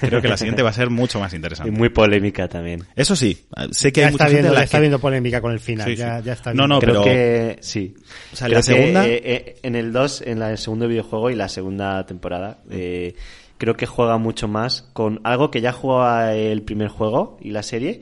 creo 0.00 0.20
que 0.22 0.28
la 0.28 0.36
siguiente 0.36 0.62
va 0.62 0.70
a 0.70 0.72
ser 0.72 0.90
mucho 0.90 1.20
más 1.20 1.32
Y 1.32 1.36
interesante. 1.36 1.70
muy 1.70 1.88
polémica 1.88 2.48
también. 2.48 2.84
Eso 2.96 3.14
sí, 3.16 3.46
sé 3.70 3.92
que 3.92 4.00
ya 4.00 4.06
hay 4.08 4.12
mucha 4.12 4.24
está 4.24 4.36
gente 4.36 4.42
viendo, 4.42 4.50
a 4.50 4.54
la 4.54 4.60
ya 4.60 4.64
está 4.64 4.78
que- 4.78 4.80
viendo 4.82 4.98
polémica 4.98 5.40
con 5.40 5.52
el 5.52 5.60
final. 5.60 5.86
Sí, 5.86 5.92
sí. 5.96 5.98
ya, 6.00 6.20
ya 6.20 6.32
está 6.32 6.52
No, 6.54 6.66
viendo. 6.66 6.74
no, 6.74 6.80
Creo 6.80 6.92
pero- 7.02 7.04
que 7.04 7.58
sí. 7.60 7.94
O 8.32 8.36
sea, 8.36 8.46
Creo 8.48 8.58
la 8.58 8.64
que, 8.64 8.72
segunda- 8.74 9.06
eh, 9.08 9.22
eh, 9.24 9.56
en 9.62 9.76
el 9.76 9.92
2, 9.92 10.22
en 10.22 10.38
la- 10.38 10.50
el 10.50 10.58
segundo 10.58 10.88
videojuego 10.88 11.30
y 11.30 11.34
la 11.34 11.48
segunda 11.48 12.04
temporada, 12.06 12.58
eh, 12.70 13.14
creo 13.58 13.76
que 13.76 13.86
juega 13.86 14.18
mucho 14.18 14.48
más 14.48 14.82
con 14.92 15.20
algo 15.24 15.50
que 15.50 15.60
ya 15.60 15.72
jugaba 15.72 16.34
el 16.34 16.62
primer 16.62 16.88
juego 16.88 17.38
y 17.40 17.50
la 17.50 17.62
serie, 17.62 18.00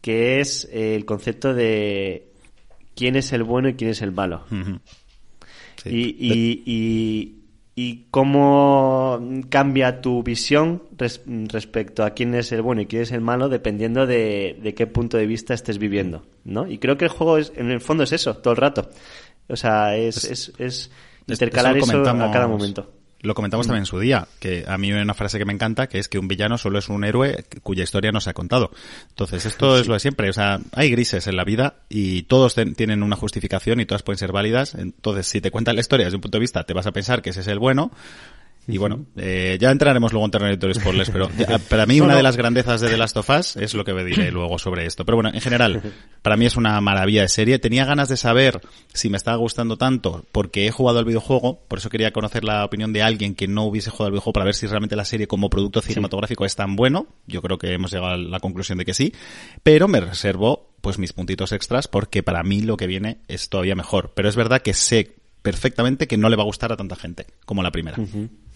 que 0.00 0.40
es 0.40 0.68
el 0.72 1.04
concepto 1.04 1.54
de 1.54 2.26
quién 2.96 3.16
es 3.16 3.32
el 3.32 3.44
bueno 3.44 3.68
y 3.68 3.74
quién 3.74 3.90
es 3.90 4.02
el 4.02 4.12
malo. 4.12 4.44
Sí. 5.82 5.88
Y, 5.90 6.16
y, 6.18 6.62
y, 6.66 7.34
y 7.76 8.06
cómo 8.10 9.20
cambia 9.48 10.00
tu 10.00 10.22
visión 10.22 10.82
res- 10.96 11.22
respecto 11.26 12.04
a 12.04 12.10
quién 12.10 12.34
es 12.34 12.52
el 12.52 12.62
bueno 12.62 12.82
y 12.82 12.86
quién 12.86 13.02
es 13.02 13.12
el 13.12 13.20
malo 13.20 13.48
dependiendo 13.48 14.06
de, 14.06 14.58
de 14.62 14.74
qué 14.74 14.86
punto 14.86 15.16
de 15.16 15.26
vista 15.26 15.54
estés 15.54 15.78
viviendo, 15.78 16.24
¿no? 16.44 16.68
Y 16.68 16.78
creo 16.78 16.96
que 16.96 17.06
el 17.06 17.10
juego 17.10 17.38
es, 17.38 17.52
en 17.56 17.70
el 17.70 17.80
fondo 17.80 18.04
es 18.04 18.12
eso, 18.12 18.36
todo 18.36 18.52
el 18.52 18.58
rato. 18.58 18.88
O 19.48 19.56
sea, 19.56 19.96
es, 19.96 20.24
es, 20.24 20.52
es 20.58 20.90
intercalar 21.26 21.72
Eso 21.76 21.86
a 22.24 22.30
cada 22.32 22.46
momento. 22.48 22.92
Lo 23.24 23.34
comentamos 23.34 23.66
también 23.66 23.82
en 23.82 23.86
su 23.86 23.98
día, 23.98 24.28
que 24.38 24.64
a 24.68 24.76
mí 24.78 24.92
hay 24.92 25.00
una 25.00 25.14
frase 25.14 25.38
que 25.38 25.44
me 25.46 25.52
encanta, 25.52 25.88
que 25.88 25.98
es 25.98 26.08
que 26.08 26.18
un 26.18 26.28
villano 26.28 26.58
solo 26.58 26.78
es 26.78 26.88
un 26.90 27.04
héroe 27.04 27.44
cuya 27.62 27.82
historia 27.82 28.12
no 28.12 28.20
se 28.20 28.28
ha 28.30 28.34
contado. 28.34 28.70
Entonces, 29.08 29.46
esto 29.46 29.78
es 29.78 29.86
lo 29.88 29.94
de 29.94 30.00
siempre. 30.00 30.28
O 30.28 30.32
sea, 30.32 30.60
hay 30.72 30.90
grises 30.90 31.26
en 31.26 31.36
la 31.36 31.44
vida 31.44 31.76
y 31.88 32.22
todos 32.24 32.54
ten- 32.54 32.74
tienen 32.74 33.02
una 33.02 33.16
justificación 33.16 33.80
y 33.80 33.86
todas 33.86 34.02
pueden 34.02 34.18
ser 34.18 34.30
válidas. 34.30 34.74
Entonces, 34.74 35.26
si 35.26 35.40
te 35.40 35.50
cuentan 35.50 35.74
la 35.74 35.80
historia 35.80 36.04
desde 36.06 36.16
un 36.16 36.20
punto 36.20 36.36
de 36.36 36.40
vista, 36.40 36.64
te 36.64 36.74
vas 36.74 36.86
a 36.86 36.92
pensar 36.92 37.22
que 37.22 37.30
ese 37.30 37.40
es 37.40 37.46
el 37.48 37.58
bueno. 37.58 37.90
Y 38.66 38.78
bueno, 38.78 39.04
eh, 39.16 39.58
ya 39.60 39.70
entraremos 39.70 40.12
luego 40.12 40.24
en 40.24 40.30
territorio 40.30 40.74
spoilers, 40.74 41.10
pero 41.10 41.28
para 41.68 41.84
mí 41.84 42.00
una 42.00 42.16
de 42.16 42.22
las 42.22 42.36
grandezas 42.36 42.80
de 42.80 42.88
The 42.88 42.96
Last 42.96 43.16
of 43.16 43.28
Us 43.28 43.56
es 43.56 43.74
lo 43.74 43.84
que 43.84 43.92
diré 44.04 44.30
luego 44.32 44.58
sobre 44.58 44.86
esto. 44.86 45.04
Pero 45.04 45.16
bueno, 45.16 45.30
en 45.32 45.40
general, 45.40 45.82
para 46.22 46.36
mí 46.36 46.46
es 46.46 46.56
una 46.56 46.80
maravilla 46.80 47.22
de 47.22 47.28
serie. 47.28 47.58
Tenía 47.58 47.84
ganas 47.84 48.08
de 48.08 48.16
saber 48.16 48.60
si 48.92 49.10
me 49.10 49.16
estaba 49.16 49.36
gustando 49.36 49.76
tanto 49.76 50.24
porque 50.32 50.66
he 50.66 50.70
jugado 50.70 50.98
al 50.98 51.04
videojuego, 51.04 51.60
por 51.68 51.78
eso 51.78 51.90
quería 51.90 52.12
conocer 52.12 52.44
la 52.44 52.64
opinión 52.64 52.92
de 52.92 53.02
alguien 53.02 53.34
que 53.34 53.48
no 53.48 53.64
hubiese 53.64 53.90
jugado 53.90 54.06
al 54.06 54.12
videojuego 54.12 54.32
para 54.32 54.46
ver 54.46 54.54
si 54.54 54.66
realmente 54.66 54.96
la 54.96 55.04
serie 55.04 55.26
como 55.26 55.50
producto 55.50 55.82
cinematográfico 55.82 56.46
es 56.46 56.56
tan 56.56 56.74
bueno. 56.76 57.06
Yo 57.26 57.42
creo 57.42 57.58
que 57.58 57.72
hemos 57.72 57.92
llegado 57.92 58.12
a 58.12 58.16
la 58.16 58.40
conclusión 58.40 58.78
de 58.78 58.84
que 58.84 58.94
sí, 58.94 59.12
pero 59.62 59.88
me 59.88 60.00
reservo 60.00 60.70
pues 60.80 60.98
mis 60.98 61.12
puntitos 61.12 61.52
extras 61.52 61.88
porque 61.88 62.22
para 62.22 62.42
mí 62.42 62.60
lo 62.60 62.76
que 62.76 62.86
viene 62.86 63.18
es 63.28 63.48
todavía 63.48 63.74
mejor. 63.74 64.12
Pero 64.14 64.28
es 64.28 64.36
verdad 64.36 64.62
que 64.62 64.74
sé 64.74 65.16
perfectamente 65.44 66.06
que 66.08 66.16
no 66.16 66.30
le 66.30 66.36
va 66.36 66.42
a 66.42 66.46
gustar 66.46 66.72
a 66.72 66.76
tanta 66.76 66.96
gente 66.96 67.26
como 67.44 67.62
la 67.62 67.70
primera. 67.70 67.98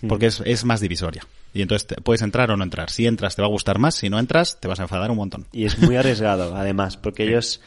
Porque 0.08 0.26
es, 0.26 0.42
es 0.46 0.64
más 0.64 0.80
divisoria. 0.80 1.22
Y 1.52 1.60
entonces 1.60 1.86
te- 1.86 2.00
puedes 2.00 2.22
entrar 2.22 2.50
o 2.50 2.56
no 2.56 2.64
entrar. 2.64 2.88
Si 2.88 3.06
entras 3.06 3.36
te 3.36 3.42
va 3.42 3.46
a 3.46 3.50
gustar 3.50 3.78
más, 3.78 3.94
si 3.94 4.08
no 4.08 4.18
entras 4.18 4.58
te 4.58 4.68
vas 4.68 4.80
a 4.80 4.84
enfadar 4.84 5.10
un 5.10 5.18
montón. 5.18 5.44
Y 5.52 5.66
es 5.66 5.78
muy 5.78 5.96
arriesgado, 5.96 6.56
además, 6.56 6.96
porque 6.96 7.24
ellos, 7.24 7.60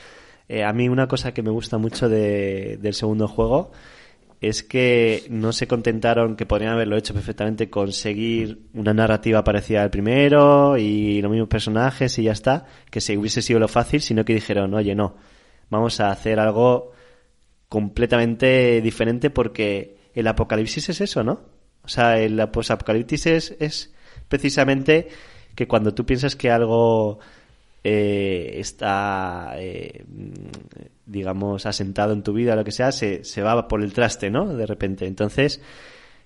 eh, 0.49 0.63
a 0.63 0.74
mí 0.74 0.89
una 0.89 1.07
cosa 1.07 1.34
que 1.36 1.43
me 1.43 1.51
gusta 1.51 1.78
mucho 1.78 2.09
de- 2.09 2.80
del 2.82 2.93
segundo 2.95 3.28
juego 3.28 3.72
es 4.41 4.63
que 4.63 5.26
no 5.30 5.51
se 5.53 5.67
contentaron, 5.67 6.36
que 6.36 6.47
podrían 6.47 6.72
haberlo 6.74 6.97
hecho 6.97 7.13
perfectamente, 7.13 7.69
con 7.69 7.91
seguir 7.91 8.61
una 8.74 8.91
narrativa 8.91 9.43
parecida 9.43 9.84
al 9.84 9.91
primero 9.91 10.80
y 10.80 11.22
los 11.22 11.30
mismos 11.30 11.47
personajes 11.47 12.17
y 12.17 12.24
ya 12.24 12.32
está, 12.32 12.65
que 12.89 13.01
se 13.01 13.19
hubiese 13.19 13.43
sido 13.43 13.59
lo 13.59 13.67
fácil, 13.67 14.01
sino 14.01 14.26
que 14.26 14.34
dijeron, 14.34 14.74
oye, 14.74 14.95
no, 14.95 15.15
vamos 15.69 15.99
a 15.99 16.09
hacer 16.09 16.39
algo 16.39 16.91
completamente 17.72 18.82
diferente 18.82 19.30
porque 19.30 19.95
el 20.13 20.28
apocalipsis 20.28 20.89
es 20.89 20.99
eso, 20.99 21.24
¿no? 21.24 21.39
O 21.86 21.88
sea, 21.88 22.19
el 22.19 22.38
apocalipsis 22.38 23.28
es, 23.28 23.55
es 23.61 23.93
precisamente 24.28 25.07
que 25.55 25.69
cuando 25.69 25.93
tú 25.93 26.05
piensas 26.05 26.36
que 26.36 26.51
algo 26.51 27.19
eh, 27.82 28.55
está, 28.57 29.53
eh, 29.55 30.03
mm, 30.05 30.32
digamos, 31.05 31.65
asentado 31.65 32.11
en 32.11 32.24
tu 32.24 32.34
vida 32.34 32.51
o 32.51 32.55
lo 32.57 32.65
que 32.65 32.74
sea, 32.74 32.91
se, 32.91 33.24
se 33.24 33.41
va 33.41 33.69
por 33.69 33.82
el 33.82 33.93
traste, 33.93 34.30
¿no? 34.30 34.53
De 34.53 34.65
repente. 34.65 35.07
Entonces, 35.07 35.61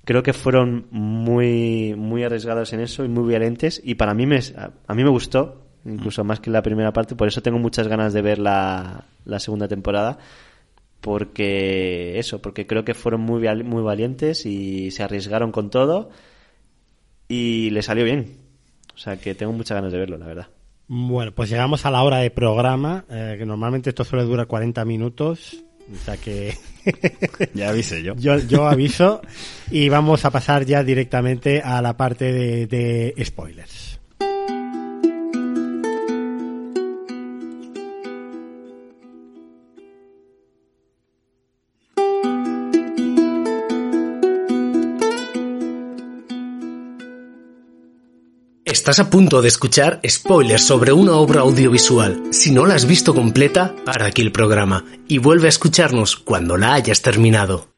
creo 0.04 0.24
que 0.24 0.34
fueron 0.34 0.88
muy, 0.90 1.94
muy 1.96 2.24
arriesgados 2.24 2.74
en 2.74 2.80
eso 2.80 3.06
y 3.06 3.08
muy 3.08 3.28
violentos 3.28 3.80
y 3.84 3.94
para 3.94 4.16
mí 4.16 4.26
me, 4.26 4.40
a, 4.58 4.72
a 4.88 4.96
mí 4.96 5.04
me 5.04 5.12
gustó, 5.12 5.62
incluso 5.86 6.24
más 6.24 6.40
que 6.40 6.50
la 6.50 6.64
primera 6.64 6.92
parte, 6.92 7.16
por 7.16 7.28
eso 7.28 7.44
tengo 7.44 7.60
muchas 7.60 7.88
ganas 7.88 8.14
de 8.14 8.24
ver 8.24 8.40
la, 8.40 9.06
la 9.26 9.40
segunda 9.40 9.68
temporada 9.68 10.18
porque 11.06 12.18
eso, 12.18 12.42
porque 12.42 12.66
creo 12.66 12.84
que 12.84 12.96
fueron 12.96 13.22
muy, 13.22 13.48
muy 13.64 13.84
valientes 13.84 14.44
y 14.48 14.90
se 14.90 15.04
arriesgaron 15.04 15.52
con 15.52 15.70
todo 15.70 16.10
y 17.28 17.70
le 17.70 17.84
salió 17.84 18.04
bien. 18.04 18.38
O 18.96 18.98
sea 18.98 19.16
que 19.18 19.36
tengo 19.36 19.54
muchas 19.54 19.76
ganas 19.76 19.92
de 19.92 20.00
verlo, 20.00 20.18
la 20.18 20.26
verdad. 20.26 20.48
Bueno, 20.88 21.32
pues 21.32 21.52
llegamos 21.52 21.86
a 21.86 21.92
la 21.92 22.02
hora 22.02 22.18
de 22.18 22.32
programa, 22.32 23.06
eh, 23.08 23.36
que 23.38 23.46
normalmente 23.46 23.92
esto 23.92 24.04
suele 24.04 24.26
durar 24.26 24.48
40 24.48 24.84
minutos, 24.84 25.64
o 25.94 25.96
sea 26.04 26.18
que 26.18 26.56
Ya 27.54 27.70
avisé 27.70 28.02
yo. 28.02 28.16
yo, 28.16 28.40
yo 28.40 28.68
aviso 28.68 29.22
y 29.70 29.90
vamos 29.90 30.26
a 30.26 30.32
pasar 30.32 30.66
ya 30.66 30.84
directamente 30.84 31.62
a 31.62 31.84
la 31.84 31.96
parte 31.98 32.34
de, 32.34 32.66
de 32.66 33.14
spoilers. 33.24 34.00
Estás 48.86 49.00
a 49.00 49.10
punto 49.10 49.42
de 49.42 49.48
escuchar 49.48 50.00
spoilers 50.08 50.64
sobre 50.64 50.92
una 50.92 51.14
obra 51.14 51.42
audiovisual. 51.42 52.22
Si 52.30 52.52
no 52.52 52.68
la 52.68 52.76
has 52.76 52.86
visto 52.86 53.16
completa, 53.16 53.74
para 53.84 54.06
aquí 54.06 54.22
el 54.22 54.32
programa 54.32 54.86
y 55.08 55.18
vuelve 55.18 55.48
a 55.48 55.50
escucharnos 55.50 56.16
cuando 56.16 56.56
la 56.56 56.76
hayas 56.76 57.02
terminado. 57.02 57.75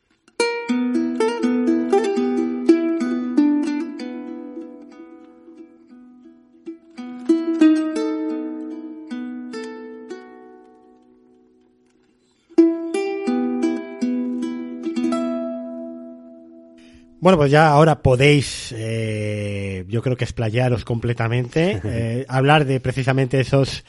Bueno, 17.27 17.39
pues 17.39 17.51
ya 17.51 17.67
ahora 17.67 18.01
podéis, 18.01 18.73
eh, 18.77 19.83
yo 19.89 20.01
creo 20.01 20.15
que 20.15 20.23
explayaros 20.23 20.85
completamente, 20.85 21.81
eh, 21.83 22.25
hablar 22.29 22.63
de 22.63 22.79
precisamente 22.79 23.41
esos 23.41 23.83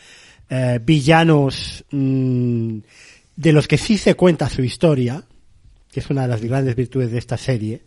eh, 0.51 0.81
villanos 0.83 1.85
mm, 1.93 2.79
de 3.37 3.53
los 3.53 3.69
que 3.69 3.79
sí 3.79 3.97
se 3.97 4.17
cuenta 4.17 4.49
su 4.49 4.65
historia, 4.65 5.23
que 5.89 6.01
es 6.01 6.11
una 6.11 6.23
de 6.23 6.27
las 6.27 6.43
grandes 6.43 6.75
virtudes 6.75 7.13
de 7.13 7.19
esta 7.19 7.37
serie, 7.37 7.83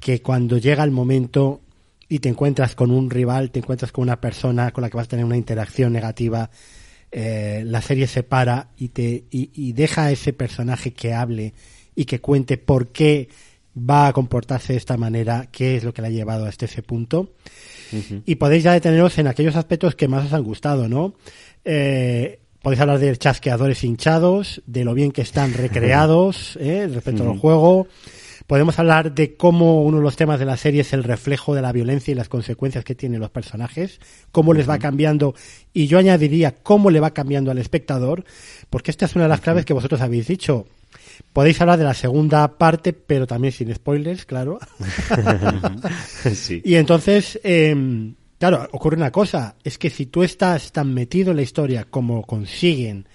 que 0.00 0.22
cuando 0.22 0.56
llega 0.56 0.84
el 0.84 0.90
momento 0.90 1.60
y 2.08 2.20
te 2.20 2.30
encuentras 2.30 2.74
con 2.74 2.90
un 2.90 3.10
rival, 3.10 3.50
te 3.50 3.58
encuentras 3.58 3.92
con 3.92 4.04
una 4.04 4.22
persona 4.22 4.70
con 4.70 4.80
la 4.80 4.88
que 4.88 4.96
vas 4.96 5.04
a 5.04 5.10
tener 5.10 5.26
una 5.26 5.36
interacción 5.36 5.92
negativa, 5.92 6.48
la 7.12 7.82
serie 7.82 8.06
se 8.06 8.22
para 8.22 8.70
y 8.78 8.88
te 8.88 9.24
y, 9.30 9.50
y 9.52 9.72
deja 9.74 10.04
a 10.04 10.12
ese 10.12 10.32
personaje 10.32 10.94
que 10.94 11.12
hable 11.12 11.52
y 11.94 12.06
que 12.06 12.22
cuente 12.22 12.56
por 12.56 12.88
qué 12.88 13.28
va 13.78 14.08
a 14.08 14.12
comportarse 14.12 14.72
de 14.72 14.78
esta 14.78 14.96
manera, 14.96 15.48
qué 15.50 15.76
es 15.76 15.84
lo 15.84 15.92
que 15.92 16.02
le 16.02 16.08
ha 16.08 16.10
llevado 16.10 16.46
hasta 16.46 16.64
ese 16.66 16.82
punto. 16.82 17.32
Y 18.26 18.34
podéis 18.34 18.64
ya 18.64 18.72
deteneros 18.72 19.16
en 19.18 19.28
aquellos 19.28 19.56
aspectos 19.56 19.94
que 19.94 20.08
más 20.08 20.26
os 20.26 20.32
han 20.34 20.42
gustado, 20.42 20.88
¿no? 20.88 21.14
Eh, 21.64 22.40
podéis 22.62 22.80
hablar 22.80 22.98
de 22.98 23.16
chasqueadores 23.16 23.82
hinchados, 23.82 24.62
de 24.66 24.84
lo 24.84 24.94
bien 24.94 25.10
que 25.10 25.22
están 25.22 25.54
recreados 25.54 26.58
¿eh? 26.60 26.88
respecto 26.92 27.22
al 27.22 27.38
juego. 27.38 27.86
Podemos 28.46 28.78
hablar 28.78 29.14
de 29.14 29.36
cómo 29.36 29.84
uno 29.84 29.98
de 29.98 30.02
los 30.02 30.16
temas 30.16 30.38
de 30.38 30.46
la 30.46 30.56
serie 30.56 30.80
es 30.80 30.94
el 30.94 31.04
reflejo 31.04 31.54
de 31.54 31.60
la 31.60 31.70
violencia 31.70 32.12
y 32.12 32.14
las 32.14 32.30
consecuencias 32.30 32.82
que 32.82 32.94
tienen 32.94 33.20
los 33.20 33.28
personajes, 33.28 34.00
cómo 34.32 34.54
les 34.54 34.66
va 34.66 34.78
cambiando, 34.78 35.34
y 35.74 35.86
yo 35.86 35.98
añadiría 35.98 36.54
cómo 36.54 36.90
le 36.90 37.00
va 37.00 37.12
cambiando 37.12 37.50
al 37.50 37.58
espectador, 37.58 38.24
porque 38.70 38.90
esta 38.90 39.04
es 39.04 39.14
una 39.16 39.24
de 39.24 39.28
las 39.28 39.42
claves 39.42 39.66
que 39.66 39.74
vosotros 39.74 40.00
habéis 40.00 40.28
dicho. 40.28 40.66
Podéis 41.32 41.60
hablar 41.60 41.78
de 41.78 41.84
la 41.84 41.94
segunda 41.94 42.58
parte, 42.58 42.92
pero 42.92 43.26
también 43.26 43.52
sin 43.52 43.74
spoilers, 43.74 44.24
claro. 44.24 44.58
sí. 46.34 46.62
Y 46.64 46.74
entonces, 46.74 47.38
eh, 47.44 48.12
claro, 48.38 48.68
ocurre 48.72 48.96
una 48.96 49.12
cosa, 49.12 49.54
es 49.62 49.78
que 49.78 49.90
si 49.90 50.06
tú 50.06 50.22
estás 50.22 50.72
tan 50.72 50.92
metido 50.94 51.30
en 51.30 51.36
la 51.36 51.42
historia 51.42 51.86
como 51.88 52.22
consiguen 52.22 53.06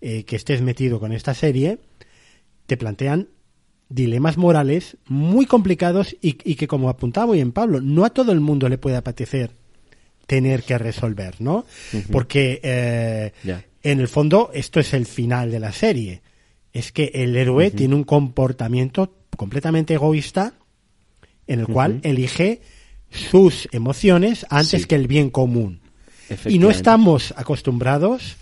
eh, 0.00 0.24
que 0.24 0.36
estés 0.36 0.62
metido 0.62 0.98
con 0.98 1.12
esta 1.12 1.34
serie, 1.34 1.78
te 2.66 2.76
plantean 2.76 3.28
dilemas 3.88 4.36
morales 4.36 4.96
muy 5.06 5.46
complicados 5.46 6.16
y, 6.20 6.38
y 6.44 6.56
que, 6.56 6.66
como 6.66 6.88
apuntaba 6.88 7.26
muy 7.26 7.36
bien 7.36 7.52
Pablo, 7.52 7.80
no 7.80 8.04
a 8.04 8.10
todo 8.10 8.32
el 8.32 8.40
mundo 8.40 8.68
le 8.68 8.78
puede 8.78 8.96
apetecer 8.96 9.52
tener 10.28 10.62
que 10.62 10.76
resolver, 10.76 11.40
¿no? 11.40 11.64
Porque 12.12 12.60
eh, 12.62 13.32
en 13.82 13.98
el 13.98 14.08
fondo 14.08 14.50
esto 14.52 14.78
es 14.78 14.92
el 14.92 15.06
final 15.06 15.50
de 15.50 15.58
la 15.58 15.72
serie. 15.72 16.20
Es 16.72 16.92
que 16.92 17.10
el 17.14 17.36
héroe 17.36 17.70
tiene 17.70 17.94
un 17.94 18.04
comportamiento 18.04 19.14
completamente 19.36 19.94
egoísta 19.94 20.54
en 21.46 21.60
el 21.60 21.66
cual 21.66 22.00
elige 22.02 22.60
sus 23.10 23.68
emociones 23.72 24.44
antes 24.50 24.82
Sí. 24.82 24.86
que 24.88 24.94
el 24.94 25.06
bien 25.06 25.30
común. 25.30 25.80
Y 26.44 26.58
no 26.58 26.70
estamos 26.70 27.32
acostumbrados 27.36 28.36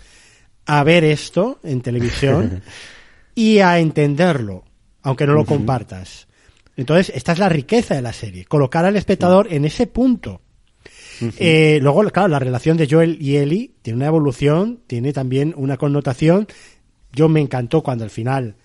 a 0.65 0.83
ver 0.83 1.05
esto 1.05 1.59
en 1.63 1.81
televisión 1.81 2.61
y 3.35 3.59
a 3.59 3.79
entenderlo, 3.79 4.65
aunque 5.03 5.25
no 5.25 5.33
lo 5.33 5.45
compartas. 5.45 6.27
Entonces, 6.75 7.15
esta 7.15 7.31
es 7.31 7.39
la 7.39 7.49
riqueza 7.49 7.95
de 7.95 8.01
la 8.01 8.11
serie, 8.13 8.43
colocar 8.45 8.83
al 8.85 8.97
espectador 8.97 9.47
en 9.51 9.63
ese 9.65 9.87
punto. 9.87 10.41
Eh, 11.39 11.79
luego, 11.81 12.03
claro, 12.11 12.27
la 12.27 12.37
relación 12.39 12.77
de 12.77 12.87
Joel 12.87 13.17
y 13.19 13.37
Ellie 13.37 13.71
tiene 13.81 13.97
una 13.97 14.05
evolución, 14.07 14.81
tiene 14.85 15.13
también 15.13 15.53
una 15.57 15.77
connotación. 15.77 16.47
Yo 17.11 17.29
me 17.29 17.39
encantó 17.39 17.81
cuando 17.81 18.03
al 18.03 18.09
final 18.09 18.55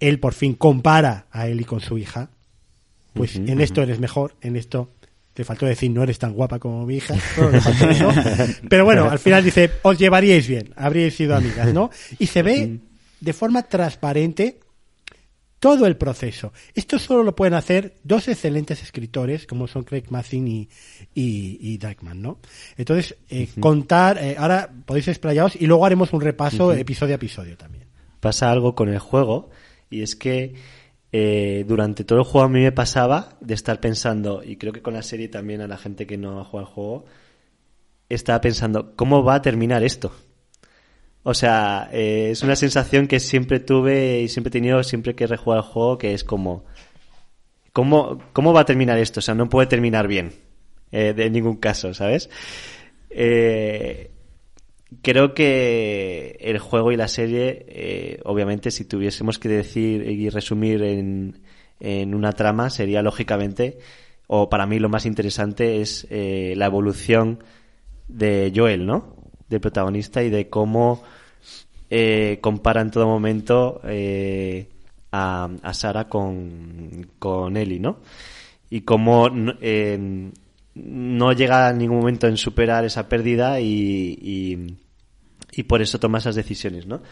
él 0.00 0.18
por 0.18 0.34
fin 0.34 0.54
compara 0.54 1.26
a 1.30 1.48
Ellie 1.48 1.64
con 1.64 1.80
su 1.80 1.98
hija. 1.98 2.30
Pues 3.14 3.36
en 3.36 3.60
esto 3.60 3.82
eres 3.82 4.00
mejor, 4.00 4.34
en 4.40 4.56
esto 4.56 4.90
te 5.34 5.44
faltó 5.44 5.66
decir 5.66 5.90
no 5.90 6.02
eres 6.02 6.18
tan 6.18 6.32
guapa 6.32 6.58
como 6.58 6.86
mi 6.86 6.96
hija. 6.96 7.14
Eso. 7.90 8.10
Pero 8.68 8.84
bueno, 8.84 9.10
al 9.10 9.18
final 9.18 9.44
dice, 9.44 9.70
os 9.82 9.98
llevaríais 9.98 10.46
bien, 10.46 10.72
habríais 10.76 11.14
sido 11.14 11.36
amigas, 11.36 11.72
¿no? 11.72 11.90
Y 12.18 12.26
se 12.26 12.42
ve 12.42 12.80
de 13.20 13.32
forma 13.32 13.62
transparente 13.62 14.58
todo 15.62 15.86
el 15.86 15.96
proceso. 15.96 16.52
Esto 16.74 16.98
solo 16.98 17.22
lo 17.22 17.36
pueden 17.36 17.54
hacer 17.54 17.94
dos 18.02 18.26
excelentes 18.26 18.82
escritores, 18.82 19.46
como 19.46 19.68
son 19.68 19.84
Craig 19.84 20.06
Mazin 20.10 20.48
y, 20.48 20.68
y, 21.14 21.58
y 21.60 21.80
¿no? 22.16 22.40
Entonces, 22.76 23.14
eh, 23.30 23.48
contar, 23.60 24.18
eh, 24.18 24.34
ahora 24.36 24.68
podéis 24.84 25.06
explayaros 25.06 25.54
y 25.54 25.66
luego 25.68 25.86
haremos 25.86 26.12
un 26.12 26.20
repaso 26.20 26.72
episodio 26.72 27.14
a 27.14 27.16
episodio 27.16 27.56
también. 27.56 27.81
Pasa 28.22 28.52
algo 28.52 28.76
con 28.76 28.88
el 28.88 29.00
juego 29.00 29.50
y 29.90 30.02
es 30.02 30.14
que 30.14 30.54
eh, 31.10 31.64
durante 31.66 32.04
todo 32.04 32.20
el 32.20 32.24
juego 32.24 32.46
a 32.46 32.48
mí 32.48 32.60
me 32.60 32.70
pasaba 32.72 33.36
de 33.40 33.54
estar 33.54 33.80
pensando, 33.80 34.42
y 34.44 34.56
creo 34.56 34.72
que 34.72 34.80
con 34.80 34.94
la 34.94 35.02
serie 35.02 35.28
también 35.28 35.60
a 35.60 35.66
la 35.66 35.76
gente 35.76 36.06
que 36.06 36.16
no 36.16 36.44
jugado 36.44 36.66
al 36.68 36.72
juego, 36.72 37.04
estaba 38.08 38.40
pensando, 38.40 38.94
¿cómo 38.94 39.24
va 39.24 39.34
a 39.34 39.42
terminar 39.42 39.82
esto? 39.82 40.12
O 41.24 41.34
sea, 41.34 41.90
eh, 41.92 42.28
es 42.30 42.42
una 42.42 42.54
sensación 42.54 43.08
que 43.08 43.18
siempre 43.18 43.58
tuve 43.58 44.20
y 44.20 44.28
siempre 44.28 44.50
he 44.50 44.52
tenido 44.52 44.82
siempre 44.84 45.14
que 45.16 45.26
rejugar 45.26 45.58
el 45.58 45.64
juego, 45.64 45.98
que 45.98 46.14
es 46.14 46.22
como, 46.22 46.64
¿cómo, 47.72 48.22
cómo 48.32 48.52
va 48.52 48.60
a 48.60 48.64
terminar 48.64 48.98
esto? 48.98 49.18
O 49.18 49.22
sea, 49.22 49.34
no 49.34 49.48
puede 49.48 49.66
terminar 49.66 50.06
bien, 50.06 50.32
eh, 50.92 51.12
de 51.12 51.28
ningún 51.28 51.56
caso, 51.56 51.92
¿sabes? 51.92 52.30
Eh, 53.10 54.11
creo 55.00 55.34
que 55.34 56.36
el 56.40 56.58
juego 56.58 56.92
y 56.92 56.96
la 56.96 57.08
serie, 57.08 57.64
eh, 57.68 58.20
obviamente, 58.24 58.70
si 58.70 58.84
tuviésemos 58.84 59.38
que 59.38 59.48
decir 59.48 60.02
y 60.08 60.28
resumir 60.28 60.82
en, 60.82 61.40
en 61.80 62.14
una 62.14 62.32
trama, 62.32 62.70
sería 62.70 63.02
lógicamente, 63.02 63.78
o 64.26 64.48
para 64.48 64.66
mí 64.66 64.78
lo 64.78 64.88
más 64.88 65.04
interesante 65.06 65.80
es 65.80 66.06
eh, 66.10 66.54
la 66.56 66.66
evolución 66.66 67.42
de 68.08 68.52
Joel, 68.54 68.86
¿no? 68.86 69.16
Del 69.48 69.60
protagonista 69.60 70.22
y 70.22 70.30
de 70.30 70.48
cómo 70.48 71.02
eh, 71.90 72.38
compara 72.40 72.80
en 72.80 72.90
todo 72.90 73.06
momento 73.06 73.80
eh, 73.84 74.68
a, 75.10 75.50
a 75.62 75.74
Sara 75.74 76.08
con, 76.08 77.08
con 77.18 77.56
Ellie, 77.56 77.80
¿no? 77.80 77.98
Y 78.70 78.82
cómo 78.82 79.28
no 80.74 81.32
llega 81.32 81.68
a 81.68 81.72
ningún 81.72 81.98
momento 81.98 82.26
en 82.26 82.36
superar 82.36 82.84
esa 82.84 83.08
pérdida 83.08 83.60
y, 83.60 84.76
y 85.52 85.64
por 85.64 85.82
eso 85.82 86.00
toma 86.00 86.18
esas 86.18 86.34
decisiones, 86.34 86.86
¿no? 86.86 87.02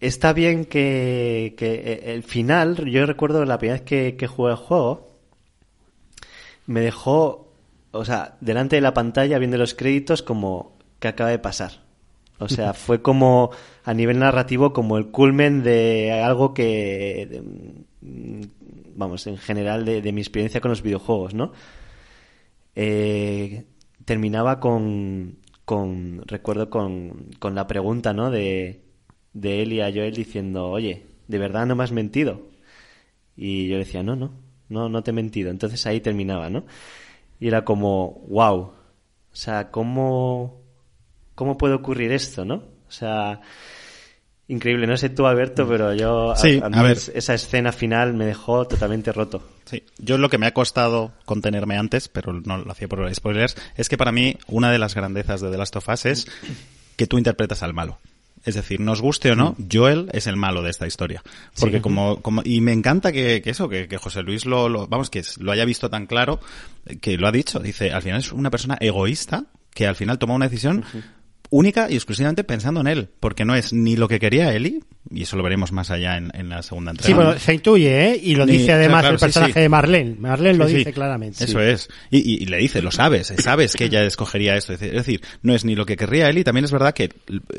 Está 0.00 0.32
bien 0.32 0.64
que, 0.64 1.54
que 1.56 1.74
eh, 1.74 2.12
el 2.14 2.22
final, 2.24 2.84
yo 2.90 3.06
recuerdo 3.06 3.44
la 3.44 3.58
primera 3.58 3.78
vez 3.78 3.86
que, 3.86 4.16
que 4.16 4.26
jugué 4.26 4.50
el 4.50 4.56
juego, 4.56 5.12
me 6.66 6.80
dejó, 6.80 7.52
o 7.92 8.04
sea, 8.04 8.36
delante 8.40 8.76
de 8.76 8.82
la 8.82 8.94
pantalla 8.94 9.38
viendo 9.38 9.58
los 9.58 9.74
créditos 9.74 10.22
como 10.22 10.76
que 10.98 11.08
acaba 11.08 11.30
de 11.30 11.38
pasar. 11.38 11.82
O 12.38 12.48
sea, 12.48 12.72
fue 12.74 13.02
como 13.02 13.50
a 13.84 13.94
nivel 13.94 14.18
narrativo 14.18 14.72
como 14.72 14.98
el 14.98 15.08
culmen 15.12 15.62
de 15.62 16.10
algo 16.10 16.52
que, 16.54 17.28
de- 17.30 18.48
vamos, 18.96 19.26
en 19.28 19.38
general 19.38 19.84
de, 19.84 20.02
de 20.02 20.12
mi 20.12 20.20
experiencia 20.20 20.60
con 20.60 20.70
los 20.70 20.82
videojuegos, 20.82 21.34
¿no? 21.34 21.52
Eh, 22.74 23.64
terminaba 24.04 24.58
con, 24.58 25.36
con 25.64 26.22
recuerdo 26.26 26.70
con, 26.70 27.30
con 27.38 27.54
la 27.54 27.66
pregunta, 27.66 28.12
¿no? 28.12 28.30
De, 28.30 28.82
de 29.32 29.62
él 29.62 29.72
y 29.72 29.80
a 29.80 29.90
Joel 29.92 30.14
diciendo, 30.14 30.68
oye, 30.70 31.06
¿de 31.28 31.38
verdad 31.38 31.66
no 31.66 31.76
me 31.76 31.84
has 31.84 31.92
mentido? 31.92 32.42
Y 33.36 33.68
yo 33.68 33.78
decía, 33.78 34.02
no, 34.02 34.16
no, 34.16 34.32
no, 34.68 34.88
no 34.88 35.02
te 35.02 35.10
he 35.10 35.14
mentido. 35.14 35.50
Entonces 35.50 35.86
ahí 35.86 36.00
terminaba, 36.00 36.50
¿no? 36.50 36.64
Y 37.40 37.48
era 37.48 37.64
como, 37.64 38.22
wow. 38.28 38.58
O 38.60 38.74
sea, 39.32 39.70
¿cómo, 39.70 40.60
cómo 41.34 41.58
puede 41.58 41.74
ocurrir 41.74 42.12
esto, 42.12 42.44
no? 42.44 42.56
O 42.88 42.90
sea, 42.90 43.40
increíble. 44.48 44.86
No 44.86 44.96
sé 44.96 45.08
tú, 45.08 45.26
Alberto, 45.26 45.66
pero 45.68 45.94
yo, 45.94 46.32
a- 46.32 46.36
Sí, 46.36 46.60
a, 46.62 46.68
ver. 46.82 46.92
es- 46.92 47.10
esa 47.14 47.34
escena 47.34 47.72
final 47.72 48.14
me 48.14 48.26
dejó 48.26 48.66
totalmente 48.66 49.12
roto. 49.12 49.42
Sí, 49.64 49.82
yo 49.98 50.18
lo 50.18 50.28
que 50.28 50.38
me 50.38 50.46
ha 50.46 50.52
costado 50.54 51.12
contenerme 51.24 51.76
antes, 51.78 52.08
pero 52.08 52.32
no 52.32 52.58
lo 52.58 52.70
hacía 52.72 52.88
por 52.88 53.12
spoilers, 53.14 53.56
es 53.76 53.88
que 53.88 53.96
para 53.96 54.12
mí 54.12 54.36
una 54.48 54.70
de 54.70 54.78
las 54.78 54.94
grandezas 54.94 55.40
de 55.40 55.50
The 55.50 55.56
Last 55.58 55.76
of 55.76 55.88
Us 55.88 56.06
es 56.06 56.26
que 56.96 57.06
tú 57.06 57.16
interpretas 57.18 57.62
al 57.62 57.72
malo. 57.72 57.98
Es 58.44 58.56
decir, 58.56 58.80
nos 58.80 59.00
guste 59.00 59.30
o 59.30 59.36
no, 59.36 59.54
Joel 59.72 60.08
es 60.12 60.26
el 60.26 60.34
malo 60.36 60.62
de 60.62 60.70
esta 60.70 60.84
historia. 60.88 61.22
Porque 61.60 61.80
como, 61.80 62.20
como, 62.22 62.42
y 62.44 62.60
me 62.60 62.72
encanta 62.72 63.12
que, 63.12 63.40
que 63.40 63.50
eso, 63.50 63.68
que, 63.68 63.86
que 63.86 63.98
José 63.98 64.22
Luis 64.22 64.46
lo, 64.46 64.68
lo- 64.68 64.88
vamos, 64.88 65.10
que 65.10 65.22
lo 65.38 65.52
haya 65.52 65.64
visto 65.64 65.88
tan 65.88 66.06
claro, 66.06 66.40
que 67.00 67.16
lo 67.16 67.28
ha 67.28 67.32
dicho. 67.32 67.60
Dice, 67.60 67.92
al 67.92 68.02
final 68.02 68.18
es 68.18 68.32
una 68.32 68.50
persona 68.50 68.76
egoísta 68.80 69.44
que 69.72 69.86
al 69.86 69.94
final 69.94 70.18
toma 70.18 70.34
una 70.34 70.46
decisión 70.48 70.84
única 71.52 71.88
y 71.88 71.94
exclusivamente 71.94 72.42
pensando 72.42 72.80
en 72.80 72.88
él. 72.88 73.08
Porque 73.20 73.44
no 73.44 73.54
es 73.54 73.72
ni 73.72 73.94
lo 73.94 74.08
que 74.08 74.18
quería 74.18 74.52
Ellie, 74.52 74.80
y 75.10 75.22
eso 75.22 75.36
lo 75.36 75.42
veremos 75.44 75.70
más 75.70 75.90
allá 75.92 76.16
en, 76.16 76.30
en 76.34 76.48
la 76.48 76.62
segunda 76.62 76.90
entrega. 76.90 77.06
Sí, 77.06 77.12
bueno, 77.14 77.38
se 77.38 77.54
intuye, 77.54 78.10
¿eh? 78.10 78.20
Y 78.22 78.34
lo 78.34 78.46
Ni- 78.46 78.52
dice 78.58 78.72
además 78.72 79.02
claro, 79.02 79.14
el 79.14 79.18
sí, 79.20 79.24
personaje 79.26 79.52
sí. 79.52 79.60
de 79.60 79.68
Marlene. 79.68 80.16
Marlene 80.18 80.58
lo 80.58 80.66
Sí, 80.68 80.74
dice 80.76 80.92
claramente. 80.92 81.44
Eso 81.44 81.60
es. 81.60 81.88
Y, 82.10 82.18
y- 82.18 82.42
y 82.42 82.46
le 82.46 82.56
dice, 82.56 82.82
lo 82.82 82.90
sabes, 82.90 83.32
sabes 83.38 83.74
que 83.74 83.84
ella 83.84 84.02
escogería 84.02 84.56
esto. 84.56 84.72
Es 84.72 84.80
decir- 84.80 85.20
no 85.42 85.54
es 85.54 85.64
ni 85.64 85.74
lo 85.76 85.86
que 85.86 85.96
querría 85.96 86.30
y 86.30 86.42
también 86.44 86.64
es 86.64 86.72
verdad 86.72 86.94
que, 86.94 87.10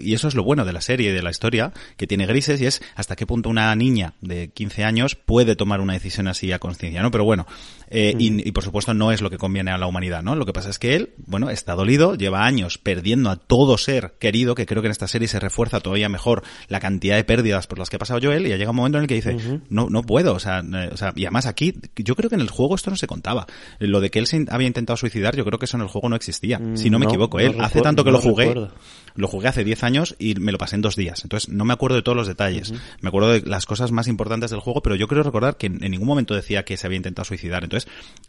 y 0.02 0.14
eso 0.16 0.28
es 0.28 0.36
lo 0.36 0.44
bueno 0.44 0.66
de 0.66 0.74
la 0.74 0.82
serie 0.82 1.12
y 1.12 1.14
de 1.14 1.22
la 1.22 1.30
historia, 1.30 1.72
que 1.96 2.08
tiene 2.08 2.26
grises 2.26 2.60
y 2.60 2.66
es 2.66 2.82
hasta 2.96 3.16
qué 3.16 3.28
punto 3.28 3.50
una 3.50 3.76
niña 3.76 4.14
de 4.22 4.48
15 4.50 4.84
años 4.84 5.16
puede 5.16 5.56
tomar 5.56 5.80
una 5.82 5.94
decisión 5.94 6.28
así 6.28 6.52
a 6.52 6.58
conciencia, 6.60 7.02
¿no? 7.04 7.12
Pero 7.12 7.24
bueno, 7.24 7.46
eh, 7.94 8.16
y, 8.18 8.48
y 8.48 8.52
por 8.52 8.64
supuesto 8.64 8.94
no 8.96 9.12
es 9.12 9.22
lo 9.22 9.30
que 9.30 9.38
conviene 9.38 9.70
a 9.72 9.78
la 9.78 9.86
humanidad, 9.86 10.24
¿no? 10.24 10.36
Lo 10.36 10.48
que 10.48 10.54
pasa 10.54 10.72
es 10.72 10.80
que 10.80 10.96
él, 10.96 11.12
bueno, 11.28 11.52
está 11.52 11.76
dolido, 11.76 12.16
lleva 12.16 12.44
años 12.44 12.80
perdiendo 12.80 13.30
a 13.30 13.36
todo 13.36 13.78
ser 13.78 14.16
querido, 14.20 14.56
que 14.56 14.66
creo 14.66 14.82
que 14.82 14.88
en 14.88 14.92
esta 14.92 15.08
serie 15.08 15.28
se 15.28 15.40
refuerza 15.40 15.80
todavía 15.80 16.10
mejor 16.10 16.42
la 16.70 16.80
cantidad 16.80 17.16
de 17.16 17.24
pérdidas 17.24 17.68
por 17.68 17.78
las 17.78 17.92
que 17.92 17.98
ha 17.98 18.00
pasado 18.00 18.20
Joel, 18.22 18.48
y 18.48 18.50
ya 18.50 18.58
llega 18.58 18.72
un 18.72 18.78
momento 18.78 18.98
en 18.98 19.04
el 19.04 19.08
que 19.08 19.16
dice, 19.16 19.62
no, 19.70 19.90
no 19.90 20.02
puedo, 20.02 20.34
o 20.34 20.40
sea, 20.40 20.60
eh, 20.60 20.90
o 20.92 20.98
sea, 20.98 21.14
y 21.16 21.26
además 21.26 21.46
aquí, 21.46 21.76
yo 21.96 22.16
creo 22.16 22.30
que 22.30 22.36
en 22.36 22.42
el 22.42 22.50
juego 22.50 22.74
esto 22.74 22.90
no 22.90 22.96
se 22.96 23.06
contaba. 23.06 23.46
Lo 23.78 24.02
de 24.02 24.10
que 24.10 24.18
él 24.18 24.26
se 24.26 24.44
había 24.50 24.68
intentado 24.68 24.98
suicidar, 24.98 25.36
yo 25.36 25.46
creo 25.46 25.60
que 25.60 25.66
eso 25.66 25.78
en 25.78 25.84
el 25.84 25.88
juego 25.88 26.10
no 26.10 26.16
existía, 26.16 26.60
si 26.74 26.90
no 26.90 26.98
me 26.98 27.06
no, 27.06 27.12
equivoco. 27.12 27.38
no 27.38 27.46
Él, 27.46 27.56
hace 27.60 27.82
tanto 27.82 28.04
que 28.04 28.12
no 28.12 28.18
lo 28.18 28.24
jugué, 28.24 28.48
recuerdo. 28.48 28.74
lo 29.16 29.28
jugué 29.28 29.50
hace 29.50 29.64
10 29.64 29.84
años 29.84 30.16
y 30.18 30.36
me 30.36 30.52
lo 30.52 30.58
pasé 30.58 30.76
en 30.76 30.82
dos 30.82 30.96
días. 30.96 31.24
Entonces, 31.24 31.50
no 31.50 31.64
me 31.64 31.74
acuerdo 31.74 31.96
de 31.96 32.02
todos 32.02 32.16
los 32.16 32.28
detalles. 32.28 32.74
Me 33.02 33.10
acuerdo 33.10 33.32
de 33.34 33.42
las 33.42 33.66
cosas 33.66 33.92
más 33.92 34.08
importantes 34.08 34.50
del 34.50 34.62
juego, 34.62 34.82
pero 34.82 34.96
yo 34.96 35.08
creo 35.08 35.22
recordar 35.22 35.58
que 35.58 35.68
en, 35.68 35.84
en 35.84 35.92
ningún 35.92 36.08
momento 36.08 36.34
decía 36.34 36.64
que 36.64 36.78
se 36.78 36.88
había 36.88 36.98
intentado 36.98 37.26
suicidar. 37.26 37.64
Entonces, 37.64 37.83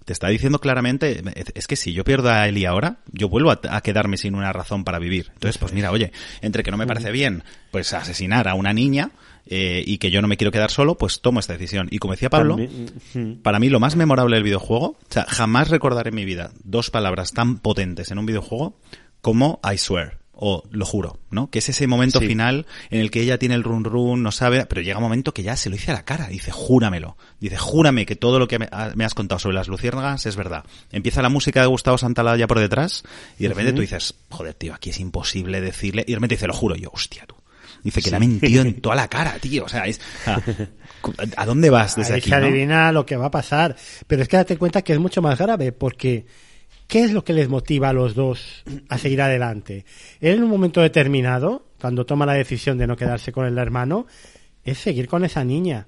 te 0.05 0.13
está 0.13 0.29
diciendo 0.29 0.59
claramente, 0.61 1.23
es- 1.55 1.67
que 1.67 1.77
si 1.77 1.93
yo 1.95 2.05
pierdo 2.05 2.31
a 2.31 2.47
Eli 2.47 2.67
ahora, 2.67 2.99
yo 3.13 3.29
vuelvo 3.29 3.51
a, 3.51 3.61
a 3.71 3.81
quedarme 3.81 4.17
sin 4.19 4.35
una 4.35 4.53
razón 4.53 4.85
para 4.85 4.99
vivir. 4.99 5.31
Entonces, 5.35 5.57
pues 5.59 5.73
mira, 5.73 5.91
oye, 5.91 6.13
entre 6.43 6.63
que 6.63 6.71
no 6.71 6.77
me 6.77 6.87
parece 6.87 7.11
bien, 7.11 7.43
pues 7.71 7.93
asesinar 7.95 8.47
a 8.49 8.55
una 8.55 8.73
niña, 8.75 9.11
eh, 9.47 9.83
y 9.87 9.99
que 9.99 10.11
yo 10.11 10.23
no 10.23 10.29
me 10.29 10.37
quiero 10.37 10.51
quedar 10.53 10.71
solo, 10.71 10.97
pues 10.97 11.21
tomo 11.21 11.39
esta 11.41 11.53
decisión. 11.55 11.89
Y 11.91 11.99
como 11.99 12.13
decía 12.15 12.31
Pablo, 12.31 12.57
para 13.43 13.59
mí 13.59 13.69
lo 13.71 13.81
más 13.81 13.97
memorable 13.97 14.37
del 14.37 14.45
videojuego, 14.45 14.87
o 14.87 14.99
sea, 15.09 15.25
jamás 15.29 15.69
recordaré 15.71 16.11
en 16.11 16.15
mi 16.17 16.25
vida 16.25 16.51
dos 16.65 16.91
palabras 16.91 17.33
tan 17.33 17.59
potentes 17.59 18.11
en 18.11 18.19
un 18.19 18.27
videojuego 18.27 18.79
como 19.21 19.61
I 19.71 19.79
swear 19.79 20.19
o 20.37 20.65
lo 20.71 20.85
juro, 20.85 21.19
¿no? 21.31 21.51
Que 21.51 21.61
es 21.61 21.69
ese 21.69 21.87
momento 21.87 22.19
Sí. 22.21 22.27
final 22.27 22.67
en 22.91 23.01
el 23.01 23.11
que 23.11 23.21
ella 23.21 23.39
tiene 23.39 23.55
el 23.55 23.63
run 23.63 23.85
run, 23.85 24.23
no 24.23 24.33
sabe, 24.33 24.67
pero 24.67 24.81
llega 24.81 24.99
un 24.99 25.05
momento 25.05 25.33
que 25.33 25.43
ya 25.43 25.57
se 25.57 25.71
lo 25.71 25.77
dice 25.77 25.91
a 25.91 25.95
la 25.95 26.05
cara, 26.05 26.27
dice, 26.29 26.51
júramelo, 26.51 27.17
dice, 27.41 27.57
júrame 27.57 28.07
que 28.07 28.17
todo 28.17 28.39
lo 28.39 28.49
que 28.49 28.59
me, 28.59 28.69
has 28.73 29.15
contado 29.15 29.39
sobre 29.39 29.55
las 29.57 29.69
luciérnagas 29.69 30.27
es 30.27 30.37
verdad. 30.37 30.65
Empieza 30.93 31.23
la 31.23 31.29
música 31.29 31.61
de 31.61 31.67
Gustavo 31.67 31.99
Santaolalla 31.99 32.47
por 32.47 32.59
detrás 32.59 33.05
y 33.39 33.45
de 33.45 33.49
repente 33.51 33.73
tú 33.73 33.81
dices, 33.81 34.15
joder, 34.31 34.55
tío, 34.55 34.75
aquí 34.75 34.91
es 34.91 34.99
imposible 35.01 35.61
decirle, 35.61 36.05
y 36.07 36.13
de 36.13 36.17
repente 36.17 36.35
dice, 36.37 36.47
lo 36.47 36.55
juro, 36.55 36.77
y 36.77 36.81
yo, 36.81 36.91
hostia, 36.93 37.25
tú. 37.27 37.35
Dice 37.83 38.01
que 38.01 38.09
le 38.11 38.17
ha 38.17 38.21
mentido 38.21 38.63
en 38.63 38.75
toda 38.81 38.95
la 38.97 39.09
cara, 39.09 39.37
tío. 39.39 39.65
O 39.67 39.69
sea, 39.69 39.85
es, 39.85 40.01
¿a 41.37 41.45
dónde 41.47 41.71
vas 41.71 41.97
desde 41.97 42.15
Ahí 42.15 42.21
aquí? 42.21 42.31
se 42.31 42.41
no? 42.41 42.47
adivina 42.47 42.93
lo 42.93 43.05
que 43.05 43.17
va 43.17 43.27
a 43.27 43.31
pasar. 43.31 43.77
Pero 44.07 44.23
es 44.23 44.29
que 44.29 44.37
date 44.39 44.57
cuenta 44.57 44.83
que 44.83 44.95
es 44.95 44.99
mucho 44.99 45.21
más 45.23 45.39
grave 45.39 45.73
porque 45.73 46.25
¿qué 46.87 47.05
es 47.05 47.13
lo 47.13 47.25
que 47.25 47.33
les 47.33 47.49
motiva 47.49 47.89
a 47.89 47.93
los 47.93 48.15
dos 48.15 48.63
a 48.89 48.99
seguir 48.99 49.21
adelante? 49.23 49.85
Él 50.21 50.37
en 50.37 50.45
un 50.45 50.51
momento 50.51 50.81
determinado, 50.81 51.67
cuando 51.81 52.05
toma 52.07 52.27
la 52.27 52.35
decisión 52.35 52.79
de 52.79 52.87
no 52.87 52.97
quedarse 52.97 53.33
con 53.33 53.47
el 53.47 53.59
hermano, 53.59 54.07
es 54.63 54.79
seguir 54.79 55.07
con 55.09 55.25
esa 55.25 55.45
niña. 55.45 55.87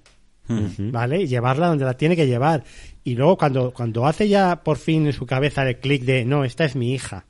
¿vale? 0.79 1.23
Y 1.23 1.27
llevarla 1.27 1.67
donde 1.67 1.85
la 1.85 1.95
tiene 1.95 2.15
que 2.15 2.27
llevar. 2.29 2.63
Y 3.03 3.17
luego 3.17 3.37
cuando, 3.37 3.73
cuando 3.73 4.07
hace 4.07 4.29
ya 4.29 4.63
por 4.63 4.77
fin 4.79 5.07
en 5.07 5.13
su 5.13 5.27
cabeza 5.27 5.69
el 5.69 5.79
clic 5.79 6.05
de, 6.05 6.25
no, 6.25 6.45
esta 6.45 6.65
es 6.65 6.77
mi 6.77 6.93
hija. 6.95 7.27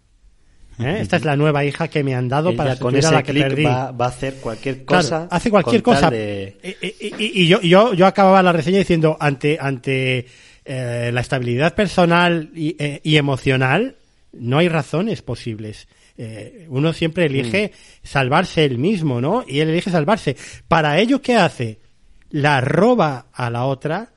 ¿eh? 0.79 0.99
Esta 1.01 1.17
es 1.17 1.25
la 1.25 1.35
nueva 1.35 1.65
hija 1.65 1.89
que 1.89 2.05
me 2.05 2.15
han 2.15 2.29
dado 2.29 2.51
Ella 2.51 2.57
para 2.59 2.77
con 2.79 2.95
ese 2.95 3.11
la 3.11 3.23
que 3.23 3.33
clic 3.33 3.43
perdí. 3.45 3.65
va, 3.65 3.91
va 3.93 4.05
a 4.05 4.09
hacer 4.09 4.35
cualquier 4.35 4.85
Claro, 4.85 5.03
cosa. 5.03 5.29
hace 5.31 5.51
cualquier 5.51 5.83
cosa. 5.83 6.11
de- 6.11 6.59
Y, 6.63 6.97
y- 7.25 7.43
y 7.45 7.49
yo, 7.49 7.63
yo, 7.63 7.95
yo 7.95 8.07
acababa 8.07 8.43
la 8.43 8.53
reseña 8.53 8.79
diciendo, 8.81 9.17
ante, 9.19 9.57
ante 9.59 10.27
eh, 10.67 11.11
la 11.13 11.21
estabilidad 11.21 11.75
personal 11.75 12.51
y, 12.55 12.77
eh, 12.79 13.01
y 13.03 13.17
emocional, 13.17 13.97
no 14.33 14.59
hay 14.59 14.69
razones 14.69 15.23
posibles. 15.23 15.89
Eh, 16.19 16.67
uno 16.69 16.93
siempre 16.93 17.27
elige 17.27 17.73
salvarse 18.03 18.65
él 18.65 18.79
mismo, 18.79 19.21
¿no? 19.21 19.45
Y 19.47 19.61
él 19.61 19.69
elige 19.69 19.91
salvarse. 19.91 20.37
Para 20.69 20.99
ello, 20.99 21.21
¿qué 21.21 21.35
hace? 21.35 21.79
La 22.31 22.61
roba 22.61 23.27
a 23.33 23.51
la 23.51 23.65
otra 23.65 24.13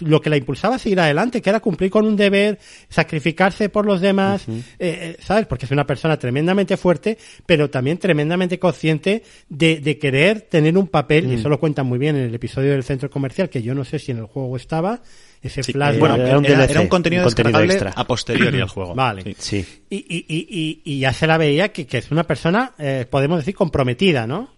lo 0.00 0.20
que 0.20 0.30
la 0.30 0.36
impulsaba 0.36 0.76
a 0.76 0.78
seguir 0.78 1.00
adelante, 1.00 1.42
que 1.42 1.50
era 1.50 1.60
cumplir 1.60 1.90
con 1.90 2.06
un 2.06 2.16
deber, 2.16 2.58
sacrificarse 2.88 3.68
por 3.68 3.86
los 3.86 4.00
demás, 4.00 4.46
eh, 4.48 4.64
eh, 4.78 5.16
¿sabes? 5.20 5.46
Porque 5.46 5.66
es 5.66 5.70
una 5.70 5.86
persona 5.86 6.18
tremendamente 6.18 6.76
fuerte, 6.76 7.18
pero 7.46 7.70
también 7.70 7.98
tremendamente 7.98 8.58
consciente 8.58 9.22
de, 9.48 9.80
de 9.80 9.98
querer 9.98 10.42
tener 10.42 10.76
un 10.76 10.88
papel, 10.88 11.30
y 11.30 11.34
eso 11.34 11.48
lo 11.48 11.58
cuentan 11.58 11.86
muy 11.86 11.98
bien 11.98 12.16
en 12.16 12.24
el 12.24 12.34
episodio 12.34 12.72
del 12.72 12.84
centro 12.84 13.10
comercial, 13.10 13.48
que 13.48 13.62
yo 13.62 13.74
no 13.74 13.84
sé 13.84 13.98
si 13.98 14.12
en 14.12 14.18
el 14.18 14.26
juego 14.26 14.56
estaba, 14.56 15.02
ese 15.42 15.62
Sí, 15.62 15.72
flash. 15.72 15.96
eh, 15.96 15.98
bueno, 15.98 16.14
era 16.16 16.64
era 16.64 16.80
un 16.80 16.88
contenido 16.88 17.22
un 17.22 17.28
contenido 17.28 17.58
descargable 17.58 17.72
extra. 17.72 17.90
a 17.94 18.06
posteriori 18.06 18.60
al 18.60 18.68
juego. 18.68 18.94
Vale. 18.94 19.34
Sí. 19.38 19.64
Y, 19.90 19.96
y, 19.96 20.24
y, 20.28 20.46
y, 20.48 20.82
y 20.84 20.98
ya 21.00 21.12
se 21.12 21.26
la 21.26 21.36
veía 21.38 21.72
que, 21.72 21.86
que 21.86 21.98
es 21.98 22.10
una 22.10 22.24
persona, 22.24 22.74
eh, 22.78 23.06
podemos 23.10 23.38
decir, 23.38 23.54
comprometida, 23.54 24.26
¿no? 24.26 24.50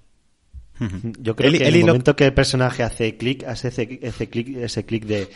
Yo 1.21 1.37
creo 1.37 1.51
Eli- 1.51 1.59
que 1.59 1.69
en 1.69 1.75
el 1.75 1.81
lo- 1.81 1.87
momento 1.89 2.17
que 2.17 2.25
el 2.27 2.35
personaje 2.35 2.83
hace 2.83 3.17
clic, 3.17 3.45
hace 3.45 3.69
ese, 3.69 3.99
ese 4.03 4.29
clic, 4.29 4.57
ese 4.57 4.85
clic 4.85 5.05
de 5.05 5.29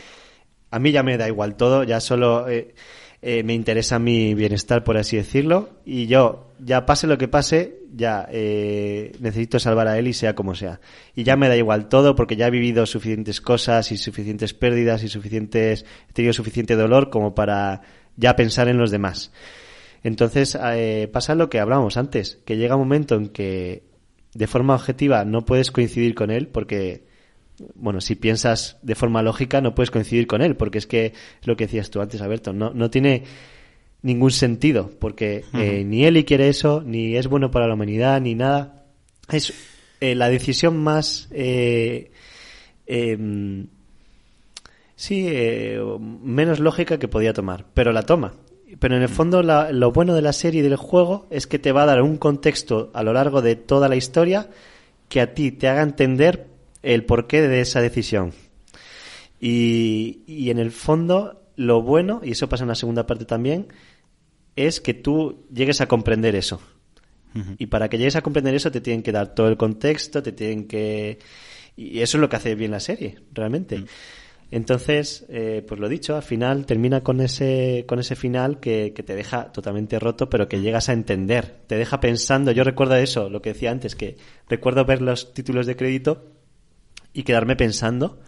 a 0.70 0.78
mí 0.80 0.90
ya 0.92 1.02
me 1.02 1.16
da 1.16 1.28
igual 1.28 1.56
todo, 1.56 1.84
ya 1.84 2.00
solo 2.00 2.48
eh, 2.48 2.74
eh, 3.22 3.42
me 3.44 3.54
interesa 3.54 3.98
mi 3.98 4.34
bienestar, 4.34 4.82
por 4.84 4.96
así 4.98 5.16
decirlo, 5.16 5.70
y 5.86 6.06
yo, 6.08 6.47
ya 6.60 6.86
pase 6.86 7.06
lo 7.06 7.18
que 7.18 7.28
pase, 7.28 7.80
ya 7.94 8.26
eh, 8.30 9.12
necesito 9.20 9.58
salvar 9.58 9.88
a 9.88 9.98
él 9.98 10.08
y 10.08 10.12
sea 10.12 10.34
como 10.34 10.54
sea. 10.54 10.80
Y 11.14 11.24
ya 11.24 11.36
me 11.36 11.48
da 11.48 11.56
igual 11.56 11.88
todo 11.88 12.14
porque 12.14 12.36
ya 12.36 12.48
he 12.48 12.50
vivido 12.50 12.86
suficientes 12.86 13.40
cosas 13.40 13.92
y 13.92 13.96
suficientes 13.96 14.54
pérdidas 14.54 15.02
y 15.02 15.08
suficientes, 15.08 15.84
he 16.08 16.12
tenido 16.12 16.32
suficiente 16.32 16.76
dolor 16.76 17.10
como 17.10 17.34
para 17.34 17.82
ya 18.16 18.36
pensar 18.36 18.68
en 18.68 18.78
los 18.78 18.90
demás. 18.90 19.32
Entonces 20.02 20.58
eh, 20.60 21.08
pasa 21.12 21.34
lo 21.34 21.50
que 21.50 21.60
hablábamos 21.60 21.96
antes, 21.96 22.38
que 22.44 22.56
llega 22.56 22.76
un 22.76 22.82
momento 22.82 23.14
en 23.16 23.28
que 23.28 23.84
de 24.34 24.46
forma 24.46 24.74
objetiva 24.74 25.24
no 25.24 25.44
puedes 25.44 25.70
coincidir 25.70 26.14
con 26.14 26.30
él 26.30 26.48
porque, 26.48 27.04
bueno, 27.74 28.00
si 28.00 28.14
piensas 28.14 28.78
de 28.82 28.94
forma 28.94 29.22
lógica 29.22 29.60
no 29.60 29.74
puedes 29.74 29.90
coincidir 29.90 30.26
con 30.26 30.42
él 30.42 30.56
porque 30.56 30.78
es 30.78 30.86
que 30.86 31.14
lo 31.44 31.56
que 31.56 31.64
decías 31.64 31.90
tú 31.90 32.00
antes, 32.00 32.20
Alberto, 32.20 32.52
no, 32.52 32.70
no 32.70 32.90
tiene 32.90 33.24
ningún 34.02 34.30
sentido 34.30 34.90
porque 35.00 35.44
eh, 35.54 35.84
ni 35.84 36.04
Eli 36.04 36.24
quiere 36.24 36.48
eso, 36.48 36.82
ni 36.84 37.16
es 37.16 37.26
bueno 37.26 37.50
para 37.50 37.66
la 37.66 37.74
humanidad, 37.74 38.20
ni 38.20 38.34
nada. 38.34 38.84
Es 39.30 39.52
eh, 40.00 40.14
la 40.14 40.28
decisión 40.28 40.76
más... 40.78 41.28
eh, 41.32 42.10
em, 42.86 43.66
sí, 44.96 45.26
eh, 45.28 45.80
menos 46.22 46.60
lógica 46.60 46.98
que 46.98 47.08
podía 47.08 47.32
tomar, 47.32 47.66
pero 47.74 47.92
la 47.92 48.02
toma. 48.04 48.34
Pero 48.78 48.96
en 48.96 49.02
el 49.02 49.08
fondo 49.08 49.42
la- 49.42 49.72
lo 49.72 49.92
bueno 49.92 50.14
de 50.14 50.22
la 50.22 50.32
serie 50.32 50.60
y 50.60 50.62
del 50.62 50.76
juego 50.76 51.26
es 51.30 51.46
que 51.46 51.58
te 51.58 51.72
va 51.72 51.82
a 51.82 51.86
dar 51.86 52.02
un 52.02 52.16
contexto 52.18 52.90
a 52.94 53.02
lo 53.02 53.12
largo 53.12 53.42
de 53.42 53.56
toda 53.56 53.88
la 53.88 53.96
historia 53.96 54.48
que 55.08 55.20
a 55.20 55.34
ti 55.34 55.50
te 55.52 55.68
haga 55.68 55.82
entender 55.82 56.46
el 56.82 57.04
porqué 57.04 57.40
de 57.42 57.60
esa 57.62 57.80
decisión. 57.80 58.32
Y, 59.40 60.20
y 60.26 60.50
en 60.50 60.58
el 60.58 60.70
fondo 60.70 61.40
lo 61.58 61.82
bueno, 61.82 62.20
y 62.22 62.30
eso 62.30 62.48
pasa 62.48 62.62
en 62.62 62.68
la 62.68 62.76
segunda 62.76 63.04
parte 63.04 63.24
también, 63.24 63.66
es 64.54 64.80
que 64.80 64.94
tú 64.94 65.44
llegues 65.52 65.80
a 65.80 65.88
comprender 65.88 66.36
eso. 66.36 66.60
Y 67.58 67.66
para 67.66 67.88
que 67.88 67.98
llegues 67.98 68.16
a 68.16 68.22
comprender 68.22 68.54
eso 68.54 68.72
te 68.72 68.80
tienen 68.80 69.02
que 69.02 69.12
dar 69.12 69.34
todo 69.34 69.46
el 69.48 69.56
contexto, 69.56 70.22
te 70.22 70.32
tienen 70.32 70.66
que... 70.66 71.18
Y 71.76 72.00
eso 72.00 72.16
es 72.16 72.20
lo 72.20 72.28
que 72.28 72.36
hace 72.36 72.54
bien 72.56 72.72
la 72.72 72.80
serie, 72.80 73.20
realmente. 73.32 73.84
Entonces, 74.50 75.24
eh, 75.28 75.64
pues 75.66 75.78
lo 75.78 75.88
dicho, 75.88 76.16
al 76.16 76.22
final 76.22 76.66
termina 76.66 77.02
con 77.02 77.20
ese, 77.20 77.84
con 77.86 78.00
ese 78.00 78.16
final 78.16 78.58
que, 78.58 78.92
que 78.92 79.04
te 79.04 79.14
deja 79.14 79.52
totalmente 79.52 80.00
roto, 80.00 80.28
pero 80.30 80.48
que 80.48 80.60
llegas 80.60 80.88
a 80.88 80.94
entender. 80.94 81.60
Te 81.66 81.76
deja 81.76 82.00
pensando. 82.00 82.50
Yo 82.50 82.64
recuerdo 82.64 82.96
eso, 82.96 83.28
lo 83.28 83.42
que 83.42 83.52
decía 83.52 83.70
antes, 83.70 83.94
que 83.94 84.16
recuerdo 84.48 84.84
ver 84.84 85.02
los 85.02 85.34
títulos 85.34 85.66
de 85.66 85.76
crédito 85.76 86.32
y 87.12 87.22
quedarme 87.22 87.54
pensando 87.54 88.20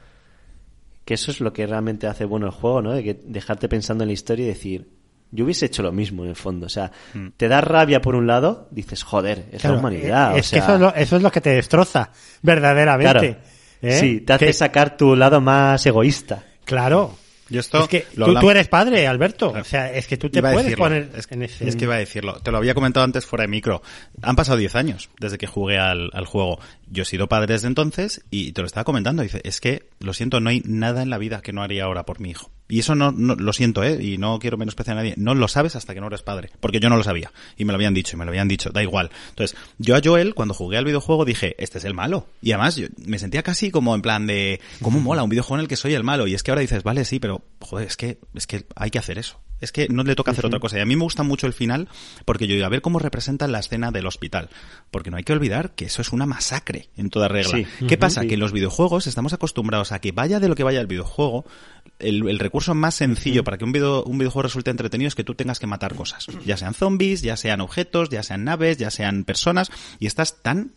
que 1.11 1.15
eso 1.15 1.33
es 1.33 1.41
lo 1.41 1.53
que 1.53 1.67
realmente 1.67 2.07
hace 2.07 2.25
bueno 2.25 2.47
el 2.47 2.53
juego, 2.53 2.83
¿no? 2.83 2.93
De 2.93 3.03
que 3.03 3.21
dejarte 3.25 3.69
pensando 3.69 4.05
en 4.05 4.09
la 4.11 4.13
historia 4.15 4.45
y 4.45 4.49
decir, 4.49 4.89
yo 5.33 5.45
hubiese 5.45 5.67
hecho 5.67 5.83
lo 5.83 5.91
mismo 5.91 6.23
en 6.23 6.31
el 6.31 6.37
fondo. 6.37 6.67
O 6.67 6.69
sea, 6.69 6.93
te 7.37 7.49
da 7.49 7.61
rabia 7.61 8.01
por 8.01 8.15
un 8.15 8.29
lado, 8.29 8.69
dices, 8.71 9.03
joder, 9.03 9.47
es 9.51 9.61
Claro, 9.61 9.75
la 9.75 9.81
humanidad. 9.81 10.29
eh, 10.31 10.33
o 10.35 10.37
que 10.37 10.43
sea, 10.45 10.59
eso 10.63 10.75
es, 10.77 10.81
lo, 10.81 10.95
eso 10.95 11.17
es 11.17 11.23
lo 11.25 11.33
que 11.33 11.41
te 11.41 11.51
destroza, 11.51 12.13
verdaderamente. 12.43 13.13
Claro. 13.13 13.37
¿eh? 13.83 13.99
Sí, 13.99 14.21
te 14.21 14.35
hace 14.35 14.47
Que- 14.47 14.53
sacar 14.53 14.97
tu 14.97 15.17
lado 15.17 15.41
más 15.41 15.85
egoísta. 15.85 16.45
Claro. 16.65 17.17
Yo 17.49 17.59
esto 17.59 17.83
es 17.83 17.89
que 17.89 18.07
lo 18.15 18.33
tú, 18.39 18.49
eres 18.49 18.69
padre, 18.69 19.09
Alberto. 19.09 19.51
O 19.51 19.65
sea, 19.65 19.93
es 19.93 20.07
que 20.07 20.17
tú 20.17 20.31
te 20.31 20.39
Iba 20.39 20.53
puedes 20.53 20.67
decirlo. 20.67 20.85
poner 20.85 21.11
es, 21.17 21.27
en 21.33 21.43
ese... 21.43 21.69
es 21.69 21.75
que 21.75 21.83
iba 21.87 21.97
a 21.97 21.99
decirlo. 21.99 22.35
Te 22.41 22.53
lo 22.53 22.59
había 22.59 22.75
comentado 22.75 23.03
antes 23.03 23.27
fuera 23.27 23.43
de 23.43 23.49
micro. 23.49 23.83
Han 24.23 24.37
pasado 24.37 24.57
10 24.57 24.77
años 24.77 25.11
desde 25.19 25.37
que 25.37 25.49
jugué 25.49 25.77
al, 25.77 26.11
al 26.13 26.27
juego. 26.27 26.61
Yo 26.89 27.03
he 27.03 27.07
sido 27.07 27.27
padre 27.29 27.55
desde 27.55 27.67
entonces 27.67 28.23
y 28.31 28.53
te 28.53 28.61
lo 28.61 28.69
estaba 28.69 28.85
comentando. 28.85 29.25
Dice, 29.25 29.41
es 29.43 29.61
que, 29.61 29.90
lo 30.01 30.15
siento, 30.15 30.41
no 30.41 30.51
hay 30.51 30.63
nada 30.65 31.03
en 31.03 31.11
la 31.11 31.19
vida 31.19 31.43
que 31.43 31.53
no 31.53 31.63
haría 31.63 31.85
ahora 31.85 32.05
por 32.05 32.21
mi 32.21 32.31
hijo. 32.31 32.51
Y 32.69 32.79
eso 32.79 32.95
no, 32.95 33.11
no 33.11 33.35
lo 33.35 33.53
siento, 33.53 33.83
¿eh? 33.83 33.99
Y 34.01 34.17
no 34.17 34.39
quiero 34.39 34.57
menospreciar 34.57 34.97
a 34.97 35.01
nadie. 35.01 35.15
No 35.17 35.35
lo 35.35 35.49
sabes 35.49 35.77
hasta 35.77 35.93
que 35.93 36.01
no 36.01 36.07
eres 36.07 36.23
padre. 36.23 36.51
Porque 36.61 36.79
yo 36.79 36.89
no 36.89 36.97
lo 36.97 37.03
sabía. 37.03 37.33
Y 37.57 37.65
me 37.65 37.73
lo 37.73 37.77
habían 37.77 37.95
dicho, 37.95 38.17
y 38.17 38.19
me 38.19 38.25
lo 38.25 38.31
habían 38.31 38.49
dicho. 38.49 38.71
Da 38.71 38.83
igual. 38.83 39.11
Entonces, 39.31 39.59
yo 39.79 39.97
a 39.97 40.01
Joel, 40.03 40.35
cuando 40.35 40.55
jugué 40.55 40.79
al 40.79 40.85
videojuego, 40.85 41.25
dije, 41.25 41.57
este 41.59 41.79
es 41.79 41.85
el 41.85 41.95
malo. 41.95 42.29
Y 42.41 42.53
además, 42.53 42.77
yo 42.77 42.87
me 43.05 43.19
sentía 43.19 43.43
casi 43.43 43.71
como 43.71 43.95
en 43.95 44.03
plan 44.03 44.27
de, 44.27 44.61
¿cómo 44.83 45.01
mola 45.01 45.25
un 45.25 45.31
videojuego 45.31 45.57
en 45.57 45.63
el 45.63 45.69
que 45.69 45.77
soy 45.77 45.95
el 45.95 46.05
malo? 46.05 46.29
Y 46.29 46.35
es 46.35 46.45
que 46.45 46.53
ahora 46.53 46.61
dices, 46.61 46.85
vale, 46.85 47.05
sí, 47.05 47.19
pero, 47.19 47.43
joder, 47.61 47.89
es 47.89 47.97
que, 47.97 48.19
es 48.35 48.47
que 48.47 48.65
hay 48.77 48.91
que 48.91 49.01
hacer 49.01 49.19
eso. 49.19 49.41
Es 49.61 49.73
que 49.73 49.89
no 49.89 50.03
le 50.03 50.15
toca 50.15 50.31
hacer 50.31 50.47
otra 50.47 50.59
cosa. 50.59 50.79
Y 50.79 50.81
a 50.81 50.87
mí 50.87 50.97
me 50.97 51.03
gusta 51.03 51.23
mucho 51.23 51.47
el 51.47 51.53
final 51.53 51.89
porque 52.25 52.47
yo 52.47 52.55
digo, 52.55 52.67
a 52.67 52.71
ver 52.71 52.81
cómo 52.81 52.99
representan 52.99 53.53
la 53.53 53.59
escena 53.59 53.91
del 53.91 54.07
hospital. 54.07 54.49
Porque 54.91 55.11
no 55.11 55.19
hay 55.19 55.25
que 55.25 55.33
olvidar 55.33 55.75
que 55.75 55.85
eso 55.85 56.01
es 56.03 56.13
una 56.13 56.27
masacre 56.27 56.89
en 56.97 57.11
toda 57.11 57.29
regla. 57.29 57.57
Sí. 57.57 57.87
¿Qué 57.87 57.99
pasa? 57.99 58.23
Sí. 58.23 58.29
Que 58.29 58.35
en 58.35 58.41
los 58.41 58.53
videojuegos 58.53 59.07
estamos 59.07 59.33
acostumbrados 59.33 59.90
a 59.93 60.01
que 60.01 60.13
vaya 60.13 60.41
de 60.41 60.49
lo 60.49 60.55
que 60.55 60.63
vaya 60.63 60.81
el 60.81 60.87
videojuego, 60.87 61.45
el, 61.99 62.29
el 62.29 62.39
recurso 62.39 62.75
más 62.75 62.95
sencillo 62.95 63.45
para 63.45 63.59
que 63.59 63.65
un, 63.65 63.73
video, 63.73 64.05
un 64.05 64.19
videojuego 64.19 64.45
resulte 64.45 64.71
entretenido 64.71 65.09
es 65.09 65.15
que 65.15 65.25
tú 65.25 65.35
tengas 65.35 65.59
que 65.59 65.67
matar 65.67 65.95
cosas. 65.95 66.27
Ya 66.45 66.57
sean 66.57 66.75
zombies, 66.75 67.23
ya 67.23 67.37
sean 67.37 67.61
objetos, 67.61 68.09
ya 68.09 68.23
sean 68.23 68.45
naves, 68.45 68.79
ya 68.79 68.91
sean 68.91 69.25
personas, 69.25 69.71
y 69.99 70.07
estás 70.07 70.43
tan 70.43 70.75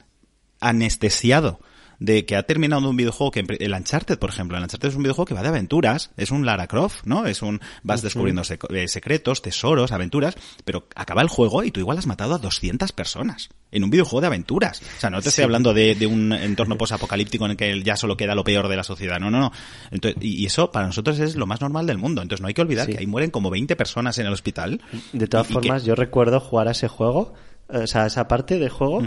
anestesiado 0.59 1.59
de 2.03 2.25
que 2.25 2.35
ha 2.35 2.43
terminado 2.43 2.89
un 2.89 2.97
videojuego 2.97 3.31
que 3.31 3.45
el 3.59 3.73
Uncharted, 3.73 4.19
por 4.19 4.29
ejemplo, 4.29 4.57
el 4.57 4.63
Uncharted 4.63 4.89
es 4.89 4.95
un 4.95 5.03
videojuego 5.03 5.25
que 5.25 5.33
va 5.33 5.41
de 5.41 5.47
aventuras, 5.47 6.11
es 6.17 6.31
un 6.31 6.45
Lara 6.45 6.67
Croft, 6.67 7.05
¿no? 7.05 7.25
Es 7.25 7.41
un 7.41 7.61
vas 7.81 8.01
descubriendo 8.01 8.41
sec- 8.41 8.67
eh, 8.75 8.89
secretos, 8.89 9.41
tesoros, 9.41 9.93
aventuras, 9.93 10.35
pero 10.65 10.85
acaba 10.95 11.21
el 11.21 11.29
juego 11.29 11.63
y 11.63 11.71
tú 11.71 11.79
igual 11.79 11.97
has 11.97 12.05
matado 12.05 12.35
a 12.35 12.39
200 12.39 12.91
personas 12.91 13.47
en 13.71 13.85
un 13.85 13.89
videojuego 13.89 14.19
de 14.19 14.27
aventuras. 14.27 14.81
O 14.97 14.99
sea, 14.99 15.09
no 15.09 15.21
te 15.21 15.29
estoy 15.29 15.45
hablando 15.45 15.73
de, 15.73 15.95
de 15.95 16.05
un 16.05 16.33
entorno 16.33 16.77
posapocalíptico 16.77 17.45
en 17.45 17.51
el 17.51 17.57
que 17.57 17.81
ya 17.83 17.95
solo 17.95 18.17
queda 18.17 18.35
lo 18.35 18.43
peor 18.43 18.67
de 18.67 18.75
la 18.75 18.83
sociedad. 18.83 19.19
No, 19.21 19.31
no, 19.31 19.39
no. 19.39 19.51
Entonces, 19.89 20.21
y 20.21 20.45
eso 20.45 20.71
para 20.71 20.85
nosotros 20.87 21.17
es 21.19 21.37
lo 21.37 21.45
más 21.47 21.61
normal 21.61 21.87
del 21.87 21.97
mundo. 21.99 22.21
Entonces 22.21 22.41
no 22.41 22.49
hay 22.49 22.53
que 22.53 22.61
olvidar 22.61 22.85
Sí. 22.87 22.91
que 22.91 22.99
ahí 22.99 23.07
mueren 23.07 23.31
como 23.31 23.49
20 23.49 23.77
personas 23.77 24.17
en 24.19 24.25
el 24.27 24.33
hospital. 24.33 24.81
De 25.13 25.27
todas 25.27 25.47
Y- 25.49 25.53
y 25.53 25.55
que- 25.55 25.67
formas, 25.69 25.85
yo 25.85 25.95
recuerdo 25.95 26.41
jugar 26.41 26.67
a 26.67 26.71
ese 26.71 26.89
juego, 26.89 27.33
o 27.69 27.87
sea, 27.87 28.05
esa 28.07 28.27
parte 28.27 28.59
del 28.59 28.69
juego. 28.69 29.01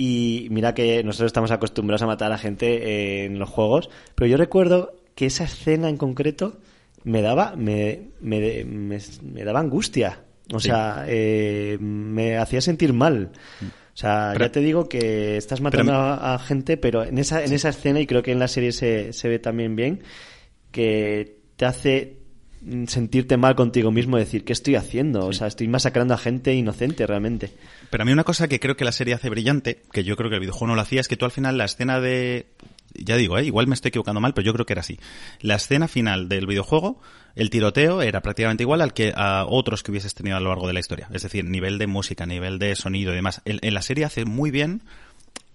Y 0.00 0.46
mira 0.52 0.74
que 0.74 1.02
nosotros 1.02 1.26
estamos 1.26 1.50
acostumbrados 1.50 2.02
a 2.02 2.06
matar 2.06 2.28
a 2.28 2.30
la 2.30 2.38
gente 2.38 2.66
eh, 2.66 3.24
en 3.26 3.38
los 3.40 3.50
juegos, 3.50 3.90
pero 4.14 4.28
yo 4.28 4.36
recuerdo 4.36 4.94
que 5.16 5.26
esa 5.26 5.42
escena 5.44 5.88
en 5.88 5.96
concreto 5.96 6.58
me 7.02 7.20
daba, 7.20 7.56
me, 7.56 8.10
me, 8.20 8.64
me- 8.64 9.00
me 9.22 9.44
daba 9.44 9.58
angustia. 9.60 10.20
O 10.52 10.60
Sí. 10.60 10.68
sea, 10.68 11.04
eh, 11.08 11.76
me 11.80 12.38
hacía 12.38 12.60
sentir 12.60 12.92
mal. 12.92 13.32
O 13.60 13.96
sea, 14.00 14.30
Pero- 14.34 14.44
ya 14.46 14.52
te 14.52 14.60
digo 14.60 14.88
que 14.88 15.36
estás 15.36 15.60
matando 15.60 15.90
pero- 15.92 15.98
a, 16.00 16.34
a 16.34 16.38
gente, 16.38 16.76
pero 16.76 17.02
en 17.02 17.18
esa, 17.18 17.44
en 17.44 17.52
esa 17.52 17.70
escena, 17.70 17.98
y 18.00 18.06
creo 18.06 18.22
que 18.22 18.30
en 18.30 18.38
la 18.38 18.46
serie 18.48 18.70
se, 18.70 19.12
se 19.12 19.28
ve 19.28 19.40
también 19.40 19.74
bien, 19.74 20.02
que 20.70 21.38
te 21.56 21.64
hace 21.66 22.18
mm, 22.62 22.84
sentirte 22.84 23.36
mal 23.36 23.56
contigo 23.56 23.90
mismo, 23.90 24.16
decir, 24.16 24.44
¿qué 24.44 24.52
estoy 24.52 24.76
haciendo? 24.76 25.26
O 25.26 25.32
sea, 25.32 25.48
estoy 25.48 25.66
masacrando 25.68 26.14
a 26.14 26.18
gente 26.18 26.54
inocente 26.54 27.04
realmente. 27.06 27.50
Pero 27.90 28.02
a 28.02 28.04
mí 28.04 28.12
una 28.12 28.24
cosa 28.24 28.48
que 28.48 28.60
creo 28.60 28.76
que 28.76 28.84
la 28.84 28.92
serie 28.92 29.14
hace 29.14 29.30
brillante, 29.30 29.82
que 29.92 30.04
yo 30.04 30.16
creo 30.16 30.30
que 30.30 30.36
el 30.36 30.40
videojuego 30.40 30.68
no 30.68 30.74
lo 30.74 30.82
hacía, 30.82 31.00
es 31.00 31.08
que 31.08 31.16
tú 31.16 31.24
al 31.24 31.30
final 31.30 31.56
la 31.58 31.64
escena 31.64 32.00
de... 32.00 32.46
Ya 32.94 33.16
digo, 33.16 33.38
¿eh? 33.38 33.44
igual 33.44 33.66
me 33.66 33.74
estoy 33.74 33.90
equivocando 33.90 34.20
mal, 34.20 34.34
pero 34.34 34.46
yo 34.46 34.52
creo 34.52 34.66
que 34.66 34.72
era 34.72 34.80
así. 34.80 34.98
La 35.40 35.56
escena 35.56 35.88
final 35.88 36.28
del 36.28 36.46
videojuego, 36.46 37.00
el 37.36 37.50
tiroteo 37.50 38.02
era 38.02 38.22
prácticamente 38.22 38.64
igual 38.64 38.80
al 38.80 38.92
que 38.92 39.12
a 39.14 39.44
otros 39.46 39.82
que 39.82 39.90
hubieses 39.90 40.14
tenido 40.14 40.36
a 40.36 40.40
lo 40.40 40.48
largo 40.48 40.66
de 40.66 40.72
la 40.72 40.80
historia. 40.80 41.08
Es 41.12 41.22
decir, 41.22 41.44
nivel 41.44 41.78
de 41.78 41.86
música, 41.86 42.26
nivel 42.26 42.58
de 42.58 42.74
sonido 42.74 43.12
y 43.12 43.16
demás. 43.16 43.42
En, 43.44 43.58
en 43.62 43.74
la 43.74 43.82
serie 43.82 44.04
hace 44.04 44.24
muy 44.24 44.50
bien 44.50 44.82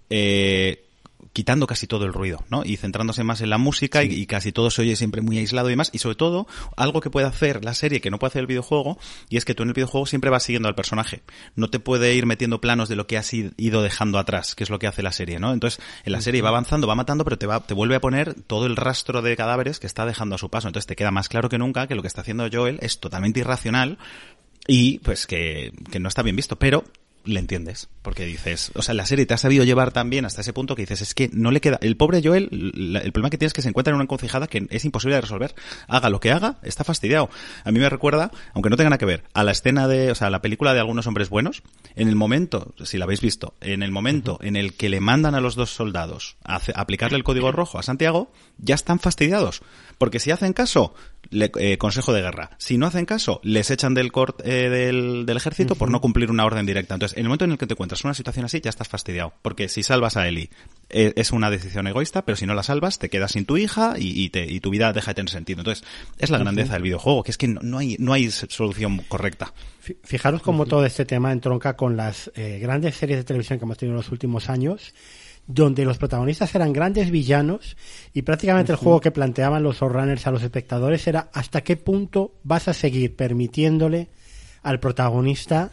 eh, 0.09 0.85
quitando 1.31 1.67
casi 1.67 1.87
todo 1.87 2.05
el 2.05 2.13
ruido, 2.13 2.43
¿no? 2.49 2.63
Y 2.65 2.77
centrándose 2.77 3.23
más 3.23 3.41
en 3.41 3.49
la 3.49 3.57
música 3.57 4.03
y, 4.03 4.25
casi 4.25 4.51
todo 4.51 4.69
se 4.69 4.81
oye 4.81 4.95
siempre 4.95 5.21
muy 5.21 5.37
aislado 5.37 5.69
y 5.69 5.75
más. 5.75 5.89
Y 5.93 5.99
sobre 5.99 6.15
todo, 6.15 6.47
algo 6.75 7.01
que 7.01 7.09
puede 7.09 7.27
hacer 7.27 7.63
la 7.63 7.73
serie 7.73 8.01
que 8.01 8.11
no 8.11 8.19
puede 8.19 8.29
hacer 8.29 8.41
el 8.41 8.47
videojuego, 8.47 8.97
y 9.29 9.37
es 9.37 9.45
que 9.45 9.55
tú 9.55 9.63
en 9.63 9.69
el 9.69 9.73
videojuego 9.73 10.05
siempre 10.05 10.29
vas 10.29 10.43
siguiendo 10.43 10.67
al 10.67 10.75
personaje. 10.75 11.23
No 11.55 11.69
te 11.69 11.79
puede 11.79 12.13
ir 12.15 12.25
metiendo 12.25 12.59
planos 12.61 12.89
de 12.89 12.95
lo 12.95 13.07
que 13.07 13.17
has 13.17 13.33
ido 13.33 13.81
dejando 13.81 14.19
atrás, 14.19 14.55
que 14.55 14.63
es 14.63 14.69
lo 14.69 14.79
que 14.79 14.87
hace 14.87 15.03
la 15.03 15.11
serie, 15.11 15.39
¿no? 15.39 15.53
Entonces, 15.53 15.83
en 16.03 16.11
la 16.11 16.21
serie 16.21 16.41
va 16.41 16.49
avanzando, 16.49 16.87
va 16.87 16.95
matando, 16.95 17.23
pero 17.23 17.37
te 17.37 17.47
va, 17.47 17.61
te 17.61 17.73
vuelve 17.73 17.95
a 17.95 18.01
poner 18.01 18.33
todo 18.33 18.65
el 18.65 18.75
rastro 18.75 19.21
de 19.21 19.35
cadáveres 19.35 19.79
que 19.79 19.87
está 19.87 20.05
dejando 20.05 20.35
a 20.35 20.37
su 20.37 20.49
paso. 20.49 20.67
Entonces 20.67 20.87
te 20.87 20.95
queda 20.95 21.11
más 21.11 21.29
claro 21.29 21.49
que 21.49 21.57
nunca 21.57 21.87
que 21.87 21.95
lo 21.95 22.01
que 22.01 22.07
está 22.07 22.21
haciendo 22.21 22.47
Joel 22.51 22.79
es 22.81 22.99
totalmente 22.99 23.39
irracional 23.39 23.97
y 24.67 24.99
pues 24.99 25.27
que, 25.27 25.73
que 25.91 25.99
no 25.99 26.07
está 26.07 26.21
bien 26.23 26.35
visto. 26.35 26.57
Pero 26.57 26.83
le 27.25 27.39
entiendes. 27.39 27.89
Porque 28.01 28.25
dices, 28.25 28.71
o 28.75 28.81
sea, 28.81 28.93
la 28.93 29.05
serie 29.05 29.25
te 29.25 29.33
ha 29.33 29.37
sabido 29.37 29.63
llevar 29.63 29.91
también 29.91 30.25
hasta 30.25 30.41
ese 30.41 30.53
punto 30.53 30.75
que 30.75 30.81
dices, 30.81 31.01
es 31.01 31.13
que 31.13 31.29
no 31.31 31.51
le 31.51 31.61
queda. 31.61 31.79
El 31.81 31.95
pobre 31.95 32.21
Joel, 32.23 32.49
el 32.51 33.11
problema 33.11 33.29
que 33.29 33.37
tiene 33.37 33.47
es 33.47 33.53
que 33.53 33.61
se 33.61 33.69
encuentra 33.69 33.91
en 33.91 33.95
una 33.95 34.03
encrucijada 34.03 34.47
que 34.47 34.67
es 34.69 34.85
imposible 34.85 35.15
de 35.15 35.21
resolver. 35.21 35.55
Haga 35.87 36.09
lo 36.09 36.19
que 36.19 36.31
haga, 36.31 36.57
está 36.63 36.83
fastidiado. 36.83 37.29
A 37.63 37.71
mí 37.71 37.79
me 37.79 37.89
recuerda, 37.89 38.31
aunque 38.53 38.69
no 38.69 38.75
tenga 38.75 38.89
nada 38.89 38.97
que 38.97 39.05
ver, 39.05 39.23
a 39.33 39.43
la 39.43 39.51
escena 39.51 39.87
de, 39.87 40.11
o 40.11 40.15
sea, 40.15 40.29
la 40.29 40.41
película 40.41 40.73
de 40.73 40.79
algunos 40.79 41.07
hombres 41.07 41.29
buenos, 41.29 41.63
en 41.95 42.09
el 42.09 42.15
momento, 42.15 42.73
si 42.83 42.97
la 42.97 43.05
habéis 43.05 43.21
visto, 43.21 43.53
en 43.61 43.83
el 43.83 43.91
momento 43.91 44.37
en 44.41 44.55
el 44.55 44.73
que 44.73 44.89
le 44.89 44.99
mandan 44.99 45.35
a 45.35 45.41
los 45.41 45.55
dos 45.55 45.69
soldados 45.69 46.35
a, 46.43 46.59
aplicarle 46.75 47.17
el 47.17 47.23
código 47.23 47.51
rojo 47.51 47.79
a 47.79 47.83
Santiago, 47.83 48.31
ya 48.57 48.75
están 48.75 48.99
fastidiados. 48.99 49.61
Porque 49.97 50.19
si 50.19 50.31
hacen 50.31 50.53
caso, 50.53 50.93
le, 51.29 51.51
eh, 51.59 51.77
consejo 51.77 52.13
de 52.13 52.21
guerra. 52.21 52.51
Si 52.57 52.77
no 52.77 52.85
hacen 52.85 53.05
caso, 53.05 53.39
les 53.43 53.71
echan 53.71 53.93
del, 53.93 54.11
eh, 54.43 54.69
del, 54.69 55.25
del, 55.25 55.37
ejército 55.37 55.75
por 55.75 55.89
no 55.89 56.01
cumplir 56.01 56.31
una 56.31 56.45
orden 56.45 56.65
directa. 56.65 56.93
Entonces, 56.93 57.17
en 57.17 57.23
el 57.23 57.29
momento 57.29 57.45
en 57.45 57.51
el 57.51 57.57
que 57.57 57.67
te 57.67 57.73
encuentras 57.73 58.03
en 58.03 58.07
una 58.07 58.13
situación 58.13 58.45
así, 58.45 58.61
ya 58.61 58.69
estás 58.69 58.87
fastidiado. 58.87 59.33
Porque 59.41 59.69
si 59.69 59.83
salvas 59.83 60.17
a 60.17 60.27
Eli, 60.27 60.49
eh, 60.89 61.13
es 61.15 61.31
una 61.31 61.49
decisión 61.49 61.87
egoísta, 61.87 62.23
pero 62.25 62.35
si 62.35 62.45
no 62.45 62.53
la 62.53 62.63
salvas, 62.63 62.99
te 62.99 63.09
quedas 63.09 63.31
sin 63.31 63.45
tu 63.45 63.57
hija 63.57 63.95
y, 63.97 64.29
te, 64.29 64.45
y 64.45 64.59
tu 64.59 64.69
vida 64.69 64.93
deja 64.93 65.11
de 65.11 65.15
tener 65.15 65.29
sentido. 65.29 65.61
Entonces, 65.61 65.85
es 66.17 66.29
la 66.29 66.37
grandeza 66.37 66.73
del 66.73 66.83
videojuego, 66.83 67.23
que 67.23 67.31
es 67.31 67.37
que 67.37 67.47
no, 67.47 67.77
hay, 67.77 67.95
no 67.99 68.13
hay 68.13 68.29
solución 68.29 68.99
correcta. 69.07 69.53
Fijaros 70.03 70.41
cómo 70.41 70.65
todo 70.65 70.85
este 70.85 71.05
tema 71.05 71.31
entronca 71.31 71.75
con 71.75 71.97
las 71.97 72.31
grandes 72.35 72.95
series 72.95 73.19
de 73.19 73.23
televisión 73.23 73.59
que 73.59 73.65
hemos 73.65 73.77
tenido 73.77 73.93
en 73.93 73.97
los 73.97 74.11
últimos 74.11 74.49
años 74.49 74.93
donde 75.45 75.85
los 75.85 75.97
protagonistas 75.97 76.53
eran 76.55 76.71
grandes 76.71 77.11
villanos 77.11 77.75
y 78.13 78.21
prácticamente 78.21 78.71
el 78.71 78.77
juego 78.77 79.01
que 79.01 79.11
planteaban 79.11 79.63
los 79.63 79.79
runners 79.79 80.25
a 80.25 80.31
los 80.31 80.43
espectadores 80.43 81.05
era 81.07 81.29
hasta 81.33 81.61
qué 81.61 81.75
punto 81.75 82.35
vas 82.43 82.67
a 82.67 82.73
seguir 82.73 83.15
permitiéndole 83.15 84.07
al 84.63 84.79
protagonista, 84.79 85.71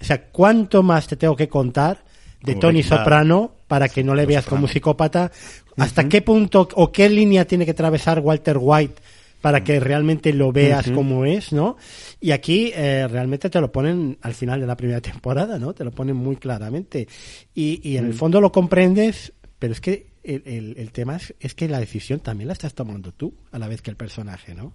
o 0.00 0.04
sea, 0.04 0.28
cuánto 0.28 0.82
más 0.82 1.06
te 1.06 1.16
tengo 1.16 1.36
que 1.36 1.48
contar 1.48 2.04
de 2.42 2.54
Tony 2.54 2.82
Soprano 2.82 3.52
para 3.68 3.88
que 3.88 4.02
no 4.02 4.14
le 4.14 4.24
veas 4.24 4.46
como 4.46 4.66
psicópata, 4.66 5.30
hasta 5.76 6.08
qué 6.08 6.22
punto 6.22 6.66
o 6.74 6.90
qué 6.90 7.10
línea 7.10 7.44
tiene 7.44 7.66
que 7.66 7.72
atravesar 7.72 8.20
Walter 8.20 8.56
White 8.58 9.02
para 9.40 9.64
que 9.64 9.80
realmente 9.80 10.32
lo 10.32 10.52
veas 10.52 10.90
como 10.90 11.24
es, 11.24 11.52
¿no? 11.52 11.76
Y 12.20 12.32
aquí 12.32 12.72
eh, 12.74 13.08
realmente 13.08 13.50
te 13.50 13.60
lo 13.60 13.72
ponen 13.72 14.18
al 14.22 14.34
final 14.34 14.60
de 14.60 14.66
la 14.66 14.76
primera 14.76 15.00
temporada, 15.00 15.58
¿no? 15.58 15.72
Te 15.74 15.84
lo 15.84 15.90
ponen 15.90 16.16
muy 16.16 16.36
claramente. 16.36 17.08
Y, 17.54 17.80
y 17.88 17.96
en 17.96 18.06
el 18.06 18.12
mm. 18.12 18.16
fondo 18.16 18.40
lo 18.40 18.52
comprendes, 18.52 19.32
pero 19.58 19.72
es 19.72 19.80
que 19.80 20.10
el, 20.22 20.74
el, 20.76 20.92
tema 20.92 21.16
es, 21.16 21.34
es, 21.40 21.54
que 21.54 21.68
la 21.68 21.80
decisión 21.80 22.20
también 22.20 22.48
la 22.48 22.52
estás 22.52 22.74
tomando 22.74 23.12
tú, 23.12 23.34
a 23.52 23.58
la 23.58 23.68
vez 23.68 23.80
que 23.80 23.90
el 23.90 23.96
personaje, 23.96 24.54
¿no? 24.54 24.72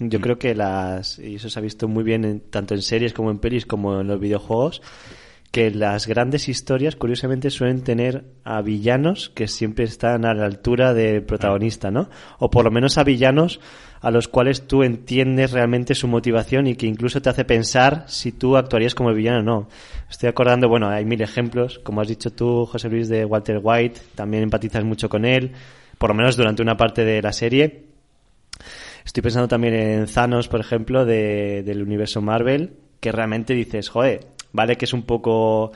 Yo 0.00 0.20
creo 0.20 0.38
que 0.38 0.54
las, 0.54 1.18
y 1.18 1.34
eso 1.34 1.50
se 1.50 1.58
ha 1.58 1.62
visto 1.62 1.86
muy 1.86 2.02
bien 2.02 2.24
en, 2.24 2.40
tanto 2.40 2.74
en 2.74 2.80
series 2.80 3.12
como 3.12 3.30
en 3.30 3.38
pelis 3.38 3.66
como 3.66 4.00
en 4.00 4.06
los 4.06 4.18
videojuegos, 4.18 4.80
que 5.50 5.70
las 5.70 6.06
grandes 6.06 6.48
historias, 6.48 6.94
curiosamente, 6.94 7.50
suelen 7.50 7.82
tener 7.82 8.24
a 8.44 8.62
villanos 8.62 9.30
que 9.30 9.48
siempre 9.48 9.84
están 9.84 10.24
a 10.24 10.32
la 10.32 10.44
altura 10.44 10.94
del 10.94 11.24
protagonista, 11.24 11.90
¿no? 11.90 12.08
O 12.38 12.50
por 12.50 12.64
lo 12.64 12.70
menos 12.70 12.98
a 12.98 13.04
villanos 13.04 13.60
a 14.00 14.10
los 14.10 14.28
cuales 14.28 14.66
tú 14.66 14.82
entiendes 14.82 15.50
realmente 15.52 15.94
su 15.94 16.08
motivación 16.08 16.66
y 16.66 16.76
que 16.76 16.86
incluso 16.86 17.20
te 17.20 17.28
hace 17.28 17.44
pensar 17.44 18.04
si 18.06 18.32
tú 18.32 18.56
actuarías 18.56 18.94
como 18.94 19.12
villano 19.12 19.40
o 19.40 19.42
no. 19.42 19.68
Estoy 20.08 20.28
acordando, 20.28 20.68
bueno, 20.68 20.88
hay 20.88 21.04
mil 21.04 21.20
ejemplos, 21.20 21.80
como 21.80 22.00
has 22.00 22.08
dicho 22.08 22.32
tú, 22.32 22.64
José 22.64 22.88
Luis, 22.88 23.08
de 23.08 23.24
Walter 23.24 23.60
White, 23.62 24.00
también 24.14 24.44
empatizas 24.44 24.84
mucho 24.84 25.08
con 25.08 25.24
él, 25.24 25.52
por 25.98 26.10
lo 26.10 26.14
menos 26.14 26.36
durante 26.36 26.62
una 26.62 26.76
parte 26.76 27.04
de 27.04 27.20
la 27.20 27.32
serie. 27.32 27.84
Estoy 29.04 29.22
pensando 29.22 29.48
también 29.48 29.74
en 29.74 30.06
Thanos, 30.06 30.48
por 30.48 30.60
ejemplo, 30.60 31.04
de, 31.04 31.62
del 31.64 31.82
universo 31.82 32.22
Marvel, 32.22 32.74
que 33.00 33.12
realmente 33.12 33.54
dices, 33.54 33.88
joder, 33.88 34.26
Vale 34.52 34.76
que 34.76 34.84
es 34.84 34.92
un 34.92 35.02
poco 35.02 35.72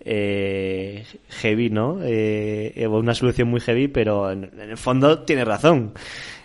eh, 0.00 1.04
heavy, 1.28 1.70
¿no? 1.70 1.98
Eh, 2.02 2.86
una 2.88 3.14
solución 3.14 3.48
muy 3.48 3.60
heavy, 3.60 3.88
pero 3.88 4.30
en, 4.30 4.50
el 4.58 4.76
fondo 4.76 5.24
tiene 5.24 5.44
razón. 5.44 5.92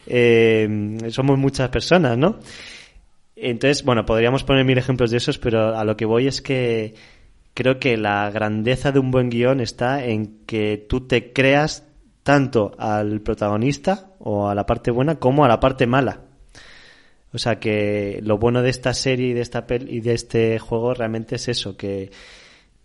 Eh, 0.08 0.98
somos 1.10 1.38
muchas 1.38 1.70
personas, 1.70 2.18
¿no? 2.18 2.40
Entonces, 3.36 3.84
bueno, 3.84 4.06
podríamos 4.06 4.44
poner 4.44 4.66
mil 4.66 4.78
ejemplos 4.78 5.12
de 5.12 5.18
esos, 5.18 5.38
pero 5.38 5.76
a 5.76 5.84
lo 5.84 5.98
que 5.98 6.06
voy 6.06 6.28
es 6.28 6.42
que 6.42 6.94
creo 7.54 7.80
que 7.80 7.98
la 7.98 8.30
grandeza 8.32 8.92
de 8.92 9.00
un 9.00 9.12
buen 9.12 9.30
guion 9.30 9.60
está 9.60 10.06
en 10.06 10.46
que 10.46 10.86
tú 10.90 11.08
te 11.08 11.34
creas 11.34 11.88
tanto 12.24 12.72
al 12.78 13.22
protagonista 13.22 14.12
o 14.20 14.48
a 14.48 14.56
la 14.56 14.66
parte 14.66 14.92
buena 14.92 15.16
como 15.16 15.46
a 15.46 15.48
la 15.48 15.60
parte 15.60 15.88
mala. 15.88 16.22
O 17.34 17.40
sea 17.40 17.60
que 17.60 18.20
lo 18.24 18.38
bueno 18.38 18.62
de 18.62 18.70
esta 18.70 18.94
serie 18.94 19.30
y 19.30 19.34
de 19.34 19.42
esta 19.42 19.66
pel 19.66 19.90
y 19.90 20.02
de 20.02 20.14
este 20.14 20.60
juego 20.60 20.94
realmente 20.94 21.36
es 21.36 21.48
eso, 21.48 21.76
que 21.76 22.12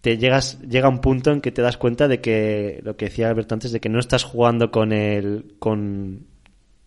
te 0.00 0.16
llegas, 0.16 0.60
llega 0.62 0.88
un 0.88 1.00
punto 1.00 1.32
en 1.32 1.40
que 1.40 1.52
te 1.52 1.60
das 1.60 1.76
cuenta 1.76 2.08
de 2.08 2.20
que, 2.20 2.80
lo 2.82 2.96
que 2.96 3.06
decía 3.06 3.28
Alberto 3.28 3.54
antes, 3.54 3.72
de 3.72 3.80
que 3.80 3.90
no 3.90 3.98
estás 3.98 4.24
jugando 4.24 4.70
con 4.70 4.92
el, 4.92 5.56
con, 5.58 6.26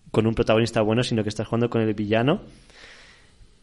con 0.10 0.26
un 0.26 0.34
protagonista 0.34 0.82
bueno, 0.82 1.04
sino 1.04 1.22
que 1.24 1.30
estás 1.30 1.48
jugando 1.48 1.70
con 1.70 1.82
el 1.82 1.94
villano, 1.94 2.42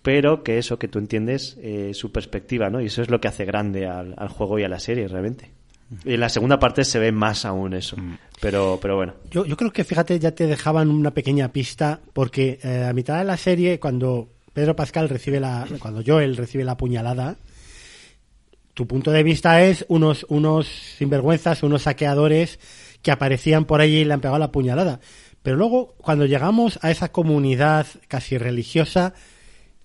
pero 0.03 0.45
que 0.45 0.59
eso, 0.59 0.79
que 0.79 0.89
tú 0.89 1.01
entiendes 1.01 1.59
eh, 1.61 1.93
su 1.93 2.12
perspectiva, 2.12 2.70
¿no? 2.70 2.81
Y 2.81 2.87
eso 2.87 3.03
es 3.03 3.11
lo 3.11 3.20
que 3.20 3.29
hace 3.29 3.45
grande 3.45 3.87
al 3.87 4.29
juego 4.29 4.59
y 4.61 4.65
a 4.65 4.69
la 4.69 4.79
serie, 4.79 5.09
realmente. 5.09 5.57
Y 6.05 6.15
en 6.15 6.20
la 6.20 6.28
segunda 6.28 6.59
parte 6.59 6.85
se 6.85 6.98
ve 6.98 7.12
más 7.12 7.44
aún 7.44 7.74
eso. 7.74 7.97
Mm. 7.97 8.19
Pero, 8.40 8.78
pero 8.81 8.97
bueno. 8.97 9.15
Yo, 9.31 9.44
yo 9.47 9.56
creo 9.56 9.73
que, 9.73 9.85
fíjate, 9.85 10.19
ya 10.19 10.32
te 10.32 10.47
dejaban 10.47 10.90
una 10.90 11.12
pequeña 11.12 11.52
pista, 11.52 12.01
porque 12.12 12.59
eh, 12.62 12.86
a 12.89 12.93
mitad 12.93 13.19
de 13.19 13.24
la 13.24 13.36
serie, 13.36 13.81
cuando 13.81 14.28
Pedro 14.52 14.77
Pascal 14.77 15.09
recibe 15.09 15.40
la, 15.40 15.66
cuando 15.78 16.02
Joel 16.06 16.36
recibe 16.36 16.65
la 16.65 16.77
puñalada, 16.77 17.36
tu 18.74 18.86
punto 18.86 19.10
de 19.10 19.23
vista 19.23 19.62
es 19.62 19.85
unos, 19.89 20.24
unos 20.28 20.69
sinvergüenzas, 20.69 21.62
unos 21.62 21.82
saqueadores 21.82 22.60
que 23.02 23.10
aparecían 23.10 23.65
por 23.65 23.81
allí 23.81 23.98
y 23.98 24.05
le 24.05 24.15
han 24.15 24.20
pegado 24.20 24.39
la 24.39 24.52
puñalada. 24.52 25.01
Pero 25.43 25.56
luego, 25.56 25.94
cuando 25.98 26.27
llegamos 26.27 26.78
a 26.82 26.90
esa 26.90 27.10
comunidad 27.10 27.86
casi 28.06 28.39
religiosa, 28.39 29.15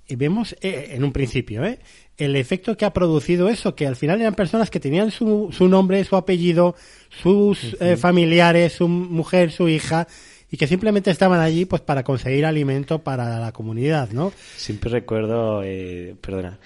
y 0.08 0.16
vemos, 0.16 0.56
eh, 0.62 0.90
en 0.92 1.04
un 1.04 1.12
principio, 1.12 1.64
¿eh? 1.64 1.80
El 2.18 2.36
efecto 2.36 2.78
que 2.78 2.86
ha 2.86 2.94
producido 2.94 3.50
eso, 3.50 3.76
que 3.76 3.88
al 3.88 3.96
final 3.96 4.22
eran 4.22 4.36
personas 4.36 4.70
que 4.70 4.80
tenían 4.80 5.12
su, 5.12 5.50
su 5.52 5.68
nombre, 5.68 6.04
su 6.04 6.16
apellido, 6.16 6.76
sus 7.10 7.76
eh, 7.80 7.98
familiares, 7.98 8.74
su 8.74 8.88
mujer, 8.88 9.52
su 9.52 9.68
hija, 9.68 10.08
y 10.52 10.58
que 10.58 10.68
simplemente 10.68 11.10
estaban 11.10 11.40
allí 11.40 11.66
pues 11.66 11.82
para 11.82 12.04
conseguir 12.04 12.46
alimento 12.46 13.00
para 13.00 13.40
la 13.40 13.52
comunidad, 13.52 14.12
¿no? 14.12 14.32
Siempre 14.56 14.92
recuerdo, 14.92 15.64
eh, 15.64 16.16
perdona, 16.22 16.60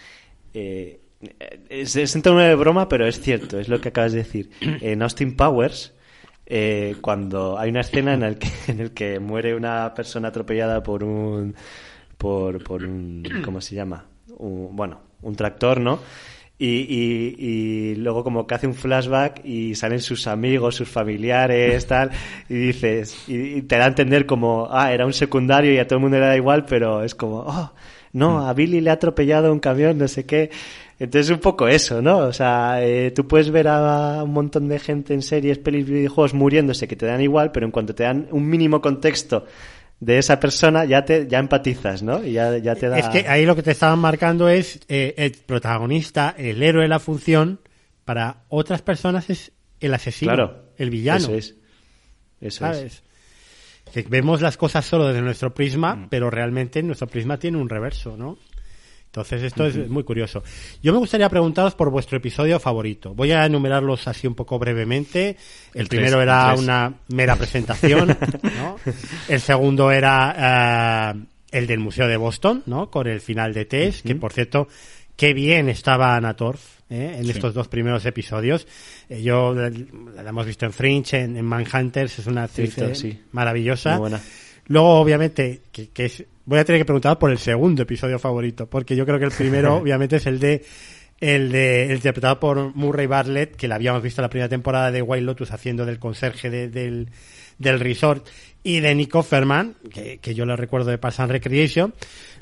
eh, 0.53 0.99
es, 1.69 1.95
es 1.95 2.15
un 2.15 2.22
tono 2.22 2.40
de 2.40 2.56
broma, 2.56 2.90
pero 2.90 3.07
es 3.07 3.22
cierto, 3.22 3.60
es 3.60 3.69
lo 3.69 3.80
que 3.80 3.90
acabas 3.90 4.11
de 4.11 4.19
decir. 4.19 4.49
En 4.82 5.02
Austin 5.02 5.36
Powers, 5.38 5.94
eh, 6.45 6.95
cuando 7.02 7.57
hay 7.57 7.69
una 7.69 7.82
escena 7.82 8.14
en 8.14 8.24
el 8.24 8.38
que, 8.38 8.49
en 8.72 8.80
el 8.80 8.91
que 8.91 9.19
muere 9.19 9.56
una 9.56 9.94
persona 9.94 10.30
atropellada 10.30 10.84
por 10.84 11.03
un, 11.03 11.56
por, 12.18 12.64
por 12.64 12.84
un, 12.84 13.24
¿cómo 13.44 13.61
se 13.61 13.76
llama? 13.76 14.06
Un, 14.38 14.76
bueno, 14.76 15.06
un 15.22 15.35
tractor, 15.35 15.80
¿no? 15.80 15.99
Y, 16.60 16.65
y, 16.65 17.35
y, 17.38 17.95
luego 17.98 18.23
como 18.23 18.48
que 18.48 18.56
hace 18.56 18.65
un 18.65 18.73
flashback 18.73 19.45
y 19.45 19.76
salen 19.76 19.99
sus 19.99 20.26
amigos, 20.26 20.76
sus 20.76 20.89
familiares, 20.89 21.85
tal, 21.85 22.10
y 22.49 22.56
dices, 22.56 23.26
y, 23.27 23.61
te 23.61 23.77
da 23.77 23.85
a 23.85 23.89
entender 23.89 24.26
como, 24.26 24.68
ah, 24.72 24.91
era 24.91 25.06
un 25.06 25.14
secundario 25.14 25.72
y 25.72 25.77
a 25.77 25.85
todo 25.85 25.98
el 25.98 26.02
mundo 26.02 26.19
le 26.19 26.26
da 26.26 26.35
igual, 26.35 26.65
pero 26.65 27.03
es 27.03 27.14
como, 27.14 27.41
oh, 27.41 27.72
no, 28.14 28.48
a 28.48 28.53
Billy 28.53 28.81
le 28.81 28.89
ha 28.89 28.94
atropellado 28.94 29.52
un 29.53 29.60
camión, 29.60 29.99
no 29.99 30.07
sé 30.07 30.26
qué. 30.26 30.49
Entonces 30.99 31.30
un 31.30 31.39
poco 31.39 31.68
eso, 31.68 32.02
¿no? 32.02 32.18
O 32.18 32.34
sea, 32.34 32.84
eh, 32.84 33.11
tú 33.11 33.27
puedes 33.27 33.52
ver 33.52 33.68
a 33.68 34.23
un 34.23 34.34
montón 34.34 34.68
de 34.68 34.80
gente 34.80 35.14
en 35.14 35.22
series, 35.22 35.60
pelis, 35.60 35.85
videojuegos 35.85 36.34
muriéndose 36.34 36.88
que 36.88 36.95
te 36.95 37.06
dan 37.06 37.22
igual, 37.22 37.52
pero 37.52 37.68
en 37.68 37.72
cuanto 37.72 37.94
te 37.94 38.03
dan 38.03 38.27
un 38.31 38.48
mínimo 38.49 38.81
contexto 38.81 39.45
de 39.99 40.18
esa 40.19 40.40
persona 40.40 40.86
ya 40.86 41.06
te 41.06 41.28
ya 41.28 41.40
empatizas, 41.40 42.03
¿no? 42.03 42.24
Y 42.24 42.34
ya, 42.34 42.57
ya 42.57 42.76
te 42.76 42.88
da... 42.88 42.99
Es 42.99 43.07
que 43.07 43.28
ahí 43.28 43.45
lo 43.45 43.56
que 43.56 43.64
te 43.64 43.72
estaban 43.72 43.99
marcando 43.99 44.48
es 44.48 44.80
eh, 44.88 45.15
el 45.18 45.32
protagonista, 45.32 46.36
el 46.38 46.61
héroe 46.61 46.84
de 46.84 46.90
la 46.90 46.99
función, 46.99 47.60
para 48.06 48.44
otras 48.49 48.82
personas 48.82 49.30
es 49.30 49.52
el 49.80 49.94
asesino, 49.94 50.34
claro, 50.34 50.72
el 50.78 50.90
villano. 50.90 51.26
Eso 51.26 51.36
es. 51.36 51.56
Eso 52.40 52.68
es. 52.72 53.03
Que 53.91 54.03
vemos 54.03 54.41
las 54.41 54.57
cosas 54.57 54.86
solo 54.86 55.07
desde 55.07 55.22
nuestro 55.22 55.53
prisma, 55.53 55.95
mm. 55.95 56.07
pero 56.10 56.30
realmente 56.30 56.84
nuestro 56.84 57.07
prisma 57.07 57.38
tiene 57.38 57.57
un 57.57 57.69
reverso, 57.69 58.15
¿no? 58.15 58.38
Entonces 59.07 59.41
esto 59.41 59.65
es 59.65 59.89
muy 59.89 60.03
curioso. 60.03 60.43
Yo 60.84 60.93
me 60.93 60.99
gustaría 60.99 61.27
preguntaros 61.27 61.73
por 61.73 61.89
vuestro 61.89 62.17
episodio 62.17 62.59
favorito. 62.59 63.15
Voy 63.15 63.31
a 63.31 63.45
enumerarlos 63.45 64.07
así 64.07 64.27
un 64.27 64.35
poco 64.35 64.59
brevemente. 64.59 65.35
El, 65.73 65.88
primero 65.88 66.21
era 66.21 66.53
una 66.53 66.93
mera 67.07 67.35
presentación, 67.35 68.09
¿no? 68.43 68.77
El 69.27 69.41
segundo 69.41 69.91
era 69.91 71.15
eh, 71.15 71.25
el 71.51 71.67
del 71.67 71.79
Museo 71.79 72.07
de 72.07 72.17
Boston, 72.17 72.63
¿no? 72.65 72.91
Con 72.91 73.07
el 73.07 73.21
final 73.21 73.53
de 73.53 73.65
Tess, 73.65 74.01
que 74.03 74.15
por 74.15 74.34
cierto, 74.34 74.67
qué 75.15 75.34
bien 75.34 75.69
estaba 75.69 76.15
Anna 76.15 76.35
Torf 76.35 76.77
¿eh? 76.89 77.17
en 77.19 77.29
estos 77.29 77.53
dos 77.53 77.67
primeros 77.67 78.05
episodios. 78.05 78.67
Eh, 79.09 79.21
yo 79.21 79.53
la, 79.53 79.71
hemos 80.29 80.45
visto 80.45 80.65
en 80.65 80.73
Fringe, 80.73 81.21
en, 81.21 81.43
Manhunters, 81.45 82.19
es 82.19 82.27
una 82.27 82.43
actriz 82.43 82.77
eh, 82.77 83.19
maravillosa. 83.31 83.99
Luego, 84.67 84.99
obviamente, 84.99 85.61
que, 85.71 85.89
que 85.89 86.05
es, 86.05 86.23
voy 86.48 86.60
a 86.60 86.65
tener 86.65 86.82
que 86.82 86.86
preguntar 86.86 87.19
por 87.19 87.30
el 87.30 87.38
segundo 87.38 87.84
episodio 87.84 88.18
favorito, 88.18 88.68
porque 88.68 88.95
yo 88.95 89.06
creo 89.06 89.19
que 89.19 89.26
el 89.26 89.32
primero, 89.32 89.76
obviamente, 89.84 90.15
es 90.15 90.26
el 90.26 90.40
de 90.40 90.65
el 91.19 91.52
de 91.52 91.90
interpretado 91.94 92.40
por 92.40 92.76
Murray 92.76 93.07
Bartlett, 93.07 93.56
que 93.56 93.68
la 93.68 93.76
habíamos 93.76 94.03
visto 94.03 94.22
en 94.22 94.24
la 94.24 94.30
primera 94.30 94.49
temporada 94.49 94.91
de 94.91 95.02
Wild 95.02 95.26
Lotus 95.26 95.52
haciendo 95.52 95.84
del 95.84 95.98
conserje 95.98 96.49
del, 96.49 97.10
del 97.57 97.80
resort, 97.80 98.28
y 98.64 98.82
de 98.82 98.94
Nico 98.94 99.24
Ferman, 99.24 99.76
que, 99.91 100.19
que 100.19 100.36
yo 100.36 100.45
lo 100.45 100.56
recuerdo 100.56 100.91
de 100.91 100.99
Parks 100.99 101.19
and 101.19 101.32
Recreation. 101.32 101.94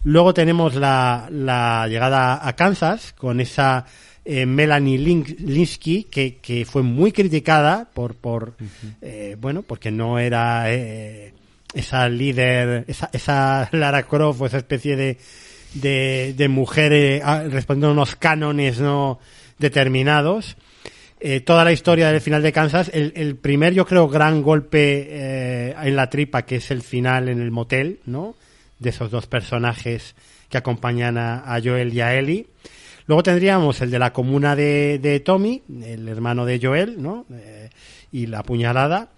Luego 0.04 0.34
tenemos 0.34 0.76
la, 0.76 1.30
la 1.32 1.88
llegada 1.88 2.46
a 2.46 2.56
Kansas 2.56 3.14
con 3.14 3.40
esa 3.40 3.86
eh, 4.26 4.46
Melanie 4.46 4.98
Linsky, 4.98 6.04
que, 6.06 6.38
que 6.38 6.66
fue 6.66 6.82
muy 6.82 7.12
criticada 7.12 7.90
por, 7.94 8.16
por 8.16 8.56
eh, 9.02 9.38
bueno, 9.40 9.62
porque 9.62 9.92
no 9.92 10.20
era 10.20 10.74
eh, 10.74 11.34
esa 11.76 12.10
líder, 12.10 12.86
esa, 12.88 13.10
esa 13.14 13.70
Lara 13.72 14.04
Croft 14.04 14.42
o 14.42 14.46
esa 14.48 14.58
especie 14.58 14.96
de, 14.96 15.18
de, 15.76 16.34
de 16.36 16.48
mujer 16.48 16.94
eh, 16.94 17.22
respondiendo 17.50 17.90
a 17.90 17.92
unos 17.92 18.16
cánones 18.16 18.80
no 18.80 19.20
determinados. 19.60 20.58
Eh, 21.20 21.40
toda 21.40 21.64
la 21.64 21.72
historia 21.72 22.12
del 22.12 22.22
final 22.22 22.44
de 22.44 22.52
Kansas, 22.52 22.92
el, 22.94 23.14
el 23.16 23.36
primer, 23.38 23.74
yo 23.74 23.86
creo, 23.86 24.08
gran 24.08 24.42
golpe 24.42 25.08
eh, 25.10 25.76
en 25.82 25.96
la 25.96 26.10
tripa, 26.10 26.44
que 26.44 26.58
es 26.58 26.72
el 26.72 26.82
final 26.82 27.30
en 27.30 27.42
el 27.42 27.52
motel, 27.52 28.00
¿no? 28.06 28.36
De 28.80 28.90
esos 28.90 29.10
dos 29.10 29.26
personajes 29.26 30.16
que 30.50 30.58
acompañan 30.58 31.18
a, 31.18 31.56
a 31.56 31.62
Joel 31.62 31.94
y 31.94 32.02
a 32.02 32.14
Ellie. 32.16 32.48
Luego 33.08 33.24
tendríamos 33.24 33.82
el 33.82 33.92
de 33.92 34.00
la 34.00 34.12
comuna 34.12 34.56
de, 34.56 35.00
de 35.00 35.20
Tommy, 35.20 35.64
el 35.84 36.08
hermano 36.08 36.46
de 36.46 36.60
Joel, 36.62 37.02
¿no? 37.02 37.26
Eh, 37.32 37.70
y 38.12 38.28
la 38.28 38.44
puñalada. 38.44 39.10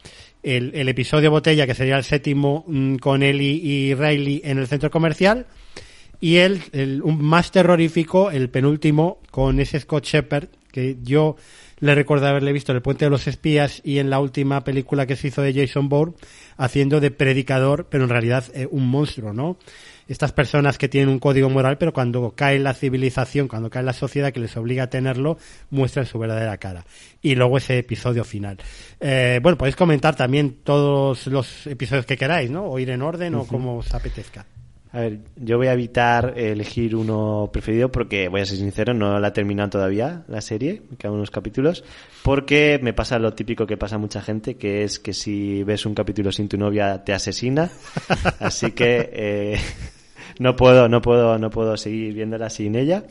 El, 0.43 0.71
el, 0.75 0.87
episodio 0.89 1.31
Botella, 1.31 1.65
que 1.65 1.75
sería 1.75 1.97
el 1.97 2.03
séptimo 2.03 2.63
mm, 2.67 2.97
con 2.97 3.23
Ellie 3.23 3.59
y 3.61 3.93
Riley 3.93 4.41
en 4.43 4.59
el 4.59 4.67
centro 4.67 4.91
comercial. 4.91 5.45
Y 6.19 6.37
el, 6.37 6.61
el 6.71 7.01
un 7.03 7.23
más 7.23 7.51
terrorífico, 7.51 8.31
el 8.31 8.49
penúltimo, 8.49 9.19
con 9.29 9.59
ese 9.59 9.79
Scott 9.79 10.05
Shepard, 10.05 10.47
que 10.71 10.97
yo 11.03 11.35
le 11.79 11.95
recuerdo 11.95 12.27
haberle 12.27 12.53
visto 12.53 12.71
en 12.71 12.77
El 12.77 12.81
Puente 12.81 13.05
de 13.05 13.11
los 13.11 13.27
Espías 13.27 13.81
y 13.83 13.99
en 13.99 14.09
la 14.09 14.19
última 14.19 14.63
película 14.63 15.05
que 15.05 15.15
se 15.15 15.27
hizo 15.27 15.41
de 15.41 15.53
Jason 15.53 15.89
Bourne, 15.89 16.15
haciendo 16.57 16.99
de 16.99 17.11
predicador, 17.11 17.87
pero 17.89 18.03
en 18.03 18.09
realidad 18.09 18.45
eh, 18.53 18.67
un 18.69 18.87
monstruo, 18.87 19.33
¿no? 19.33 19.57
Estas 20.07 20.31
personas 20.31 20.77
que 20.77 20.89
tienen 20.89 21.09
un 21.09 21.19
código 21.19 21.49
moral, 21.49 21.77
pero 21.77 21.93
cuando 21.93 22.31
cae 22.35 22.59
la 22.59 22.73
civilización, 22.73 23.47
cuando 23.47 23.69
cae 23.69 23.83
la 23.83 23.93
sociedad 23.93 24.31
que 24.31 24.39
les 24.39 24.55
obliga 24.57 24.83
a 24.83 24.89
tenerlo, 24.89 25.37
muestran 25.69 26.05
su 26.05 26.19
verdadera 26.19 26.57
cara. 26.57 26.85
Y 27.21 27.35
luego 27.35 27.57
ese 27.57 27.77
episodio 27.77 28.23
final. 28.23 28.57
Eh, 28.99 29.39
bueno, 29.41 29.57
podéis 29.57 29.75
comentar 29.75 30.15
también 30.15 30.57
todos 30.63 31.27
los 31.27 31.67
episodios 31.67 32.05
que 32.05 32.17
queráis, 32.17 32.49
¿no? 32.49 32.65
O 32.65 32.79
ir 32.79 32.89
en 32.89 33.01
orden 33.01 33.35
o 33.35 33.45
como 33.45 33.77
os 33.77 33.93
apetezca. 33.93 34.45
A 34.91 35.01
ver, 35.01 35.19
yo 35.35 35.57
voy 35.57 35.67
a 35.67 35.73
evitar 35.73 36.33
elegir 36.37 36.95
uno 36.95 37.49
preferido 37.51 37.91
porque, 37.91 38.29
voy 38.29 38.41
a 38.41 38.45
ser 38.45 38.57
sincero, 38.57 38.93
no 38.93 39.19
la 39.19 39.27
he 39.27 39.31
terminado 39.31 39.69
todavía 39.71 40.23
la 40.27 40.39
serie, 40.39 40.81
me 40.89 40.97
quedan 40.97 41.15
unos 41.15 41.29
capítulos, 41.29 41.83
porque 42.23 42.79
me 42.81 42.93
pasa 42.93 43.19
lo 43.19 43.33
típico 43.33 43.67
que 43.67 43.75
pasa 43.75 43.95
a 43.95 43.99
mucha 43.99 44.21
gente, 44.21 44.55
que 44.55 44.83
es 44.83 44.99
que 44.99 45.13
si 45.13 45.61
ves 45.63 45.85
un 45.85 45.93
capítulo 45.93 46.31
sin 46.31 46.47
tu 46.47 46.57
novia 46.57 47.03
te 47.03 47.13
asesina, 47.13 47.69
así 48.39 48.71
que 48.71 49.09
eh, 49.11 49.59
no 50.39 50.55
puedo, 50.55 50.87
no 50.87 51.01
puedo, 51.01 51.37
no 51.37 51.49
puedo 51.49 51.77
seguir 51.77 52.13
viéndola 52.13 52.49
sin 52.49 52.75
ella. 52.75 53.03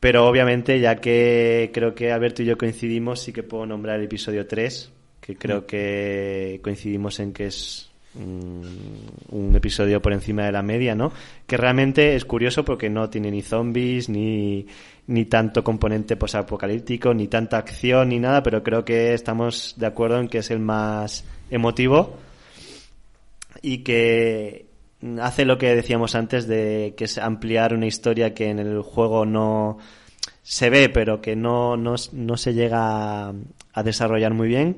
Pero 0.00 0.26
obviamente, 0.26 0.80
ya 0.80 0.96
que 0.96 1.70
creo 1.74 1.94
que 1.94 2.10
Alberto 2.10 2.42
y 2.42 2.46
yo 2.46 2.56
coincidimos, 2.56 3.20
sí 3.20 3.32
que 3.32 3.42
puedo 3.42 3.66
nombrar 3.66 3.98
el 3.98 4.06
episodio 4.06 4.46
3, 4.46 4.90
que 5.20 5.36
creo 5.36 5.60
mm. 5.60 5.64
que 5.66 6.60
coincidimos 6.62 7.20
en 7.20 7.34
que 7.34 7.46
es 7.46 7.90
mm, 8.14 8.62
un 9.28 9.54
episodio 9.54 10.00
por 10.00 10.14
encima 10.14 10.46
de 10.46 10.52
la 10.52 10.62
media, 10.62 10.94
¿no? 10.94 11.12
Que 11.46 11.58
realmente 11.58 12.16
es 12.16 12.24
curioso 12.24 12.64
porque 12.64 12.88
no 12.88 13.10
tiene 13.10 13.30
ni 13.30 13.42
zombies, 13.42 14.08
ni, 14.08 14.66
ni 15.06 15.26
tanto 15.26 15.62
componente 15.62 16.16
posapocalíptico, 16.16 17.12
ni 17.12 17.28
tanta 17.28 17.58
acción, 17.58 18.08
ni 18.08 18.18
nada, 18.18 18.42
pero 18.42 18.62
creo 18.62 18.86
que 18.86 19.12
estamos 19.12 19.74
de 19.76 19.84
acuerdo 19.86 20.18
en 20.18 20.28
que 20.28 20.38
es 20.38 20.50
el 20.50 20.60
más 20.60 21.26
emotivo 21.50 22.16
y 23.60 23.78
que 23.78 24.69
hace 25.20 25.44
lo 25.44 25.58
que 25.58 25.74
decíamos 25.74 26.14
antes 26.14 26.46
de 26.46 26.94
que 26.96 27.04
es 27.04 27.18
ampliar 27.18 27.74
una 27.74 27.86
historia 27.86 28.34
que 28.34 28.50
en 28.50 28.58
el 28.58 28.82
juego 28.82 29.24
no 29.24 29.78
se 30.42 30.70
ve 30.70 30.88
pero 30.88 31.20
que 31.20 31.36
no, 31.36 31.76
no, 31.76 31.94
no 32.12 32.36
se 32.36 32.54
llega 32.54 33.28
a, 33.28 33.82
desarrollar 33.82 34.34
muy 34.34 34.48
bien. 34.48 34.76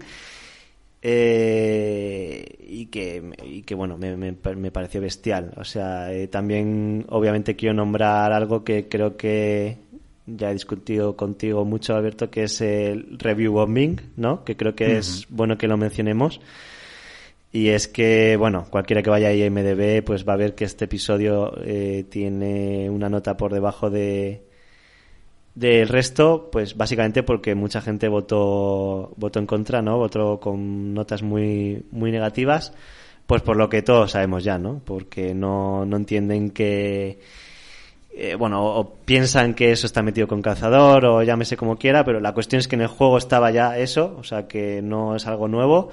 Eh, 1.05 2.59
y 2.61 2.87
que 2.87 3.33
y 3.45 3.63
que 3.63 3.75
bueno 3.75 3.99
me, 3.99 4.17
me, 4.17 4.33
me 4.33 4.71
pareció 4.71 5.01
bestial. 5.01 5.53
O 5.57 5.65
sea 5.65 6.13
eh, 6.13 6.29
también 6.29 7.07
obviamente 7.09 7.57
quiero 7.57 7.75
nombrar 7.75 8.33
algo 8.33 8.63
que 8.63 8.89
creo 8.89 9.17
que 9.17 9.79
ya 10.27 10.51
he 10.51 10.53
discutido 10.53 11.17
contigo 11.17 11.65
mucho 11.65 11.97
Alberto 11.97 12.31
que 12.31 12.45
es 12.45 12.61
el 12.61 13.19
review 13.19 13.53
bombing 13.53 14.01
no 14.17 14.45
que 14.45 14.57
creo 14.57 14.75
que 14.77 14.99
es 14.99 15.27
bueno 15.29 15.59
que 15.59 15.67
lo 15.67 15.77
mencionemos 15.77 16.41
y 17.53 17.69
es 17.69 17.87
que, 17.87 18.37
bueno, 18.37 18.67
cualquiera 18.71 19.03
que 19.03 19.11
vaya 19.11 19.29
a 19.29 19.35
IMDB, 19.35 20.03
pues 20.03 20.27
va 20.27 20.33
a 20.33 20.37
ver 20.37 20.55
que 20.55 20.65
este 20.65 20.87
episodio 20.87 21.53
eh, 21.63 22.05
tiene 22.09 22.89
una 22.89 23.11
nota 23.11 23.37
por 23.37 23.53
debajo 23.53 23.91
de 23.91 24.47
del 25.55 25.89
resto, 25.89 26.49
pues 26.51 26.77
básicamente 26.79 27.23
porque 27.23 27.55
mucha 27.55 27.83
gente 27.83 28.09
votó 28.09 29.13
votó 29.17 29.39
en 29.39 29.47
contra, 29.47 29.83
¿no? 29.83 29.99
Votó 29.99 30.41
con 30.41 30.95
notas 30.95 31.23
muy 31.23 31.85
muy 31.91 32.11
negativas, 32.11 32.73
pues 33.27 33.43
por 33.43 33.57
lo 33.57 33.69
que 33.69 33.83
todos 33.83 34.13
sabemos 34.13 34.45
ya, 34.45 34.59
¿no? 34.59 34.81
Porque 34.85 35.35
no, 35.35 35.85
no 35.85 35.97
entienden 35.99 36.51
que 36.51 37.21
eh, 38.15 38.35
bueno, 38.37 38.65
o 38.65 38.95
piensan 39.05 39.55
que 39.55 39.73
eso 39.73 39.87
está 39.87 40.03
metido 40.03 40.27
con 40.29 40.43
cazador 40.43 41.05
o 41.07 41.23
llámese 41.23 41.57
como 41.57 41.77
quiera, 41.79 42.05
pero 42.05 42.21
la 42.21 42.33
cuestión 42.33 42.61
es 42.61 42.69
que 42.69 42.77
en 42.77 42.83
el 42.83 42.89
juego 42.89 43.19
estaba 43.19 43.51
ya 43.51 43.79
eso, 43.79 44.17
o 44.19 44.25
sea 44.25 44.49
que 44.49 44.81
no 44.83 45.17
es 45.17 45.27
algo 45.27 45.49
nuevo 45.49 45.91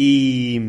y, 0.00 0.60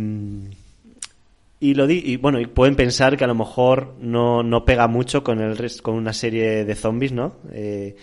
y 1.60 1.76
lo 1.76 1.86
di, 1.86 2.02
y 2.04 2.18
bueno, 2.18 2.40
y 2.40 2.48
pueden 2.48 2.76
pensar 2.76 3.16
que 3.16 3.26
a 3.26 3.28
lo 3.28 3.36
mejor 3.36 3.94
no, 4.00 4.42
no 4.42 4.66
pega 4.66 4.88
mucho 4.88 5.24
con 5.24 5.40
el 5.40 5.72
con 5.84 5.94
una 5.94 6.14
serie 6.14 6.66
de 6.66 6.74
zombies, 6.74 7.12
¿no? 7.12 7.36
Eh, 7.52 7.96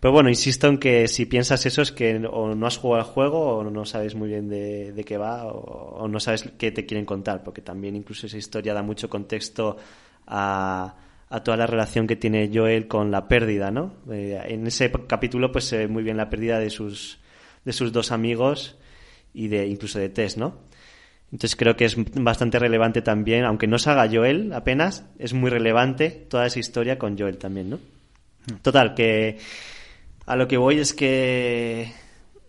pero 0.00 0.12
bueno, 0.12 0.30
insisto 0.30 0.68
en 0.68 0.78
que 0.78 1.06
si 1.06 1.26
piensas 1.26 1.66
eso 1.66 1.82
es 1.82 1.92
que 1.92 2.16
o 2.26 2.54
no 2.54 2.66
has 2.66 2.78
jugado 2.78 3.04
al 3.04 3.12
juego 3.12 3.58
o 3.58 3.64
no 3.64 3.84
sabes 3.84 4.14
muy 4.14 4.30
bien 4.30 4.48
de, 4.48 4.92
de 4.92 5.04
qué 5.04 5.18
va 5.18 5.44
o, 5.48 6.08
no 6.08 6.18
sabes 6.18 6.50
qué 6.56 6.72
te 6.72 6.86
quieren 6.86 7.04
contar, 7.04 7.44
porque 7.44 7.60
también 7.60 7.94
incluso 7.94 8.26
esa 8.26 8.38
historia 8.38 8.72
da 8.72 8.82
mucho 8.82 9.10
contexto 9.10 9.76
a, 10.26 10.94
a 11.28 11.44
toda 11.44 11.58
la 11.58 11.66
relación 11.66 12.06
que 12.06 12.16
tiene 12.16 12.50
Joel 12.50 12.88
con 12.88 13.10
la 13.10 13.28
pérdida, 13.28 13.70
¿no? 13.70 13.96
Eh, 14.10 14.40
en 14.46 14.66
ese 14.66 14.90
capítulo 15.06 15.52
pues 15.52 15.66
se 15.66 15.76
ve 15.76 15.88
muy 15.88 16.02
bien 16.02 16.16
la 16.16 16.30
pérdida 16.30 16.58
de 16.58 16.70
sus, 16.70 17.18
de 17.66 17.74
sus 17.74 17.92
dos 17.92 18.12
amigos 18.12 18.78
y 19.34 19.48
de 19.48 19.66
incluso 19.66 19.98
de 19.98 20.08
Tess, 20.08 20.38
¿no? 20.38 20.69
Entonces 21.32 21.56
creo 21.56 21.76
que 21.76 21.84
es 21.84 21.96
bastante 22.14 22.58
relevante 22.58 23.02
también, 23.02 23.44
aunque 23.44 23.66
no 23.66 23.78
se 23.78 23.90
haga 23.90 24.08
Joel 24.10 24.52
apenas, 24.52 25.04
es 25.18 25.32
muy 25.32 25.50
relevante 25.50 26.10
toda 26.10 26.46
esa 26.46 26.58
historia 26.58 26.98
con 26.98 27.16
Joel 27.16 27.38
también, 27.38 27.70
¿no? 27.70 27.78
Total, 28.62 28.94
que 28.94 29.38
a 30.26 30.34
lo 30.34 30.48
que 30.48 30.56
voy 30.56 30.78
es 30.78 30.92
que 30.92 31.92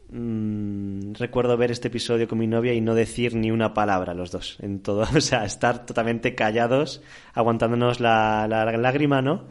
mmm, 0.10 1.14
recuerdo 1.14 1.58
ver 1.58 1.72
este 1.72 1.90
episodio 1.90 2.28
con 2.28 2.40
mi 2.40 2.48
novia 2.48 2.74
y 2.74 2.82
no 2.82 2.96
decir 2.96 3.36
ni 3.36 3.52
una 3.52 3.74
palabra 3.74 4.16
los 4.16 4.32
dos 4.32 4.58
en 4.62 4.82
todo, 4.82 5.02
o 5.16 5.22
sea, 5.22 5.46
estar 5.46 5.86
totalmente 5.86 6.34
callados, 6.34 7.04
aguantándonos 7.34 8.00
la 8.00 8.48
lágrima, 8.48 9.22
¿no? 9.22 9.46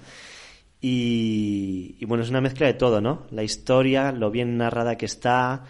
Y, 0.81 1.97
y 2.01 2.05
bueno, 2.07 2.25
es 2.25 2.31
una 2.31 2.41
mezcla 2.41 2.67
de 2.67 2.75
todo, 2.75 3.01
¿no? 3.01 3.27
La 3.31 3.43
historia, 3.43 4.13
lo 4.13 4.31
bien 4.31 4.57
narrada 4.57 4.97
que 4.97 5.05
está, 5.05 5.65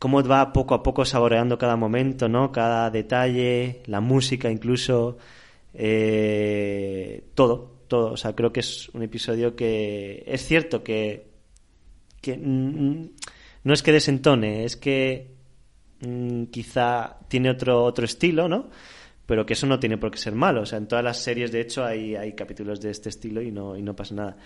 cómo 0.00 0.22
va 0.24 0.52
poco 0.52 0.74
a 0.74 0.82
poco 0.82 1.04
saboreando 1.04 1.58
cada 1.58 1.76
momento, 1.76 2.28
¿no? 2.28 2.50
Cada 2.50 2.90
detalle, 2.90 3.82
la 3.86 4.00
música 4.00 4.50
incluso, 4.50 5.18
eh, 5.74 7.24
todo, 7.34 7.82
todo. 7.86 8.12
O 8.12 8.16
sea, 8.16 8.34
creo 8.34 8.50
que 8.52 8.60
es 8.60 8.88
un 8.94 9.02
episodio 9.02 9.54
que 9.54 10.24
es 10.26 10.44
cierto 10.46 10.82
que, 10.82 11.28
que 12.22 12.36
mm, 12.36 13.10
no 13.64 13.74
es 13.74 13.82
que 13.82 13.92
desentone, 13.92 14.64
es 14.64 14.76
que 14.78 15.34
mm, 16.00 16.44
quizá 16.44 17.18
tiene 17.28 17.50
otro, 17.50 17.84
otro 17.84 18.06
estilo, 18.06 18.48
¿no? 18.48 18.70
pero 19.30 19.46
que 19.46 19.52
eso 19.52 19.68
no 19.68 19.78
tiene 19.78 19.96
por 19.96 20.10
qué 20.10 20.18
ser 20.18 20.34
malo. 20.34 20.62
O 20.62 20.66
sea, 20.66 20.78
en 20.78 20.88
todas 20.88 21.04
las 21.04 21.22
series, 21.22 21.52
de 21.52 21.60
hecho, 21.60 21.84
hay, 21.84 22.16
hay 22.16 22.32
capítulos 22.32 22.80
de 22.80 22.90
este 22.90 23.10
estilo 23.10 23.40
y 23.40 23.52
no, 23.52 23.76
y 23.76 23.82
no 23.82 23.94
pasa 23.94 24.16
nada. 24.16 24.36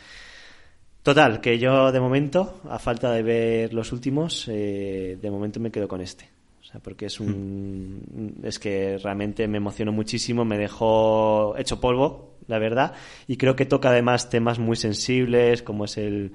Total, 1.04 1.42
que 1.42 1.58
yo 1.58 1.92
de 1.92 2.00
momento, 2.00 2.62
a 2.66 2.78
falta 2.78 3.12
de 3.12 3.22
ver 3.22 3.74
los 3.74 3.92
últimos, 3.92 4.48
eh, 4.48 5.18
de 5.20 5.30
momento 5.30 5.60
me 5.60 5.70
quedo 5.70 5.86
con 5.86 6.00
este. 6.00 6.30
O 6.62 6.64
sea, 6.64 6.80
porque 6.80 7.06
es 7.06 7.20
un. 7.20 8.40
Es 8.42 8.58
que 8.58 8.96
realmente 8.96 9.46
me 9.46 9.58
emocionó 9.58 9.92
muchísimo, 9.92 10.46
me 10.46 10.56
dejó 10.56 11.58
hecho 11.58 11.78
polvo, 11.78 12.38
la 12.46 12.58
verdad. 12.58 12.94
Y 13.28 13.36
creo 13.36 13.54
que 13.54 13.66
toca 13.66 13.90
además 13.90 14.30
temas 14.30 14.58
muy 14.58 14.76
sensibles, 14.76 15.62
como 15.62 15.84
es 15.84 15.98
el, 15.98 16.32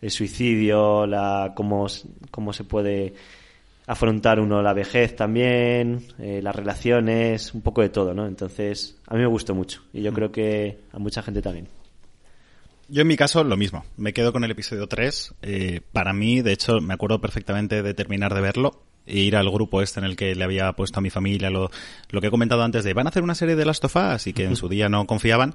el 0.00 0.10
suicidio, 0.12 1.04
la, 1.08 1.52
cómo, 1.56 1.88
cómo 2.30 2.52
se 2.52 2.62
puede 2.62 3.12
afrontar 3.88 4.38
uno 4.38 4.62
la 4.62 4.72
vejez 4.72 5.16
también, 5.16 6.06
eh, 6.20 6.40
las 6.40 6.54
relaciones, 6.54 7.52
un 7.54 7.62
poco 7.62 7.82
de 7.82 7.88
todo, 7.88 8.14
¿no? 8.14 8.28
Entonces, 8.28 9.00
a 9.08 9.14
mí 9.14 9.20
me 9.20 9.26
gustó 9.26 9.52
mucho 9.52 9.82
y 9.92 10.02
yo 10.02 10.12
creo 10.12 10.30
que 10.30 10.78
a 10.92 11.00
mucha 11.00 11.22
gente 11.22 11.42
también. 11.42 11.75
Yo 12.88 13.02
en 13.02 13.08
mi 13.08 13.16
caso 13.16 13.42
lo 13.42 13.56
mismo, 13.56 13.84
me 13.96 14.12
quedo 14.12 14.32
con 14.32 14.44
el 14.44 14.50
episodio 14.50 14.86
3. 14.86 15.34
Eh, 15.42 15.80
para 15.92 16.12
mí, 16.12 16.40
de 16.40 16.52
hecho, 16.52 16.80
me 16.80 16.94
acuerdo 16.94 17.20
perfectamente 17.20 17.82
de 17.82 17.94
terminar 17.94 18.34
de 18.34 18.40
verlo 18.40 18.82
e 19.06 19.18
ir 19.18 19.36
al 19.36 19.50
grupo 19.50 19.82
este 19.82 20.00
en 20.00 20.06
el 20.06 20.16
que 20.16 20.34
le 20.34 20.44
había 20.44 20.72
puesto 20.72 20.98
a 20.98 21.02
mi 21.02 21.10
familia 21.10 21.48
lo, 21.48 21.70
lo 22.10 22.20
que 22.20 22.26
he 22.26 22.30
comentado 22.30 22.62
antes 22.62 22.82
de 22.82 22.92
van 22.92 23.06
a 23.06 23.10
hacer 23.10 23.22
una 23.22 23.36
serie 23.36 23.54
de 23.54 23.64
Last 23.64 23.84
of 23.84 23.94
Us 23.96 24.26
y 24.26 24.32
que 24.32 24.44
en 24.44 24.56
su 24.56 24.68
día 24.68 24.88
no 24.88 25.06
confiaban 25.06 25.54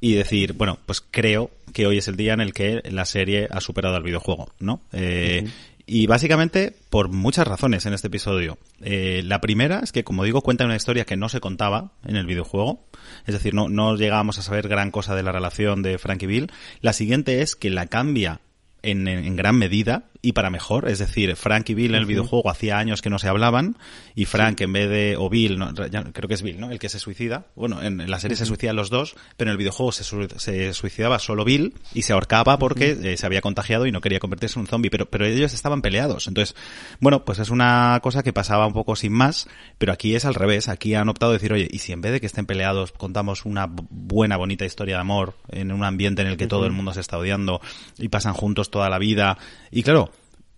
y 0.00 0.14
decir, 0.14 0.52
bueno, 0.52 0.78
pues 0.86 1.00
creo 1.00 1.50
que 1.72 1.86
hoy 1.86 1.98
es 1.98 2.08
el 2.08 2.16
día 2.16 2.34
en 2.34 2.40
el 2.40 2.52
que 2.52 2.82
la 2.90 3.04
serie 3.04 3.48
ha 3.50 3.60
superado 3.60 3.96
al 3.96 4.02
videojuego, 4.02 4.52
¿no? 4.58 4.80
Eh, 4.92 5.48
y 5.86 6.06
básicamente 6.06 6.74
por 6.90 7.10
muchas 7.10 7.46
razones 7.46 7.84
en 7.86 7.92
este 7.92 8.06
episodio. 8.08 8.58
Eh, 8.80 9.22
la 9.24 9.40
primera 9.40 9.80
es 9.80 9.92
que, 9.92 10.04
como 10.04 10.24
digo, 10.24 10.40
cuenta 10.40 10.64
una 10.64 10.76
historia 10.76 11.04
que 11.04 11.16
no 11.16 11.28
se 11.28 11.40
contaba 11.40 11.92
en 12.06 12.16
el 12.16 12.26
videojuego. 12.26 12.86
Es 13.26 13.34
decir, 13.34 13.54
no, 13.54 13.68
no 13.68 13.96
llegábamos 13.96 14.38
a 14.38 14.42
saber 14.42 14.68
gran 14.68 14.90
cosa 14.90 15.14
de 15.14 15.22
la 15.22 15.32
relación 15.32 15.82
de 15.82 15.98
Frank 15.98 16.22
y 16.22 16.26
Bill. 16.26 16.52
La 16.80 16.92
siguiente 16.92 17.42
es 17.42 17.54
que 17.54 17.70
la 17.70 17.86
cambia 17.86 18.40
en, 18.82 19.08
en, 19.08 19.36
gran 19.36 19.56
medida 19.56 20.04
y 20.24 20.32
para 20.32 20.48
mejor. 20.48 20.88
Es 20.88 20.98
decir, 20.98 21.36
Frank 21.36 21.68
y 21.68 21.74
Bill 21.74 21.94
en 21.94 22.00
el 22.00 22.06
videojuego 22.06 22.50
hacía 22.50 22.78
años 22.78 23.02
que 23.02 23.10
no 23.10 23.18
se 23.18 23.28
hablaban 23.28 23.76
y 24.14 24.24
Frank 24.24 24.60
en 24.62 24.72
vez 24.72 24.88
de, 24.88 25.16
o 25.18 25.28
Bill, 25.28 25.58
no, 25.58 25.72
ya, 25.88 26.02
creo 26.04 26.28
que 26.28 26.34
es 26.34 26.42
Bill, 26.42 26.58
¿no? 26.58 26.70
El 26.70 26.78
que 26.78 26.88
se 26.88 26.98
suicida. 26.98 27.46
Bueno, 27.54 27.82
en, 27.82 28.10
la 28.10 28.18
serie 28.18 28.36
se 28.36 28.46
suicidan 28.46 28.74
los 28.74 28.88
dos, 28.88 29.16
pero 29.36 29.50
en 29.50 29.52
el 29.52 29.58
videojuego 29.58 29.92
se, 29.92 30.04
se 30.38 30.72
suicidaba 30.72 31.18
solo 31.18 31.44
Bill 31.44 31.74
y 31.92 32.02
se 32.02 32.14
ahorcaba 32.14 32.58
porque 32.58 32.96
eh, 33.02 33.16
se 33.18 33.26
había 33.26 33.42
contagiado 33.42 33.86
y 33.86 33.92
no 33.92 34.00
quería 34.00 34.18
convertirse 34.18 34.58
en 34.58 34.62
un 34.62 34.66
zombie, 34.66 34.90
pero, 34.90 35.06
pero 35.06 35.26
ellos 35.26 35.52
estaban 35.52 35.82
peleados. 35.82 36.26
Entonces, 36.26 36.56
bueno, 37.00 37.26
pues 37.26 37.38
es 37.38 37.50
una 37.50 38.00
cosa 38.02 38.22
que 38.22 38.32
pasaba 38.32 38.66
un 38.66 38.72
poco 38.72 38.96
sin 38.96 39.12
más, 39.12 39.46
pero 39.76 39.92
aquí 39.92 40.14
es 40.14 40.24
al 40.24 40.34
revés. 40.34 40.68
Aquí 40.68 40.94
han 40.94 41.10
optado 41.10 41.32
a 41.32 41.34
decir, 41.34 41.52
oye, 41.52 41.68
y 41.70 41.80
si 41.80 41.92
en 41.92 42.00
vez 42.00 42.12
de 42.12 42.20
que 42.20 42.26
estén 42.26 42.46
peleados 42.46 42.92
contamos 42.92 43.44
una 43.44 43.66
buena, 43.68 44.38
bonita 44.38 44.64
historia 44.64 44.94
de 44.94 45.00
amor 45.02 45.34
en 45.50 45.70
un 45.70 45.84
ambiente 45.84 46.22
en 46.22 46.28
el 46.28 46.38
que 46.38 46.46
todo 46.46 46.64
el 46.64 46.72
mundo 46.72 46.94
se 46.94 47.00
está 47.00 47.18
odiando 47.18 47.60
y 47.98 48.08
pasan 48.08 48.32
juntos 48.32 48.70
toda 48.70 48.88
la 48.88 48.98
vida. 48.98 49.36
Y 49.70 49.82
claro, 49.82 50.10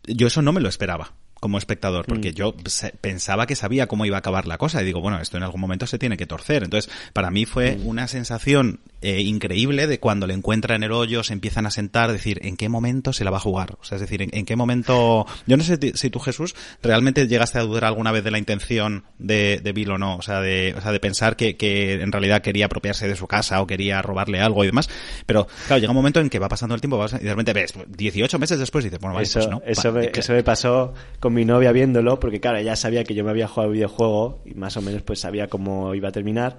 yo 0.07 0.27
eso 0.27 0.43
no 0.43 0.53
me 0.53 0.61
lo 0.61 0.69
esperaba 0.69 1.13
como 1.41 1.59
espectador, 1.59 2.07
porque 2.07 2.31
mm. 2.31 2.35
yo 2.35 2.55
pensaba 3.01 3.47
que 3.47 3.57
sabía 3.57 3.87
cómo 3.87 4.07
iba 4.07 4.17
a 4.17 4.21
acabar 4.21 4.47
la 4.47 4.57
cosa 4.57 4.83
y 4.83 4.87
digo, 4.87 5.01
bueno, 5.01 5.21
esto 5.21 5.37
en 5.37 5.43
algún 5.43 5.61
momento 5.61 5.87
se 5.87 5.99
tiene 5.99 6.17
que 6.17 6.27
torcer. 6.27 6.65
Entonces, 6.65 6.91
para 7.13 7.31
mí 7.31 7.45
fue 7.45 7.77
mm. 7.77 7.87
una 7.87 8.09
sensación 8.09 8.81
eh, 9.03 9.21
increíble 9.21 9.87
de 9.87 10.01
cuando 10.01 10.27
le 10.27 10.35
encuentra 10.35 10.75
en 10.75 10.83
el 10.83 10.93
hoyo, 10.93 11.23
se 11.23 11.33
empiezan 11.33 11.67
a 11.67 11.71
sentar, 11.71 12.13
decir, 12.13 12.41
¿en 12.43 12.57
qué 12.57 12.69
momento 12.69 13.13
se 13.13 13.25
la 13.25 13.31
va 13.31 13.37
a 13.37 13.41
jugar? 13.41 13.77
O 13.81 13.85
sea, 13.85 13.97
es 13.97 14.01
decir, 14.01 14.23
¿en, 14.23 14.45
qué 14.45 14.57
momento... 14.57 15.27
Yo 15.47 15.57
no 15.57 15.63
sé 15.63 15.79
si 15.95 16.11
tú, 16.11 16.19
Jesús, 16.19 16.55
realmente 16.83 17.27
llegaste 17.27 17.59
a 17.59 17.63
dudar 17.63 17.85
alguna 17.85 18.13
vez 18.13 18.25
de 18.25 18.31
la 18.31 18.39
intención 18.39 19.05
de, 19.19 19.61
de 19.63 19.73
Bill 19.73 19.91
o 19.93 19.99
no, 19.99 20.17
o 20.17 20.23
sea, 20.23 20.41
de, 20.41 20.75
o 20.77 20.81
sea, 20.81 20.93
de 20.93 21.01
pensar 21.01 21.37
que, 21.37 21.57
que 21.57 21.95
en 21.95 22.13
realidad 22.13 22.43
quería 22.43 22.67
apropiarse 22.67 23.07
de 23.09 23.17
su 23.17 23.27
casa 23.27 23.61
o 23.61 23.67
quería 23.67 24.01
robarle 24.03 24.41
algo 24.41 24.65
y 24.65 24.67
demás, 24.67 24.89
pero 25.27 25.47
claro, 25.67 25.81
llega 25.81 25.91
un 25.91 25.97
momento 25.97 26.21
en 26.21 26.31
que 26.31 26.39
va 26.39 26.49
pasando 26.49 26.75
el 26.75 26.81
tiempo 26.81 27.05
y 27.05 27.25
de 27.25 27.31
repente 27.31 27.53
ves, 27.53 27.75
18 27.89 28.39
meses 28.39 28.59
después 28.59 28.85
dices, 28.85 28.99
bueno, 29.01 29.15
vale, 29.15 29.25
eso, 29.27 29.41
pues 29.41 29.51
no. 29.51 29.63
Eso, 29.65 29.93
me, 29.93 30.11
eso 30.15 30.33
me 30.33 30.43
pasó 30.43 30.95
con 31.21 31.35
mi 31.35 31.45
novia 31.45 31.73
viéndolo, 31.73 32.19
porque 32.19 32.41
claro, 32.41 32.59
ella 32.59 32.77
sabía 32.77 33.05
que 33.05 33.15
yo 33.15 33.25
me 33.25 33.31
había 33.31 33.49
jugado 33.49 33.71
el 33.71 33.75
videojuego 33.75 34.43
y 34.45 34.55
más 34.55 34.77
o 34.77 34.83
menos 34.83 35.03
pues 35.03 35.21
sabía 35.21 35.49
cómo 35.49 35.95
iba 35.95 36.09
a 36.09 36.13
terminar. 36.13 36.59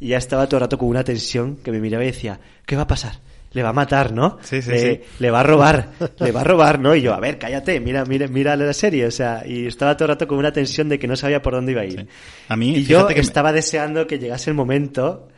Y 0.00 0.08
ya 0.08 0.18
estaba 0.18 0.46
todo 0.46 0.58
el 0.58 0.62
rato 0.62 0.78
con 0.78 0.88
una 0.88 1.04
tensión 1.04 1.56
que 1.56 1.70
me 1.70 1.80
miraba 1.80 2.04
y 2.04 2.08
decía, 2.08 2.40
¿qué 2.66 2.76
va 2.76 2.82
a 2.82 2.86
pasar? 2.86 3.14
Le 3.52 3.62
va 3.62 3.68
a 3.68 3.72
matar, 3.72 4.12
¿no? 4.12 4.38
Sí, 4.42 4.60
sí, 4.60 4.70
le, 4.70 4.78
sí. 4.78 5.00
le 5.20 5.30
va 5.30 5.40
a 5.40 5.42
robar, 5.44 5.90
le 6.18 6.32
va 6.32 6.40
a 6.40 6.44
robar, 6.44 6.80
¿no? 6.80 6.94
Y 6.94 7.02
yo, 7.02 7.14
a 7.14 7.20
ver, 7.20 7.38
cállate, 7.38 7.78
mira, 7.78 8.04
mira, 8.04 8.26
mira 8.26 8.56
la 8.56 8.72
serie, 8.72 9.06
o 9.06 9.10
sea, 9.10 9.44
y 9.46 9.66
estaba 9.66 9.96
todo 9.96 10.06
el 10.06 10.14
rato 10.14 10.26
con 10.26 10.38
una 10.38 10.52
tensión 10.52 10.88
de 10.88 10.98
que 10.98 11.06
no 11.06 11.14
sabía 11.14 11.40
por 11.40 11.54
dónde 11.54 11.72
iba 11.72 11.82
a 11.82 11.84
ir. 11.84 12.00
Sí. 12.00 12.08
A 12.48 12.56
mí, 12.56 12.76
y 12.76 12.84
yo 12.84 13.06
que 13.06 13.20
estaba 13.20 13.50
me... 13.50 13.56
deseando 13.56 14.06
que 14.06 14.18
llegase 14.18 14.50
el 14.50 14.56
momento, 14.56 15.28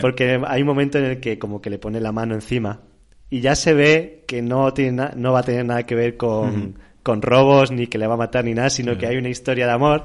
porque 0.00 0.40
hay 0.46 0.60
un 0.60 0.66
momento 0.66 0.98
en 0.98 1.04
el 1.06 1.20
que 1.20 1.38
como 1.38 1.60
que 1.60 1.70
le 1.70 1.78
pone 1.78 2.00
la 2.00 2.12
mano 2.12 2.34
encima 2.34 2.80
y 3.30 3.40
ya 3.40 3.54
se 3.54 3.74
ve 3.74 4.24
que 4.26 4.42
no 4.42 4.72
tiene 4.72 5.10
no 5.16 5.32
va 5.32 5.40
a 5.40 5.42
tener 5.42 5.64
nada 5.64 5.84
que 5.84 5.94
ver 5.94 6.16
con, 6.16 6.48
uh 6.48 6.52
-huh. 6.52 6.74
con 7.02 7.22
robos 7.22 7.70
ni 7.70 7.86
que 7.86 7.98
le 7.98 8.06
va 8.06 8.14
a 8.14 8.18
matar 8.18 8.44
ni 8.44 8.54
nada, 8.54 8.70
sino 8.70 8.92
-huh. 8.92 8.98
que 8.98 9.06
hay 9.06 9.16
una 9.16 9.28
historia 9.28 9.66
de 9.66 9.72
amor 9.72 10.04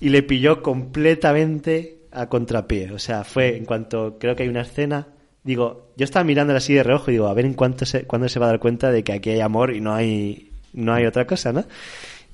y 0.00 0.08
le 0.08 0.22
pilló 0.22 0.62
completamente 0.62 1.95
a 2.16 2.28
contrapié. 2.28 2.90
O 2.92 2.98
sea, 2.98 3.24
fue 3.24 3.56
en 3.56 3.64
cuanto 3.64 4.18
creo 4.18 4.34
que 4.34 4.44
hay 4.44 4.48
una 4.48 4.62
escena, 4.62 5.08
digo, 5.44 5.92
yo 5.96 6.04
estaba 6.04 6.24
mirando 6.24 6.54
así 6.54 6.74
de 6.74 6.82
reojo 6.82 7.10
y 7.10 7.14
digo, 7.14 7.28
a 7.28 7.34
ver 7.34 7.44
en 7.44 7.54
cuánto 7.54 7.84
se, 7.84 8.04
cuándo 8.04 8.28
se 8.28 8.38
va 8.38 8.46
a 8.46 8.50
dar 8.50 8.60
cuenta 8.60 8.90
de 8.90 9.04
que 9.04 9.12
aquí 9.12 9.30
hay 9.30 9.40
amor 9.40 9.74
y 9.74 9.80
no 9.80 9.94
hay 9.94 10.50
no 10.72 10.92
hay 10.92 11.06
otra 11.06 11.26
cosa, 11.26 11.52
¿no? 11.52 11.64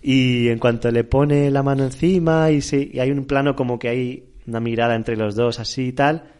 Y 0.02 0.48
en 0.48 0.58
cuanto 0.58 0.90
le 0.90 1.04
pone 1.04 1.50
la 1.50 1.62
mano 1.62 1.84
encima 1.84 2.50
y, 2.50 2.60
se, 2.60 2.90
y 2.92 2.98
hay 2.98 3.10
un 3.10 3.24
plano 3.24 3.54
como 3.54 3.78
que 3.78 3.88
hay 3.88 4.24
una 4.46 4.60
mirada 4.60 4.96
entre 4.96 5.16
los 5.16 5.36
dos 5.36 5.60
así 5.60 5.88
y 5.88 5.92
tal, 5.92 6.31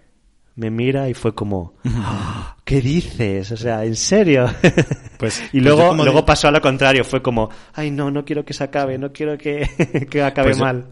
me 0.55 0.71
mira 0.71 1.09
y 1.09 1.15
fue 1.15 1.35
como, 1.35 1.75
oh, 1.85 2.55
¿qué 2.65 2.81
dices? 2.81 3.51
O 3.53 3.57
sea, 3.57 3.85
¿en 3.85 3.97
serio? 3.97 4.47
Pues, 5.23 5.41
y 5.53 5.61
luego, 5.61 5.91
pues 5.91 6.03
luego 6.03 6.23
de... 6.23 6.27
pasó 6.27 6.49
a 6.49 6.51
lo 6.51 6.61
contrario, 6.61 7.05
fue 7.05 7.23
como, 7.23 7.49
ay 7.75 7.93
no, 7.93 8.11
no 8.11 8.25
quiero 8.25 8.45
que 8.45 8.53
se 8.53 8.65
acabe, 8.65 8.99
no 8.99 9.13
quiero 9.13 9.39
que, 9.39 9.71
que 10.11 10.21
acabe 10.21 10.51
pues 10.51 10.59
mal. 10.59 10.87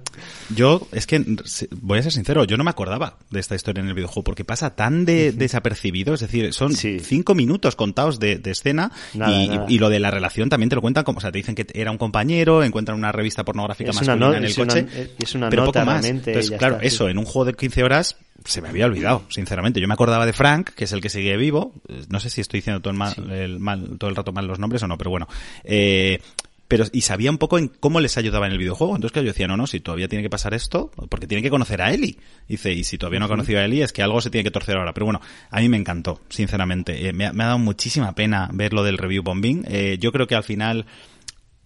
Yo, 0.55 0.87
es 0.93 1.09
que, 1.09 1.25
voy 1.73 1.99
a 1.99 2.03
ser 2.03 2.13
sincero, 2.13 2.45
yo 2.45 2.57
no 2.57 2.63
me 2.63 2.71
acordaba 2.71 3.19
de 3.31 3.41
esta 3.41 3.57
historia 3.57 3.83
en 3.83 3.89
el 3.89 3.95
videojuego, 3.95 4.23
porque 4.23 4.45
pasa 4.45 4.77
tan 4.77 5.05
de, 5.05 5.33
desapercibido, 5.33 6.15
es 6.15 6.21
decir, 6.21 6.53
son 6.53 6.77
sí. 6.77 7.01
cinco 7.01 7.35
minutos 7.35 7.75
contados 7.75 8.21
de, 8.21 8.39
de 8.39 8.53
escena 8.53 8.93
nada, 9.15 9.33
y, 9.33 9.49
nada. 9.49 9.67
y, 9.69 9.79
lo 9.81 9.89
de 9.89 9.99
la 9.99 10.13
relación 10.13 10.49
también 10.49 10.69
te 10.69 10.77
lo 10.77 10.83
cuentan 10.83 11.03
como, 11.03 11.19
o 11.19 11.21
sea, 11.21 11.33
te 11.33 11.39
dicen 11.39 11.57
que 11.57 11.67
era 11.75 11.91
un 11.91 11.99
compañero, 11.99 12.63
encuentran 12.63 12.97
una 12.97 13.11
revista 13.11 13.45
pornográfica 13.45 13.91
es 13.91 13.97
masculina 13.97 14.29
no, 14.29 14.35
en 14.35 14.45
el 14.45 14.55
coche, 14.55 14.83
una, 14.83 15.09
es 15.19 15.35
una 15.35 15.51
pero 15.51 15.65
nota 15.65 15.81
poco 15.81 15.93
más. 15.93 16.05
Entonces, 16.05 16.53
claro, 16.53 16.77
está, 16.77 16.87
eso, 16.87 17.07
sí. 17.07 17.11
en 17.11 17.19
un 17.19 17.25
juego 17.25 17.47
de 17.47 17.55
15 17.55 17.83
horas 17.83 18.17
se 18.45 18.63
me 18.63 18.69
había 18.69 18.87
olvidado, 18.87 19.25
sinceramente. 19.29 19.81
Yo 19.81 19.89
me 19.89 19.95
acordaba 19.95 20.27
de 20.27 20.33
Frank, 20.33 20.71
que 20.71 20.85
es 20.85 20.93
el 20.93 21.01
que 21.01 21.09
sigue 21.09 21.37
vivo. 21.37 21.75
No 22.09 22.21
sé 22.21 22.31
si 22.31 22.41
estoy 22.41 22.59
diciendo 22.59 22.81
todo 22.81 22.93
el, 22.93 22.99
mal, 22.99 23.15
sí. 23.15 23.23
el 23.31 23.61
mal, 23.61 23.99
todo 23.99 24.11
el 24.11 24.17
rato 24.17 24.33
mal 24.33 24.47
los 24.47 24.59
nombres 24.59 24.83
o 24.83 24.89
no, 24.89 24.97
pero 24.99 25.11
bueno. 25.11 25.29
Eh, 25.65 26.21
pero 26.71 26.85
y 26.93 27.01
sabía 27.01 27.33
un 27.33 27.39
poco 27.39 27.59
en 27.59 27.67
cómo 27.67 27.99
les 27.99 28.17
ayudaba 28.17 28.47
en 28.47 28.53
el 28.53 28.59
videojuego. 28.59 28.95
Entonces 28.95 29.23
yo 29.23 29.29
decía, 29.29 29.49
no, 29.49 29.57
no, 29.57 29.67
si 29.67 29.81
todavía 29.81 30.07
tiene 30.07 30.23
que 30.23 30.31
pasar 30.31 30.55
esto, 30.55 30.93
porque 31.09 31.27
tiene 31.27 31.43
que 31.43 31.51
conocer 31.51 31.83
a 31.83 31.93
Eli. 31.93 32.17
Dice, 32.49 32.73
y 32.73 32.85
si 32.85 32.97
todavía 32.97 33.19
no 33.19 33.27
ha 33.27 33.29
conocido 33.29 33.59
a 33.59 33.65
Eli, 33.65 33.83
es 33.83 33.93
que 33.93 34.05
algo 34.05 34.21
se 34.21 34.31
tiene 34.31 34.45
que 34.45 34.53
torcer 34.53 34.77
ahora. 34.77 34.95
Pero 34.95 35.07
bueno, 35.07 35.21
a 35.51 35.61
mí 35.61 35.69
me 35.69 35.77
encantó, 35.77 36.21
sinceramente. 36.29 37.09
Eh, 37.09 37.13
me, 37.13 37.27
ha, 37.27 37.33
me, 37.33 37.43
ha, 37.43 37.49
dado 37.49 37.59
muchísima 37.59 38.15
pena 38.15 38.49
ver 38.53 38.73
lo 38.73 38.85
del 38.85 38.99
review 38.99 39.25
bombing. 39.25 39.65
Eh, 39.67 39.99
yo 39.99 40.13
creo 40.13 40.29
que 40.29 40.37
al 40.37 40.45
final, 40.45 40.87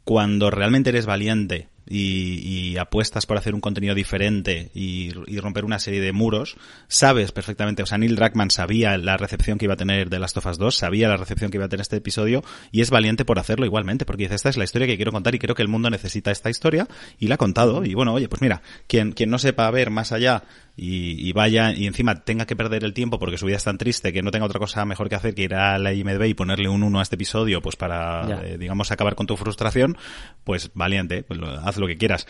cuando 0.05 0.51
realmente 0.51 0.89
eres 0.89 1.05
valiente 1.05 1.69
y, 1.89 2.73
y, 2.73 2.79
apuestas 2.79 3.27
por 3.27 3.37
hacer 3.37 3.55
un 3.55 3.61
contenido 3.61 3.95
diferente 3.95 4.71
y, 4.75 5.13
y, 5.27 5.39
romper 5.39 5.65
una 5.65 5.79
serie 5.79 6.01
de 6.01 6.13
muros, 6.13 6.57
sabes 6.89 7.33
perfectamente, 7.33 7.83
o 7.83 7.87
sea, 7.87 7.99
Neil 7.99 8.17
Druckmann 8.17 8.51
sabía 8.51 8.97
la 8.97 9.17
recepción 9.17 9.59
que 9.59 9.67
iba 9.67 9.75
a 9.75 9.77
tener 9.77 10.09
de 10.09 10.19
Last 10.19 10.37
of 10.37 10.47
Us 10.47 10.59
2, 10.59 10.75
sabía 10.75 11.09
la 11.09 11.17
recepción 11.17 11.51
que 11.51 11.59
iba 11.59 11.67
a 11.67 11.69
tener 11.69 11.83
este 11.83 11.97
episodio 11.97 12.43
y 12.73 12.81
es 12.81 12.91
valiente 12.91 13.25
por 13.25 13.39
hacerlo 13.39 13.67
igualmente, 13.67 14.05
porque 14.07 14.25
dice, 14.25 14.35
esta 14.35 14.49
es 14.49 14.57
la 14.57 14.65
historia 14.65 14.87
que 14.87 14.97
quiero 14.97 15.13
contar 15.13 15.35
y 15.35 15.39
creo 15.39 15.55
que 15.55 15.63
el 15.63 15.69
mundo 15.69 15.91
necesita 15.91 16.31
esta 16.31 16.51
historia 16.51 16.89
y 17.19 17.29
la 17.29 17.35
ha 17.35 17.39
contado 17.39 17.85
y 17.85 17.95
bueno, 17.95 18.15
oye, 18.15 18.29
pues 18.29 18.41
mira, 18.41 18.63
quien, 18.87 19.13
quien 19.13 19.31
no 19.31 19.39
sepa 19.39 19.71
ver 19.71 19.91
más 19.91 20.13
allá 20.13 20.45
y, 20.77 21.29
y, 21.29 21.33
vaya 21.33 21.73
y 21.73 21.87
encima 21.87 22.25
tenga 22.25 22.47
que 22.47 22.57
perder 22.57 22.83
el 22.85 22.95
tiempo 22.95 23.19
porque 23.19 23.39
su 23.39 23.47
vida 23.47 23.57
es 23.57 23.65
tan 23.65 23.79
triste 23.79 24.13
que 24.13 24.23
no 24.23 24.31
tenga 24.33 24.47
otra 24.47 24.59
cosa 24.59 24.85
mejor 24.85 25.09
que 25.09 25.15
hacer 25.15 25.35
que 25.35 25.43
ir 25.43 25.55
a 25.55 25.79
la 25.79 25.93
IMDb 25.93 26.25
y 26.25 26.35
ponerle 26.35 26.69
un 26.69 26.83
1 26.83 26.99
a 26.99 27.03
este 27.03 27.15
episodio 27.15 27.63
pues 27.63 27.77
para, 27.77 28.45
eh, 28.45 28.59
digamos, 28.59 28.91
acabar 28.91 29.15
con 29.15 29.27
tu 29.27 29.37
frustración, 29.37 29.97
pues 30.43 30.71
valiente, 30.75 31.23
pues 31.23 31.39
lo, 31.39 31.49
haz 31.49 31.77
lo 31.77 31.87
que 31.87 31.97
quieras. 31.97 32.27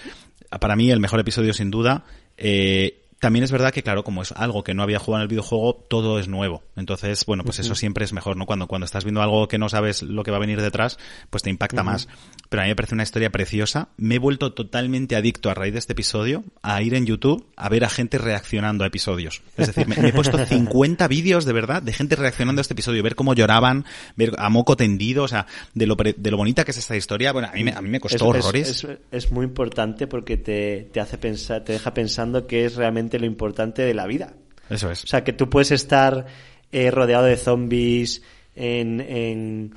Para 0.61 0.77
mí 0.77 0.91
el 0.91 1.01
mejor 1.01 1.21
episodio 1.21 1.55
sin 1.55 1.71
duda. 1.71 2.05
Eh, 2.37 3.01
también 3.25 3.43
es 3.43 3.53
verdad 3.53 3.73
que, 3.73 3.83
claro, 3.83 4.05
como 4.05 4.21
es 4.21 4.33
algo 4.33 4.63
que 4.63 4.75
no 4.75 4.83
había 4.83 4.99
jugado 4.99 5.23
en 5.23 5.23
el 5.23 5.29
videojuego, 5.29 5.83
todo 5.89 6.19
es 6.19 6.29
nuevo. 6.29 6.63
Entonces, 6.77 7.25
bueno, 7.25 7.43
pues 7.43 7.59
uh 7.59 7.63
-huh. 7.63 7.65
eso 7.65 7.75
siempre 7.75 8.05
es 8.05 8.13
mejor, 8.13 8.37
¿no? 8.37 8.45
Cuando, 8.45 8.67
cuando 8.67 8.85
estás 8.85 9.03
viendo 9.03 9.23
algo 9.23 9.49
que 9.49 9.57
no 9.57 9.71
sabes 9.71 10.03
lo 10.03 10.25
que 10.25 10.31
va 10.31 10.37
a 10.37 10.41
venir 10.41 10.61
detrás, 10.61 10.99
pues 11.31 11.43
te 11.43 11.49
impacta 11.49 11.81
uh 11.81 11.85
-huh. 11.85 11.87
más. 11.87 12.09
Pero 12.55 12.63
a 12.63 12.67
mí 12.67 12.71
me 12.71 12.77
parece 12.77 12.95
una 12.95 13.03
historia 13.03 13.31
preciosa. 13.31 13.89
Me 13.97 14.15
he 14.15 14.19
vuelto 14.21 14.53
totalmente 14.53 15.17
adicto 15.17 15.51
a 15.51 15.55
raíz 15.55 15.73
de 15.73 15.81
este 15.81 15.95
episodio 15.95 16.45
a 16.63 16.81
ir 16.83 16.95
en 16.95 17.05
YouTube 17.05 17.49
a 17.57 17.69
ver 17.69 17.83
a 17.85 17.89
gente 17.89 18.17
reaccionando 18.17 18.85
a 18.85 18.87
episodios. 18.87 19.43
Es 19.57 19.67
decir, 19.67 19.89
me, 19.89 19.97
me 19.97 20.11
he 20.11 20.13
puesto 20.13 20.39
50 20.47 21.09
vídeos 21.09 21.47
de 21.47 21.53
verdad 21.53 21.83
de 21.83 21.93
gente 21.93 22.15
reaccionando 22.15 22.61
a 22.61 22.63
este 22.63 22.75
episodio, 22.75 23.03
ver 23.03 23.17
cómo 23.17 23.35
lloraban, 23.35 23.85
ver 24.15 24.35
a 24.39 24.51
moco 24.51 24.77
tendido, 24.77 25.25
o 25.25 25.29
sea, 25.29 25.49
de 25.75 25.89
lo, 25.89 25.97
de 25.97 26.31
lo 26.31 26.37
bonita 26.37 26.65
que 26.65 26.71
es 26.71 26.79
esta 26.79 26.97
historia. 26.97 27.33
Bueno, 27.33 27.49
a 27.49 27.55
mí 27.55 27.65
me, 27.65 27.73
a 27.73 27.83
mí 27.83 27.89
me 27.89 27.99
costó 27.99 28.33
es, 28.33 28.45
horrores. 28.45 28.69
Es, 28.69 28.85
es, 28.85 28.99
es, 29.11 29.33
muy 29.33 29.47
importante 29.47 30.07
porque 30.07 30.37
te, 30.37 30.91
te 30.93 31.01
hace 31.01 31.19
pensar, 31.19 31.65
te 31.65 31.73
deja 31.73 31.93
pensando 31.93 32.47
que 32.47 32.67
es 32.67 32.77
realmente 32.77 32.85
realmente 32.85 33.19
lo 33.19 33.27
importante 33.27 33.83
de 33.83 33.95
la 33.95 34.07
vida. 34.07 34.33
Eso 34.71 34.93
es. 34.93 35.03
O 35.03 35.09
sea, 35.09 35.25
que 35.25 35.33
tú 35.33 35.51
puedes 35.51 35.73
estar 35.73 36.27
eh, 36.71 36.93
rodeado 36.93 37.25
de 37.25 37.37
zombies 37.37 38.23
en, 38.55 39.01
en, 39.01 39.75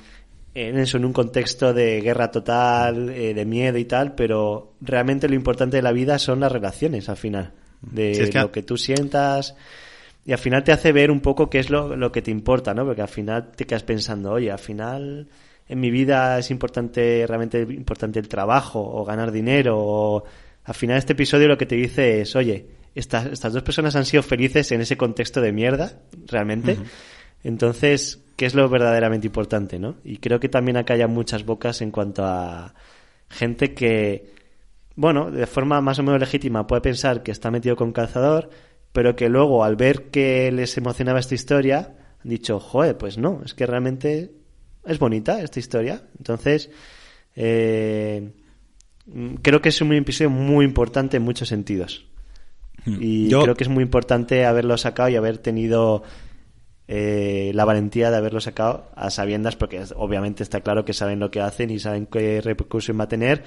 en 0.66 0.78
eso, 0.78 0.96
en 0.96 1.04
un 1.04 1.12
contexto 1.12 1.72
de 1.72 2.00
guerra 2.00 2.30
total, 2.30 3.10
eh, 3.10 3.34
de 3.34 3.44
miedo 3.44 3.78
y 3.78 3.84
tal, 3.84 4.14
pero 4.14 4.74
realmente 4.80 5.28
lo 5.28 5.34
importante 5.34 5.76
de 5.76 5.82
la 5.82 5.92
vida 5.92 6.18
son 6.18 6.40
las 6.40 6.50
relaciones 6.52 7.08
al 7.08 7.16
final. 7.16 7.52
De 7.80 8.14
Sí, 8.14 8.22
es 8.22 8.30
que- 8.30 8.40
lo 8.40 8.50
que 8.50 8.62
tú 8.62 8.76
sientas. 8.76 9.54
Y 10.26 10.32
al 10.32 10.38
final 10.38 10.62
te 10.64 10.72
hace 10.72 10.92
ver 10.92 11.10
un 11.10 11.20
poco 11.20 11.48
qué 11.48 11.58
es 11.58 11.70
lo, 11.70 11.96
lo 11.96 12.12
que 12.12 12.20
te 12.22 12.30
importa, 12.30 12.74
¿no? 12.74 12.84
Porque 12.84 13.02
al 13.02 13.08
final 13.08 13.50
te 13.54 13.66
quedas 13.66 13.82
pensando, 13.84 14.32
oye, 14.32 14.50
al 14.50 14.58
final 14.58 15.28
en 15.68 15.80
mi 15.80 15.90
vida 15.90 16.38
es 16.38 16.50
importante, 16.50 17.24
realmente 17.26 17.60
importante 17.62 18.18
el 18.18 18.28
trabajo 18.28 18.80
o 18.80 19.04
ganar 19.04 19.30
dinero 19.32 19.76
o 19.78 20.24
al 20.64 20.74
final 20.74 20.98
este 20.98 21.12
episodio 21.14 21.48
lo 21.48 21.56
que 21.56 21.66
te 21.66 21.76
dice 21.76 22.20
es, 22.22 22.36
oye, 22.36 22.66
estas, 22.94 23.26
estas 23.26 23.52
dos 23.52 23.62
personas 23.62 23.94
han 23.96 24.04
sido 24.04 24.22
felices 24.22 24.70
en 24.72 24.80
ese 24.80 24.96
contexto 24.96 25.40
de 25.40 25.52
mierda, 25.52 26.00
realmente. 26.26 26.76
Entonces, 27.44 28.22
¿qué 28.36 28.46
es 28.46 28.54
lo 28.54 28.68
verdaderamente 28.68 29.26
importante, 29.26 29.78
no? 29.78 29.96
Y 30.04 30.18
creo 30.18 30.40
que 30.40 30.48
también 30.48 30.76
acá 30.76 30.94
hay 30.94 31.06
muchas 31.06 31.44
bocas 31.44 31.80
en 31.82 31.90
cuanto 31.90 32.24
a 32.24 32.74
gente 33.28 33.74
que, 33.74 34.32
bueno, 34.96 35.30
de 35.30 35.46
forma 35.46 35.80
más 35.80 35.98
o 35.98 36.02
menos 36.02 36.20
legítima 36.20 36.66
puede 36.66 36.82
pensar 36.82 37.22
que 37.22 37.30
está 37.30 37.50
metido 37.50 37.76
con 37.76 37.92
calzador, 37.92 38.50
pero 38.92 39.14
que 39.16 39.28
luego 39.28 39.62
al 39.64 39.76
ver 39.76 40.10
que 40.10 40.50
les 40.50 40.76
emocionaba 40.76 41.20
esta 41.20 41.34
historia, 41.34 41.94
han 42.24 42.30
dicho, 42.30 42.58
joder, 42.58 42.96
pues 42.96 43.18
no, 43.18 43.42
es 43.44 43.54
que 43.54 43.66
realmente 43.66 44.32
es 44.84 44.98
bonita 44.98 45.40
esta 45.42 45.58
historia. 45.60 46.02
Entonces, 46.18 46.70
eh, 47.36 48.32
mm, 49.06 49.34
creo 49.42 49.60
que 49.60 49.68
es 49.68 49.80
un 49.80 49.92
episodio 49.92 50.30
muy 50.30 50.64
importante 50.64 51.16
en 51.18 51.22
muchos 51.22 51.48
sentidos. 51.48 52.06
Y 52.86 53.28
Yo- 53.28 53.42
creo 53.42 53.54
que 53.54 53.64
es 53.64 53.70
muy 53.70 53.82
importante 53.82 54.46
haberlo 54.46 54.76
sacado 54.78 55.08
y 55.10 55.16
haber 55.16 55.38
tenido 55.38 56.02
eh, 56.88 57.52
la 57.54 57.66
valentía 57.66 58.10
de 58.10 58.16
haberlo 58.16 58.40
sacado 58.40 58.86
a 58.96 59.10
sabiendas, 59.10 59.56
porque 59.56 59.84
obviamente 59.94 60.42
está 60.42 60.62
claro 60.62 60.84
que 60.84 60.94
saben 60.94 61.20
lo 61.20 61.30
que 61.30 61.40
hacen 61.40 61.70
y 61.70 61.78
saben 61.78 62.06
qué 62.06 62.40
repercusión 62.40 62.98
va 62.98 63.04
a 63.04 63.08
tener. 63.08 63.44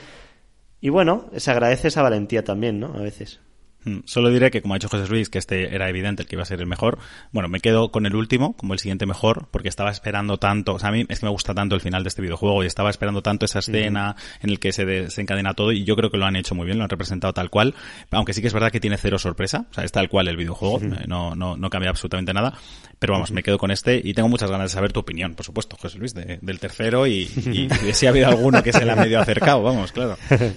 Y 0.79 0.89
bueno, 0.89 1.25
se 1.35 1.51
agradece 1.51 1.89
esa 1.89 2.03
valentía 2.03 2.43
también, 2.43 2.79
¿no? 2.79 2.93
A 2.93 3.01
veces. 3.01 3.39
Mm, 3.83 3.99
Solo 4.05 4.29
diré 4.29 4.51
que, 4.51 4.61
como 4.61 4.73
ha 4.73 4.77
dicho 4.77 4.89
José 4.89 5.07
Luis, 5.09 5.29
que 5.29 5.39
este 5.39 5.73
era 5.73 5.89
evidente 5.89 6.21
el 6.21 6.27
que 6.27 6.35
iba 6.35 6.43
a 6.43 6.45
ser 6.45 6.59
el 6.59 6.67
mejor. 6.67 6.99
Bueno, 7.31 7.49
me 7.49 7.59
quedo 7.59 7.91
con 7.91 8.05
el 8.05 8.15
último, 8.15 8.53
como 8.55 8.73
el 8.73 8.79
siguiente 8.79 9.05
mejor, 9.05 9.47
porque 9.51 9.69
estaba 9.69 9.89
esperando 9.89 10.37
tanto. 10.37 10.73
O 10.75 10.79
sea, 10.79 10.89
a 10.89 10.91
mí 10.91 11.05
es 11.09 11.19
que 11.19 11.25
me 11.25 11.31
gusta 11.31 11.53
tanto 11.53 11.73
el 11.75 11.81
final 11.81 12.03
de 12.03 12.09
este 12.09 12.21
videojuego 12.21 12.63
y 12.63 12.67
estaba 12.67 12.89
esperando 12.89 13.21
tanto 13.21 13.45
esa 13.45 13.59
escena 13.59 14.15
en 14.41 14.49
el 14.51 14.59
que 14.59 14.71
se 14.71 14.85
desencadena 14.85 15.53
todo 15.53 15.71
y 15.71 15.83
yo 15.83 15.95
creo 15.95 16.11
que 16.11 16.17
lo 16.17 16.25
han 16.25 16.35
hecho 16.35 16.53
muy 16.55 16.65
bien, 16.65 16.77
lo 16.77 16.83
han 16.83 16.89
representado 16.89 17.33
tal 17.33 17.49
cual. 17.49 17.73
Aunque 18.11 18.33
sí 18.33 18.41
que 18.41 18.47
es 18.47 18.53
verdad 18.53 18.71
que 18.71 18.79
tiene 18.79 18.97
cero 18.97 19.17
sorpresa. 19.17 19.65
O 19.71 19.73
sea, 19.73 19.83
es 19.83 19.91
tal 19.91 20.09
cual 20.09 20.27
el 20.27 20.37
videojuego, 20.37 20.79
eh, 20.81 21.05
no, 21.07 21.35
no, 21.35 21.57
no 21.57 21.69
cambia 21.69 21.89
absolutamente 21.89 22.33
nada. 22.33 22.53
Pero 22.99 23.13
vamos, 23.13 23.31
me 23.31 23.41
quedo 23.41 23.57
con 23.57 23.71
este 23.71 23.99
y 24.03 24.13
tengo 24.13 24.29
muchas 24.29 24.51
ganas 24.51 24.69
de 24.71 24.75
saber 24.75 24.93
tu 24.93 24.99
opinión, 24.99 25.33
por 25.33 25.43
supuesto, 25.45 25.75
José 25.79 25.97
Luis, 25.97 26.13
de- 26.13 26.37
del 26.41 26.59
tercero 26.59 27.07
y, 27.07 27.27
y 27.35 27.65
de 27.67 27.93
si 27.95 28.05
ha 28.05 28.09
habido 28.09 28.27
alguno 28.27 28.61
que 28.61 28.71
se 28.71 28.85
le 28.85 28.91
ha 28.91 28.95
medio 28.95 29.19
acercado, 29.19 29.63
vamos, 29.63 29.91
claro. 29.91 30.17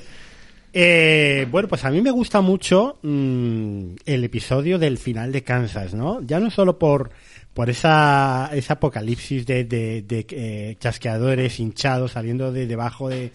Eh, 0.77 1.47
bueno, 1.53 1.69
pues 1.69 1.85
a 1.85 1.91
mí 1.91 2.03
me 2.03 2.11
gusta 2.11 2.41
mucho 2.41 2.99
mm, 3.03 3.95
el 4.07 4.25
episodio 4.25 4.77
del 4.77 4.99
final 4.99 5.31
de 5.31 5.45
Kansas, 5.45 5.95
¿no? 5.95 6.21
Ya 6.23 6.41
no 6.41 6.51
solo 6.51 6.81
por, 6.81 7.13
por 7.55 7.71
esa, 7.71 8.51
ese 8.53 8.73
apocalipsis 8.73 9.47
de, 9.47 9.63
de, 9.63 10.03
de, 10.03 10.27
eh, 10.31 10.77
chasqueadores 10.81 11.61
hinchados 11.61 12.11
saliendo 12.11 12.51
de 12.51 12.67
debajo 12.67 13.09
de, 13.09 13.31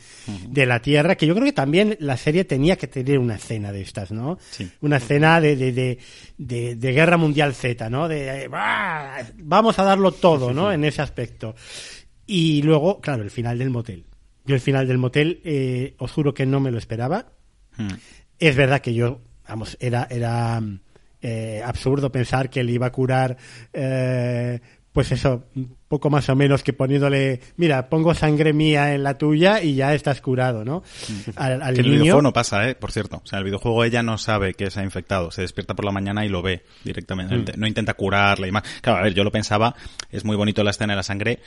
de 0.49 0.65
la 0.65 0.81
tierra, 0.81 1.15
que 1.15 1.27
yo 1.27 1.33
creo 1.33 1.45
que 1.45 1.53
también 1.53 1.95
la 2.01 2.17
serie 2.17 2.43
tenía 2.43 2.75
que 2.75 2.87
tener 2.87 3.17
una 3.17 3.35
escena 3.35 3.71
de 3.71 3.83
estas, 3.83 4.11
¿no? 4.11 4.37
Sí. 4.51 4.69
Una 4.81 4.97
escena 4.97 5.39
de, 5.39 5.55
de, 5.55 5.71
de, 5.71 5.97
de, 6.37 6.75
de 6.75 6.91
Guerra 6.91 7.15
Mundial 7.15 7.55
Z, 7.55 7.89
¿no? 7.89 8.09
De, 8.09 8.43
eh, 8.43 8.47
¡bah! 8.49 9.15
vamos 9.35 9.79
a 9.79 9.83
darlo 9.83 10.11
todo, 10.11 10.53
¿no? 10.53 10.73
En 10.73 10.83
ese 10.83 11.01
aspecto. 11.01 11.55
Y 12.27 12.63
luego, 12.63 12.99
claro, 12.99 13.23
el 13.23 13.31
final 13.31 13.57
del 13.57 13.69
motel. 13.69 14.03
Yo 14.49 14.55
el 14.55 14.61
final 14.61 14.87
del 14.87 14.97
motel, 14.97 15.41
eh, 15.43 15.93
os 15.99 16.11
juro 16.11 16.33
que 16.33 16.47
no 16.47 16.59
me 16.59 16.71
lo 16.71 16.79
esperaba. 16.79 17.27
Mm. 17.77 17.89
Es 18.39 18.55
verdad 18.55 18.81
que 18.81 18.95
yo, 18.95 19.21
vamos, 19.47 19.77
era, 19.79 20.07
era 20.09 20.59
eh, 21.21 21.61
absurdo 21.63 22.11
pensar 22.11 22.49
que 22.49 22.63
le 22.63 22.71
iba 22.71 22.87
a 22.87 22.91
curar, 22.91 23.37
eh, 23.71 24.59
pues 24.91 25.11
eso, 25.11 25.45
poco 25.87 26.09
más 26.09 26.27
o 26.29 26.35
menos 26.35 26.63
que 26.63 26.73
poniéndole, 26.73 27.41
mira, 27.57 27.89
pongo 27.89 28.15
sangre 28.15 28.53
mía 28.53 28.95
en 28.95 29.03
la 29.03 29.19
tuya 29.19 29.61
y 29.61 29.75
ya 29.75 29.93
estás 29.93 30.19
curado, 30.19 30.65
¿no? 30.65 30.81
Al, 31.35 31.61
al 31.61 31.75
Que 31.75 31.81
en 31.81 31.85
el 31.85 31.91
niño. 31.91 32.03
videojuego 32.05 32.21
no 32.23 32.33
pasa, 32.33 32.67
¿eh? 32.67 32.73
Por 32.73 32.91
cierto. 32.91 33.21
O 33.23 33.27
sea, 33.27 33.37
el 33.37 33.45
videojuego 33.45 33.83
ella 33.83 34.01
no 34.01 34.17
sabe 34.17 34.55
que 34.55 34.71
se 34.71 34.79
ha 34.79 34.83
infectado. 34.83 35.29
Se 35.29 35.41
despierta 35.43 35.75
por 35.75 35.85
la 35.85 35.91
mañana 35.91 36.25
y 36.25 36.29
lo 36.29 36.41
ve 36.41 36.63
directamente. 36.83 37.53
No 37.55 37.67
intenta 37.67 37.93
curarle 37.93 38.47
y 38.47 38.51
más. 38.51 38.63
Claro, 38.81 38.97
a 38.97 39.03
ver, 39.03 39.13
yo 39.13 39.23
lo 39.23 39.31
pensaba. 39.31 39.75
Es 40.09 40.25
muy 40.25 40.35
bonito 40.35 40.63
la 40.63 40.71
escena 40.71 40.93
de 40.93 40.97
la 40.97 41.03
sangre. 41.03 41.37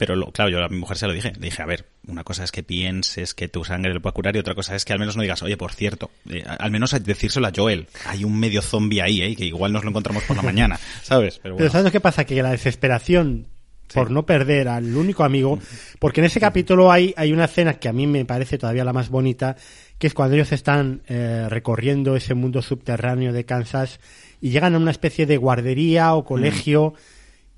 Pero, 0.00 0.16
lo, 0.16 0.32
claro, 0.32 0.50
yo 0.50 0.64
a 0.64 0.68
mi 0.70 0.78
mujer 0.78 0.96
se 0.96 1.06
lo 1.06 1.12
dije. 1.12 1.34
Le 1.34 1.48
dije, 1.48 1.60
a 1.60 1.66
ver, 1.66 1.84
una 2.06 2.24
cosa 2.24 2.42
es 2.42 2.50
que 2.50 2.62
pienses 2.62 3.34
que 3.34 3.48
tu 3.48 3.66
sangre 3.66 3.92
le 3.92 4.00
puede 4.00 4.14
curar 4.14 4.34
y 4.34 4.38
otra 4.38 4.54
cosa 4.54 4.74
es 4.74 4.86
que 4.86 4.94
al 4.94 4.98
menos 4.98 5.14
no 5.14 5.20
digas, 5.20 5.42
oye, 5.42 5.58
por 5.58 5.74
cierto, 5.74 6.10
eh, 6.30 6.42
al 6.46 6.70
menos 6.70 6.96
decírselo 7.04 7.46
a 7.46 7.52
Joel. 7.54 7.86
Hay 8.06 8.24
un 8.24 8.40
medio 8.40 8.62
zombie 8.62 9.02
ahí, 9.02 9.20
¿eh? 9.20 9.36
Que 9.36 9.44
igual 9.44 9.74
nos 9.74 9.84
lo 9.84 9.90
encontramos 9.90 10.22
por 10.22 10.36
la 10.36 10.42
mañana, 10.42 10.80
¿sabes? 11.02 11.34
Pero 11.34 11.42
Pero 11.42 11.54
bueno. 11.56 11.70
¿sabes 11.70 11.84
lo 11.84 11.92
que 11.92 12.00
pasa? 12.00 12.24
Que 12.24 12.42
la 12.42 12.52
desesperación 12.52 13.46
por 13.92 14.10
no 14.10 14.24
perder 14.24 14.68
al 14.68 14.96
único 14.96 15.22
amigo, 15.22 15.58
porque 15.98 16.22
en 16.22 16.26
ese 16.26 16.40
capítulo 16.40 16.90
hay, 16.90 17.12
hay 17.18 17.32
una 17.32 17.44
escena 17.44 17.74
que 17.74 17.88
a 17.90 17.92
mí 17.92 18.06
me 18.06 18.24
parece 18.24 18.56
todavía 18.56 18.84
la 18.84 18.94
más 18.94 19.10
bonita, 19.10 19.56
que 19.98 20.06
es 20.06 20.14
cuando 20.14 20.36
ellos 20.36 20.52
están 20.52 21.02
eh, 21.08 21.46
recorriendo 21.50 22.16
ese 22.16 22.32
mundo 22.32 22.62
subterráneo 22.62 23.34
de 23.34 23.44
Kansas 23.44 24.00
y 24.40 24.48
llegan 24.48 24.74
a 24.74 24.78
una 24.78 24.92
especie 24.92 25.26
de 25.26 25.36
guardería 25.36 26.14
o 26.14 26.24
colegio 26.24 26.94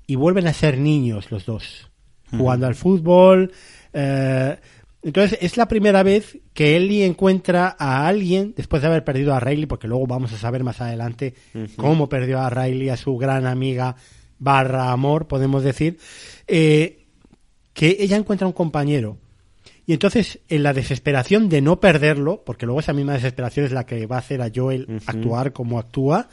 y 0.07 0.15
vuelven 0.15 0.47
a 0.47 0.53
ser 0.53 0.77
niños 0.77 1.31
los 1.31 1.45
dos, 1.45 1.89
jugando 2.37 2.67
al 2.67 2.75
fútbol. 2.75 3.51
eh, 3.93 4.57
entonces 5.03 5.37
es 5.41 5.57
la 5.57 5.67
primera 5.67 6.01
vez 6.01 6.37
que 6.53 6.77
Ellie 6.77 7.05
encuentra 7.05 7.75
a 7.77 8.07
alguien 8.07 8.53
después 8.55 8.81
de 8.81 8.87
haber 8.87 9.03
perdido 9.03 9.33
a 9.33 9.39
Riley, 9.41 9.65
porque 9.65 9.87
luego 9.87 10.07
vamos 10.07 10.31
a 10.31 10.37
saber 10.37 10.63
más 10.63 10.79
adelante 10.79 11.33
cómo 11.75 12.07
perdió 12.07 12.39
a 12.39 12.49
Riley, 12.49 12.87
a 12.87 12.95
su 12.95 13.17
gran 13.17 13.45
amiga 13.45 13.97
barra 14.39 14.91
amor, 14.91 15.27
podemos 15.27 15.63
decir, 15.63 15.97
eh, 16.47 17.05
que 17.73 17.97
ella 17.99 18.15
encuentra 18.15 18.47
un 18.47 18.53
compañero. 18.53 19.17
Y 19.85 19.91
entonces, 19.91 20.39
en 20.47 20.63
la 20.63 20.71
desesperación 20.71 21.49
de 21.49 21.61
no 21.61 21.81
perderlo, 21.81 22.41
porque 22.45 22.65
luego 22.65 22.79
esa 22.79 22.93
misma 22.93 23.13
desesperación 23.13 23.65
es 23.65 23.73
la 23.73 23.85
que 23.85 24.05
va 24.05 24.17
a 24.17 24.19
hacer 24.19 24.41
a 24.41 24.49
Joel 24.53 25.01
actuar 25.05 25.51
como 25.51 25.79
actúa, 25.79 26.29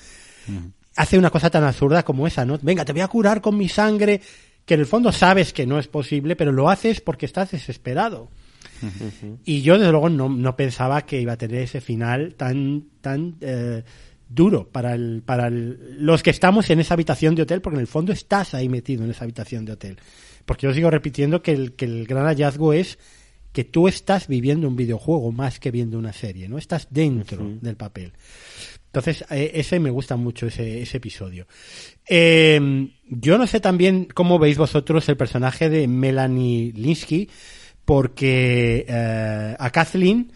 hace 0.97 1.19
una 1.19 1.31
cosa 1.31 1.51
tan 1.51 1.65
absurda 1.65 2.05
como 2.05 2.27
esa, 2.27 2.45
¿no? 2.45 2.59
Venga, 2.63 2.85
te 2.85 2.93
voy 2.93 3.03
a 3.03 3.09
curar 3.09 3.41
con 3.41 3.57
mi 3.57 3.69
sangre, 3.69 4.21
que 4.71 4.75
en 4.75 4.81
el 4.81 4.87
fondo 4.87 5.11
sabes 5.11 5.53
que 5.53 5.67
no 5.67 5.81
es 5.81 5.89
posible, 5.89 6.37
pero 6.37 6.53
lo 6.53 6.71
haces 6.71 7.01
porque 7.01 7.27
estás 7.27 7.51
desesperado. 7.51 8.29
Y 9.45 9.63
yo, 9.63 9.77
desde 9.77 9.91
luego, 9.91 10.09
no, 10.09 10.29
no 10.29 10.55
pensaba 10.55 11.03
que 11.03 11.21
iba 11.21 11.33
a 11.33 11.37
tener 11.37 11.63
ese 11.63 11.81
final 11.81 12.35
tan, 12.37 12.85
tan 13.01 13.35
eh, 13.41 13.83
duro 14.29 14.69
para, 14.69 14.95
el, 14.95 15.23
para 15.27 15.49
el- 15.49 15.97
los 15.99 16.23
que 16.23 16.31
estamos 16.31 16.71
en 16.71 16.79
esa 16.79 16.95
habitación 16.95 17.35
de 17.35 17.43
hotel, 17.43 17.61
porque 17.61 17.79
en 17.79 17.81
el 17.81 17.89
fondo 17.89 18.13
estás 18.13 18.55
ahí 18.55 18.69
metido 18.69 19.03
en 19.05 19.11
esa 19.11 19.25
habitación 19.25 19.65
de 19.65 19.73
hotel. 19.73 19.99
Porque 20.45 20.69
yo 20.69 20.73
sigo 20.73 20.89
repitiendo 20.89 21.43
que 21.43 21.51
el, 21.51 21.73
que 21.73 21.87
el 21.87 22.07
gran 22.07 22.27
hallazgo 22.27 22.73
es 22.73 22.97
que 23.53 23.65
tú 23.65 23.89
estás 23.89 24.29
viviendo 24.29 24.69
un 24.69 24.77
videojuego 24.77 25.33
más 25.33 25.59
que 25.59 25.73
viendo 25.73 25.99
una 25.99 26.13
serie, 26.13 26.49
¿no? 26.49 26.57
Estás 26.59 26.87
dentro 26.91 27.39
del 27.61 27.75
papel. 27.75 28.13
Entonces, 28.93 29.25
eh, 29.31 29.53
ese 29.55 29.79
me 29.79 29.91
gusta 29.91 30.17
mucho, 30.17 30.49
ese, 30.49 30.83
ese 30.83 30.97
episodio. 30.97 31.47
Eh, 32.09 32.89
yo 33.09 33.39
no 33.39 33.47
sé 33.47 33.61
también 33.61 34.09
cómo 34.13 34.41
veis 34.41 34.59
vosotros 34.59 35.09
el 35.09 35.17
personaje 35.17 35.71
de 35.71 35.87
Melanie 35.87 36.73
Linsky, 36.73 37.31
porque 37.85 38.85
eh, 38.89 39.57
a 39.57 39.71
Kathleen 39.71 40.33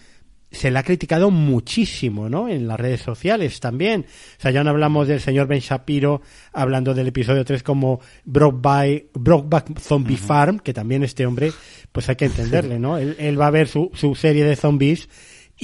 se 0.52 0.70
le 0.70 0.78
ha 0.78 0.84
criticado 0.84 1.32
muchísimo, 1.32 2.28
¿no? 2.28 2.48
En 2.48 2.68
las 2.68 2.78
redes 2.78 3.00
sociales 3.00 3.58
también. 3.58 4.06
O 4.38 4.40
sea, 4.40 4.52
ya 4.52 4.62
no 4.62 4.70
hablamos 4.70 5.08
del 5.08 5.20
señor 5.20 5.48
Ben 5.48 5.58
Shapiro 5.58 6.22
hablando 6.52 6.94
del 6.94 7.08
episodio 7.08 7.44
3 7.44 7.64
como 7.64 8.00
Brokeback, 8.24 9.06
Brokeback 9.14 9.80
Zombie 9.80 10.16
Farm, 10.16 10.60
que 10.60 10.72
también 10.72 11.02
este 11.02 11.26
hombre, 11.26 11.52
pues 11.90 12.08
hay 12.08 12.14
que 12.14 12.24
entenderle, 12.26 12.78
¿no? 12.78 12.98
Él, 12.98 13.16
él 13.18 13.40
va 13.40 13.48
a 13.48 13.50
ver 13.50 13.66
su, 13.66 13.90
su 13.94 14.14
serie 14.14 14.44
de 14.44 14.54
zombies 14.54 15.08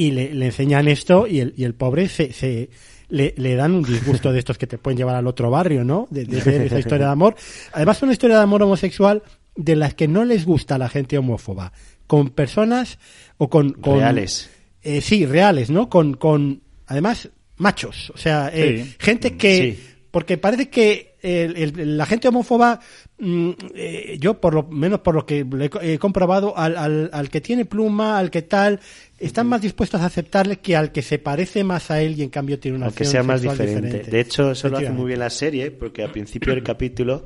y 0.06 0.10
le, 0.12 0.34
le 0.34 0.46
enseñan 0.46 0.88
esto 0.88 1.26
y 1.26 1.40
el, 1.40 1.52
y 1.56 1.64
el 1.64 1.74
pobre 1.74 2.08
se, 2.08 2.32
se 2.32 2.70
le, 3.08 3.34
le 3.36 3.54
dan 3.54 3.72
un 3.72 3.82
disgusto 3.82 4.32
de 4.32 4.38
estos 4.38 4.56
que 4.58 4.66
te 4.66 4.78
pueden 4.78 4.96
llevar 4.98 5.16
al 5.16 5.26
otro 5.26 5.50
barrio, 5.50 5.84
¿no? 5.84 6.06
De, 6.10 6.24
de 6.24 6.40
ver 6.40 6.62
esa 6.62 6.78
historia 6.78 7.06
de 7.06 7.12
amor. 7.12 7.34
Además, 7.72 8.02
una 8.02 8.12
historia 8.12 8.36
de 8.36 8.42
amor 8.42 8.62
homosexual 8.62 9.22
de 9.56 9.76
las 9.76 9.94
que 9.94 10.08
no 10.08 10.24
les 10.24 10.44
gusta 10.46 10.76
a 10.76 10.78
la 10.78 10.88
gente 10.88 11.18
homófoba. 11.18 11.72
Con 12.06 12.30
personas 12.30 12.98
o 13.38 13.48
con... 13.50 13.72
con 13.72 13.98
Reales. 13.98 14.50
eh, 14.82 15.00
sí, 15.00 15.26
reales, 15.26 15.70
¿no? 15.70 15.88
Con, 15.88 16.14
con, 16.14 16.62
además, 16.86 17.28
machos. 17.56 18.10
O 18.14 18.18
sea, 18.18 18.50
eh, 18.52 18.84
Sí. 18.84 18.94
gente 18.98 19.36
que 19.36 19.76
Sí. 19.76 19.86
porque 20.10 20.38
parece 20.38 20.70
que 20.70 21.10
el- 21.22 21.56
el- 21.56 21.98
la 21.98 22.06
gente 22.06 22.28
homófoba, 22.28 22.80
mm, 23.18 23.50
eh, 23.74 24.16
yo 24.18 24.40
por 24.40 24.54
lo 24.54 24.62
menos 24.64 25.00
por 25.00 25.14
lo 25.14 25.26
que 25.26 25.44
le 25.44 25.70
he 25.82 25.98
comprobado, 25.98 26.56
al, 26.56 26.76
al, 26.78 27.10
al 27.12 27.28
que 27.28 27.40
tiene 27.42 27.64
pluma, 27.66 28.18
al 28.18 28.30
que 28.30 28.40
tal, 28.42 28.80
están 29.20 29.46
más 29.46 29.60
dispuestos 29.60 30.00
a 30.00 30.06
aceptarle 30.06 30.56
que 30.56 30.74
al 30.74 30.92
que 30.92 31.02
se 31.02 31.18
parece 31.18 31.62
más 31.62 31.90
a 31.90 32.00
él 32.00 32.18
y 32.18 32.22
en 32.22 32.30
cambio 32.30 32.58
tiene 32.58 32.78
una 32.78 32.86
aunque 32.86 33.04
acción 33.04 33.12
sea 33.12 33.22
más 33.22 33.42
diferente. 33.42 34.02
De 34.10 34.20
hecho, 34.20 34.50
eso 34.50 34.68
lo 34.68 34.78
hace 34.78 34.90
muy 34.90 35.08
bien 35.08 35.20
la 35.20 35.30
serie, 35.30 35.70
porque 35.70 36.02
al 36.02 36.10
principio 36.10 36.54
del 36.54 36.62
capítulo 36.64 37.24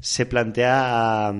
se 0.00 0.26
plantea 0.26 1.34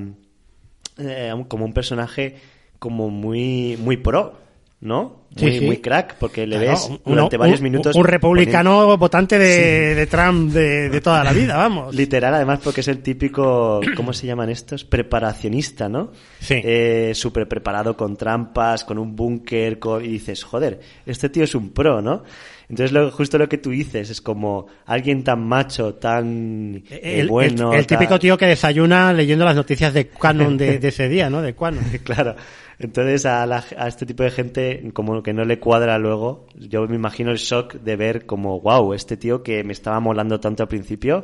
eh, 0.99 1.45
como 1.49 1.65
un 1.65 1.73
personaje 1.73 2.37
como 2.79 3.09
muy 3.09 3.77
muy 3.79 3.97
pro, 3.97 4.37
¿no? 4.85 5.25
Muy, 5.41 5.59
sí. 5.59 5.65
muy 5.67 5.79
crack, 5.79 6.15
porque 6.21 6.47
le 6.47 6.57
Claro, 6.59 6.71
ves 6.71 6.91
durante 7.05 7.37
varios 7.37 7.59
un- 7.59 7.65
minutos. 7.65 7.97
Un 7.97 8.05
republicano 8.05 8.71
poniendo- 8.71 8.99
votante 8.99 9.37
de, 9.37 9.95
de 9.97 10.07
Trump 10.07 10.53
de, 10.53 10.89
de 10.91 11.01
toda 11.01 11.25
la 11.25 11.33
vida, 11.33 11.57
vamos. 11.57 11.93
Literal, 11.97 12.33
además, 12.35 12.61
porque 12.63 12.83
es 12.83 12.89
el 12.89 12.99
típico, 13.03 13.81
¿cómo 13.97 14.13
se 14.13 14.29
llaman 14.29 14.51
estos? 14.51 14.85
Preparacionista, 14.85 15.89
¿no? 15.89 16.13
Sí. 16.39 16.61
Eh, 16.63 17.13
súper 17.15 17.49
preparado 17.49 17.97
con 17.97 18.17
trampas, 18.17 18.85
con 18.85 18.99
un 18.99 19.17
búnker, 19.17 19.81
con... 19.81 20.05
y 20.05 20.09
dices, 20.09 20.45
joder, 20.45 20.79
este 21.05 21.29
tío 21.31 21.43
es 21.45 21.55
un 21.57 21.71
pro, 21.71 22.01
¿no? 22.01 22.23
Entonces, 22.69 22.93
lo, 22.93 23.11
justo 23.11 23.37
lo 23.39 23.49
que 23.49 23.59
tú 23.59 23.71
dices 23.71 24.09
es 24.11 24.21
como 24.21 24.67
alguien 24.87 25.23
tan 25.25 25.47
macho, 25.47 25.95
tan 25.95 26.83
eh, 26.91 27.01
El, 27.03 27.21
el- 27.21 27.29
bueno. 27.29 27.73
el 27.73 27.87
típico 27.87 28.11
tan- 28.11 28.19
tío 28.21 28.39
que 28.39 28.47
desayuna 28.47 29.13
leyendo 29.13 29.45
las 29.45 29.57
noticias 29.57 29.93
de 29.93 30.09
Canon 30.09 30.57
de, 30.57 30.79
de 30.81 30.89
ese 30.89 31.09
día, 31.09 31.29
¿no? 31.31 31.43
De 31.43 31.55
Quanon. 31.55 31.85
Claro. 32.05 32.37
Entonces 32.79 33.25
a, 33.27 33.47
la- 33.47 33.65
a 33.79 33.87
este 33.87 34.05
tipo 34.07 34.23
de 34.25 34.31
gente 34.33 34.91
como 34.93 35.23
que 35.23 35.33
no 35.33 35.45
le 35.45 35.61
cuadra 35.61 35.97
luego, 35.99 36.47
yo 36.57 36.89
me 36.89 36.97
imagino 36.97 37.31
el 37.31 37.37
shock 37.39 37.75
de 37.75 37.95
ver 37.97 38.27
como, 38.27 38.61
wow, 38.61 38.95
este 38.95 39.17
tío 39.17 39.43
que 39.43 39.63
me 39.63 39.73
estaba 39.73 40.01
molando 40.01 40.41
tanto 40.41 40.65
al 40.65 40.69
principio, 40.69 41.23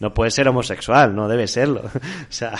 no 0.00 0.12
puede 0.12 0.30
ser 0.32 0.48
homosexual, 0.48 1.14
no 1.14 1.28
debe 1.28 1.46
serlo. 1.46 1.82
o 1.84 1.90
sea, 2.28 2.52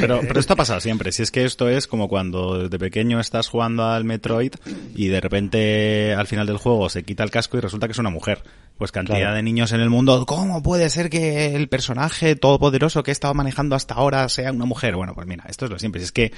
Pero, 0.00 0.20
pero 0.20 0.38
esto 0.38 0.52
ha 0.52 0.56
pasado 0.56 0.80
siempre. 0.80 1.10
Si 1.12 1.22
es 1.22 1.30
que 1.30 1.44
esto 1.44 1.68
es 1.68 1.86
como 1.86 2.08
cuando 2.08 2.58
desde 2.64 2.78
pequeño 2.78 3.18
estás 3.20 3.48
jugando 3.48 3.86
al 3.86 4.04
Metroid 4.04 4.52
y 4.94 5.08
de 5.08 5.20
repente 5.20 6.14
al 6.14 6.26
final 6.26 6.46
del 6.46 6.58
juego 6.58 6.88
se 6.90 7.04
quita 7.04 7.24
el 7.24 7.30
casco 7.30 7.56
y 7.56 7.60
resulta 7.60 7.86
que 7.86 7.92
es 7.92 7.98
una 7.98 8.10
mujer. 8.10 8.42
Pues 8.76 8.92
cantidad 8.92 9.18
Claro. 9.18 9.34
de 9.34 9.42
niños 9.42 9.72
en 9.72 9.80
el 9.80 9.90
mundo. 9.90 10.24
¿Cómo 10.26 10.62
puede 10.62 10.88
ser 10.90 11.10
que 11.10 11.56
el 11.56 11.68
personaje 11.68 12.36
todopoderoso 12.36 13.02
que 13.02 13.10
he 13.10 13.12
estado 13.12 13.34
manejando 13.34 13.74
hasta 13.74 13.94
ahora 13.94 14.28
sea 14.28 14.52
una 14.52 14.66
mujer? 14.66 14.94
Bueno, 14.94 15.14
pues 15.14 15.26
mira, 15.26 15.44
esto 15.48 15.64
es 15.64 15.70
lo 15.72 15.78
siempre. 15.80 16.00
Si 16.00 16.04
es 16.04 16.12
que, 16.12 16.32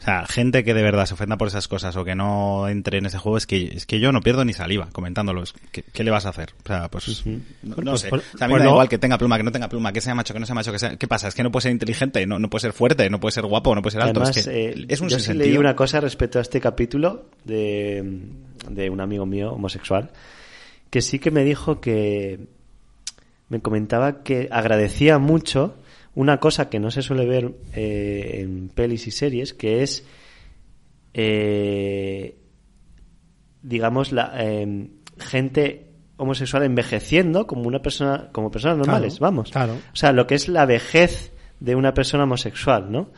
o 0.00 0.02
sea, 0.02 0.24
gente 0.26 0.64
que 0.64 0.72
de 0.72 0.82
verdad 0.82 1.04
se 1.04 1.12
ofenda 1.14 1.36
por 1.36 1.46
esas 1.48 1.68
cosas 1.68 1.94
o 1.96 2.04
que 2.04 2.14
no 2.14 2.68
entre 2.68 2.98
en 2.98 3.06
ese 3.06 3.18
juego, 3.18 3.36
es 3.36 3.46
que, 3.46 3.64
es 3.64 3.84
que 3.84 4.00
yo 4.00 4.12
no 4.12 4.22
pierdo 4.22 4.44
ni 4.46 4.54
saliva 4.54 4.88
comentándolo. 4.92 5.42
Es 5.42 5.52
que- 5.70 5.82
¿Qué, 5.82 6.02
le 6.04 6.10
vas 6.10 6.24
a 6.24 6.30
hacer? 6.30 6.54
O 6.64 6.66
sea, 6.66 6.88
pues, 6.88 7.26
no, 7.26 7.40
no 7.62 7.74
Pues, 7.92 8.00
sé. 8.00 8.08
pues, 8.08 8.22
O 8.34 8.38
sea, 8.38 8.46
a 8.46 8.48
mí 8.48 8.52
pues 8.54 8.60
me 8.60 8.64
da 8.64 8.64
no. 8.64 8.70
igual 8.70 8.88
que 8.88 8.96
tenga 8.98 9.18
pluma, 9.18 9.36
que 9.36 9.42
no 9.42 9.52
tenga 9.52 9.68
pluma, 9.68 9.92
que 9.92 10.00
sea 10.00 10.14
macho, 10.14 10.32
que 10.32 10.40
no 10.40 10.46
sea 10.46 10.54
macho, 10.54 10.72
que 10.72 10.78
sea... 10.78 10.96
¿Qué 10.96 11.06
pasa? 11.06 11.28
Es 11.28 11.34
que 11.34 11.42
no 11.42 11.50
puede 11.52 11.64
ser 11.64 11.72
inteligente, 11.72 12.26
no, 12.26 12.38
no 12.38 12.48
puede 12.48 12.62
ser 12.62 12.72
fuerte, 12.72 13.10
no 13.10 13.20
puede 13.20 13.32
ser 13.32 13.44
guapo, 13.44 13.74
no 13.74 13.82
puede 13.82 13.92
ser 13.92 14.02
alto. 14.02 14.20
además, 14.20 14.36
es 14.38 14.46
que 14.46 14.70
eh, 14.70 14.86
es 14.88 15.00
un 15.02 15.08
yo 15.10 15.18
sí 15.18 15.34
leí 15.34 15.56
una 15.58 15.76
cosa 15.76 16.00
respecto 16.00 16.38
a 16.38 16.42
este 16.42 16.60
capítulo 16.60 17.26
de, 17.44 18.22
de 18.70 18.88
un 18.90 19.00
amigo 19.02 19.26
mío 19.26 19.52
homosexual, 19.52 20.10
que 20.88 21.02
sí 21.02 21.18
que 21.18 21.30
me 21.30 21.44
dijo 21.44 21.80
que 21.80 22.40
me 23.50 23.60
comentaba 23.60 24.22
que 24.22 24.48
agradecía 24.50 25.18
mucho 25.18 25.74
una 26.20 26.38
cosa 26.38 26.68
que 26.68 26.78
no 26.78 26.90
se 26.90 27.00
suele 27.00 27.24
ver 27.24 27.54
eh, 27.72 28.40
en 28.42 28.68
pelis 28.68 29.06
y 29.06 29.10
series, 29.10 29.54
que 29.54 29.82
es, 29.82 30.06
eh, 31.14 32.36
digamos, 33.62 34.12
la 34.12 34.32
eh, 34.36 34.88
gente 35.18 35.86
homosexual 36.18 36.64
envejeciendo 36.64 37.46
como 37.46 37.62
una 37.66 37.80
persona, 37.80 38.28
como 38.32 38.50
personas 38.50 38.76
normales, 38.76 39.16
Claro, 39.16 39.32
vamos. 39.32 39.50
claro. 39.50 39.72
O 39.72 39.96
sea, 39.96 40.12
lo 40.12 40.26
que 40.26 40.34
es 40.34 40.48
la 40.48 40.66
vejez 40.66 41.32
de 41.58 41.74
una 41.74 41.94
persona 41.94 42.24
homosexual, 42.24 42.92
¿no? 42.92 43.12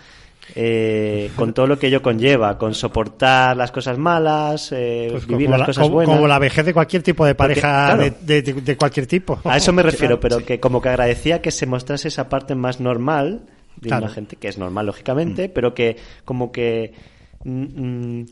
Eh, 0.55 1.31
con 1.37 1.55
todo 1.55 1.67
lo 1.67 1.79
que 1.79 1.87
ello 1.87 2.03
conlleva, 2.03 2.59
con 2.59 2.75
soportar 2.75 3.57
las 3.57 3.71
cosas 3.73 3.97
malas, 3.97 4.71
eh, 4.73 5.09
Pues 5.11 5.27
vivir 5.27 5.49
las 5.49 5.61
la, 5.61 5.67
cosas 5.67 5.83
como- 5.85 5.95
buenas. 5.95 6.15
como 6.15 6.29
la 6.29 6.39
vejez 6.39 6.67
de 6.67 6.75
cualquier 6.75 7.03
tipo 7.03 7.25
de 7.25 7.35
Porque, 7.35 7.55
pareja 7.61 7.95
claro. 7.95 8.15
de, 8.21 8.43
de- 8.43 8.53
de 8.61 8.77
cualquier 8.77 9.07
tipo. 9.07 9.41
A 9.45 9.57
eso 9.57 9.73
me 9.73 9.83
refiero, 9.83 10.21
pero 10.21 10.45
que 10.45 10.61
como 10.61 10.83
que 10.83 10.91
agradecía 10.91 11.41
que 11.41 11.51
se 11.51 11.65
mostrase 11.67 12.09
esa 12.09 12.29
parte 12.29 12.55
más 12.55 12.81
normal 12.81 13.47
de 13.81 13.89
Claro. 13.89 14.05
una 14.05 14.13
gente, 14.15 14.37
que 14.37 14.49
es 14.49 14.59
normal 14.59 14.87
lógicamente, 14.87 15.49
pero 15.49 15.73
que 15.73 15.97
como 16.27 16.53
que 16.53 16.93
mm, 17.45 17.63
mm, 18.21 18.27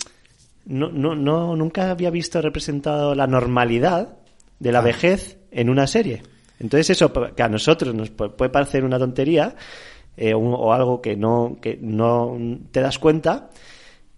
no, 0.66 0.90
no, 0.92 1.14
no, 1.14 1.56
nunca 1.56 1.90
había 1.90 2.10
visto 2.10 2.42
representado 2.42 3.14
la 3.14 3.26
normalidad 3.26 4.18
de 4.58 4.72
la 4.72 4.82
vejez 4.82 5.38
en 5.50 5.70
una 5.70 5.86
serie. 5.86 6.22
Entonces 6.60 6.90
eso 6.90 7.10
que 7.34 7.42
a 7.42 7.48
nosotros 7.48 7.94
nos 7.94 8.14
pu- 8.14 8.30
puede 8.36 8.50
parecer 8.50 8.84
una 8.84 8.98
tontería 8.98 9.54
eh, 10.20 10.34
o, 10.34 10.38
o 10.38 10.72
algo 10.72 11.00
que 11.02 11.16
no, 11.16 11.56
que 11.60 11.78
no 11.80 12.38
te 12.70 12.80
das 12.80 12.98
cuenta, 12.98 13.50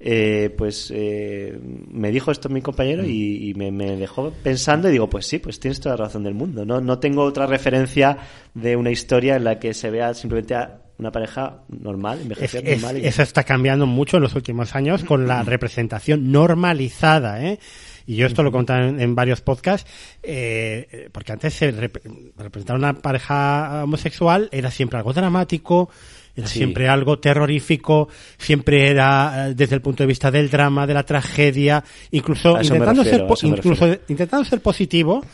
eh, 0.04 0.52
pues 0.58 0.92
eh, 0.94 1.56
me 1.62 2.10
dijo 2.10 2.32
esto 2.32 2.48
mi 2.48 2.60
compañero 2.60 3.04
y, 3.06 3.50
y 3.50 3.54
me, 3.54 3.70
me 3.70 3.96
dejó 3.96 4.32
pensando 4.42 4.88
y 4.88 4.92
digo, 4.92 5.08
pues 5.08 5.26
sí, 5.26 5.38
pues 5.38 5.60
tienes 5.60 5.78
toda 5.80 5.96
la 5.96 6.04
razón 6.06 6.24
del 6.24 6.34
mundo. 6.34 6.64
No, 6.66 6.80
no 6.80 6.98
tengo 6.98 7.22
otra 7.22 7.46
referencia 7.46 8.18
de 8.52 8.74
una 8.76 8.90
historia 8.90 9.36
en 9.36 9.44
la 9.44 9.60
que 9.60 9.72
se 9.74 9.90
vea 9.90 10.12
simplemente 10.14 10.56
a 10.56 10.80
una 10.98 11.12
pareja 11.12 11.62
normal, 11.68 12.20
envejecer 12.22 12.66
es- 12.66 12.80
normal. 12.82 12.98
y- 13.00 13.06
eso 13.06 13.22
está 13.22 13.44
cambiando 13.44 13.86
mucho 13.86 14.16
en 14.16 14.24
los 14.24 14.34
últimos 14.34 14.74
años 14.74 15.04
con 15.04 15.26
la 15.28 15.42
representación 15.44 16.32
normalizada, 16.32 17.42
¿eh? 17.44 17.58
Y 18.06 18.16
yo 18.16 18.26
esto 18.26 18.42
lo 18.42 18.50
contaba 18.52 18.86
en, 18.88 19.00
en 19.00 19.14
varios 19.14 19.40
podcasts, 19.40 19.90
eh, 20.22 21.08
porque 21.12 21.32
antes 21.32 21.54
se 21.54 21.72
rep- 21.74 22.32
representar 22.36 22.76
una 22.76 22.94
pareja 22.94 23.82
homosexual 23.84 24.48
era 24.52 24.70
siempre 24.70 24.98
algo 24.98 25.12
dramático, 25.12 25.90
era 26.34 26.46
Sí. 26.46 26.58
siempre 26.60 26.88
algo 26.88 27.18
terrorífico, 27.18 28.08
siempre 28.38 28.88
era 28.88 29.48
eh, 29.50 29.54
desde 29.54 29.74
el 29.76 29.82
punto 29.82 30.02
de 30.02 30.06
vista 30.06 30.30
del 30.30 30.48
drama, 30.50 30.86
de 30.86 30.94
la 30.94 31.02
tragedia, 31.04 31.84
incluso 32.10 32.60
intentando 32.60 33.02
refiero, 33.02 33.36
ser 33.36 33.48
incluso 33.50 33.86
intentando 34.08 34.44
ser 34.44 34.60
positivo, 34.62 35.24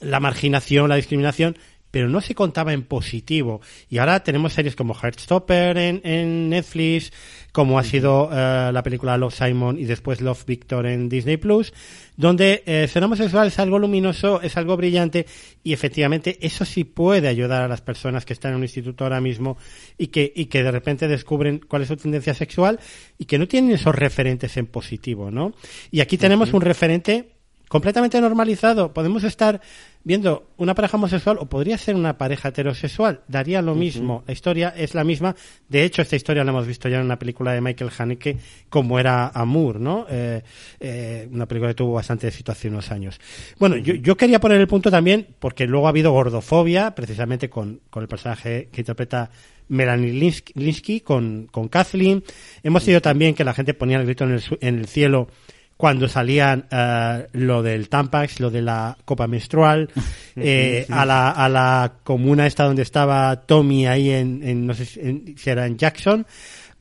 la 0.00 0.20
marginación, 0.20 0.88
la 0.88 0.96
discriminación, 0.96 1.56
pero 1.90 2.08
no 2.08 2.20
se 2.20 2.34
contaba 2.34 2.72
en 2.74 2.82
positivo. 2.82 3.60
Y 3.88 3.98
ahora 3.98 4.20
tenemos 4.22 4.52
series 4.52 4.76
como 4.76 4.94
Heartstopper 4.94 5.78
en, 5.78 6.00
en 6.04 6.50
Netflix, 6.50 7.12
como 7.56 7.78
ha 7.78 7.84
sido 7.84 8.28
eh, 8.30 8.70
la 8.70 8.82
película 8.82 9.16
Love 9.16 9.34
Simon 9.34 9.78
y 9.78 9.86
después 9.86 10.20
Love 10.20 10.44
Victor 10.44 10.84
en 10.84 11.08
Disney 11.08 11.38
Plus, 11.38 11.72
donde 12.14 12.62
eh, 12.66 12.86
ser 12.86 13.02
homosexual 13.02 13.46
es 13.46 13.58
algo 13.58 13.78
luminoso, 13.78 14.42
es 14.42 14.58
algo 14.58 14.76
brillante 14.76 15.24
y 15.64 15.72
efectivamente 15.72 16.36
eso 16.42 16.66
sí 16.66 16.84
puede 16.84 17.28
ayudar 17.28 17.62
a 17.62 17.68
las 17.68 17.80
personas 17.80 18.26
que 18.26 18.34
están 18.34 18.50
en 18.50 18.58
un 18.58 18.64
instituto 18.64 19.04
ahora 19.04 19.22
mismo 19.22 19.56
y 19.96 20.08
que, 20.08 20.30
y 20.36 20.46
que 20.46 20.62
de 20.62 20.70
repente 20.70 21.08
descubren 21.08 21.58
cuál 21.66 21.80
es 21.80 21.88
su 21.88 21.96
tendencia 21.96 22.34
sexual 22.34 22.78
y 23.16 23.24
que 23.24 23.38
no 23.38 23.48
tienen 23.48 23.70
esos 23.70 23.94
referentes 23.94 24.54
en 24.58 24.66
positivo, 24.66 25.30
¿no? 25.30 25.54
Y 25.90 26.00
aquí 26.00 26.18
tenemos 26.18 26.52
un 26.52 26.60
referente 26.60 27.35
completamente 27.68 28.20
normalizado. 28.20 28.92
Podemos 28.92 29.24
estar 29.24 29.60
viendo 30.04 30.50
una 30.56 30.74
pareja 30.74 30.96
homosexual 30.96 31.36
o 31.40 31.46
podría 31.46 31.76
ser 31.78 31.96
una 31.96 32.16
pareja 32.16 32.50
heterosexual. 32.50 33.22
Daría 33.26 33.60
lo 33.60 33.74
mismo. 33.74 34.22
La 34.26 34.32
historia 34.32 34.72
es 34.76 34.94
la 34.94 35.02
misma. 35.02 35.34
De 35.68 35.82
hecho, 35.82 36.02
esta 36.02 36.14
historia 36.14 36.44
la 36.44 36.52
hemos 36.52 36.66
visto 36.66 36.88
ya 36.88 36.98
en 36.98 37.04
una 37.04 37.18
película 37.18 37.52
de 37.52 37.60
Michael 37.60 37.90
Haneke, 37.98 38.36
como 38.68 39.00
era 39.00 39.28
Amour, 39.28 39.80
¿no? 39.80 40.06
Eh, 40.08 40.42
eh, 40.78 41.28
una 41.32 41.46
película 41.46 41.70
que 41.70 41.74
tuvo 41.74 41.94
bastante 41.94 42.28
éxito 42.28 42.52
hace 42.52 42.68
unos 42.68 42.92
años. 42.92 43.18
Bueno, 43.58 43.76
yo, 43.76 43.94
yo 43.94 44.16
quería 44.16 44.38
poner 44.38 44.60
el 44.60 44.68
punto 44.68 44.90
también, 44.90 45.26
porque 45.40 45.66
luego 45.66 45.86
ha 45.86 45.90
habido 45.90 46.12
gordofobia, 46.12 46.94
precisamente 46.94 47.50
con, 47.50 47.80
con 47.90 48.02
el 48.02 48.08
personaje 48.08 48.68
que 48.70 48.82
interpreta 48.82 49.30
Melanie 49.68 50.12
Linsky, 50.12 50.52
Linsky 50.54 51.00
con, 51.00 51.48
con 51.50 51.68
Kathleen. 51.68 52.22
Hemos 52.62 52.84
tenido 52.84 53.00
también 53.00 53.34
que 53.34 53.42
la 53.42 53.54
gente 53.54 53.74
ponía 53.74 53.98
el 53.98 54.04
grito 54.04 54.22
en 54.22 54.32
el, 54.32 54.42
en 54.60 54.78
el 54.78 54.86
cielo 54.86 55.28
cuando 55.76 56.08
salían 56.08 56.66
eh, 56.70 57.26
lo 57.32 57.62
del 57.62 57.88
Tampax, 57.88 58.40
lo 58.40 58.50
de 58.50 58.62
la 58.62 58.96
copa 59.04 59.26
menstrual, 59.26 59.90
eh, 60.36 60.86
a, 60.90 61.04
la, 61.04 61.30
a 61.30 61.48
la 61.48 61.92
comuna 62.02 62.46
esta 62.46 62.64
donde 62.64 62.82
estaba 62.82 63.36
Tommy 63.42 63.86
ahí 63.86 64.10
en, 64.10 64.40
en 64.42 64.66
no 64.66 64.74
sé 64.74 64.86
si, 64.86 65.00
en- 65.00 65.34
si 65.36 65.50
era 65.50 65.66
en 65.66 65.76
Jackson. 65.76 66.26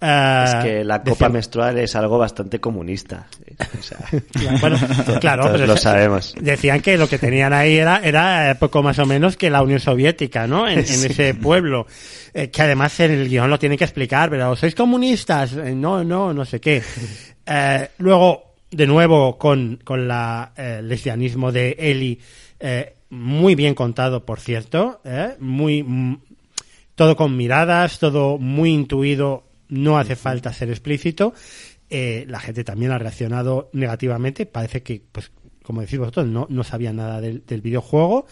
eh, 0.01 0.43
Es 0.47 0.55
que 0.63 0.83
la 0.85 1.01
copa 1.03 1.27
menstrual 1.29 1.77
es 1.77 1.95
algo 1.95 2.17
bastante 2.17 2.59
comunista. 2.59 3.27
O 3.79 3.81
sea, 3.81 3.97
Bueno, 4.59 4.77
claro, 5.21 5.43
todos 5.43 5.55
pero 5.61 5.67
lo 5.67 5.77
sabemos. 5.77 6.35
Decían 6.39 6.81
que 6.81 6.97
lo 6.97 7.07
que 7.07 7.17
tenían 7.17 7.53
ahí 7.53 7.75
era, 7.77 7.99
era 8.03 8.51
eh, 8.51 8.55
poco 8.55 8.81
más 8.83 8.99
o 8.99 9.05
menos 9.05 9.37
que 9.37 9.49
la 9.49 9.61
Unión 9.61 9.79
Soviética, 9.79 10.45
¿no? 10.47 10.67
En, 10.67 10.79
en 10.79 10.83
ese 10.85 11.33
pueblo. 11.35 11.87
Eh, 12.33 12.49
que 12.49 12.61
además 12.61 12.99
en 12.99 13.11
el 13.11 13.29
guion 13.29 13.49
lo 13.49 13.57
tienen 13.59 13.77
que 13.77 13.85
explicar, 13.85 14.29
pero 14.29 14.55
¿sois 14.57 14.75
comunistas? 14.75 15.53
Eh, 15.53 15.73
no, 15.73 16.03
no, 16.03 16.33
no 16.33 16.43
sé 16.45 16.59
qué. 16.59 16.81
Eh, 17.45 17.89
luego, 17.99 18.44
de 18.75 18.87
nuevo, 18.87 19.37
con, 19.37 19.79
con 19.83 20.07
la 20.07 20.51
eh, 20.57 20.81
lesbianismo 20.83 21.53
de 21.53 21.77
Eli, 21.79 22.19
eh, 22.59 22.95
muy 23.09 23.55
bien 23.55 23.73
contado, 23.73 24.25
por 24.25 24.41
cierto, 24.41 24.99
eh, 25.05 25.35
muy, 25.39 25.81
mm, 25.81 26.19
todo 26.95 27.15
con 27.15 27.37
miradas, 27.37 27.99
todo 27.99 28.37
muy 28.37 28.71
intuido, 28.71 29.45
no 29.69 29.97
hace 29.97 30.17
falta 30.17 30.51
ser 30.51 30.69
explícito. 30.69 31.33
Eh, 31.89 32.25
la 32.27 32.41
gente 32.41 32.65
también 32.65 32.91
ha 32.91 32.97
reaccionado 32.97 33.69
negativamente, 33.71 34.45
parece 34.45 34.83
que, 34.83 35.01
pues, 35.09 35.31
como 35.63 35.79
decís 35.79 35.97
vosotros, 35.97 36.27
no, 36.27 36.45
no 36.49 36.63
sabían 36.65 36.97
nada 36.97 37.21
del, 37.21 37.45
del 37.45 37.61
videojuego. 37.61 38.25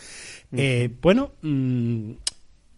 Bueno, 1.02 1.32
mm, 1.42 2.12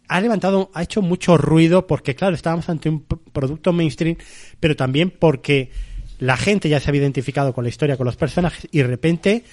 ha 0.07 0.21
levantado, 0.21 0.69
ha 0.73 0.83
hecho 0.83 1.01
mucho 1.01 1.35
ruido 1.35 1.87
porque, 1.87 2.13
claro, 2.13 2.35
estábamos 2.35 2.69
ante 2.69 2.89
un 2.89 3.01
producto 3.01 3.73
mainstream, 3.73 4.17
pero 4.59 4.75
también 4.75 5.09
porque 5.09 5.71
la 6.19 6.37
gente 6.37 6.69
ya 6.69 6.79
se 6.79 6.89
había 6.89 7.01
identificado 7.01 7.53
con 7.53 7.63
la 7.63 7.69
historia, 7.69 7.97
con 7.97 8.05
los 8.05 8.15
personajes, 8.15 8.67
y 8.71 8.79
de 8.79 8.87
repente, 8.87 9.43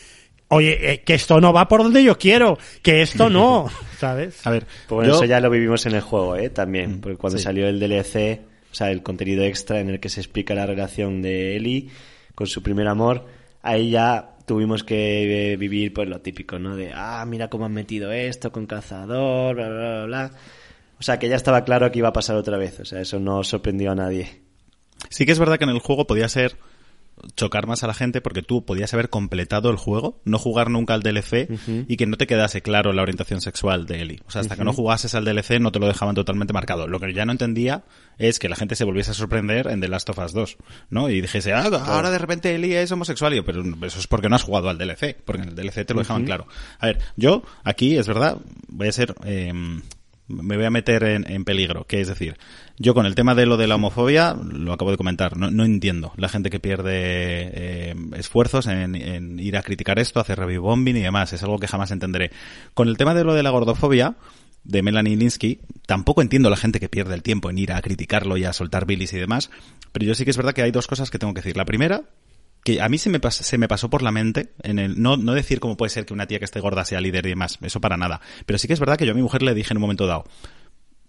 oye, 0.48 0.92
eh, 0.92 1.02
que 1.02 1.14
esto 1.14 1.40
no 1.40 1.52
va 1.52 1.68
por 1.68 1.82
donde 1.82 2.02
yo 2.02 2.18
quiero, 2.18 2.58
que 2.82 3.02
esto 3.02 3.30
no, 3.30 3.68
¿sabes? 3.98 4.46
A 4.46 4.50
ver, 4.50 4.66
pues 4.88 4.96
bueno, 4.96 5.14
eso 5.14 5.24
ya 5.24 5.40
lo 5.40 5.50
vivimos 5.50 5.86
en 5.86 5.94
el 5.94 6.00
juego, 6.00 6.36
¿eh? 6.36 6.50
También, 6.50 6.96
mm, 6.96 7.00
porque 7.00 7.16
cuando 7.16 7.38
salió 7.38 7.68
el 7.68 7.80
DLC, 7.80 8.40
o 8.70 8.74
sea, 8.74 8.90
el 8.90 9.02
contenido 9.02 9.44
extra 9.44 9.80
en 9.80 9.90
el 9.90 10.00
que 10.00 10.08
se 10.08 10.20
explica 10.20 10.54
la 10.54 10.66
relación 10.66 11.22
de 11.22 11.56
Ellie 11.56 11.88
con 12.34 12.46
su 12.46 12.62
primer 12.62 12.88
amor, 12.88 13.26
ahí 13.62 13.90
ya 13.90 14.32
tuvimos 14.46 14.84
que 14.84 15.56
vivir 15.58 15.92
pues 15.92 16.08
lo 16.08 16.20
típico, 16.20 16.58
¿no? 16.58 16.76
De, 16.76 16.92
ah, 16.94 17.24
mira 17.26 17.48
cómo 17.48 17.66
han 17.66 17.72
metido 17.72 18.12
esto 18.12 18.50
con 18.52 18.66
cazador, 18.66 19.54
bla, 19.54 19.68
bla, 19.68 19.78
bla, 19.78 20.04
bla. 20.04 20.30
O 20.98 21.02
sea, 21.02 21.18
que 21.18 21.28
ya 21.28 21.36
estaba 21.36 21.64
claro 21.64 21.90
que 21.90 21.98
iba 21.98 22.08
a 22.08 22.12
pasar 22.12 22.36
otra 22.36 22.56
vez. 22.56 22.78
O 22.78 22.84
sea, 22.84 23.00
eso 23.00 23.18
no 23.18 23.42
sorprendió 23.42 23.90
a 23.90 23.94
nadie. 23.94 24.41
Sí 25.10 25.26
que 25.26 25.32
es 25.32 25.38
verdad 25.38 25.58
que 25.58 25.64
en 25.64 25.70
el 25.70 25.80
juego 25.80 26.06
podía 26.06 26.28
ser 26.28 26.56
chocar 27.36 27.66
más 27.66 27.82
a 27.82 27.86
la 27.86 27.94
gente 27.94 28.20
porque 28.20 28.42
tú 28.42 28.64
podías 28.64 28.92
haber 28.94 29.08
completado 29.08 29.70
el 29.70 29.76
juego, 29.76 30.20
no 30.24 30.38
jugar 30.38 30.70
nunca 30.70 30.94
al 30.94 31.02
DLC 31.02 31.48
y 31.88 31.96
que 31.96 32.06
no 32.06 32.16
te 32.16 32.26
quedase 32.26 32.62
claro 32.62 32.92
la 32.92 33.02
orientación 33.02 33.40
sexual 33.40 33.86
de 33.86 34.02
Ellie. 34.02 34.22
O 34.26 34.30
sea, 34.30 34.40
hasta 34.40 34.56
que 34.56 34.64
no 34.64 34.72
jugases 34.72 35.14
al 35.14 35.24
DLC 35.24 35.60
no 35.60 35.72
te 35.72 35.78
lo 35.78 35.86
dejaban 35.86 36.14
totalmente 36.14 36.52
marcado. 36.52 36.88
Lo 36.88 37.00
que 37.00 37.12
ya 37.12 37.24
no 37.24 37.32
entendía 37.32 37.84
es 38.18 38.38
que 38.38 38.48
la 38.48 38.56
gente 38.56 38.76
se 38.76 38.84
volviese 38.84 39.12
a 39.12 39.14
sorprender 39.14 39.68
en 39.68 39.80
The 39.80 39.88
Last 39.88 40.08
of 40.10 40.18
Us 40.18 40.32
2, 40.32 40.56
¿no? 40.90 41.08
Y 41.10 41.20
dijese, 41.20 41.52
ah, 41.52 41.64
ahora 41.86 42.10
de 42.10 42.18
repente 42.18 42.54
Ellie 42.54 42.80
es 42.80 42.90
homosexual. 42.92 43.34
Y 43.34 43.42
pero 43.42 43.62
eso 43.86 43.98
es 43.98 44.06
porque 44.06 44.28
no 44.28 44.36
has 44.36 44.42
jugado 44.42 44.68
al 44.68 44.78
DLC, 44.78 45.16
porque 45.24 45.42
en 45.42 45.48
el 45.50 45.54
DLC 45.54 45.86
te 45.86 45.94
lo 45.94 46.00
dejaban 46.00 46.24
claro. 46.24 46.46
A 46.78 46.86
ver, 46.86 46.98
yo 47.16 47.42
aquí, 47.64 47.96
es 47.96 48.08
verdad, 48.08 48.38
voy 48.68 48.88
a 48.88 48.92
ser... 48.92 49.14
Eh, 49.24 49.52
me 50.28 50.56
voy 50.56 50.64
a 50.64 50.70
meter 50.70 51.02
en, 51.04 51.44
peligro. 51.44 51.84
Que 51.86 52.00
es 52.00 52.08
decir, 52.08 52.36
yo 52.78 52.94
con 52.94 53.06
el 53.06 53.14
tema 53.14 53.34
de 53.34 53.46
lo 53.46 53.56
de 53.56 53.66
la 53.66 53.76
homofobia, 53.76 54.34
lo 54.34 54.72
acabo 54.72 54.90
de 54.90 54.96
comentar, 54.96 55.36
no, 55.36 55.64
entiendo 55.64 56.12
la 56.16 56.28
gente 56.28 56.50
que 56.50 56.60
pierde 56.60 56.92
eh, 56.94 57.94
esfuerzos 58.14 58.66
en, 58.66 59.38
ir 59.38 59.56
a 59.56 59.62
criticar 59.62 59.98
esto, 59.98 60.20
hacer 60.20 60.38
review 60.38 60.72
y 60.86 60.92
demás. 60.92 61.32
Es 61.32 61.42
algo 61.42 61.58
que 61.58 61.68
jamás 61.68 61.90
entenderé. 61.90 62.30
Con 62.74 62.88
el 62.88 62.96
tema 62.96 63.14
de 63.14 63.24
lo 63.24 63.34
de 63.34 63.42
la 63.42 63.50
gordofobia, 63.50 64.16
de 64.64 64.82
Melanie 64.82 65.16
Linsky, 65.16 65.60
tampoco 65.86 66.22
entiendo 66.22 66.48
la 66.50 66.56
gente 66.56 66.80
que 66.80 66.88
pierde 66.88 67.14
el 67.14 67.22
tiempo 67.22 67.50
en 67.50 67.58
ir 67.58 67.72
a 67.72 67.82
criticarlo 67.82 68.36
y 68.36 68.44
a 68.44 68.52
soltar 68.52 68.86
bilis 68.86 69.12
y 69.12 69.18
demás, 69.18 69.50
pero 69.90 70.06
yo 70.06 70.14
sí 70.14 70.24
que 70.24 70.30
es 70.30 70.36
verdad 70.36 70.54
que 70.54 70.62
hay 70.62 70.70
dos 70.70 70.86
cosas 70.86 71.10
que 71.10 71.18
tengo 71.18 71.34
que 71.34 71.40
decir. 71.40 71.56
La 71.56 71.64
primera, 71.64 72.02
que 72.64 72.80
a 72.80 72.88
mí 72.88 72.98
se 72.98 73.10
me, 73.10 73.18
se 73.30 73.58
me 73.58 73.68
pasó 73.68 73.90
por 73.90 74.02
la 74.02 74.12
mente, 74.12 74.50
en 74.62 74.78
el, 74.78 75.00
no, 75.00 75.16
no 75.16 75.34
decir 75.34 75.60
cómo 75.60 75.76
puede 75.76 75.90
ser 75.90 76.06
que 76.06 76.14
una 76.14 76.26
tía 76.26 76.38
que 76.38 76.44
esté 76.44 76.60
gorda 76.60 76.84
sea 76.84 77.00
líder 77.00 77.26
y 77.26 77.30
demás, 77.30 77.58
eso 77.62 77.80
para 77.80 77.96
nada. 77.96 78.20
Pero 78.46 78.58
sí 78.58 78.66
que 78.68 78.74
es 78.74 78.80
verdad 78.80 78.96
que 78.96 79.06
yo 79.06 79.12
a 79.12 79.16
mi 79.16 79.22
mujer 79.22 79.42
le 79.42 79.54
dije 79.54 79.72
en 79.72 79.78
un 79.78 79.82
momento 79.82 80.06
dado, 80.06 80.24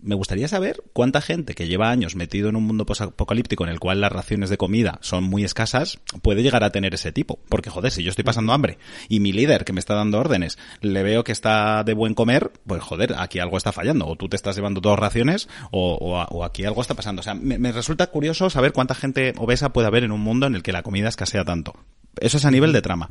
me 0.04 0.16
gustaría 0.16 0.48
saber 0.48 0.84
cuánta 0.94 1.22
gente 1.22 1.56
que 1.56 1.68
lleva 1.68 1.90
años 1.90 2.16
metido 2.16 2.50
en 2.50 2.56
un 2.56 2.64
mundo 2.64 2.86
apocalíptico 3.00 3.64
en 3.64 3.70
el 3.70 3.80
cual 3.80 4.02
las 4.02 4.12
raciones 4.12 4.50
de 4.50 4.58
comida 4.58 5.00
son 5.02 5.24
muy 5.24 5.44
escasas 5.44 6.00
puede 6.22 6.44
llegar 6.44 6.64
a 6.64 6.72
tener 6.72 6.94
ese 6.94 7.12
tipo. 7.12 7.40
Porque, 7.50 7.70
joder, 7.70 7.92
si 7.92 8.04
yo 8.04 8.10
estoy 8.10 8.24
pasando 8.24 8.54
hambre 8.54 8.78
y 9.08 9.20
mi 9.20 9.32
líder 9.32 9.66
que 9.66 9.74
me 9.74 9.80
está 9.80 9.96
dando 9.96 10.20
órdenes 10.20 10.58
le 10.82 11.04
veo 11.04 11.24
que 11.24 11.32
está 11.32 11.84
de 11.84 11.94
buen 11.94 12.14
comer, 12.14 12.52
pues 12.68 12.82
joder, 12.82 13.16
aquí 13.18 13.40
algo 13.40 13.58
está 13.58 13.72
fallando. 13.72 14.08
O 14.08 14.16
tú 14.16 14.28
te 14.28 14.36
estás 14.36 14.56
llevando 14.56 14.82
todas 14.82 15.00
raciones 15.00 15.48
o, 15.72 16.44
aquí 16.44 16.66
algo 16.66 16.82
está 16.82 16.96
pasando. 16.96 17.22
O 17.22 17.24
sea, 17.24 17.34
me, 17.34 17.58
me 17.58 17.72
resulta 17.72 18.08
curioso 18.08 18.50
saber 18.50 18.74
cuánta 18.74 18.96
gente 18.96 19.34
obesa 19.38 19.74
puede 19.74 19.88
haber 19.88 20.04
en 20.04 20.12
un 20.12 20.22
mundo 20.22 20.48
en 20.48 20.56
el 20.56 20.64
que 20.64 20.74
la 20.74 20.84
comida 20.84 21.10
escasea 21.10 21.46
tanto. 21.46 21.76
Eso 22.20 22.38
es 22.38 22.46
a 22.46 22.52
nivel 22.52 22.74
de 22.74 22.82
trama. 22.82 23.10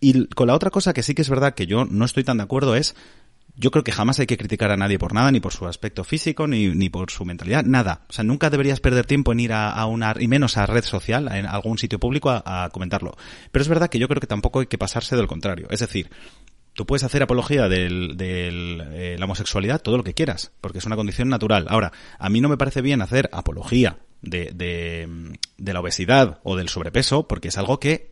Y 0.00 0.26
con 0.28 0.46
la 0.46 0.54
otra 0.54 0.70
cosa 0.70 0.94
que 0.94 1.02
sí 1.02 1.14
que 1.14 1.22
es 1.22 1.28
verdad 1.28 1.54
que 1.54 1.66
yo 1.66 1.84
no 1.84 2.06
estoy 2.06 2.24
tan 2.24 2.38
de 2.38 2.44
acuerdo 2.44 2.74
es 2.74 2.96
yo 3.60 3.70
creo 3.70 3.84
que 3.84 3.92
jamás 3.92 4.18
hay 4.18 4.26
que 4.26 4.38
criticar 4.38 4.70
a 4.70 4.76
nadie 4.76 4.98
por 4.98 5.12
nada, 5.12 5.30
ni 5.30 5.38
por 5.38 5.52
su 5.52 5.66
aspecto 5.66 6.02
físico, 6.02 6.46
ni, 6.46 6.68
ni 6.68 6.88
por 6.88 7.10
su 7.10 7.26
mentalidad, 7.26 7.62
nada. 7.64 8.06
O 8.08 8.12
sea, 8.12 8.24
nunca 8.24 8.48
deberías 8.48 8.80
perder 8.80 9.04
tiempo 9.04 9.32
en 9.32 9.40
ir 9.40 9.52
a, 9.52 9.84
una, 9.84 10.14
y 10.18 10.28
menos 10.28 10.56
a 10.56 10.64
red 10.64 10.82
social, 10.82 11.30
en 11.30 11.44
algún 11.44 11.76
sitio 11.76 12.00
público, 12.00 12.30
a, 12.30 12.70
comentarlo. 12.72 13.16
Pero 13.52 13.62
es 13.62 13.68
verdad 13.68 13.90
que 13.90 13.98
yo 13.98 14.08
creo 14.08 14.20
que 14.20 14.26
tampoco 14.26 14.60
hay 14.60 14.66
que 14.66 14.78
pasarse 14.78 15.14
del 15.14 15.26
contrario. 15.26 15.66
Es 15.68 15.80
decir, 15.80 16.08
tú 16.72 16.86
puedes 16.86 17.04
hacer 17.04 17.22
apología 17.22 17.68
de 17.68 18.14
del, 18.14 18.82
eh, 18.92 19.16
la 19.18 19.24
homosexualidad 19.26 19.82
todo 19.82 19.98
lo 19.98 20.04
que 20.04 20.14
quieras, 20.14 20.52
porque 20.62 20.78
es 20.78 20.86
una 20.86 20.96
condición 20.96 21.28
natural. 21.28 21.66
Ahora, 21.68 21.92
a 22.18 22.30
mí 22.30 22.40
no 22.40 22.48
me 22.48 22.56
parece 22.56 22.80
bien 22.80 23.02
hacer 23.02 23.28
apología 23.30 23.98
de, 24.22 24.52
de, 24.54 25.36
de 25.58 25.72
la 25.74 25.80
obesidad 25.80 26.40
o 26.44 26.56
del 26.56 26.70
sobrepeso, 26.70 27.28
porque 27.28 27.48
es 27.48 27.58
algo 27.58 27.78
que 27.78 28.09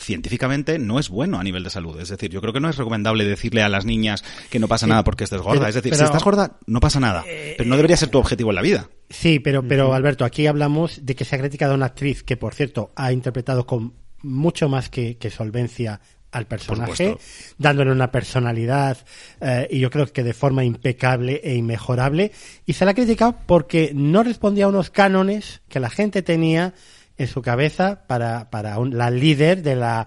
científicamente 0.00 0.78
no 0.78 0.98
es 0.98 1.08
bueno 1.08 1.38
a 1.38 1.44
nivel 1.44 1.62
de 1.62 1.70
salud. 1.70 2.00
Es 2.00 2.08
decir, 2.08 2.30
yo 2.30 2.40
creo 2.40 2.52
que 2.52 2.60
no 2.60 2.68
es 2.68 2.76
recomendable 2.76 3.24
decirle 3.24 3.62
a 3.62 3.68
las 3.68 3.84
niñas 3.84 4.24
que 4.50 4.58
no 4.58 4.68
pasa 4.68 4.86
nada 4.86 5.04
porque 5.04 5.24
estés 5.24 5.40
gorda. 5.40 5.68
es 5.68 5.74
decir, 5.74 5.94
si 5.94 6.02
estás 6.02 6.24
gorda, 6.24 6.58
no 6.66 6.80
pasa 6.80 7.00
nada. 7.00 7.24
Eh, 7.26 7.54
pero 7.56 7.68
no 7.68 7.76
debería 7.76 7.96
ser 7.96 8.08
tu 8.08 8.18
objetivo 8.18 8.50
en 8.50 8.56
la 8.56 8.62
vida. 8.62 8.88
Sí, 9.08 9.38
pero, 9.40 9.66
pero 9.66 9.94
Alberto, 9.94 10.24
aquí 10.24 10.46
hablamos 10.46 11.04
de 11.04 11.14
que 11.14 11.24
se 11.24 11.36
ha 11.36 11.38
criticado 11.38 11.72
a 11.72 11.76
una 11.76 11.86
actriz 11.86 12.22
que, 12.22 12.36
por 12.36 12.54
cierto, 12.54 12.92
ha 12.96 13.12
interpretado 13.12 13.66
con 13.66 13.94
mucho 14.22 14.68
más 14.68 14.88
que, 14.88 15.16
solvencia 15.34 16.00
al 16.32 16.46
personaje, 16.46 17.16
dándole 17.58 17.90
una 17.90 18.12
personalidad 18.12 18.98
eh, 19.40 19.66
y 19.68 19.80
yo 19.80 19.90
creo 19.90 20.06
que 20.06 20.22
de 20.22 20.32
forma 20.32 20.64
impecable 20.64 21.40
e 21.42 21.54
inmejorable. 21.56 22.30
Y 22.66 22.74
se 22.74 22.84
la 22.84 22.92
ha 22.92 22.94
criticado 22.94 23.36
porque 23.46 23.90
no 23.94 24.22
respondía 24.22 24.66
a 24.66 24.68
unos 24.68 24.90
cánones 24.90 25.60
que 25.68 25.80
la 25.80 25.90
gente 25.90 26.22
tenía 26.22 26.72
en 27.20 27.28
su 27.28 27.42
cabeza 27.42 28.06
para, 28.06 28.48
para 28.48 28.78
la 28.78 29.10
líder 29.10 29.62
de 29.62 29.76
la, 29.76 30.06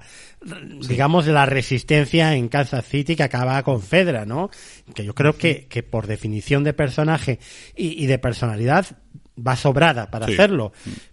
digamos, 0.87 1.25
de 1.25 1.31
la 1.31 1.45
resistencia 1.45 2.33
en 2.33 2.49
Kansas 2.49 2.85
City 2.85 3.15
que 3.15 3.21
acaba 3.21 3.61
con 3.61 3.81
Fedra, 3.83 4.25
¿no? 4.25 4.49
Que 4.95 5.05
yo 5.05 5.13
creo 5.13 5.37
que, 5.37 5.67
que 5.67 5.83
por 5.83 6.07
definición 6.07 6.63
de 6.63 6.73
personaje 6.73 7.37
y, 7.75 8.03
y 8.03 8.07
de 8.07 8.17
personalidad 8.17 8.87
va 9.35 9.55
sobrada 9.55 10.09
para 10.09 10.25
hacerlo. 10.25 10.71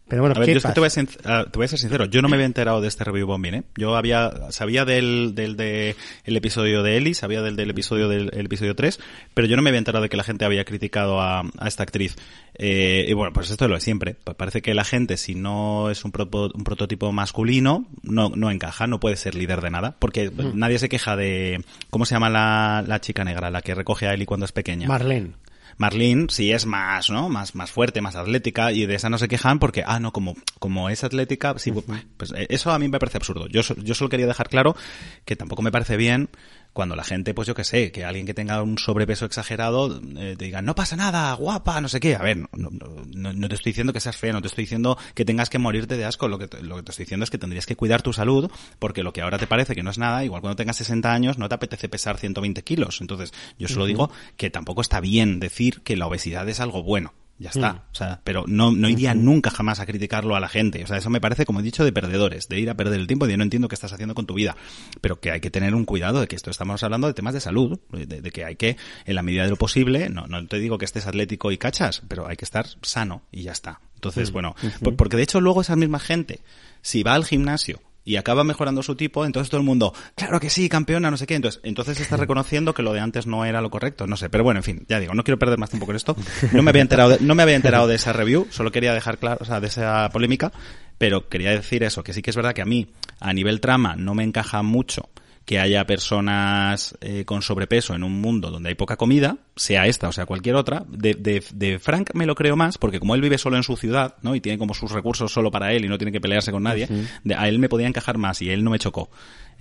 Pero 0.09 0.23
bueno, 0.23 0.35
a 0.37 0.41
ver, 0.41 0.49
yo 0.49 0.61
te, 0.61 0.81
voy 0.81 0.89
a, 0.89 1.45
te 1.45 1.57
voy 1.57 1.65
a, 1.65 1.69
ser 1.69 1.79
sincero, 1.79 2.05
yo 2.07 2.21
no 2.21 2.29
me 2.29 2.35
había 2.35 2.47
enterado 2.47 2.81
de 2.81 2.89
este 2.89 3.05
review 3.05 3.29
bombing, 3.29 3.55
¿eh? 3.55 3.63
Yo 3.77 3.97
había, 3.97 4.51
sabía 4.51 4.85
del, 4.85 5.37
del 5.37 5.57
de, 5.57 5.95
el 6.25 6.37
episodio 6.37 6.83
de 6.83 6.97
Ellie, 6.97 7.15
sabía 7.15 7.43
del, 7.43 7.55
del 7.55 7.71
episodio 7.71 8.09
del 8.09 8.29
episodio 8.35 8.75
3, 8.75 8.99
pero 9.35 9.47
yo 9.47 9.55
no 9.55 9.63
me 9.63 9.71
había 9.71 9.79
enterado 9.79 10.03
de 10.03 10.09
que 10.09 10.17
la 10.17 10.25
gente 10.25 10.45
había 10.45 10.65
criticado 10.65 11.21
a, 11.21 11.43
a 11.59 11.69
esta 11.69 11.85
actriz. 11.85 12.17
Eh, 12.55 13.07
y 13.09 13.13
bueno, 13.13 13.33
pues 13.33 13.51
esto 13.51 13.67
es 13.67 13.69
lo 13.69 13.77
de 13.77 13.81
siempre. 13.81 14.15
Parece 14.15 14.63
que 14.63 14.75
la 14.75 14.85
gente, 14.85 15.17
si 15.17 15.37
no 15.37 15.89
es 15.91 16.05
un, 16.05 16.13
un 16.13 16.65
prototipo 16.65 17.13
masculino, 17.13 17.87
no, 18.03 18.31
no 18.31 18.51
encaja, 18.51 18.89
no 18.89 18.99
puede 18.99 19.17
ser 19.17 19.37
líder 19.37 19.61
de 19.61 19.71
nada, 19.71 19.97
porque 20.01 20.29
mm. 20.29 20.59
nadie 20.59 20.81
se 20.81 20.89
queja 20.89 21.15
de, 21.15 21.65
¿cómo 21.89 22.05
se 22.05 22.17
llama 22.17 22.31
la, 22.31 22.83
la 22.85 23.01
chica 23.01 23.23
negra, 23.23 23.51
la 23.51 23.63
que 23.63 23.77
recoge 23.77 24.09
a 24.09 24.15
Ellie 24.15 24.27
cuando 24.27 24.45
es 24.45 24.53
pequeña? 24.53 24.89
Marlene. 24.89 25.35
Marlene 25.81 26.27
sí 26.29 26.53
es 26.53 26.67
más, 26.67 27.09
¿no? 27.09 27.31
Más, 27.31 27.55
más 27.55 27.71
fuerte, 27.71 28.03
más 28.03 28.15
atlética 28.15 28.71
y 28.71 28.85
de 28.85 28.97
esa 28.97 29.09
no 29.09 29.17
se 29.17 29.29
quejan 29.29 29.59
porque, 29.59 29.83
ah, 29.87 29.99
no, 29.99 30.13
como, 30.13 30.35
como 30.59 30.91
es 30.91 31.05
atlética, 31.05 31.55
sí, 31.57 31.73
pues 32.19 32.35
eh, 32.37 32.47
eso 32.51 32.71
a 32.71 32.79
mí 32.79 32.87
me 32.89 32.99
parece 32.99 33.17
absurdo. 33.17 33.49
Yo, 33.49 33.63
yo 33.63 33.95
solo 33.95 34.11
quería 34.11 34.27
dejar 34.27 34.51
claro 34.51 34.77
que 35.25 35.37
tampoco 35.37 35.63
me 35.63 35.73
parece 35.73 35.97
bien 35.97 36.29
cuando 36.73 36.95
la 36.95 37.05
gente, 37.05 37.35
pues 37.35 37.49
yo 37.49 37.55
que 37.55 37.65
sé, 37.65 37.91
que 37.91 38.05
alguien 38.05 38.27
que 38.27 38.35
tenga 38.35 38.63
un 38.63 38.79
sobrepeso 38.79 39.25
exagerado 39.25 40.01
eh, 40.17 40.37
te 40.39 40.45
diga, 40.45 40.63
no 40.63 40.75
pasa 40.75 40.97
nada, 40.97 41.33
guapa, 41.35 41.81
no 41.81 41.89
sé 41.89 42.01
qué. 42.01 42.15
A 42.15 42.23
ver, 42.23 42.39
no, 42.39 42.49
no, 42.53 43.33
no, 43.33 43.49
te 43.49 43.55
estoy 43.55 43.71
diciendo 43.71 43.93
que 43.93 44.01
seas 44.01 44.17
fea, 44.17 44.33
no 44.33 44.41
te 44.41 44.49
estoy 44.49 44.65
diciendo 44.65 44.97
que 45.15 45.25
tengas 45.25 45.51
que 45.51 45.59
morirte 45.59 45.97
de 45.97 46.05
asco. 46.05 46.29
Lo 46.29 46.39
que, 46.39 46.49
te, 46.49 46.63
lo 46.63 46.77
que 46.77 46.83
te 46.83 46.91
estoy 46.93 47.05
diciendo 47.05 47.25
es 47.25 47.31
que 47.31 47.39
tendrías 47.39 47.67
que 47.67 47.77
cuidar 47.77 48.03
tu 48.03 48.13
salud, 48.13 48.51
porque 48.79 49.03
lo 49.03 49.13
que 49.13 49.23
ahora 49.23 49.39
te 49.39 49.47
parece 49.47 49.75
que 49.75 49.83
no 49.83 49.91
es 49.91 49.99
nada, 49.99 50.25
igual 50.25 50.41
cuando 50.41 50.57
tengas 50.57 50.77
60 50.77 51.13
años 51.13 51.39
no 51.39 51.49
te 51.49 51.55
apetece 51.57 51.89
pesar 51.89 52.19
120 52.19 52.63
kilos. 52.63 53.01
Entonces, 53.01 53.33
yo 53.59 53.69
solo 53.69 53.87
digo 53.87 54.11
que 54.37 54.51
tampoco 54.51 54.81
está 54.81 55.01
bien 55.01 55.41
decir 55.41 55.83
que 55.83 55.97
la 55.97 56.07
obesidad 56.07 56.49
es 56.49 56.61
algo 56.61 56.83
bueno. 56.83 57.15
Ya 57.41 57.49
está. 57.49 57.73
Mm. 57.73 57.77
O 57.77 57.95
sea, 57.95 58.21
pero 58.23 58.45
no, 58.47 58.71
no 58.71 58.89
iría 58.91 59.15
nunca 59.15 59.51
jamás 59.51 59.81
a 59.81 59.87
criticarlo 59.87 60.37
a 60.37 60.41
la 60.41 60.49
gente. 60.49 60.85
O 60.85 60.87
sea, 60.87 60.99
eso 60.99 61.09
me 61.09 61.23
parece, 61.23 61.47
como 61.47 61.61
he 61.61 61.63
dicho, 61.63 61.87
de 61.87 61.91
perdedores, 61.91 62.49
de 62.49 62.61
ir 62.61 62.69
a 62.69 62.75
perder 62.75 63.01
el 63.01 63.07
tiempo 63.07 63.25
y 63.25 63.31
de 63.31 63.39
no 63.39 63.43
entiendo 63.43 63.67
qué 63.67 63.75
estás 63.75 63.95
haciendo 63.95 64.15
con 64.15 64.27
tu 64.27 64.35
vida. 64.35 64.57
Pero 65.01 65.21
que 65.21 65.31
hay 65.31 65.41
que 65.41 65.51
tener 65.51 65.75
un 65.75 65.87
cuidado 65.87 66.21
de 66.21 66.29
que 66.29 66.37
esto 66.37 66.51
estamos 66.51 66.83
hablando 66.83 67.07
de 67.07 67.15
temas 67.15 67.33
de 67.33 67.41
salud, 67.41 67.81
de, 67.91 68.31
que 68.31 68.45
hay 68.45 68.57
que, 68.57 68.77
en 69.07 69.15
la 69.15 69.23
medida 69.23 69.45
de 69.45 69.49
lo 69.49 69.57
posible, 69.57 70.11
no, 70.11 70.27
no 70.27 70.47
te 70.47 70.59
digo 70.59 70.77
que 70.77 70.85
estés 70.85 71.07
atlético 71.07 71.51
y 71.51 71.57
cachas, 71.57 72.03
pero 72.09 72.29
hay 72.29 72.37
que 72.37 72.45
estar 72.45 72.67
sano 72.83 73.23
y 73.33 73.45
ya 73.45 73.53
está. 73.53 73.81
Entonces, 73.95 74.31
mm. 74.31 74.33
bueno, 74.35 74.55
porque 74.99 75.17
de 75.17 75.23
hecho 75.23 75.41
luego 75.41 75.63
esa 75.63 75.77
misma 75.77 75.99
gente, 75.99 76.41
si 76.83 77.03
va 77.03 77.15
al 77.15 77.25
gimnasio 77.25 77.81
y 78.05 78.17
acaba 78.17 78.45
mejorando 78.45 78.83
su 78.83 78.97
tipo, 78.97 79.25
entonces 79.25 79.51
todo 79.51 79.61
el 79.61 79.67
mundo, 79.67 79.95
claro 80.15 80.41
que 80.41 80.51
sí, 80.51 80.69
campeona, 80.69 81.11
no 81.11 81.17
sé 81.17 81.27
qué. 81.27 81.35
Entonces, 81.35 81.61
entonces 81.65 82.01
está 82.01 82.17
reconociendo 82.17 82.75
que 82.75 82.83
lo 82.83 82.93
de 82.93 83.01
antes 83.01 83.27
no 83.27 83.45
era 83.45 83.61
lo 83.61 83.71
correcto, 83.71 84.07
no 84.07 84.17
sé. 84.17 84.31
Pero 84.31 84.45
bueno, 84.45 84.61
en 84.61 84.65
fin, 84.65 84.87
ya 84.89 84.99
digo, 84.99 85.15
no 85.15 85.25
quiero 85.25 85.39
perder 85.39 85.59
más 85.59 85.71
tiempo 85.71 85.87
con 85.87 85.97
esto. 85.97 86.17
No 86.53 86.63
me 86.63 86.71
había 86.71 86.83
enterado 86.83 87.11
de, 87.11 87.19
no 87.21 87.35
me 87.35 87.43
había 87.43 87.57
enterado 87.57 87.87
de 87.87 87.95
esa 87.95 88.13
review, 88.13 88.47
solo 88.51 88.73
quería 88.73 88.95
dejar 88.95 89.19
claro, 89.19 89.39
o 89.41 89.45
sea, 89.45 89.61
de 89.61 89.69
esa 89.69 90.09
polémica, 90.11 90.53
pero 90.99 91.29
quería 91.29 91.51
decir 91.51 91.83
eso, 91.83 92.03
que 92.03 92.13
sí 92.13 92.23
que 92.23 92.31
es 92.31 92.37
verdad 92.37 92.55
que 92.55 92.63
a 92.63 92.67
mí, 92.67 92.89
a 93.21 93.33
nivel 93.33 93.61
trama, 93.61 93.97
no 93.97 94.15
me 94.15 94.25
encaja 94.25 94.63
mucho 94.63 95.09
que 95.45 95.59
haya 95.59 95.85
personas 95.85 96.97
eh, 97.01 97.25
con 97.25 97.43
sobrepeso 97.43 97.95
en 97.95 98.05
un 98.05 98.21
mundo 98.21 98.51
donde 98.51 98.69
hay 98.69 98.75
poca 98.75 98.97
comida, 98.97 99.39
sea 99.57 99.87
esta 99.87 100.09
o 100.09 100.13
sea 100.13 100.27
cualquier 100.27 100.55
otra. 100.55 100.85
De, 100.89 101.15
de, 101.15 101.43
de, 101.53 101.79
Frank 101.79 102.11
me 102.15 102.27
lo 102.27 102.35
creo 102.35 102.57
más, 102.57 102.79
porque 102.79 103.01
como 103.01 103.15
él 103.15 103.21
vive 103.21 103.39
solo 103.39 103.57
en 103.57 103.63
su 103.63 103.77
ciudad, 103.77 104.15
¿no? 104.23 104.35
Y 104.35 104.41
tiene 104.41 104.59
como 104.59 104.75
sus 104.75 104.93
recursos 104.93 105.33
solo 105.33 105.51
para 105.51 105.73
él 105.73 105.85
y 105.85 105.89
no 105.89 105.99
tiene 105.99 106.13
que 106.13 106.21
pelearse 106.21 106.53
con 106.53 106.63
nadie, 106.63 106.89
de, 107.25 107.35
a 107.35 107.49
él 107.49 107.59
me 107.59 107.69
podía 107.69 107.89
encajar 107.89 108.19
más 108.19 108.41
y 108.43 108.51
él 108.51 108.63
no 108.63 108.71
me 108.71 108.79
chocó. 108.79 109.11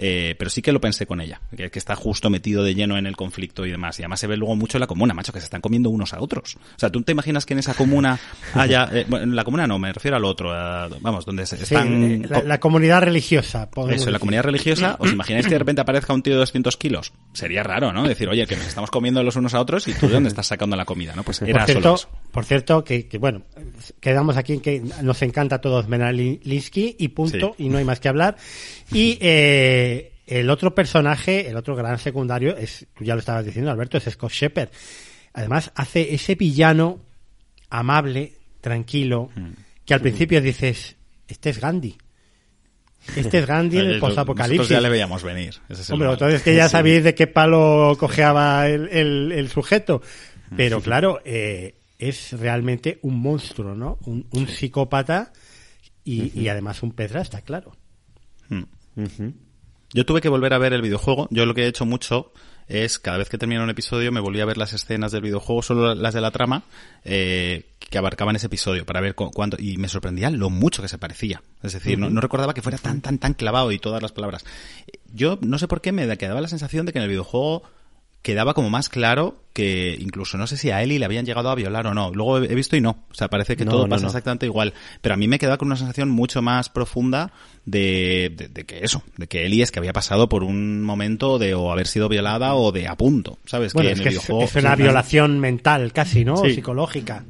Eh, 0.01 0.35
pero 0.39 0.49
sí 0.49 0.61
que 0.61 0.72
lo 0.72 0.80
pensé 0.80 1.06
con 1.06 1.19
ella, 1.19 1.41
que, 1.56 1.69
que, 1.69 1.77
está 1.77 1.93
justo 1.93 2.30
metido 2.30 2.64
de 2.64 2.73
lleno 2.73 2.97
en 2.97 3.06
el 3.06 3.18
conflicto 3.18 3.65
y 3.65 3.72
demás. 3.72 3.99
Y 3.99 4.03
además 4.03 4.22
se 4.22 4.27
ve 4.27 4.38
luego 4.38 4.56
mucho 4.56 4.77
en 4.77 4.80
la 4.80 4.88
comuna, 4.88 5.14
macho, 5.14 5.34
que 5.34 5.39
se 5.39 5.45
están 5.45 5.60
comiendo 5.60 5.89
unos 5.89 6.14
a 6.14 6.22
otros. 6.22 6.56
O 6.56 6.80
sea, 6.80 6.89
¿tú 6.89 7.01
te 7.01 7.11
imaginas 7.11 7.45
que 7.45 7.53
en 7.53 7.60
esa 7.60 7.73
comuna 7.73 8.18
haya... 8.53 8.89
Eh, 8.99 9.06
bueno, 9.07 9.26
en 9.26 9.35
la 9.35 9.43
comuna 9.43 9.68
no, 9.68 9.77
me 9.77 9.91
refiero 9.91 10.18
al 10.18 10.26
otro, 10.26 10.51
a, 10.51 10.88
vamos, 11.01 11.26
donde 11.26 11.45
se 11.45 11.61
están... 11.61 12.22
Sí, 12.23 12.27
la, 12.27 12.41
la, 12.41 12.60
comunidad 12.60 13.01
religiosa. 13.01 13.69
Eso, 13.89 14.10
la 14.10 14.19
comunidad 14.19 14.43
religiosa, 14.43 14.95
¿os 14.99 15.11
imagináis 15.11 15.47
que 15.47 15.56
repente 15.70 15.82
aparezca 15.82 16.14
un 16.14 16.24
tío 16.24 16.34
de 16.34 16.40
200 16.40 16.78
kilos? 16.78 17.14
Sería 17.34 17.62
raro, 17.64 17.94
¿no? 17.94 18.08
Decir, 18.08 18.28
oye, 18.28 18.48
que 18.48 18.56
nos 18.56 18.66
estamos 18.66 18.90
comiendo 18.90 19.22
los 19.22 19.36
unos 19.36 19.54
a 19.54 19.62
otros 19.62 19.88
y 19.88 19.94
tú 19.94 20.08
de 20.08 20.14
dónde 20.14 20.30
estás 20.30 20.48
sacando 20.48 20.76
la 20.76 20.86
comida, 20.86 21.16
¿no? 21.16 21.24
Pues 21.24 21.41
era 21.41 21.60
por 21.60 21.66
cierto, 21.66 21.84
solo 21.84 21.96
eso. 21.96 22.10
Por 22.32 22.46
cierto, 22.46 22.84
que, 22.84 23.08
que, 23.08 23.18
bueno, 23.18 23.44
quedamos 24.00 24.36
aquí 24.38 24.54
en 24.54 24.62
que 24.62 24.82
nos 25.04 25.22
encanta 25.22 25.58
a 25.58 25.62
todos 25.62 25.88
Menalinsky 25.88 26.96
y 26.98 27.08
punto, 27.10 27.54
sí. 27.56 27.66
y 27.66 27.70
no 27.70 27.78
hay 27.78 27.86
más 27.86 28.00
que 28.00 28.10
hablar. 28.10 28.38
Y 28.91 29.18
eh, 29.22 30.14
el 30.26 30.50
otro 30.50 30.74
personaje, 30.74 31.48
el 31.48 31.56
otro 31.56 31.76
gran 31.76 32.00
secundario, 32.00 32.58
es, 32.58 32.88
tú 32.98 33.04
ya 33.04 33.14
lo 33.14 33.20
estabas 33.20 33.46
diciendo, 33.46 33.70
Alberto, 33.70 33.98
es 33.98 34.06
Scott 34.06 34.32
Shepard. 34.32 34.70
Además, 35.34 35.72
hace 35.76 36.14
ese 36.16 36.36
villano 36.36 37.00
amable, 37.70 38.34
tranquilo, 38.62 39.30
mm. 39.36 39.50
que 39.86 39.94
al 39.94 40.02
principio 40.02 40.41
dices, 40.41 40.96
este 41.28 41.52
es 41.52 41.60
Gandhi. 41.60 41.96
Este 43.15 43.40
es 43.40 43.45
Gandhi 43.48 43.80
en 43.80 43.86
el 43.88 43.99
posapocalipsis. 43.99 44.69
ya 44.69 44.81
le 44.81 44.90
veíamos 44.90 45.23
venir. 45.23 45.56
Ese 45.69 45.81
es 45.81 45.90
Hombre, 45.90 46.11
entonces 46.11 46.41
que 46.41 46.56
ya 46.56 46.68
sí. 46.68 46.72
sabéis 46.73 47.03
de 47.03 47.15
qué 47.15 47.27
palo 47.27 47.95
cojeaba 47.99 48.68
el, 48.68 48.88
el, 48.90 49.31
el 49.31 49.49
sujeto. 49.49 50.02
Pero 50.56 50.81
claro, 50.81 51.19
eh, 51.26 51.76
es 51.99 52.31
realmente 52.40 52.99
un 53.03 53.19
monstruo, 53.22 53.76
¿no? 53.76 53.99
Un, 54.06 54.26
un 54.31 54.48
psicópata 54.48 55.31
y, 56.03 56.22
uh 56.22 56.23
-huh. 56.26 56.41
y, 56.41 56.48
además 56.48 56.81
un 56.81 56.91
pedra, 56.94 57.22
está 57.22 57.41
claro. 57.41 57.73
Uh 58.49 58.64
-huh. 58.95 59.34
Yo 59.94 60.06
tuve 60.06 60.22
que 60.22 60.30
volver 60.30 60.53
a 60.53 60.57
ver 60.57 60.73
el 60.73 60.81
videojuego. 60.81 61.27
Yo 61.30 61.45
lo 61.45 61.53
que 61.53 61.64
he 61.64 61.68
hecho 61.68 61.86
mucho 61.86 62.31
es 62.70 63.00
cada 63.00 63.18
vez 63.18 63.30
que 63.30 63.38
termina 63.38 63.64
un 63.64 63.70
episodio 63.70 64.12
me 64.12 64.20
volví 64.20 64.40
a 64.40 64.46
ver 64.46 64.58
las 64.58 64.74
escenas 64.74 65.12
del 65.12 65.24
videojuego, 65.24 65.64
solo 65.64 65.96
las 65.96 66.14
de 66.14 66.22
la 66.22 66.32
trama, 66.32 66.64
eh, 67.04 67.66
que 67.80 67.98
abarcaban 67.98 68.36
ese 68.36 68.46
episodio 68.46 68.86
para 68.86 69.02
ver 69.02 69.16
cu 69.16 69.32
cuánto, 69.32 69.58
y 69.60 69.78
me 69.78 69.90
sorprendía 69.90 70.30
lo 70.30 70.52
mucho 70.52 70.82
que 70.84 70.88
se 70.88 71.00
parecía. 71.00 71.41
Es 71.64 71.74
decir, 71.74 71.98
uh 71.98 72.02
-huh. 72.02 72.04
no, 72.04 72.10
no, 72.12 72.22
recordaba 72.22 72.54
que 72.54 72.62
fuera 72.62 72.78
tan, 72.78 73.02
tan, 73.02 73.18
tan 73.18 73.34
clavado 73.34 73.72
y 73.72 73.80
todas 73.80 74.02
las 74.02 74.12
palabras. 74.12 74.46
Yo 75.12 75.40
no 75.41 75.58
sé 75.58 75.68
por 75.68 75.82
qué 75.82 75.91
me 75.91 76.18
quedaba 76.18 76.41
la 76.41 76.48
sensación 76.48 76.86
de 76.86 76.94
que 76.94 77.00
en 77.00 77.04
el 77.04 77.10
videojuego 77.10 77.64
quedaba 78.22 78.54
como 78.54 78.70
más 78.70 78.90
claro 78.90 79.44
que 79.54 79.98
incluso 80.00 80.38
no 80.38 80.48
sé 80.48 80.58
si 80.58 80.72
a 80.72 80.82
Eli 80.84 81.00
le 81.00 81.06
habían 81.06 81.26
llegado 81.26 81.50
a 81.50 81.56
violar 81.56 81.88
o 81.88 81.94
no. 81.94 82.12
Luego 82.14 82.38
he 82.38 82.56
visto 82.56 82.76
y 82.78 82.82
no. 82.82 83.04
O 83.10 83.14
sea, 83.14 83.28
parece 83.28 83.58
que 83.58 83.66
no, 83.66 83.72
todo 83.72 83.84
no, 83.84 83.90
pasa 83.90 84.04
no. 84.04 84.08
exactamente 84.08 84.46
igual. 84.46 84.74
Pero 85.02 85.16
a 85.16 85.18
mí 85.18 85.28
me 85.28 85.40
quedaba 85.40 85.58
con 85.58 85.68
una 85.68 85.76
sensación 85.76 86.10
mucho 86.10 86.41
más 86.41 86.70
profunda 86.70 87.32
de, 87.66 88.32
de, 88.36 88.48
de, 88.48 88.66
que 88.66 88.84
eso, 88.84 89.04
de 89.18 89.28
que 89.28 89.46
Eli 89.46 89.62
es 89.62 89.72
que 89.72 89.80
había 89.80 89.94
pasado 89.94 90.30
por 90.30 90.44
un 90.44 90.82
momento 90.82 91.40
de 91.40 91.54
o 91.56 91.72
haber 91.72 91.88
sido 91.88 92.08
violada 92.08 92.56
o 92.56 92.72
de 92.72 92.88
a 92.88 92.96
punto, 92.96 93.38
¿sabes? 93.46 93.74
Bueno, 93.74 93.90
que 93.90 93.94
es 93.94 94.00
en 94.00 94.08
el 94.08 94.08
el 94.08 94.20
videojuego, 94.20 94.44
es 94.44 94.56
una 94.56 94.76
violación 94.76 95.40
mental 95.40 95.91
casi, 95.91 96.24
¿no? 96.24 96.38
Sí. 96.38 96.56
Psicológica. 96.56 97.24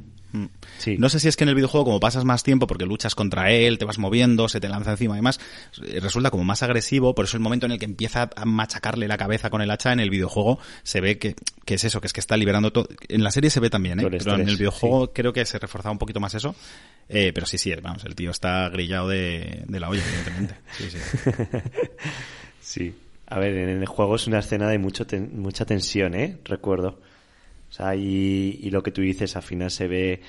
Sí. 0.80 0.96
No 0.98 1.08
sé 1.10 1.20
si 1.20 1.28
es 1.28 1.36
que 1.36 1.44
en 1.44 1.50
el 1.50 1.54
videojuego, 1.54 1.84
como 1.84 2.00
pasas 2.00 2.24
más 2.24 2.42
tiempo 2.42 2.66
porque 2.66 2.86
luchas 2.86 3.14
contra 3.14 3.50
él, 3.50 3.76
te 3.76 3.84
vas 3.84 3.98
moviendo, 3.98 4.48
se 4.48 4.60
te 4.60 4.68
lanza 4.68 4.92
encima 4.92 5.14
y 5.14 5.18
demás, 5.18 5.38
resulta 6.00 6.30
como 6.30 6.42
más 6.42 6.62
agresivo, 6.62 7.14
por 7.14 7.26
eso 7.26 7.36
el 7.36 7.42
momento 7.42 7.66
en 7.66 7.72
el 7.72 7.78
que 7.78 7.84
empieza 7.84 8.30
a 8.34 8.44
machacarle 8.46 9.06
la 9.06 9.18
cabeza 9.18 9.50
con 9.50 9.60
el 9.60 9.70
hacha 9.70 9.92
en 9.92 10.00
el 10.00 10.08
videojuego 10.08 10.58
se 10.82 11.00
ve 11.00 11.18
que, 11.18 11.34
que 11.64 11.74
es 11.74 11.84
eso, 11.84 12.00
que 12.00 12.06
es 12.06 12.12
que 12.12 12.20
está 12.20 12.36
liberando 12.36 12.72
todo. 12.72 12.88
En 13.08 13.22
la 13.22 13.30
serie 13.30 13.50
se 13.50 13.60
ve 13.60 13.68
también, 13.70 14.00
¿eh? 14.00 14.06
pero 14.10 14.34
en 14.34 14.48
el 14.48 14.56
videojuego 14.56 15.06
sí. 15.06 15.12
creo 15.14 15.32
que 15.32 15.44
se 15.44 15.58
reforzaba 15.58 15.92
un 15.92 15.98
poquito 15.98 16.20
más 16.20 16.34
eso. 16.34 16.54
Eh, 17.08 17.32
pero 17.34 17.44
sí, 17.44 17.58
sí, 17.58 17.74
vamos, 17.82 18.04
el 18.04 18.14
tío 18.14 18.30
está 18.30 18.68
grillado 18.68 19.08
de, 19.08 19.64
de 19.66 19.80
la 19.80 19.88
olla, 19.88 20.02
evidentemente. 20.06 20.54
Sí, 20.78 20.90
sí. 20.90 20.98
sí. 22.60 22.94
A 23.26 23.38
ver, 23.38 23.56
en 23.56 23.68
el 23.68 23.86
juego 23.86 24.16
es 24.16 24.26
una 24.26 24.38
escena 24.38 24.68
de 24.68 24.78
mucho 24.78 25.06
ten, 25.06 25.40
mucha 25.40 25.64
tensión, 25.64 26.14
¿eh? 26.14 26.38
Recuerdo. 26.44 27.00
O 27.68 27.72
sea, 27.72 27.94
y, 27.94 28.58
y, 28.62 28.70
lo 28.70 28.82
que 28.82 28.90
tú 28.90 29.02
dices, 29.02 29.36
al 29.36 29.42
final 29.42 29.70
se 29.70 29.86
ve 29.86 30.22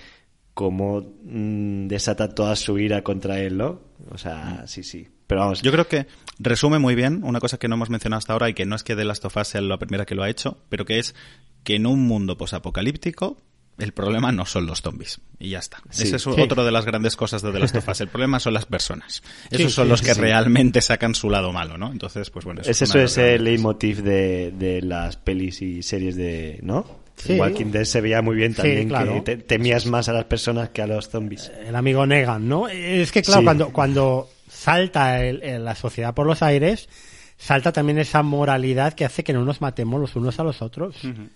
cómo 0.54 1.02
mmm, 1.24 1.88
desata 1.88 2.30
toda 2.30 2.56
su 2.56 2.78
ira 2.80 3.04
contra 3.04 3.40
él, 3.40 3.58
¿no? 3.58 3.82
O 4.10 4.18
sea, 4.18 4.66
sí, 4.68 4.84
sí. 4.84 5.08
Pero 5.28 5.42
vamos. 5.42 5.62
Yo 5.62 5.72
creo 5.72 5.88
que 5.88 6.08
resume 6.40 6.80
muy 6.80 6.96
bien 6.96 7.22
una 7.24 7.40
cosa 7.40 7.58
que 7.58 7.68
no 7.68 7.76
hemos 7.76 7.90
mencionado 7.90 8.18
hasta 8.18 8.34
ahora 8.34 8.50
y 8.50 8.54
que 8.54 8.66
no 8.66 8.76
es 8.76 8.84
que 8.84 8.96
The 8.96 9.06
Last 9.06 9.24
of 9.26 9.38
Us 9.38 9.48
sea 9.48 9.62
la 9.62 9.78
primera 9.78 10.06
que 10.06 10.16
lo 10.16 10.24
ha 10.24 10.30
hecho, 10.30 10.58
pero 10.70 10.86
que 10.86 11.00
es 11.00 11.16
que 11.64 11.76
en 11.76 11.86
un 11.86 12.02
mundo 12.06 12.38
posapocalíptico 12.38 13.38
el 13.78 13.94
problema 13.94 14.32
no 14.32 14.46
son 14.46 14.66
los 14.66 14.82
zombies. 14.82 15.22
Y 15.40 15.50
ya 15.50 15.60
está. 15.60 15.78
Sí, 15.90 16.04
Ese 16.04 16.18
es 16.18 16.24
sí. 16.24 16.30
otro 16.30 16.66
de 16.66 16.72
las 16.72 16.86
grandes 16.86 17.16
cosas 17.16 17.42
de 17.42 17.52
The 17.52 17.60
Last 17.60 17.76
of 17.78 17.88
Us. 17.88 18.02
El 18.02 18.10
problema 18.10 18.40
son 18.40 18.54
las 18.54 18.66
personas. 18.66 19.24
Esos 19.50 19.72
sí, 19.72 19.76
son 19.76 19.90
los 19.90 20.02
que 20.02 20.14
realmente 20.14 20.82
sacan 20.82 21.16
su 21.16 21.30
lado 21.30 21.52
malo, 21.52 21.78
¿no? 21.78 21.92
Entonces, 21.92 22.30
pues 22.30 22.46
bueno. 22.46 22.62
Eso 22.62 22.72
es, 22.72 22.82
eso 22.82 23.00
es 23.00 23.18
el 23.18 23.44
leitmotiv 23.44 24.04
de, 24.04 24.52
de 24.52 24.82
las 24.82 25.18
pelis 25.18 25.62
y 25.62 25.82
series 25.82 26.16
de, 26.16 26.60
¿no? 26.62 27.01
Sí. 27.24 27.40
Walking 27.40 27.68
Dead 27.72 27.84
se 27.84 28.02
veía 28.02 28.22
muy 28.24 28.36
bien 28.36 28.56
también, 28.56 28.84
sí, 28.84 28.88
claro. 28.88 29.14
que 29.14 29.22
te, 29.22 29.38
temías 29.38 29.86
más 29.86 30.10
a 30.10 30.14
las 30.14 30.26
personas 30.26 30.70
que 30.70 30.82
a 30.82 30.88
los 30.88 31.08
zombies. 31.08 31.52
El 31.64 31.76
amigo 31.76 32.04
Negan, 32.06 32.50
¿no? 32.50 32.68
Es 32.68 33.12
que, 33.12 33.22
claro, 33.22 33.42
sí. 33.42 33.46
cuando, 33.46 33.70
cuando 33.72 34.30
salta 34.50 35.24
el, 35.24 35.44
el, 35.44 35.64
la 35.64 35.76
sociedad 35.76 36.16
por 36.16 36.26
los 36.26 36.42
aires, 36.42 36.90
salta 37.38 37.72
también 37.72 38.00
esa 38.00 38.24
moralidad 38.24 38.94
que 38.94 39.06
hace 39.06 39.24
que 39.24 39.34
no 39.34 39.46
nos 39.46 39.62
matemos 39.62 40.02
los 40.02 40.16
unos 40.16 40.40
a 40.40 40.44
los 40.44 40.62
otros. 40.64 41.04
Uh 41.04 41.08
-huh. 41.08 41.30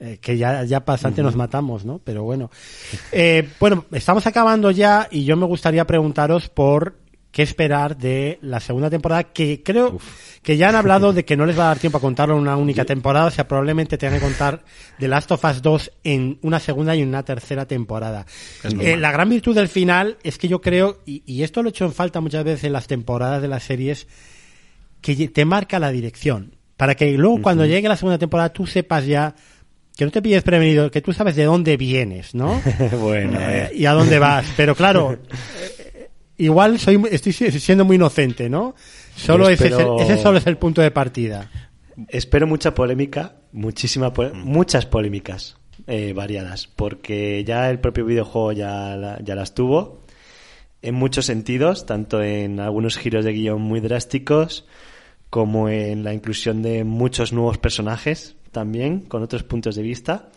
eh, 0.00 0.18
que 0.20 0.36
ya, 0.36 0.64
ya 0.64 0.80
bastante 0.80 1.20
uh 1.20 1.22
-huh. 1.22 1.26
nos 1.26 1.36
matamos, 1.36 1.84
¿no? 1.84 2.00
Pero 2.02 2.24
bueno. 2.24 2.50
Eh, 3.12 3.48
bueno, 3.60 3.84
estamos 3.92 4.26
acabando 4.26 4.72
ya 4.72 5.06
y 5.08 5.24
yo 5.24 5.36
me 5.36 5.46
gustaría 5.46 5.86
preguntaros 5.86 6.48
por 6.48 6.96
qué 7.32 7.42
esperar 7.42 7.96
de 7.96 8.38
la 8.42 8.60
segunda 8.60 8.90
temporada, 8.90 9.24
que 9.24 9.62
creo 9.62 9.94
Uf. 9.94 10.40
que 10.42 10.56
ya 10.56 10.68
han 10.68 10.76
hablado 10.76 11.12
de 11.14 11.24
que 11.24 11.36
no 11.36 11.46
les 11.46 11.58
va 11.58 11.64
a 11.64 11.68
dar 11.68 11.78
tiempo 11.78 11.98
a 11.98 12.00
contarlo 12.00 12.34
en 12.34 12.42
una 12.42 12.56
única 12.56 12.84
temporada, 12.84 13.26
o 13.26 13.30
sea, 13.30 13.48
probablemente 13.48 13.98
tengan 13.98 14.20
que 14.20 14.24
contar 14.24 14.62
The 14.98 15.08
Last 15.08 15.32
of 15.32 15.44
Us 15.44 15.62
2 15.62 15.92
en 16.04 16.38
una 16.42 16.60
segunda 16.60 16.94
y 16.94 17.02
una 17.02 17.24
tercera 17.24 17.66
temporada. 17.66 18.26
Eh, 18.62 18.96
la 18.96 19.10
gran 19.10 19.30
virtud 19.30 19.54
del 19.54 19.68
final 19.68 20.18
es 20.22 20.38
que 20.38 20.46
yo 20.46 20.60
creo, 20.60 21.00
y, 21.06 21.22
y 21.26 21.42
esto 21.42 21.62
lo 21.62 21.70
he 21.70 21.70
hecho 21.70 21.86
en 21.86 21.92
falta 21.94 22.20
muchas 22.20 22.44
veces 22.44 22.64
en 22.64 22.74
las 22.74 22.86
temporadas 22.86 23.40
de 23.40 23.48
las 23.48 23.64
series, 23.64 24.06
que 25.00 25.28
te 25.28 25.44
marca 25.44 25.78
la 25.78 25.90
dirección, 25.90 26.54
para 26.76 26.94
que 26.94 27.10
luego 27.12 27.36
uh 27.36 27.38
-huh. 27.38 27.42
cuando 27.42 27.66
llegue 27.66 27.88
la 27.88 27.96
segunda 27.96 28.18
temporada 28.18 28.52
tú 28.52 28.66
sepas 28.66 29.06
ya 29.06 29.34
que 29.96 30.04
no 30.04 30.10
te 30.10 30.22
pilles 30.22 30.42
prevenido, 30.42 30.90
que 30.90 31.02
tú 31.02 31.12
sabes 31.12 31.36
de 31.36 31.44
dónde 31.44 31.76
vienes, 31.76 32.34
¿no? 32.34 32.60
bueno, 33.00 33.38
eh, 33.40 33.70
y 33.74 33.86
a 33.86 33.92
dónde 33.92 34.18
vas. 34.18 34.46
Pero 34.56 34.74
claro, 34.74 35.18
igual 36.44 36.78
soy 36.78 37.00
estoy 37.10 37.32
siendo 37.32 37.84
muy 37.84 37.96
inocente, 37.96 38.48
¿no? 38.48 38.74
Solo 39.16 39.48
espero... 39.48 39.98
ese, 39.98 40.14
ese, 40.14 40.22
solo 40.22 40.38
es 40.38 40.46
el 40.46 40.58
punto 40.58 40.82
de 40.82 40.90
partida. 40.90 41.50
Espero 42.08 42.46
mucha 42.46 42.74
polémica, 42.74 43.36
muchísima 43.52 44.12
muchas 44.34 44.86
polémicas 44.86 45.56
eh, 45.86 46.12
variadas, 46.14 46.66
porque 46.66 47.44
ya 47.44 47.70
el 47.70 47.78
propio 47.78 48.04
videojuego 48.04 48.52
ya, 48.52 48.96
la, 48.96 49.18
ya 49.22 49.34
las 49.34 49.54
tuvo 49.54 50.02
en 50.80 50.94
muchos 50.94 51.26
sentidos, 51.26 51.86
tanto 51.86 52.22
en 52.22 52.58
algunos 52.60 52.96
giros 52.96 53.24
de 53.24 53.32
guion 53.32 53.60
muy 53.60 53.80
drásticos 53.80 54.66
como 55.30 55.68
en 55.68 56.04
la 56.04 56.12
inclusión 56.12 56.62
de 56.62 56.84
muchos 56.84 57.32
nuevos 57.32 57.58
personajes 57.58 58.36
también, 58.50 59.00
con 59.00 59.22
otros 59.22 59.44
puntos 59.44 59.76
de 59.76 59.82
vista 59.82 60.30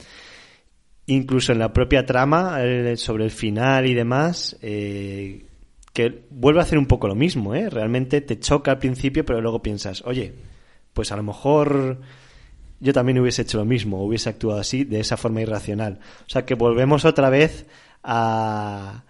incluso 1.07 1.52
en 1.52 1.60
la 1.60 1.72
propia 1.72 2.06
trama 2.06 2.57
eh, 2.61 2.98
sobre 2.98 3.26
el 3.26 3.32
final 3.32 3.86
y 3.86 3.94
demás 3.94 4.57
eh, 4.61 5.45
que 5.96 6.26
vuelve 6.30 6.60
a 6.60 6.64
hacer 6.64 6.78
un 6.78 6.88
poco 6.88 7.08
lo 7.08 7.16
mismo, 7.16 7.56
¿eh? 7.56 7.70
Realmente 7.70 8.20
te 8.20 8.38
choca 8.38 8.72
al 8.72 8.80
principio, 8.80 9.24
pero 9.24 9.40
luego 9.40 9.62
piensas, 9.62 10.04
oye, 10.06 10.34
pues 10.92 11.14
a 11.14 11.16
lo 11.16 11.24
mejor 11.24 12.02
yo 12.82 12.92
también 12.92 13.18
hubiese 13.18 13.44
hecho 13.44 13.58
lo 13.60 13.64
mismo, 13.64 14.04
hubiese 14.04 14.28
actuado 14.28 14.60
así, 14.60 14.84
de 14.84 15.00
esa 15.00 15.16
forma 15.16 15.42
irracional. 15.42 16.00
O 16.28 16.30
sea 16.30 16.46
que 16.46 16.56
volvemos 16.56 17.06
otra 17.06 17.30
vez 17.30 17.66
a, 18.04 19.06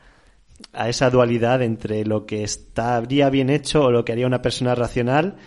a 0.73 0.87
esa 0.87 1.09
dualidad 1.09 1.63
entre 1.63 2.05
lo 2.05 2.27
que 2.27 2.43
estaría 2.43 3.31
bien 3.31 3.49
hecho 3.49 3.85
o 3.85 3.91
lo 3.91 4.05
que 4.05 4.11
haría 4.11 4.27
una 4.27 4.43
persona 4.43 4.75
racional 4.75 5.37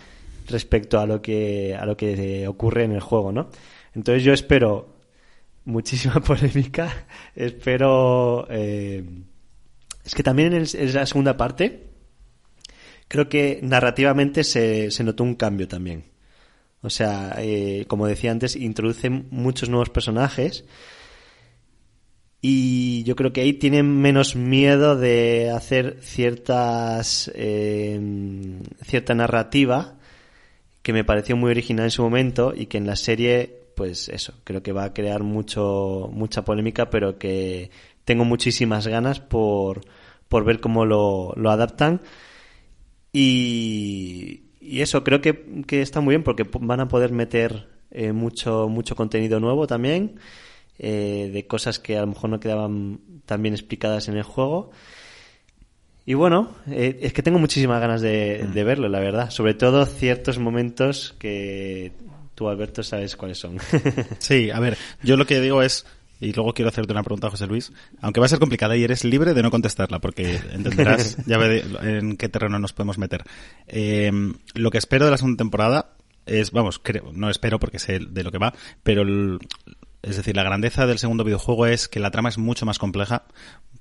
respecto 0.49 0.99
a 0.99 1.05
lo 1.05 1.21
que, 1.21 1.73
a 1.73 1.85
lo 1.85 1.95
que 1.95 2.49
ocurre 2.49 2.83
en 2.83 2.91
el 2.91 2.99
juego, 2.99 3.31
¿no? 3.31 3.49
Entonces 3.95 4.25
yo 4.25 4.33
espero 4.33 4.93
muchísima 5.63 6.15
polémica, 6.19 7.07
espero... 7.33 8.45
Eh, 8.49 9.05
es 10.09 10.15
que 10.15 10.23
también 10.23 10.53
en, 10.53 10.65
en 10.73 10.93
la 10.95 11.05
segunda 11.05 11.37
parte 11.37 11.83
creo 13.07 13.29
que 13.29 13.59
narrativamente 13.61 14.43
se, 14.43 14.89
se 14.89 15.03
notó 15.03 15.23
un 15.23 15.35
cambio 15.35 15.67
también. 15.67 16.05
O 16.81 16.89
sea, 16.89 17.35
eh, 17.37 17.85
como 17.87 18.07
decía 18.07 18.31
antes, 18.31 18.55
introduce 18.55 19.11
muchos 19.11 19.69
nuevos 19.69 19.91
personajes 19.91 20.65
y 22.41 23.03
yo 23.03 23.15
creo 23.15 23.33
que 23.33 23.41
ahí 23.41 23.53
tienen 23.53 24.01
menos 24.01 24.35
miedo 24.35 24.95
de 24.95 25.51
hacer 25.51 25.97
ciertas 26.01 27.29
eh, 27.35 27.99
cierta 28.81 29.13
narrativa 29.13 29.99
que 30.81 30.91
me 30.91 31.03
pareció 31.03 31.37
muy 31.37 31.51
original 31.51 31.85
en 31.85 31.91
su 31.91 32.01
momento 32.01 32.51
y 32.55 32.65
que 32.65 32.79
en 32.79 32.87
la 32.87 32.95
serie, 32.95 33.67
pues 33.75 34.09
eso, 34.09 34.33
creo 34.43 34.63
que 34.63 34.71
va 34.71 34.85
a 34.85 34.93
crear 34.95 35.21
mucho, 35.21 36.09
mucha 36.11 36.43
polémica, 36.43 36.89
pero 36.89 37.19
que 37.19 37.69
tengo 38.05 38.25
muchísimas 38.25 38.87
ganas 38.87 39.19
por, 39.19 39.81
por 40.29 40.45
ver 40.45 40.61
cómo 40.61 40.85
lo, 40.85 41.33
lo 41.35 41.51
adaptan. 41.51 42.01
Y, 43.11 44.43
y 44.61 44.81
eso, 44.81 45.03
creo 45.03 45.19
que, 45.19 45.63
que, 45.67 45.81
está 45.81 45.99
muy 45.99 46.13
bien 46.13 46.23
porque 46.23 46.47
van 46.61 46.79
a 46.79 46.87
poder 46.87 47.11
meter 47.11 47.67
eh, 47.91 48.13
mucho, 48.13 48.69
mucho 48.69 48.95
contenido 48.95 49.39
nuevo 49.39 49.65
también, 49.65 50.19
eh, 50.77 51.31
de 51.33 51.47
cosas 51.47 51.79
que 51.79 51.97
a 51.97 52.01
lo 52.01 52.07
mejor 52.07 52.29
no 52.29 52.39
quedaban 52.39 52.99
tan 53.25 53.41
bien 53.41 53.55
explicadas 53.55 54.07
en 54.07 54.17
el 54.17 54.23
juego. 54.23 54.71
Y 56.05 56.13
bueno, 56.13 56.55
eh, 56.69 56.99
es 57.01 57.13
que 57.13 57.21
tengo 57.23 57.39
muchísimas 57.39 57.81
ganas 57.81 58.01
de, 58.01 58.47
de, 58.53 58.63
verlo, 58.63 58.89
la 58.89 58.99
verdad. 58.99 59.29
Sobre 59.29 59.53
todo 59.53 59.85
ciertos 59.85 60.39
momentos 60.39 61.15
que 61.19 61.91
tú, 62.33 62.47
Alberto, 62.47 62.81
sabes 62.83 63.15
cuáles 63.15 63.37
son. 63.37 63.57
sí, 64.19 64.49
a 64.49 64.59
ver, 64.59 64.77
yo 65.03 65.17
lo 65.17 65.25
que 65.25 65.39
digo 65.41 65.61
es, 65.61 65.85
y 66.19 66.33
luego 66.33 66.53
quiero 66.53 66.69
hacerte 66.69 66.91
una 66.91 67.03
pregunta, 67.03 67.29
José 67.29 67.47
Luis, 67.47 67.71
aunque 68.01 68.19
va 68.19 68.25
a 68.25 68.29
ser 68.29 68.39
complicada 68.39 68.75
y 68.75 68.83
eres 68.83 69.03
libre 69.03 69.33
de 69.33 69.41
no 69.41 69.51
contestarla, 69.51 69.99
porque 69.99 70.39
entenderás 70.51 71.17
ya 71.25 71.37
ve 71.37 71.63
en 71.81 72.17
qué 72.17 72.29
terreno 72.29 72.59
nos 72.59 72.73
podemos 72.73 72.97
meter. 72.97 73.23
Eh, 73.67 74.11
lo 74.53 74.71
que 74.71 74.77
espero 74.77 75.05
de 75.05 75.11
la 75.11 75.17
segunda 75.17 75.37
temporada 75.37 75.93
es, 76.25 76.51
vamos, 76.51 76.79
creo, 76.79 77.11
no 77.13 77.29
espero 77.29 77.59
porque 77.59 77.79
sé 77.79 77.99
de 77.99 78.23
lo 78.23 78.31
que 78.31 78.37
va, 78.37 78.53
pero 78.83 79.01
el, 79.01 79.39
es 80.01 80.17
decir, 80.17 80.35
la 80.35 80.43
grandeza 80.43 80.85
del 80.85 80.99
segundo 80.99 81.23
videojuego 81.23 81.65
es 81.65 81.87
que 81.87 81.99
la 81.99 82.11
trama 82.11 82.29
es 82.29 82.37
mucho 82.37 82.65
más 82.65 82.79
compleja, 82.79 83.23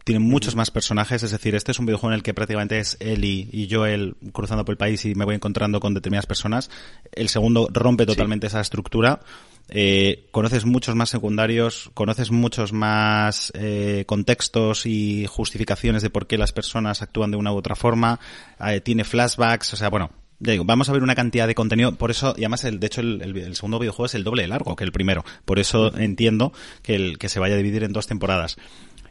tiene 0.08 0.20
muchos 0.20 0.56
más 0.56 0.70
personajes, 0.70 1.22
es 1.22 1.32
decir, 1.32 1.54
este 1.54 1.70
es 1.70 1.78
un 1.78 1.84
videojuego 1.84 2.14
en 2.14 2.16
el 2.16 2.22
que 2.22 2.32
prácticamente 2.32 2.78
es 2.78 2.96
Ellie 2.98 3.46
y 3.52 3.68
Joel 3.70 4.16
cruzando 4.32 4.64
por 4.64 4.72
el 4.72 4.78
país 4.78 5.04
y 5.04 5.14
me 5.14 5.26
voy 5.26 5.34
encontrando 5.34 5.80
con 5.80 5.92
determinadas 5.92 6.24
personas. 6.24 6.70
El 7.12 7.28
segundo 7.28 7.68
rompe 7.70 8.06
totalmente 8.06 8.46
sí. 8.46 8.52
esa 8.52 8.62
estructura. 8.62 9.20
Eh, 9.68 10.26
conoces 10.30 10.64
muchos 10.64 10.94
más 10.94 11.10
secundarios, 11.10 11.90
conoces 11.92 12.30
muchos 12.30 12.72
más 12.72 13.52
eh, 13.54 14.04
contextos 14.06 14.86
y 14.86 15.26
justificaciones 15.28 16.00
de 16.00 16.08
por 16.08 16.26
qué 16.26 16.38
las 16.38 16.52
personas 16.52 17.02
actúan 17.02 17.30
de 17.30 17.36
una 17.36 17.52
u 17.52 17.56
otra 17.56 17.76
forma, 17.76 18.18
eh, 18.66 18.80
tiene 18.80 19.04
flashbacks, 19.04 19.74
o 19.74 19.76
sea, 19.76 19.90
bueno, 19.90 20.10
ya 20.38 20.52
digo, 20.52 20.64
vamos 20.64 20.88
a 20.88 20.92
ver 20.92 21.02
una 21.02 21.14
cantidad 21.14 21.46
de 21.46 21.54
contenido, 21.54 21.96
por 21.96 22.10
eso, 22.10 22.32
y 22.34 22.44
además, 22.44 22.64
el, 22.64 22.80
de 22.80 22.86
hecho, 22.86 23.02
el, 23.02 23.20
el, 23.20 23.36
el, 23.36 23.56
segundo 23.56 23.78
videojuego 23.78 24.06
es 24.06 24.14
el 24.14 24.24
doble 24.24 24.40
de 24.40 24.48
largo 24.48 24.74
que 24.74 24.84
el 24.84 24.92
primero, 24.92 25.22
por 25.44 25.58
eso 25.58 25.94
entiendo 25.98 26.54
que, 26.82 26.94
el, 26.94 27.18
que 27.18 27.28
se 27.28 27.40
vaya 27.40 27.56
a 27.56 27.58
dividir 27.58 27.84
en 27.84 27.92
dos 27.92 28.06
temporadas. 28.06 28.56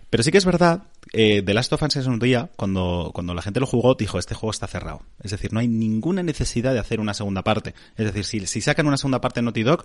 Pero 0.09 0.23
sí 0.23 0.31
que 0.31 0.37
es 0.37 0.45
verdad, 0.45 0.83
eh, 1.11 1.41
The 1.41 1.53
Last 1.53 1.73
of 1.73 1.83
Us 1.83 1.95
en 1.97 2.09
un 2.09 2.19
día, 2.19 2.49
cuando, 2.55 3.11
cuando 3.13 3.33
la 3.33 3.41
gente 3.41 3.59
lo 3.59 3.65
jugó, 3.65 3.95
dijo, 3.95 4.19
este 4.19 4.35
juego 4.35 4.51
está 4.51 4.65
cerrado. 4.65 5.01
Es 5.21 5.31
decir, 5.31 5.51
no 5.51 5.59
hay 5.59 5.67
ninguna 5.67 6.23
necesidad 6.23 6.73
de 6.73 6.79
hacer 6.79 7.01
una 7.01 7.13
segunda 7.13 7.43
parte. 7.43 7.73
Es 7.97 8.05
decir, 8.05 8.23
si, 8.23 8.47
si 8.47 8.61
sacan 8.61 8.87
una 8.87 8.95
segunda 8.95 9.19
parte 9.19 9.41
en 9.41 9.45
Naughty 9.45 9.63
Dog, 9.63 9.83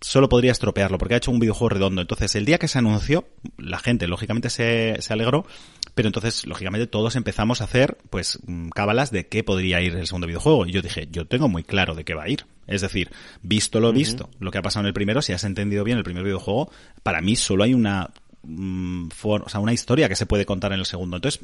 solo 0.00 0.28
podría 0.28 0.50
estropearlo, 0.50 0.98
porque 0.98 1.14
ha 1.14 1.18
hecho 1.18 1.30
un 1.30 1.38
videojuego 1.38 1.68
redondo. 1.68 2.00
Entonces, 2.00 2.34
el 2.34 2.44
día 2.44 2.58
que 2.58 2.66
se 2.66 2.78
anunció, 2.78 3.28
la 3.58 3.78
gente, 3.78 4.08
lógicamente, 4.08 4.50
se, 4.50 4.96
se 5.00 5.12
alegró, 5.12 5.46
pero 5.94 6.08
entonces, 6.08 6.46
lógicamente, 6.46 6.88
todos 6.88 7.14
empezamos 7.14 7.60
a 7.60 7.64
hacer, 7.64 7.98
pues, 8.10 8.40
cábalas 8.74 9.12
de 9.12 9.28
qué 9.28 9.44
podría 9.44 9.80
ir 9.80 9.94
el 9.94 10.06
segundo 10.06 10.26
videojuego. 10.26 10.66
Y 10.66 10.72
yo 10.72 10.82
dije, 10.82 11.06
yo 11.12 11.26
tengo 11.26 11.48
muy 11.48 11.62
claro 11.62 11.94
de 11.94 12.04
qué 12.04 12.14
va 12.14 12.24
a 12.24 12.28
ir. 12.28 12.44
Es 12.66 12.80
decir, 12.80 13.10
visto 13.42 13.80
lo 13.80 13.92
visto, 13.92 14.24
uh 14.24 14.28
-huh. 14.28 14.36
lo 14.40 14.50
que 14.50 14.58
ha 14.58 14.62
pasado 14.62 14.84
en 14.84 14.88
el 14.88 14.94
primero, 14.94 15.22
si 15.22 15.32
has 15.32 15.44
entendido 15.44 15.84
bien 15.84 15.98
el 15.98 16.04
primer 16.04 16.22
videojuego, 16.22 16.70
para 17.02 17.20
mí 17.20 17.34
solo 17.34 17.64
hay 17.64 17.74
una 17.74 18.10
For, 18.42 19.42
o 19.42 19.48
sea, 19.48 19.60
una 19.60 19.72
historia 19.72 20.08
que 20.08 20.16
se 20.16 20.26
puede 20.26 20.46
contar 20.46 20.72
en 20.72 20.78
el 20.78 20.86
segundo. 20.86 21.16
Entonces, 21.16 21.40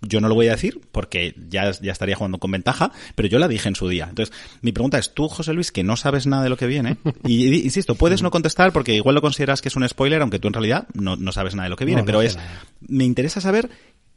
yo 0.00 0.20
no 0.20 0.28
lo 0.28 0.34
voy 0.34 0.48
a 0.48 0.52
decir 0.52 0.80
porque 0.92 1.34
ya, 1.48 1.70
ya 1.72 1.92
estaría 1.92 2.16
jugando 2.16 2.38
con 2.38 2.50
ventaja, 2.50 2.92
pero 3.14 3.28
yo 3.28 3.38
la 3.38 3.48
dije 3.48 3.68
en 3.68 3.74
su 3.74 3.88
día. 3.88 4.06
Entonces, 4.08 4.34
mi 4.62 4.72
pregunta 4.72 4.98
es, 4.98 5.12
tú, 5.12 5.28
José 5.28 5.52
Luis, 5.52 5.72
que 5.72 5.84
no 5.84 5.96
sabes 5.96 6.26
nada 6.26 6.42
de 6.42 6.48
lo 6.48 6.56
que 6.56 6.66
viene, 6.66 6.96
y, 7.24 7.48
y 7.48 7.62
insisto, 7.62 7.94
puedes 7.94 8.22
no 8.22 8.30
contestar 8.30 8.72
porque 8.72 8.94
igual 8.94 9.14
lo 9.14 9.20
consideras 9.20 9.60
que 9.60 9.68
es 9.68 9.76
un 9.76 9.88
spoiler, 9.88 10.22
aunque 10.22 10.38
tú 10.38 10.48
en 10.48 10.54
realidad 10.54 10.86
no, 10.94 11.16
no 11.16 11.32
sabes 11.32 11.54
nada 11.54 11.64
de 11.64 11.70
lo 11.70 11.76
que 11.76 11.84
viene, 11.84 12.02
no, 12.02 12.06
pero 12.06 12.22
es, 12.22 12.36
nada. 12.36 12.64
me 12.80 13.04
interesa 13.04 13.40
saber 13.40 13.70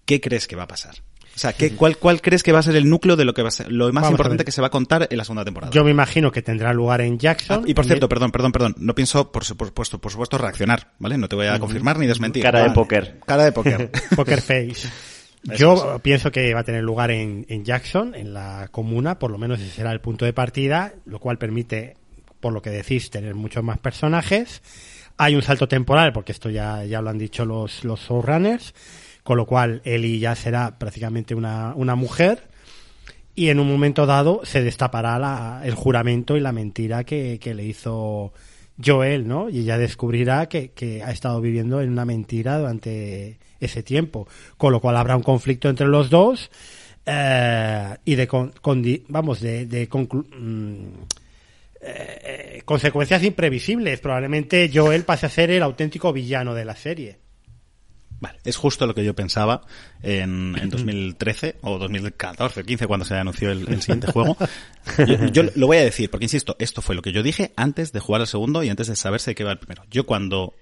qué 0.06 0.22
crees 0.22 0.48
que 0.48 0.56
va 0.56 0.64
a 0.64 0.68
pasar. 0.68 0.96
O 1.38 1.39
sea, 1.39 1.53
¿qué, 1.53 1.76
cuál, 1.76 1.97
¿cuál 1.97 2.19
crees 2.19 2.41
que 2.41 2.51
va 2.51 2.57
a 2.57 2.64
ser 2.64 2.76
el 2.76 2.89
núcleo 2.89 3.15
de 3.15 3.23
lo 3.23 3.35
que 3.35 3.43
va 3.43 3.49
a 3.49 3.51
ser, 3.51 3.72
lo 3.72 3.85
más 3.93 4.01
Vamos 4.01 4.09
importante 4.09 4.43
que 4.43 4.51
se 4.51 4.59
va 4.59 4.68
a 4.68 4.69
contar 4.72 5.07
en 5.07 5.18
la 5.19 5.23
segunda 5.23 5.45
temporada? 5.45 5.72
Yo 5.72 5.84
me 5.84 5.91
imagino 5.91 6.31
que 6.31 6.41
tendrá 6.41 6.73
lugar 6.73 6.99
en 7.01 7.19
Jackson. 7.19 7.61
Ah, 7.64 7.69
y 7.69 7.76
por 7.76 7.85
cierto, 7.85 8.09
perdón, 8.09 8.31
perdón, 8.31 8.51
perdón, 8.51 8.76
no 8.80 8.95
pienso, 8.95 9.31
por 9.31 9.45
supuesto, 9.45 9.99
por 9.99 10.11
supuesto, 10.11 10.39
reaccionar, 10.39 10.93
¿vale? 10.97 11.15
No 11.19 11.30
te 11.30 11.35
voy 11.35 11.45
a 11.45 11.59
confirmar 11.59 11.99
ni 11.99 12.07
desmentir. 12.07 12.41
Cara 12.41 12.64
de 12.64 12.72
póker. 12.72 13.19
Cara 13.23 13.43
de 13.45 13.51
póker. 13.51 13.91
Poker 14.15 14.41
face. 14.41 14.89
Yo 15.43 15.99
pienso 16.01 16.31
que 16.31 16.55
va 16.55 16.61
a 16.61 16.64
tener 16.64 16.81
lugar 16.81 17.11
en, 17.11 17.45
en 17.49 17.64
Jackson, 17.64 18.15
en 18.15 18.34
la 18.34 18.69
comuna, 18.72 19.19
por 19.19 19.30
lo 19.30 19.38
menos 19.38 19.59
ese 19.59 19.69
será 19.69 19.91
el 19.91 20.01
punto 20.01 20.26
de 20.26 20.34
partida, 20.34 20.93
lo 21.05 21.19
cual 21.19 21.38
permite, 21.38 21.97
por 22.39 22.51
lo 22.51 22.64
que 22.64 22.72
decís, 22.72 23.11
tener 23.11 23.35
muchos 23.35 23.64
más 23.64 23.77
personajes. 23.77 24.64
Hay 25.18 25.35
un 25.35 25.43
salto 25.43 25.68
temporal, 25.68 26.14
porque 26.14 26.31
esto 26.31 26.49
ya, 26.49 26.84
ya 26.84 26.99
lo 26.99 27.11
han 27.11 27.19
dicho 27.19 27.45
los, 27.45 27.84
los 27.84 27.99
showrunners 27.99 28.73
con 29.28 29.36
lo 29.36 29.45
cual 29.45 29.82
Ellie 29.84 30.20
ya 30.20 30.36
será 30.36 30.80
prácticamente 30.80 31.36
una, 31.36 31.74
una 31.76 31.95
mujer 31.95 32.48
y 33.36 33.49
en 33.49 33.60
un 33.60 33.68
momento 33.68 34.06
dado 34.06 34.40
se 34.45 34.64
destapará 34.64 35.20
la, 35.20 35.64
el 35.66 35.76
juramento 35.76 36.38
y 36.38 36.40
la 36.40 36.54
mentira 36.54 37.04
que, 37.04 37.38
que, 37.38 37.54
le 37.54 37.66
hizo 37.66 38.32
Joel, 38.82 39.28
¿no? 39.28 39.49
Y 39.49 39.60
ella 39.60 39.78
descubrirá 39.78 40.48
que, 40.48 40.70
que, 40.70 41.04
ha 41.04 41.12
estado 41.12 41.41
viviendo 41.41 41.82
en 41.82 41.90
una 41.90 42.06
mentira 42.06 42.58
durante 42.58 43.38
ese 43.60 43.84
tiempo, 43.84 44.30
con 44.56 44.72
lo 44.72 44.80
cual 44.80 44.95
habrá 44.95 45.18
un 45.18 45.24
conflicto 45.24 45.68
entre 45.68 45.88
los 45.88 46.10
dos 46.10 46.49
eh, 47.06 47.98
y 48.06 48.16
de, 48.16 48.28
con, 48.30 48.54
vamos, 49.10 49.41
de, 49.41 49.66
de 49.66 49.90
conclu 49.90 50.22
mm, 50.22 50.88
eh, 51.82 52.62
consecuencias 52.64 53.22
imprevisibles. 53.24 53.99
Probablemente 53.99 54.72
Joel 54.74 55.04
pase 55.04 55.26
a 55.26 55.30
ser 55.30 55.52
el 55.52 55.64
auténtico 55.64 56.14
villano 56.14 56.54
de 56.54 56.64
la 56.64 56.78
serie. 56.78 57.27
Vale, 58.19 58.39
es 58.44 58.57
justo 58.57 58.88
lo 58.88 58.95
que 58.95 59.06
yo 59.06 59.14
pensaba 59.14 59.61
en, 60.02 60.56
en 60.60 60.69
2013 60.69 61.57
o 61.61 61.77
2014 61.77 62.61
o 62.61 62.64
15 62.64 62.88
cuando 62.88 63.06
se 63.06 63.15
anunció 63.15 63.52
el, 63.52 63.81
siguiente 63.81 64.11
juego. 64.11 64.35
Yo, 65.31 65.44
lo 65.56 65.68
voy 65.68 65.77
a 65.77 65.84
decir 65.84 66.10
porque, 66.10 66.26
insisto, 66.26 66.56
esto 66.60 66.81
fue 66.81 66.95
lo 66.95 67.02
que 67.02 67.11
yo 67.11 67.22
dije 67.22 67.52
antes 67.56 67.91
de 67.91 67.99
jugar 67.99 68.22
al 68.22 68.27
segundo 68.27 68.64
y 68.64 68.69
antes 68.69 68.88
de 68.88 68.95
saberse 68.95 69.34
de 69.34 69.44
va 69.44 69.52
el 69.52 69.60
primero. 69.60 69.84
Yo 69.91 70.06
cuando 70.06 70.56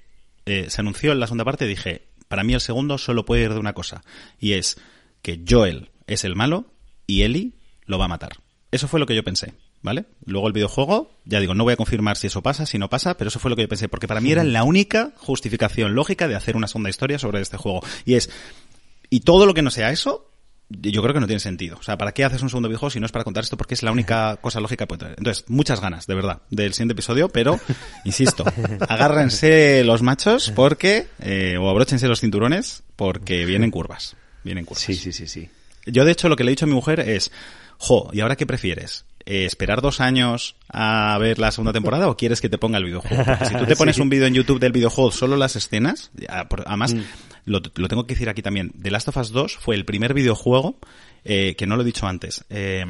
eh, 0.45 0.65
se 0.69 0.81
anunció 0.81 1.11
en 1.11 1.19
la 1.19 1.27
segunda 1.27 1.45
parte 1.45 1.65
dije, 1.65 2.07
para 2.27 2.43
mí 2.43 2.53
el 2.53 2.61
segundo 2.61 2.97
solo 2.97 3.23
puede 3.23 3.43
ir 3.43 3.53
de 3.53 3.59
una 3.59 3.73
cosa 3.73 4.03
y 4.39 4.53
es 4.53 4.77
que 5.21 5.43
Joel 5.47 5.91
es 6.07 6.25
el 6.25 6.35
malo 6.35 6.73
y 7.07 7.21
Ellie 7.21 7.53
lo 7.85 7.97
va 7.97 8.05
a 8.05 8.09
matar. 8.09 8.33
Eso 8.71 8.87
fue 8.87 8.99
lo 8.99 9.05
que 9.05 9.15
yo 9.15 9.23
pensé. 9.23 9.53
¿Vale? 9.85 10.05
Luego 10.25 10.47
el 10.47 10.53
videojuego, 10.53 11.11
ya 11.23 11.39
digo, 11.39 11.53
no 11.53 11.63
voy 11.63 11.73
a 11.73 11.77
confirmar 11.77 12.17
si 12.17 12.27
eso 12.27 12.41
pasa, 12.41 12.65
si 12.65 12.77
no 12.77 12.89
pasa, 12.89 13.15
pero 13.15 13.29
eso 13.29 13.39
fue 13.39 13.49
lo 13.49 13.55
que 13.55 13.61
yo 13.61 13.69
pensé, 13.69 13.87
porque 13.87 14.07
para 14.07 14.19
mí 14.19 14.31
era 14.31 14.43
la 14.43 14.63
única 14.63 15.13
justificación 15.17 15.95
lógica 15.95 16.27
de 16.27 16.35
hacer 16.35 16.57
una 16.57 16.67
segunda 16.67 16.89
historia 16.89 17.19
sobre 17.19 17.39
este 17.39 17.55
juego. 17.55 17.81
Y 18.03 18.15
es, 18.15 18.29
y 19.09 19.21
todo 19.21 19.45
lo 19.45 19.53
que 19.53 19.61
no 19.61 19.71
sea 19.71 19.91
eso, 19.91 20.29
yo 20.69 21.01
creo 21.01 21.13
que 21.13 21.19
no 21.19 21.27
tiene 21.27 21.39
sentido. 21.39 21.77
O 21.79 21.83
sea, 21.83 21.97
¿para 21.97 22.11
qué 22.11 22.25
haces 22.25 22.41
un 22.41 22.49
segundo 22.49 22.67
videojuego 22.67 22.89
si 22.89 22.99
no 22.99 23.05
es 23.05 23.11
para 23.11 23.23
contar 23.23 23.43
esto? 23.43 23.55
Porque 23.55 23.75
es 23.75 23.83
la 23.83 23.91
única 23.91 24.37
cosa 24.37 24.59
lógica 24.59 24.83
que 24.83 24.87
puede 24.87 24.99
tener. 24.99 25.15
Entonces, 25.19 25.45
muchas 25.47 25.79
ganas, 25.79 26.07
de 26.07 26.15
verdad, 26.15 26.41
del 26.49 26.73
siguiente 26.73 26.93
episodio, 26.93 27.29
pero, 27.29 27.59
insisto, 28.03 28.43
agárrense 28.89 29.83
los 29.83 30.01
machos 30.01 30.51
porque, 30.51 31.07
eh, 31.21 31.57
o 31.57 31.69
abróchense 31.69 32.07
los 32.07 32.19
cinturones 32.19 32.83
porque 32.95 33.45
vienen 33.45 33.69
curvas. 33.69 34.15
Vienen 34.43 34.65
curvas. 34.65 34.83
Sí, 34.83 34.95
sí, 34.95 35.13
sí, 35.13 35.27
sí. 35.27 35.49
Yo, 35.85 36.03
de 36.03 36.11
hecho, 36.11 36.27
lo 36.27 36.35
que 36.35 36.43
le 36.43 36.49
he 36.49 36.53
dicho 36.53 36.65
a 36.65 36.67
mi 36.67 36.73
mujer 36.73 37.01
es, 37.01 37.31
jo, 37.77 38.09
¿y 38.11 38.21
ahora 38.21 38.35
qué 38.35 38.47
prefieres? 38.47 39.05
Eh, 39.27 39.45
esperar 39.45 39.81
dos 39.81 40.01
años 40.01 40.55
a 40.69 41.17
ver 41.19 41.39
la 41.39 41.51
segunda 41.51 41.73
temporada 41.73 42.07
o 42.07 42.15
quieres 42.15 42.41
que 42.41 42.49
te 42.49 42.59
ponga 42.59 42.77
el 42.77 42.85
videojuego? 42.85 43.23
Porque 43.25 43.45
si 43.45 43.55
tú 43.55 43.65
te 43.65 43.75
pones 43.77 43.95
sí. 43.95 44.01
un 44.01 44.09
vídeo 44.09 44.27
en 44.27 44.35
YouTube 44.35 44.59
del 44.59 44.71
videojuego 44.71 45.11
solo 45.11 45.35
las 45.35 45.55
escenas, 45.55 46.11
además 46.65 46.93
mm. 46.93 47.01
lo, 47.45 47.59
lo, 47.75 47.87
tengo 47.87 48.05
que 48.05 48.13
decir 48.13 48.29
aquí 48.29 48.43
también, 48.43 48.71
The 48.79 48.91
Last 48.91 49.07
of 49.07 49.17
Us 49.17 49.31
2 49.31 49.57
fue 49.57 49.75
el 49.75 49.85
primer 49.85 50.13
videojuego, 50.13 50.77
eh, 51.23 51.55
que 51.57 51.65
no 51.65 51.75
lo 51.75 51.81
he 51.81 51.85
dicho 51.85 52.05
antes, 52.05 52.45
eh, 52.51 52.85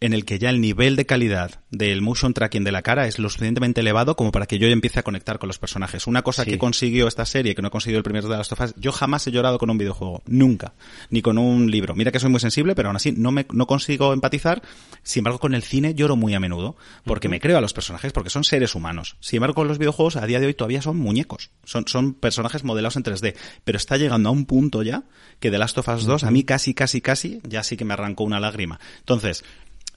en 0.00 0.12
el 0.12 0.24
que 0.24 0.38
ya 0.38 0.50
el 0.50 0.60
nivel 0.60 0.96
de 0.96 1.06
calidad 1.06 1.60
del 1.70 2.02
motion 2.02 2.32
tracking 2.32 2.64
de 2.64 2.72
la 2.72 2.82
cara 2.82 3.06
es 3.06 3.18
lo 3.18 3.28
suficientemente 3.28 3.80
elevado 3.80 4.16
como 4.16 4.30
para 4.30 4.46
que 4.46 4.58
yo 4.58 4.68
empiece 4.68 5.00
a 5.00 5.02
conectar 5.02 5.38
con 5.38 5.48
los 5.48 5.58
personajes. 5.58 6.06
Una 6.06 6.22
cosa 6.22 6.44
sí. 6.44 6.50
que 6.50 6.58
consiguió 6.58 7.08
esta 7.08 7.24
serie, 7.24 7.54
que 7.54 7.62
no 7.62 7.70
consiguió 7.70 7.98
el 7.98 8.04
primer 8.04 8.24
de 8.24 8.36
las 8.36 8.48
tofas, 8.48 8.74
yo 8.76 8.92
jamás 8.92 9.26
he 9.26 9.32
llorado 9.32 9.58
con 9.58 9.70
un 9.70 9.78
videojuego, 9.78 10.22
nunca, 10.26 10.74
ni 11.10 11.22
con 11.22 11.38
un 11.38 11.70
libro. 11.70 11.94
Mira 11.94 12.12
que 12.12 12.20
soy 12.20 12.30
muy 12.30 12.40
sensible, 12.40 12.74
pero 12.74 12.88
aún 12.88 12.96
así 12.96 13.12
no 13.12 13.32
me 13.32 13.46
no 13.52 13.66
consigo 13.66 14.12
empatizar. 14.12 14.62
Sin 15.02 15.20
embargo, 15.20 15.38
con 15.38 15.54
el 15.54 15.62
cine 15.62 15.94
lloro 15.94 16.16
muy 16.16 16.34
a 16.34 16.40
menudo, 16.40 16.76
porque 17.04 17.26
uh 17.26 17.28
-huh. 17.28 17.32
me 17.32 17.40
creo 17.40 17.58
a 17.58 17.60
los 17.60 17.72
personajes, 17.72 18.12
porque 18.12 18.30
son 18.30 18.44
seres 18.44 18.74
humanos. 18.74 19.16
Sin 19.20 19.38
embargo, 19.38 19.54
con 19.54 19.68
los 19.68 19.78
videojuegos 19.78 20.16
a 20.16 20.26
día 20.26 20.40
de 20.40 20.46
hoy 20.46 20.54
todavía 20.54 20.82
son 20.82 20.96
muñecos, 20.96 21.50
son 21.64 21.86
son 21.88 22.14
personajes 22.14 22.62
modelados 22.62 22.96
en 22.96 23.02
3D, 23.02 23.34
pero 23.64 23.76
está 23.76 23.96
llegando 23.96 24.28
a 24.28 24.32
un 24.32 24.46
punto 24.46 24.82
ya 24.82 25.04
que 25.40 25.50
The 25.50 25.58
Last 25.58 25.78
of 25.78 25.88
Us 25.88 26.04
2 26.04 26.22
uh 26.22 26.26
-huh. 26.26 26.28
a 26.28 26.30
mí 26.30 26.44
casi 26.44 26.74
casi 26.74 27.00
casi 27.00 27.40
ya 27.42 27.62
sí 27.62 27.76
que 27.76 27.84
me 27.84 27.94
arrancó 27.94 28.24
una 28.24 28.40
lágrima. 28.40 28.78
Entonces, 29.00 29.44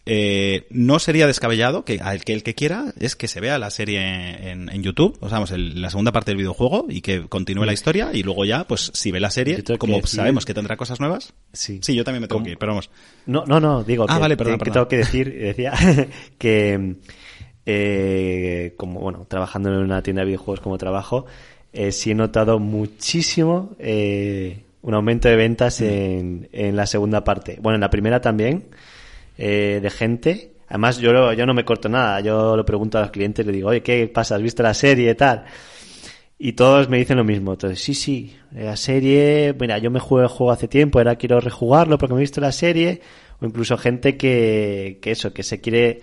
eh, 0.06 0.65
no 0.72 0.98
sería 0.99 1.28
descabellado 1.28 1.86
que, 1.86 1.99
al 2.02 2.23
que 2.23 2.34
el 2.34 2.41
que 2.44 2.56
quiera 2.56 2.94
es 2.99 3.15
que 3.15 3.28
se 3.28 3.40
vea 3.40 3.60
la 3.60 3.69
serie 3.69 4.49
en, 4.52 4.68
en 4.69 4.82
YouTube, 4.84 5.15
o 5.22 5.30
sea, 5.30 5.36
vamos, 5.38 5.52
el- 5.52 5.80
la 5.82 5.90
segunda 5.91 6.11
parte 6.11 6.32
del 6.32 6.38
videojuego 6.38 6.88
y 6.90 7.02
que 7.02 7.28
continúe 7.28 7.65
la 7.65 7.73
historia 7.73 8.10
y 8.14 8.23
luego 8.23 8.44
ya, 8.45 8.65
pues 8.65 8.91
si 8.95 9.11
ve 9.11 9.19
la 9.19 9.30
serie, 9.30 9.64
que 9.64 9.78
como 9.78 10.02
sabemos 10.07 10.45
que 10.45 10.53
tendrá 10.53 10.76
cosas 10.78 10.99
nuevas. 10.99 11.34
Sí. 11.53 11.80
Sí, 11.84 11.94
yo 11.95 12.03
también 12.03 12.22
me 12.22 12.28
tengo 12.28 12.38
¿Cómo? 12.40 12.45
que 12.45 12.52
ir, 12.53 12.57
pero 12.57 12.72
vamos. 12.72 12.90
No, 13.28 13.45
no, 13.45 13.60
no, 13.60 13.84
digo 13.84 14.06
Ah, 14.10 14.15
que, 14.15 14.19
vale, 14.22 14.38
perdón, 14.38 14.53
que- 14.53 14.57
que 14.57 14.72
perdón. 14.72 14.73
tengo 14.73 14.88
que 14.88 14.98
decir, 14.98 15.34
decía 15.40 15.73
que 16.40 16.95
eh, 17.65 18.73
como 18.78 18.99
bueno, 19.02 19.26
trabajando 19.30 19.69
en 19.69 19.76
una 19.78 20.02
tienda 20.02 20.22
de 20.22 20.28
videojuegos 20.28 20.61
como 20.61 20.78
trabajo, 20.78 21.26
eh, 21.73 21.91
sí 21.91 22.11
he 22.11 22.15
notado 22.15 22.60
muchísimo 22.60 23.76
eh, 23.80 24.64
un 24.82 24.94
aumento 24.94 25.30
de 25.30 25.36
ventas 25.36 25.80
en, 25.82 26.49
en 26.52 26.76
la 26.76 26.86
segunda 26.88 27.23
parte. 27.23 27.57
Bueno, 27.61 27.76
en 27.76 27.82
la 27.82 27.90
primera 27.90 28.19
también, 28.19 28.65
eh, 29.43 29.80
de 29.81 29.89
gente. 29.89 30.53
Además, 30.68 30.99
yo, 30.99 31.11
lo- 31.11 31.34
yo 31.34 31.45
no 31.45 31.53
me 31.53 31.65
corto 31.65 31.89
nada. 31.89 32.19
Yo 32.22 32.55
lo 32.55 32.63
pregunto 32.65 32.97
a 32.97 33.01
los 33.01 33.11
clientes, 33.11 33.45
le 33.45 33.51
digo, 33.51 33.69
oye, 33.69 33.81
¿qué 33.81 34.07
pasa? 34.07 34.35
¿Has 34.35 34.41
visto 34.41 34.61
la 34.63 34.73
serie 34.73 35.09
y 35.11 35.15
tal? 35.15 35.45
Y 36.38 36.53
todos 36.53 36.89
me 36.89 36.97
dicen 36.97 37.18
lo 37.18 37.23
mismo. 37.23 37.53
Entonces, 37.53 37.80
sí, 37.84 37.93
sí, 37.93 38.35
la 38.51 38.76
serie, 38.76 39.55
mira, 39.59 39.77
yo 39.77 39.91
me 39.91 39.99
jugué 39.99 40.23
el 40.23 40.27
juego 40.30 40.51
hace 40.51 40.68
tiempo, 40.68 40.97
ahora 40.99 41.15
quiero 41.15 41.39
rejugarlo 41.39 41.97
porque 41.97 42.13
me 42.13 42.19
he 42.19 42.23
visto 42.23 42.41
la 42.41 42.51
serie. 42.51 43.01
O 43.39 43.45
incluso 43.45 43.77
gente 43.77 44.18
que, 44.18 44.99
que 45.01 45.11
eso, 45.11 45.34
que 45.34 45.43
se 45.43 45.59
quiere, 45.61 46.01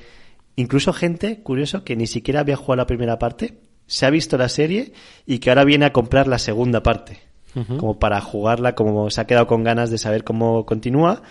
incluso 0.56 0.92
gente, 0.92 1.40
curioso, 1.42 1.84
que 1.84 1.96
ni 1.96 2.06
siquiera 2.06 2.40
había 2.40 2.56
jugado 2.56 2.76
la 2.76 2.86
primera 2.86 3.18
parte, 3.18 3.58
se 3.86 4.04
ha 4.06 4.10
visto 4.10 4.36
la 4.36 4.48
serie 4.48 4.92
y 5.26 5.38
que 5.38 5.48
ahora 5.50 5.64
viene 5.64 5.86
a 5.86 5.92
comprar 5.92 6.26
la 6.28 6.38
segunda 6.38 6.82
parte. 6.82 7.20
Como 7.78 7.98
para 7.98 8.20
jugarla, 8.20 8.74
como 8.74 9.08
se 9.10 9.20
ha 9.20 9.26
quedado 9.26 9.46
con 9.46 9.64
ganas 9.64 9.90
de 9.90 9.98
saber 9.98 10.22
cómo 10.24 10.64
continúa. 10.66 11.22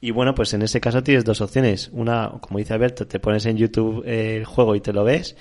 Y 0.00 0.12
bueno, 0.12 0.34
pues 0.34 0.54
en 0.54 0.62
ese 0.62 0.80
caso 0.80 1.02
tienes 1.02 1.24
dos 1.24 1.40
opciones. 1.40 1.90
Una, 1.92 2.30
como 2.40 2.58
dice 2.58 2.74
Alberto, 2.74 3.06
te 3.06 3.18
pones 3.20 3.46
en 3.46 3.56
YouTube 3.56 4.04
eh, 4.06 4.36
el 4.36 4.44
juego 4.44 4.74
y 4.76 4.80
te 4.80 4.92
lo 4.92 5.04
ves. 5.04 5.36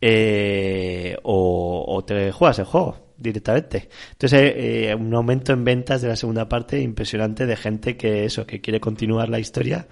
eh, 0.00 1.16
o, 1.24 2.04
te 2.06 2.32
juegas 2.32 2.58
el 2.60 2.64
juego 2.66 3.14
directamente. 3.18 3.88
Entonces, 4.12 4.52
eh, 4.56 4.94
un 4.98 5.14
aumento 5.14 5.52
en 5.52 5.64
ventas 5.64 6.02
de 6.02 6.08
la 6.08 6.16
segunda 6.16 6.48
parte 6.48 6.80
impresionante 6.80 7.46
de 7.46 7.56
gente 7.56 7.96
que 7.96 8.24
eso, 8.24 8.46
que 8.46 8.60
quiere 8.60 8.80
continuar 8.80 9.28
la 9.28 9.38
historia 9.38 9.88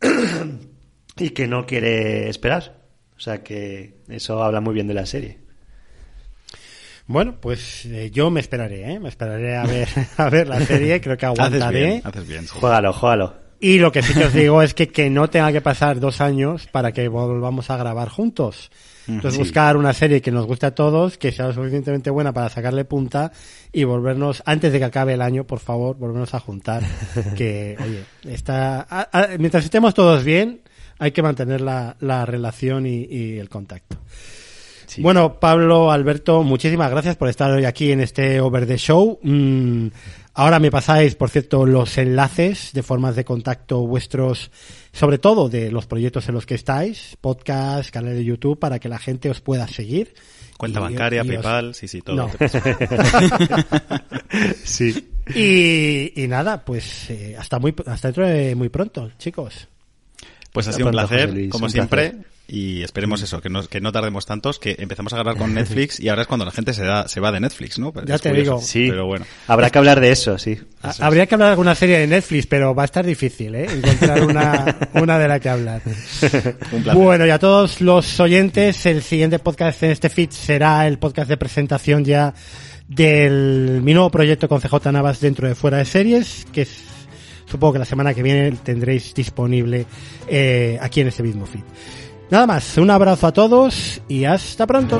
y 1.18 1.30
que 1.30 1.46
no 1.48 1.66
quiere 1.66 2.28
esperar. 2.28 2.82
O 3.16 3.20
sea 3.20 3.42
que 3.42 4.02
eso 4.08 4.42
habla 4.42 4.60
muy 4.60 4.74
bien 4.74 4.88
de 4.88 4.94
la 4.94 5.06
serie. 5.06 5.41
Bueno, 7.06 7.36
pues 7.40 7.84
eh, 7.86 8.10
yo 8.12 8.30
me 8.30 8.40
esperaré, 8.40 8.92
¿eh? 8.92 9.00
Me 9.00 9.08
esperaré 9.08 9.56
a 9.56 9.64
ver, 9.64 9.88
a 10.16 10.30
ver 10.30 10.48
la 10.48 10.60
serie, 10.60 11.00
creo 11.00 11.16
que 11.16 11.26
Haces 11.26 11.38
aguantaré. 11.40 11.80
bien, 11.86 12.00
haces 12.04 12.26
bien. 12.28 12.42
sí. 12.42 12.50
Juégalo, 12.52 12.92
juégalo. 12.92 13.34
Y 13.60 13.78
lo 13.78 13.92
que 13.92 14.02
sí 14.02 14.12
que 14.12 14.24
os 14.24 14.32
digo 14.32 14.60
es 14.60 14.74
que, 14.74 14.88
que 14.88 15.08
no 15.08 15.30
tenga 15.30 15.52
que 15.52 15.60
pasar 15.60 16.00
dos 16.00 16.20
años 16.20 16.66
para 16.66 16.90
que 16.90 17.06
volvamos 17.06 17.70
a 17.70 17.76
grabar 17.76 18.08
juntos. 18.08 18.72
Entonces 19.06 19.34
Sí. 19.34 19.38
buscar 19.38 19.76
una 19.76 19.92
serie 19.92 20.20
que 20.20 20.32
nos 20.32 20.46
guste 20.46 20.66
a 20.66 20.74
todos, 20.74 21.16
que 21.16 21.30
sea 21.30 21.46
lo 21.46 21.52
suficientemente 21.52 22.10
buena 22.10 22.32
para 22.32 22.48
sacarle 22.48 22.84
punta 22.84 23.30
y 23.72 23.84
volvernos, 23.84 24.42
antes 24.46 24.72
de 24.72 24.78
que 24.80 24.84
acabe 24.84 25.14
el 25.14 25.22
año, 25.22 25.44
por 25.44 25.60
favor, 25.60 25.96
volvernos 25.96 26.34
a 26.34 26.40
juntar. 26.40 26.82
que, 27.36 27.76
oye, 27.80 28.02
está, 28.32 28.80
a- 28.88 29.08
a- 29.12 29.38
mientras 29.38 29.64
estemos 29.64 29.94
todos 29.94 30.24
bien, 30.24 30.62
hay 30.98 31.12
que 31.12 31.22
mantener 31.22 31.60
la, 31.60 31.96
la 32.00 32.26
relación 32.26 32.86
y, 32.86 33.04
y 33.04 33.38
el 33.38 33.48
contacto. 33.48 33.96
Sí. 34.92 35.00
Bueno, 35.02 35.40
Pablo, 35.40 35.90
Alberto, 35.90 36.42
muchísimas 36.42 36.90
gracias 36.90 37.16
por 37.16 37.28
estar 37.28 37.50
hoy 37.50 37.64
aquí 37.64 37.92
en 37.92 38.00
este 38.00 38.40
Over 38.42 38.66
the 38.66 38.76
Show. 38.76 39.18
Mm, 39.22 39.86
ahora 40.34 40.58
me 40.58 40.70
pasáis, 40.70 41.14
por 41.14 41.30
cierto, 41.30 41.64
los 41.64 41.96
enlaces 41.96 42.70
de 42.74 42.82
formas 42.82 43.16
de 43.16 43.24
contacto 43.24 43.86
vuestros, 43.86 44.50
sobre 44.92 45.16
todo 45.16 45.48
de 45.48 45.70
los 45.72 45.86
proyectos 45.86 46.28
en 46.28 46.34
los 46.34 46.44
que 46.44 46.56
estáis, 46.56 47.16
podcast, 47.22 47.88
canal 47.90 48.14
de 48.14 48.22
YouTube, 48.24 48.58
para 48.58 48.78
que 48.78 48.90
la 48.90 48.98
gente 48.98 49.30
os 49.30 49.40
pueda 49.40 49.66
seguir. 49.66 50.12
Cuenta 50.58 50.78
Y- 50.80 50.82
bancaria, 50.82 51.22
y 51.24 51.28
os- 51.30 51.34
PayPal, 51.36 51.74
sí, 51.74 51.88
sí, 51.88 52.02
todo. 52.02 52.16
No. 52.16 52.30
Sí. 54.64 55.08
Y, 55.34 56.22
y 56.22 56.26
nada, 56.28 56.64
pues 56.64 57.10
eh, 57.10 57.36
hasta 57.38 57.58
muy 57.58 57.74
hasta 57.86 58.08
dentro 58.08 58.26
de 58.26 58.54
muy 58.54 58.68
pronto, 58.68 59.10
chicos. 59.18 59.68
Pues 60.52 60.68
ha 60.68 60.72
sido 60.72 60.86
un 60.86 60.92
placer, 60.92 61.32
Luis, 61.32 61.50
como 61.50 61.66
un 61.66 61.70
siempre. 61.70 62.10
placer. 62.10 62.31
Y 62.54 62.82
esperemos 62.82 63.22
eso, 63.22 63.40
que 63.40 63.48
no, 63.48 63.66
que 63.66 63.80
no 63.80 63.92
tardemos 63.92 64.26
tantos, 64.26 64.58
que 64.58 64.76
empezamos 64.78 65.10
a 65.14 65.16
grabar 65.16 65.36
con 65.38 65.54
Netflix 65.54 65.98
y 65.98 66.10
ahora 66.10 66.20
es 66.22 66.28
cuando 66.28 66.44
la 66.44 66.50
gente 66.50 66.74
se, 66.74 66.84
da, 66.84 67.08
se 67.08 67.18
va 67.18 67.32
de 67.32 67.40
Netflix, 67.40 67.78
¿no? 67.78 67.94
Ya 68.04 68.18
te 68.18 68.28
curioso, 68.28 68.34
digo. 68.56 68.60
Sí. 68.60 68.86
Pero 68.90 69.06
bueno. 69.06 69.24
Habrá 69.46 69.70
que 69.70 69.78
hablar 69.78 70.00
de 70.00 70.10
eso, 70.10 70.36
sí. 70.36 70.58
Ha- 70.82 70.92
Habría 71.00 71.26
que 71.26 71.34
hablar 71.34 71.46
de 71.48 71.52
alguna 71.52 71.74
serie 71.74 71.98
de 71.98 72.06
Netflix, 72.06 72.46
pero 72.46 72.74
va 72.74 72.82
a 72.82 72.84
estar 72.84 73.06
difícil, 73.06 73.54
¿eh? 73.54 73.66
Encontrar 73.72 74.22
una, 74.24 74.76
una 75.00 75.18
de 75.18 75.28
la 75.28 75.40
que 75.40 75.48
hablar. 75.48 75.80
Un 76.72 76.82
placer. 76.82 77.02
Bueno, 77.02 77.24
y 77.26 77.30
a 77.30 77.38
todos 77.38 77.80
los 77.80 78.20
oyentes, 78.20 78.84
el 78.84 79.02
siguiente 79.02 79.38
podcast 79.38 79.82
en 79.84 79.92
este 79.92 80.10
feed 80.10 80.28
será 80.30 80.86
el 80.86 80.98
podcast 80.98 81.30
de 81.30 81.38
presentación 81.38 82.04
ya 82.04 82.34
del 82.86 83.80
mi 83.82 83.94
nuevo 83.94 84.10
proyecto 84.10 84.46
con 84.48 84.60
CJ 84.60 84.92
Navas 84.92 85.20
dentro 85.20 85.48
de 85.48 85.54
Fuera 85.54 85.78
de 85.78 85.86
Series, 85.86 86.46
que 86.52 86.62
es, 86.62 86.82
supongo 87.50 87.72
que 87.74 87.78
la 87.78 87.84
semana 87.86 88.12
que 88.12 88.22
viene 88.22 88.52
tendréis 88.62 89.14
disponible 89.14 89.86
eh, 90.28 90.76
aquí 90.82 91.00
en 91.00 91.08
este 91.08 91.22
mismo 91.22 91.46
feed. 91.46 91.62
Nada 92.32 92.46
más, 92.46 92.78
un 92.78 92.90
abrazo 92.90 93.26
a 93.26 93.32
todos 93.34 94.00
y 94.08 94.24
hasta 94.24 94.66
pronto. 94.66 94.98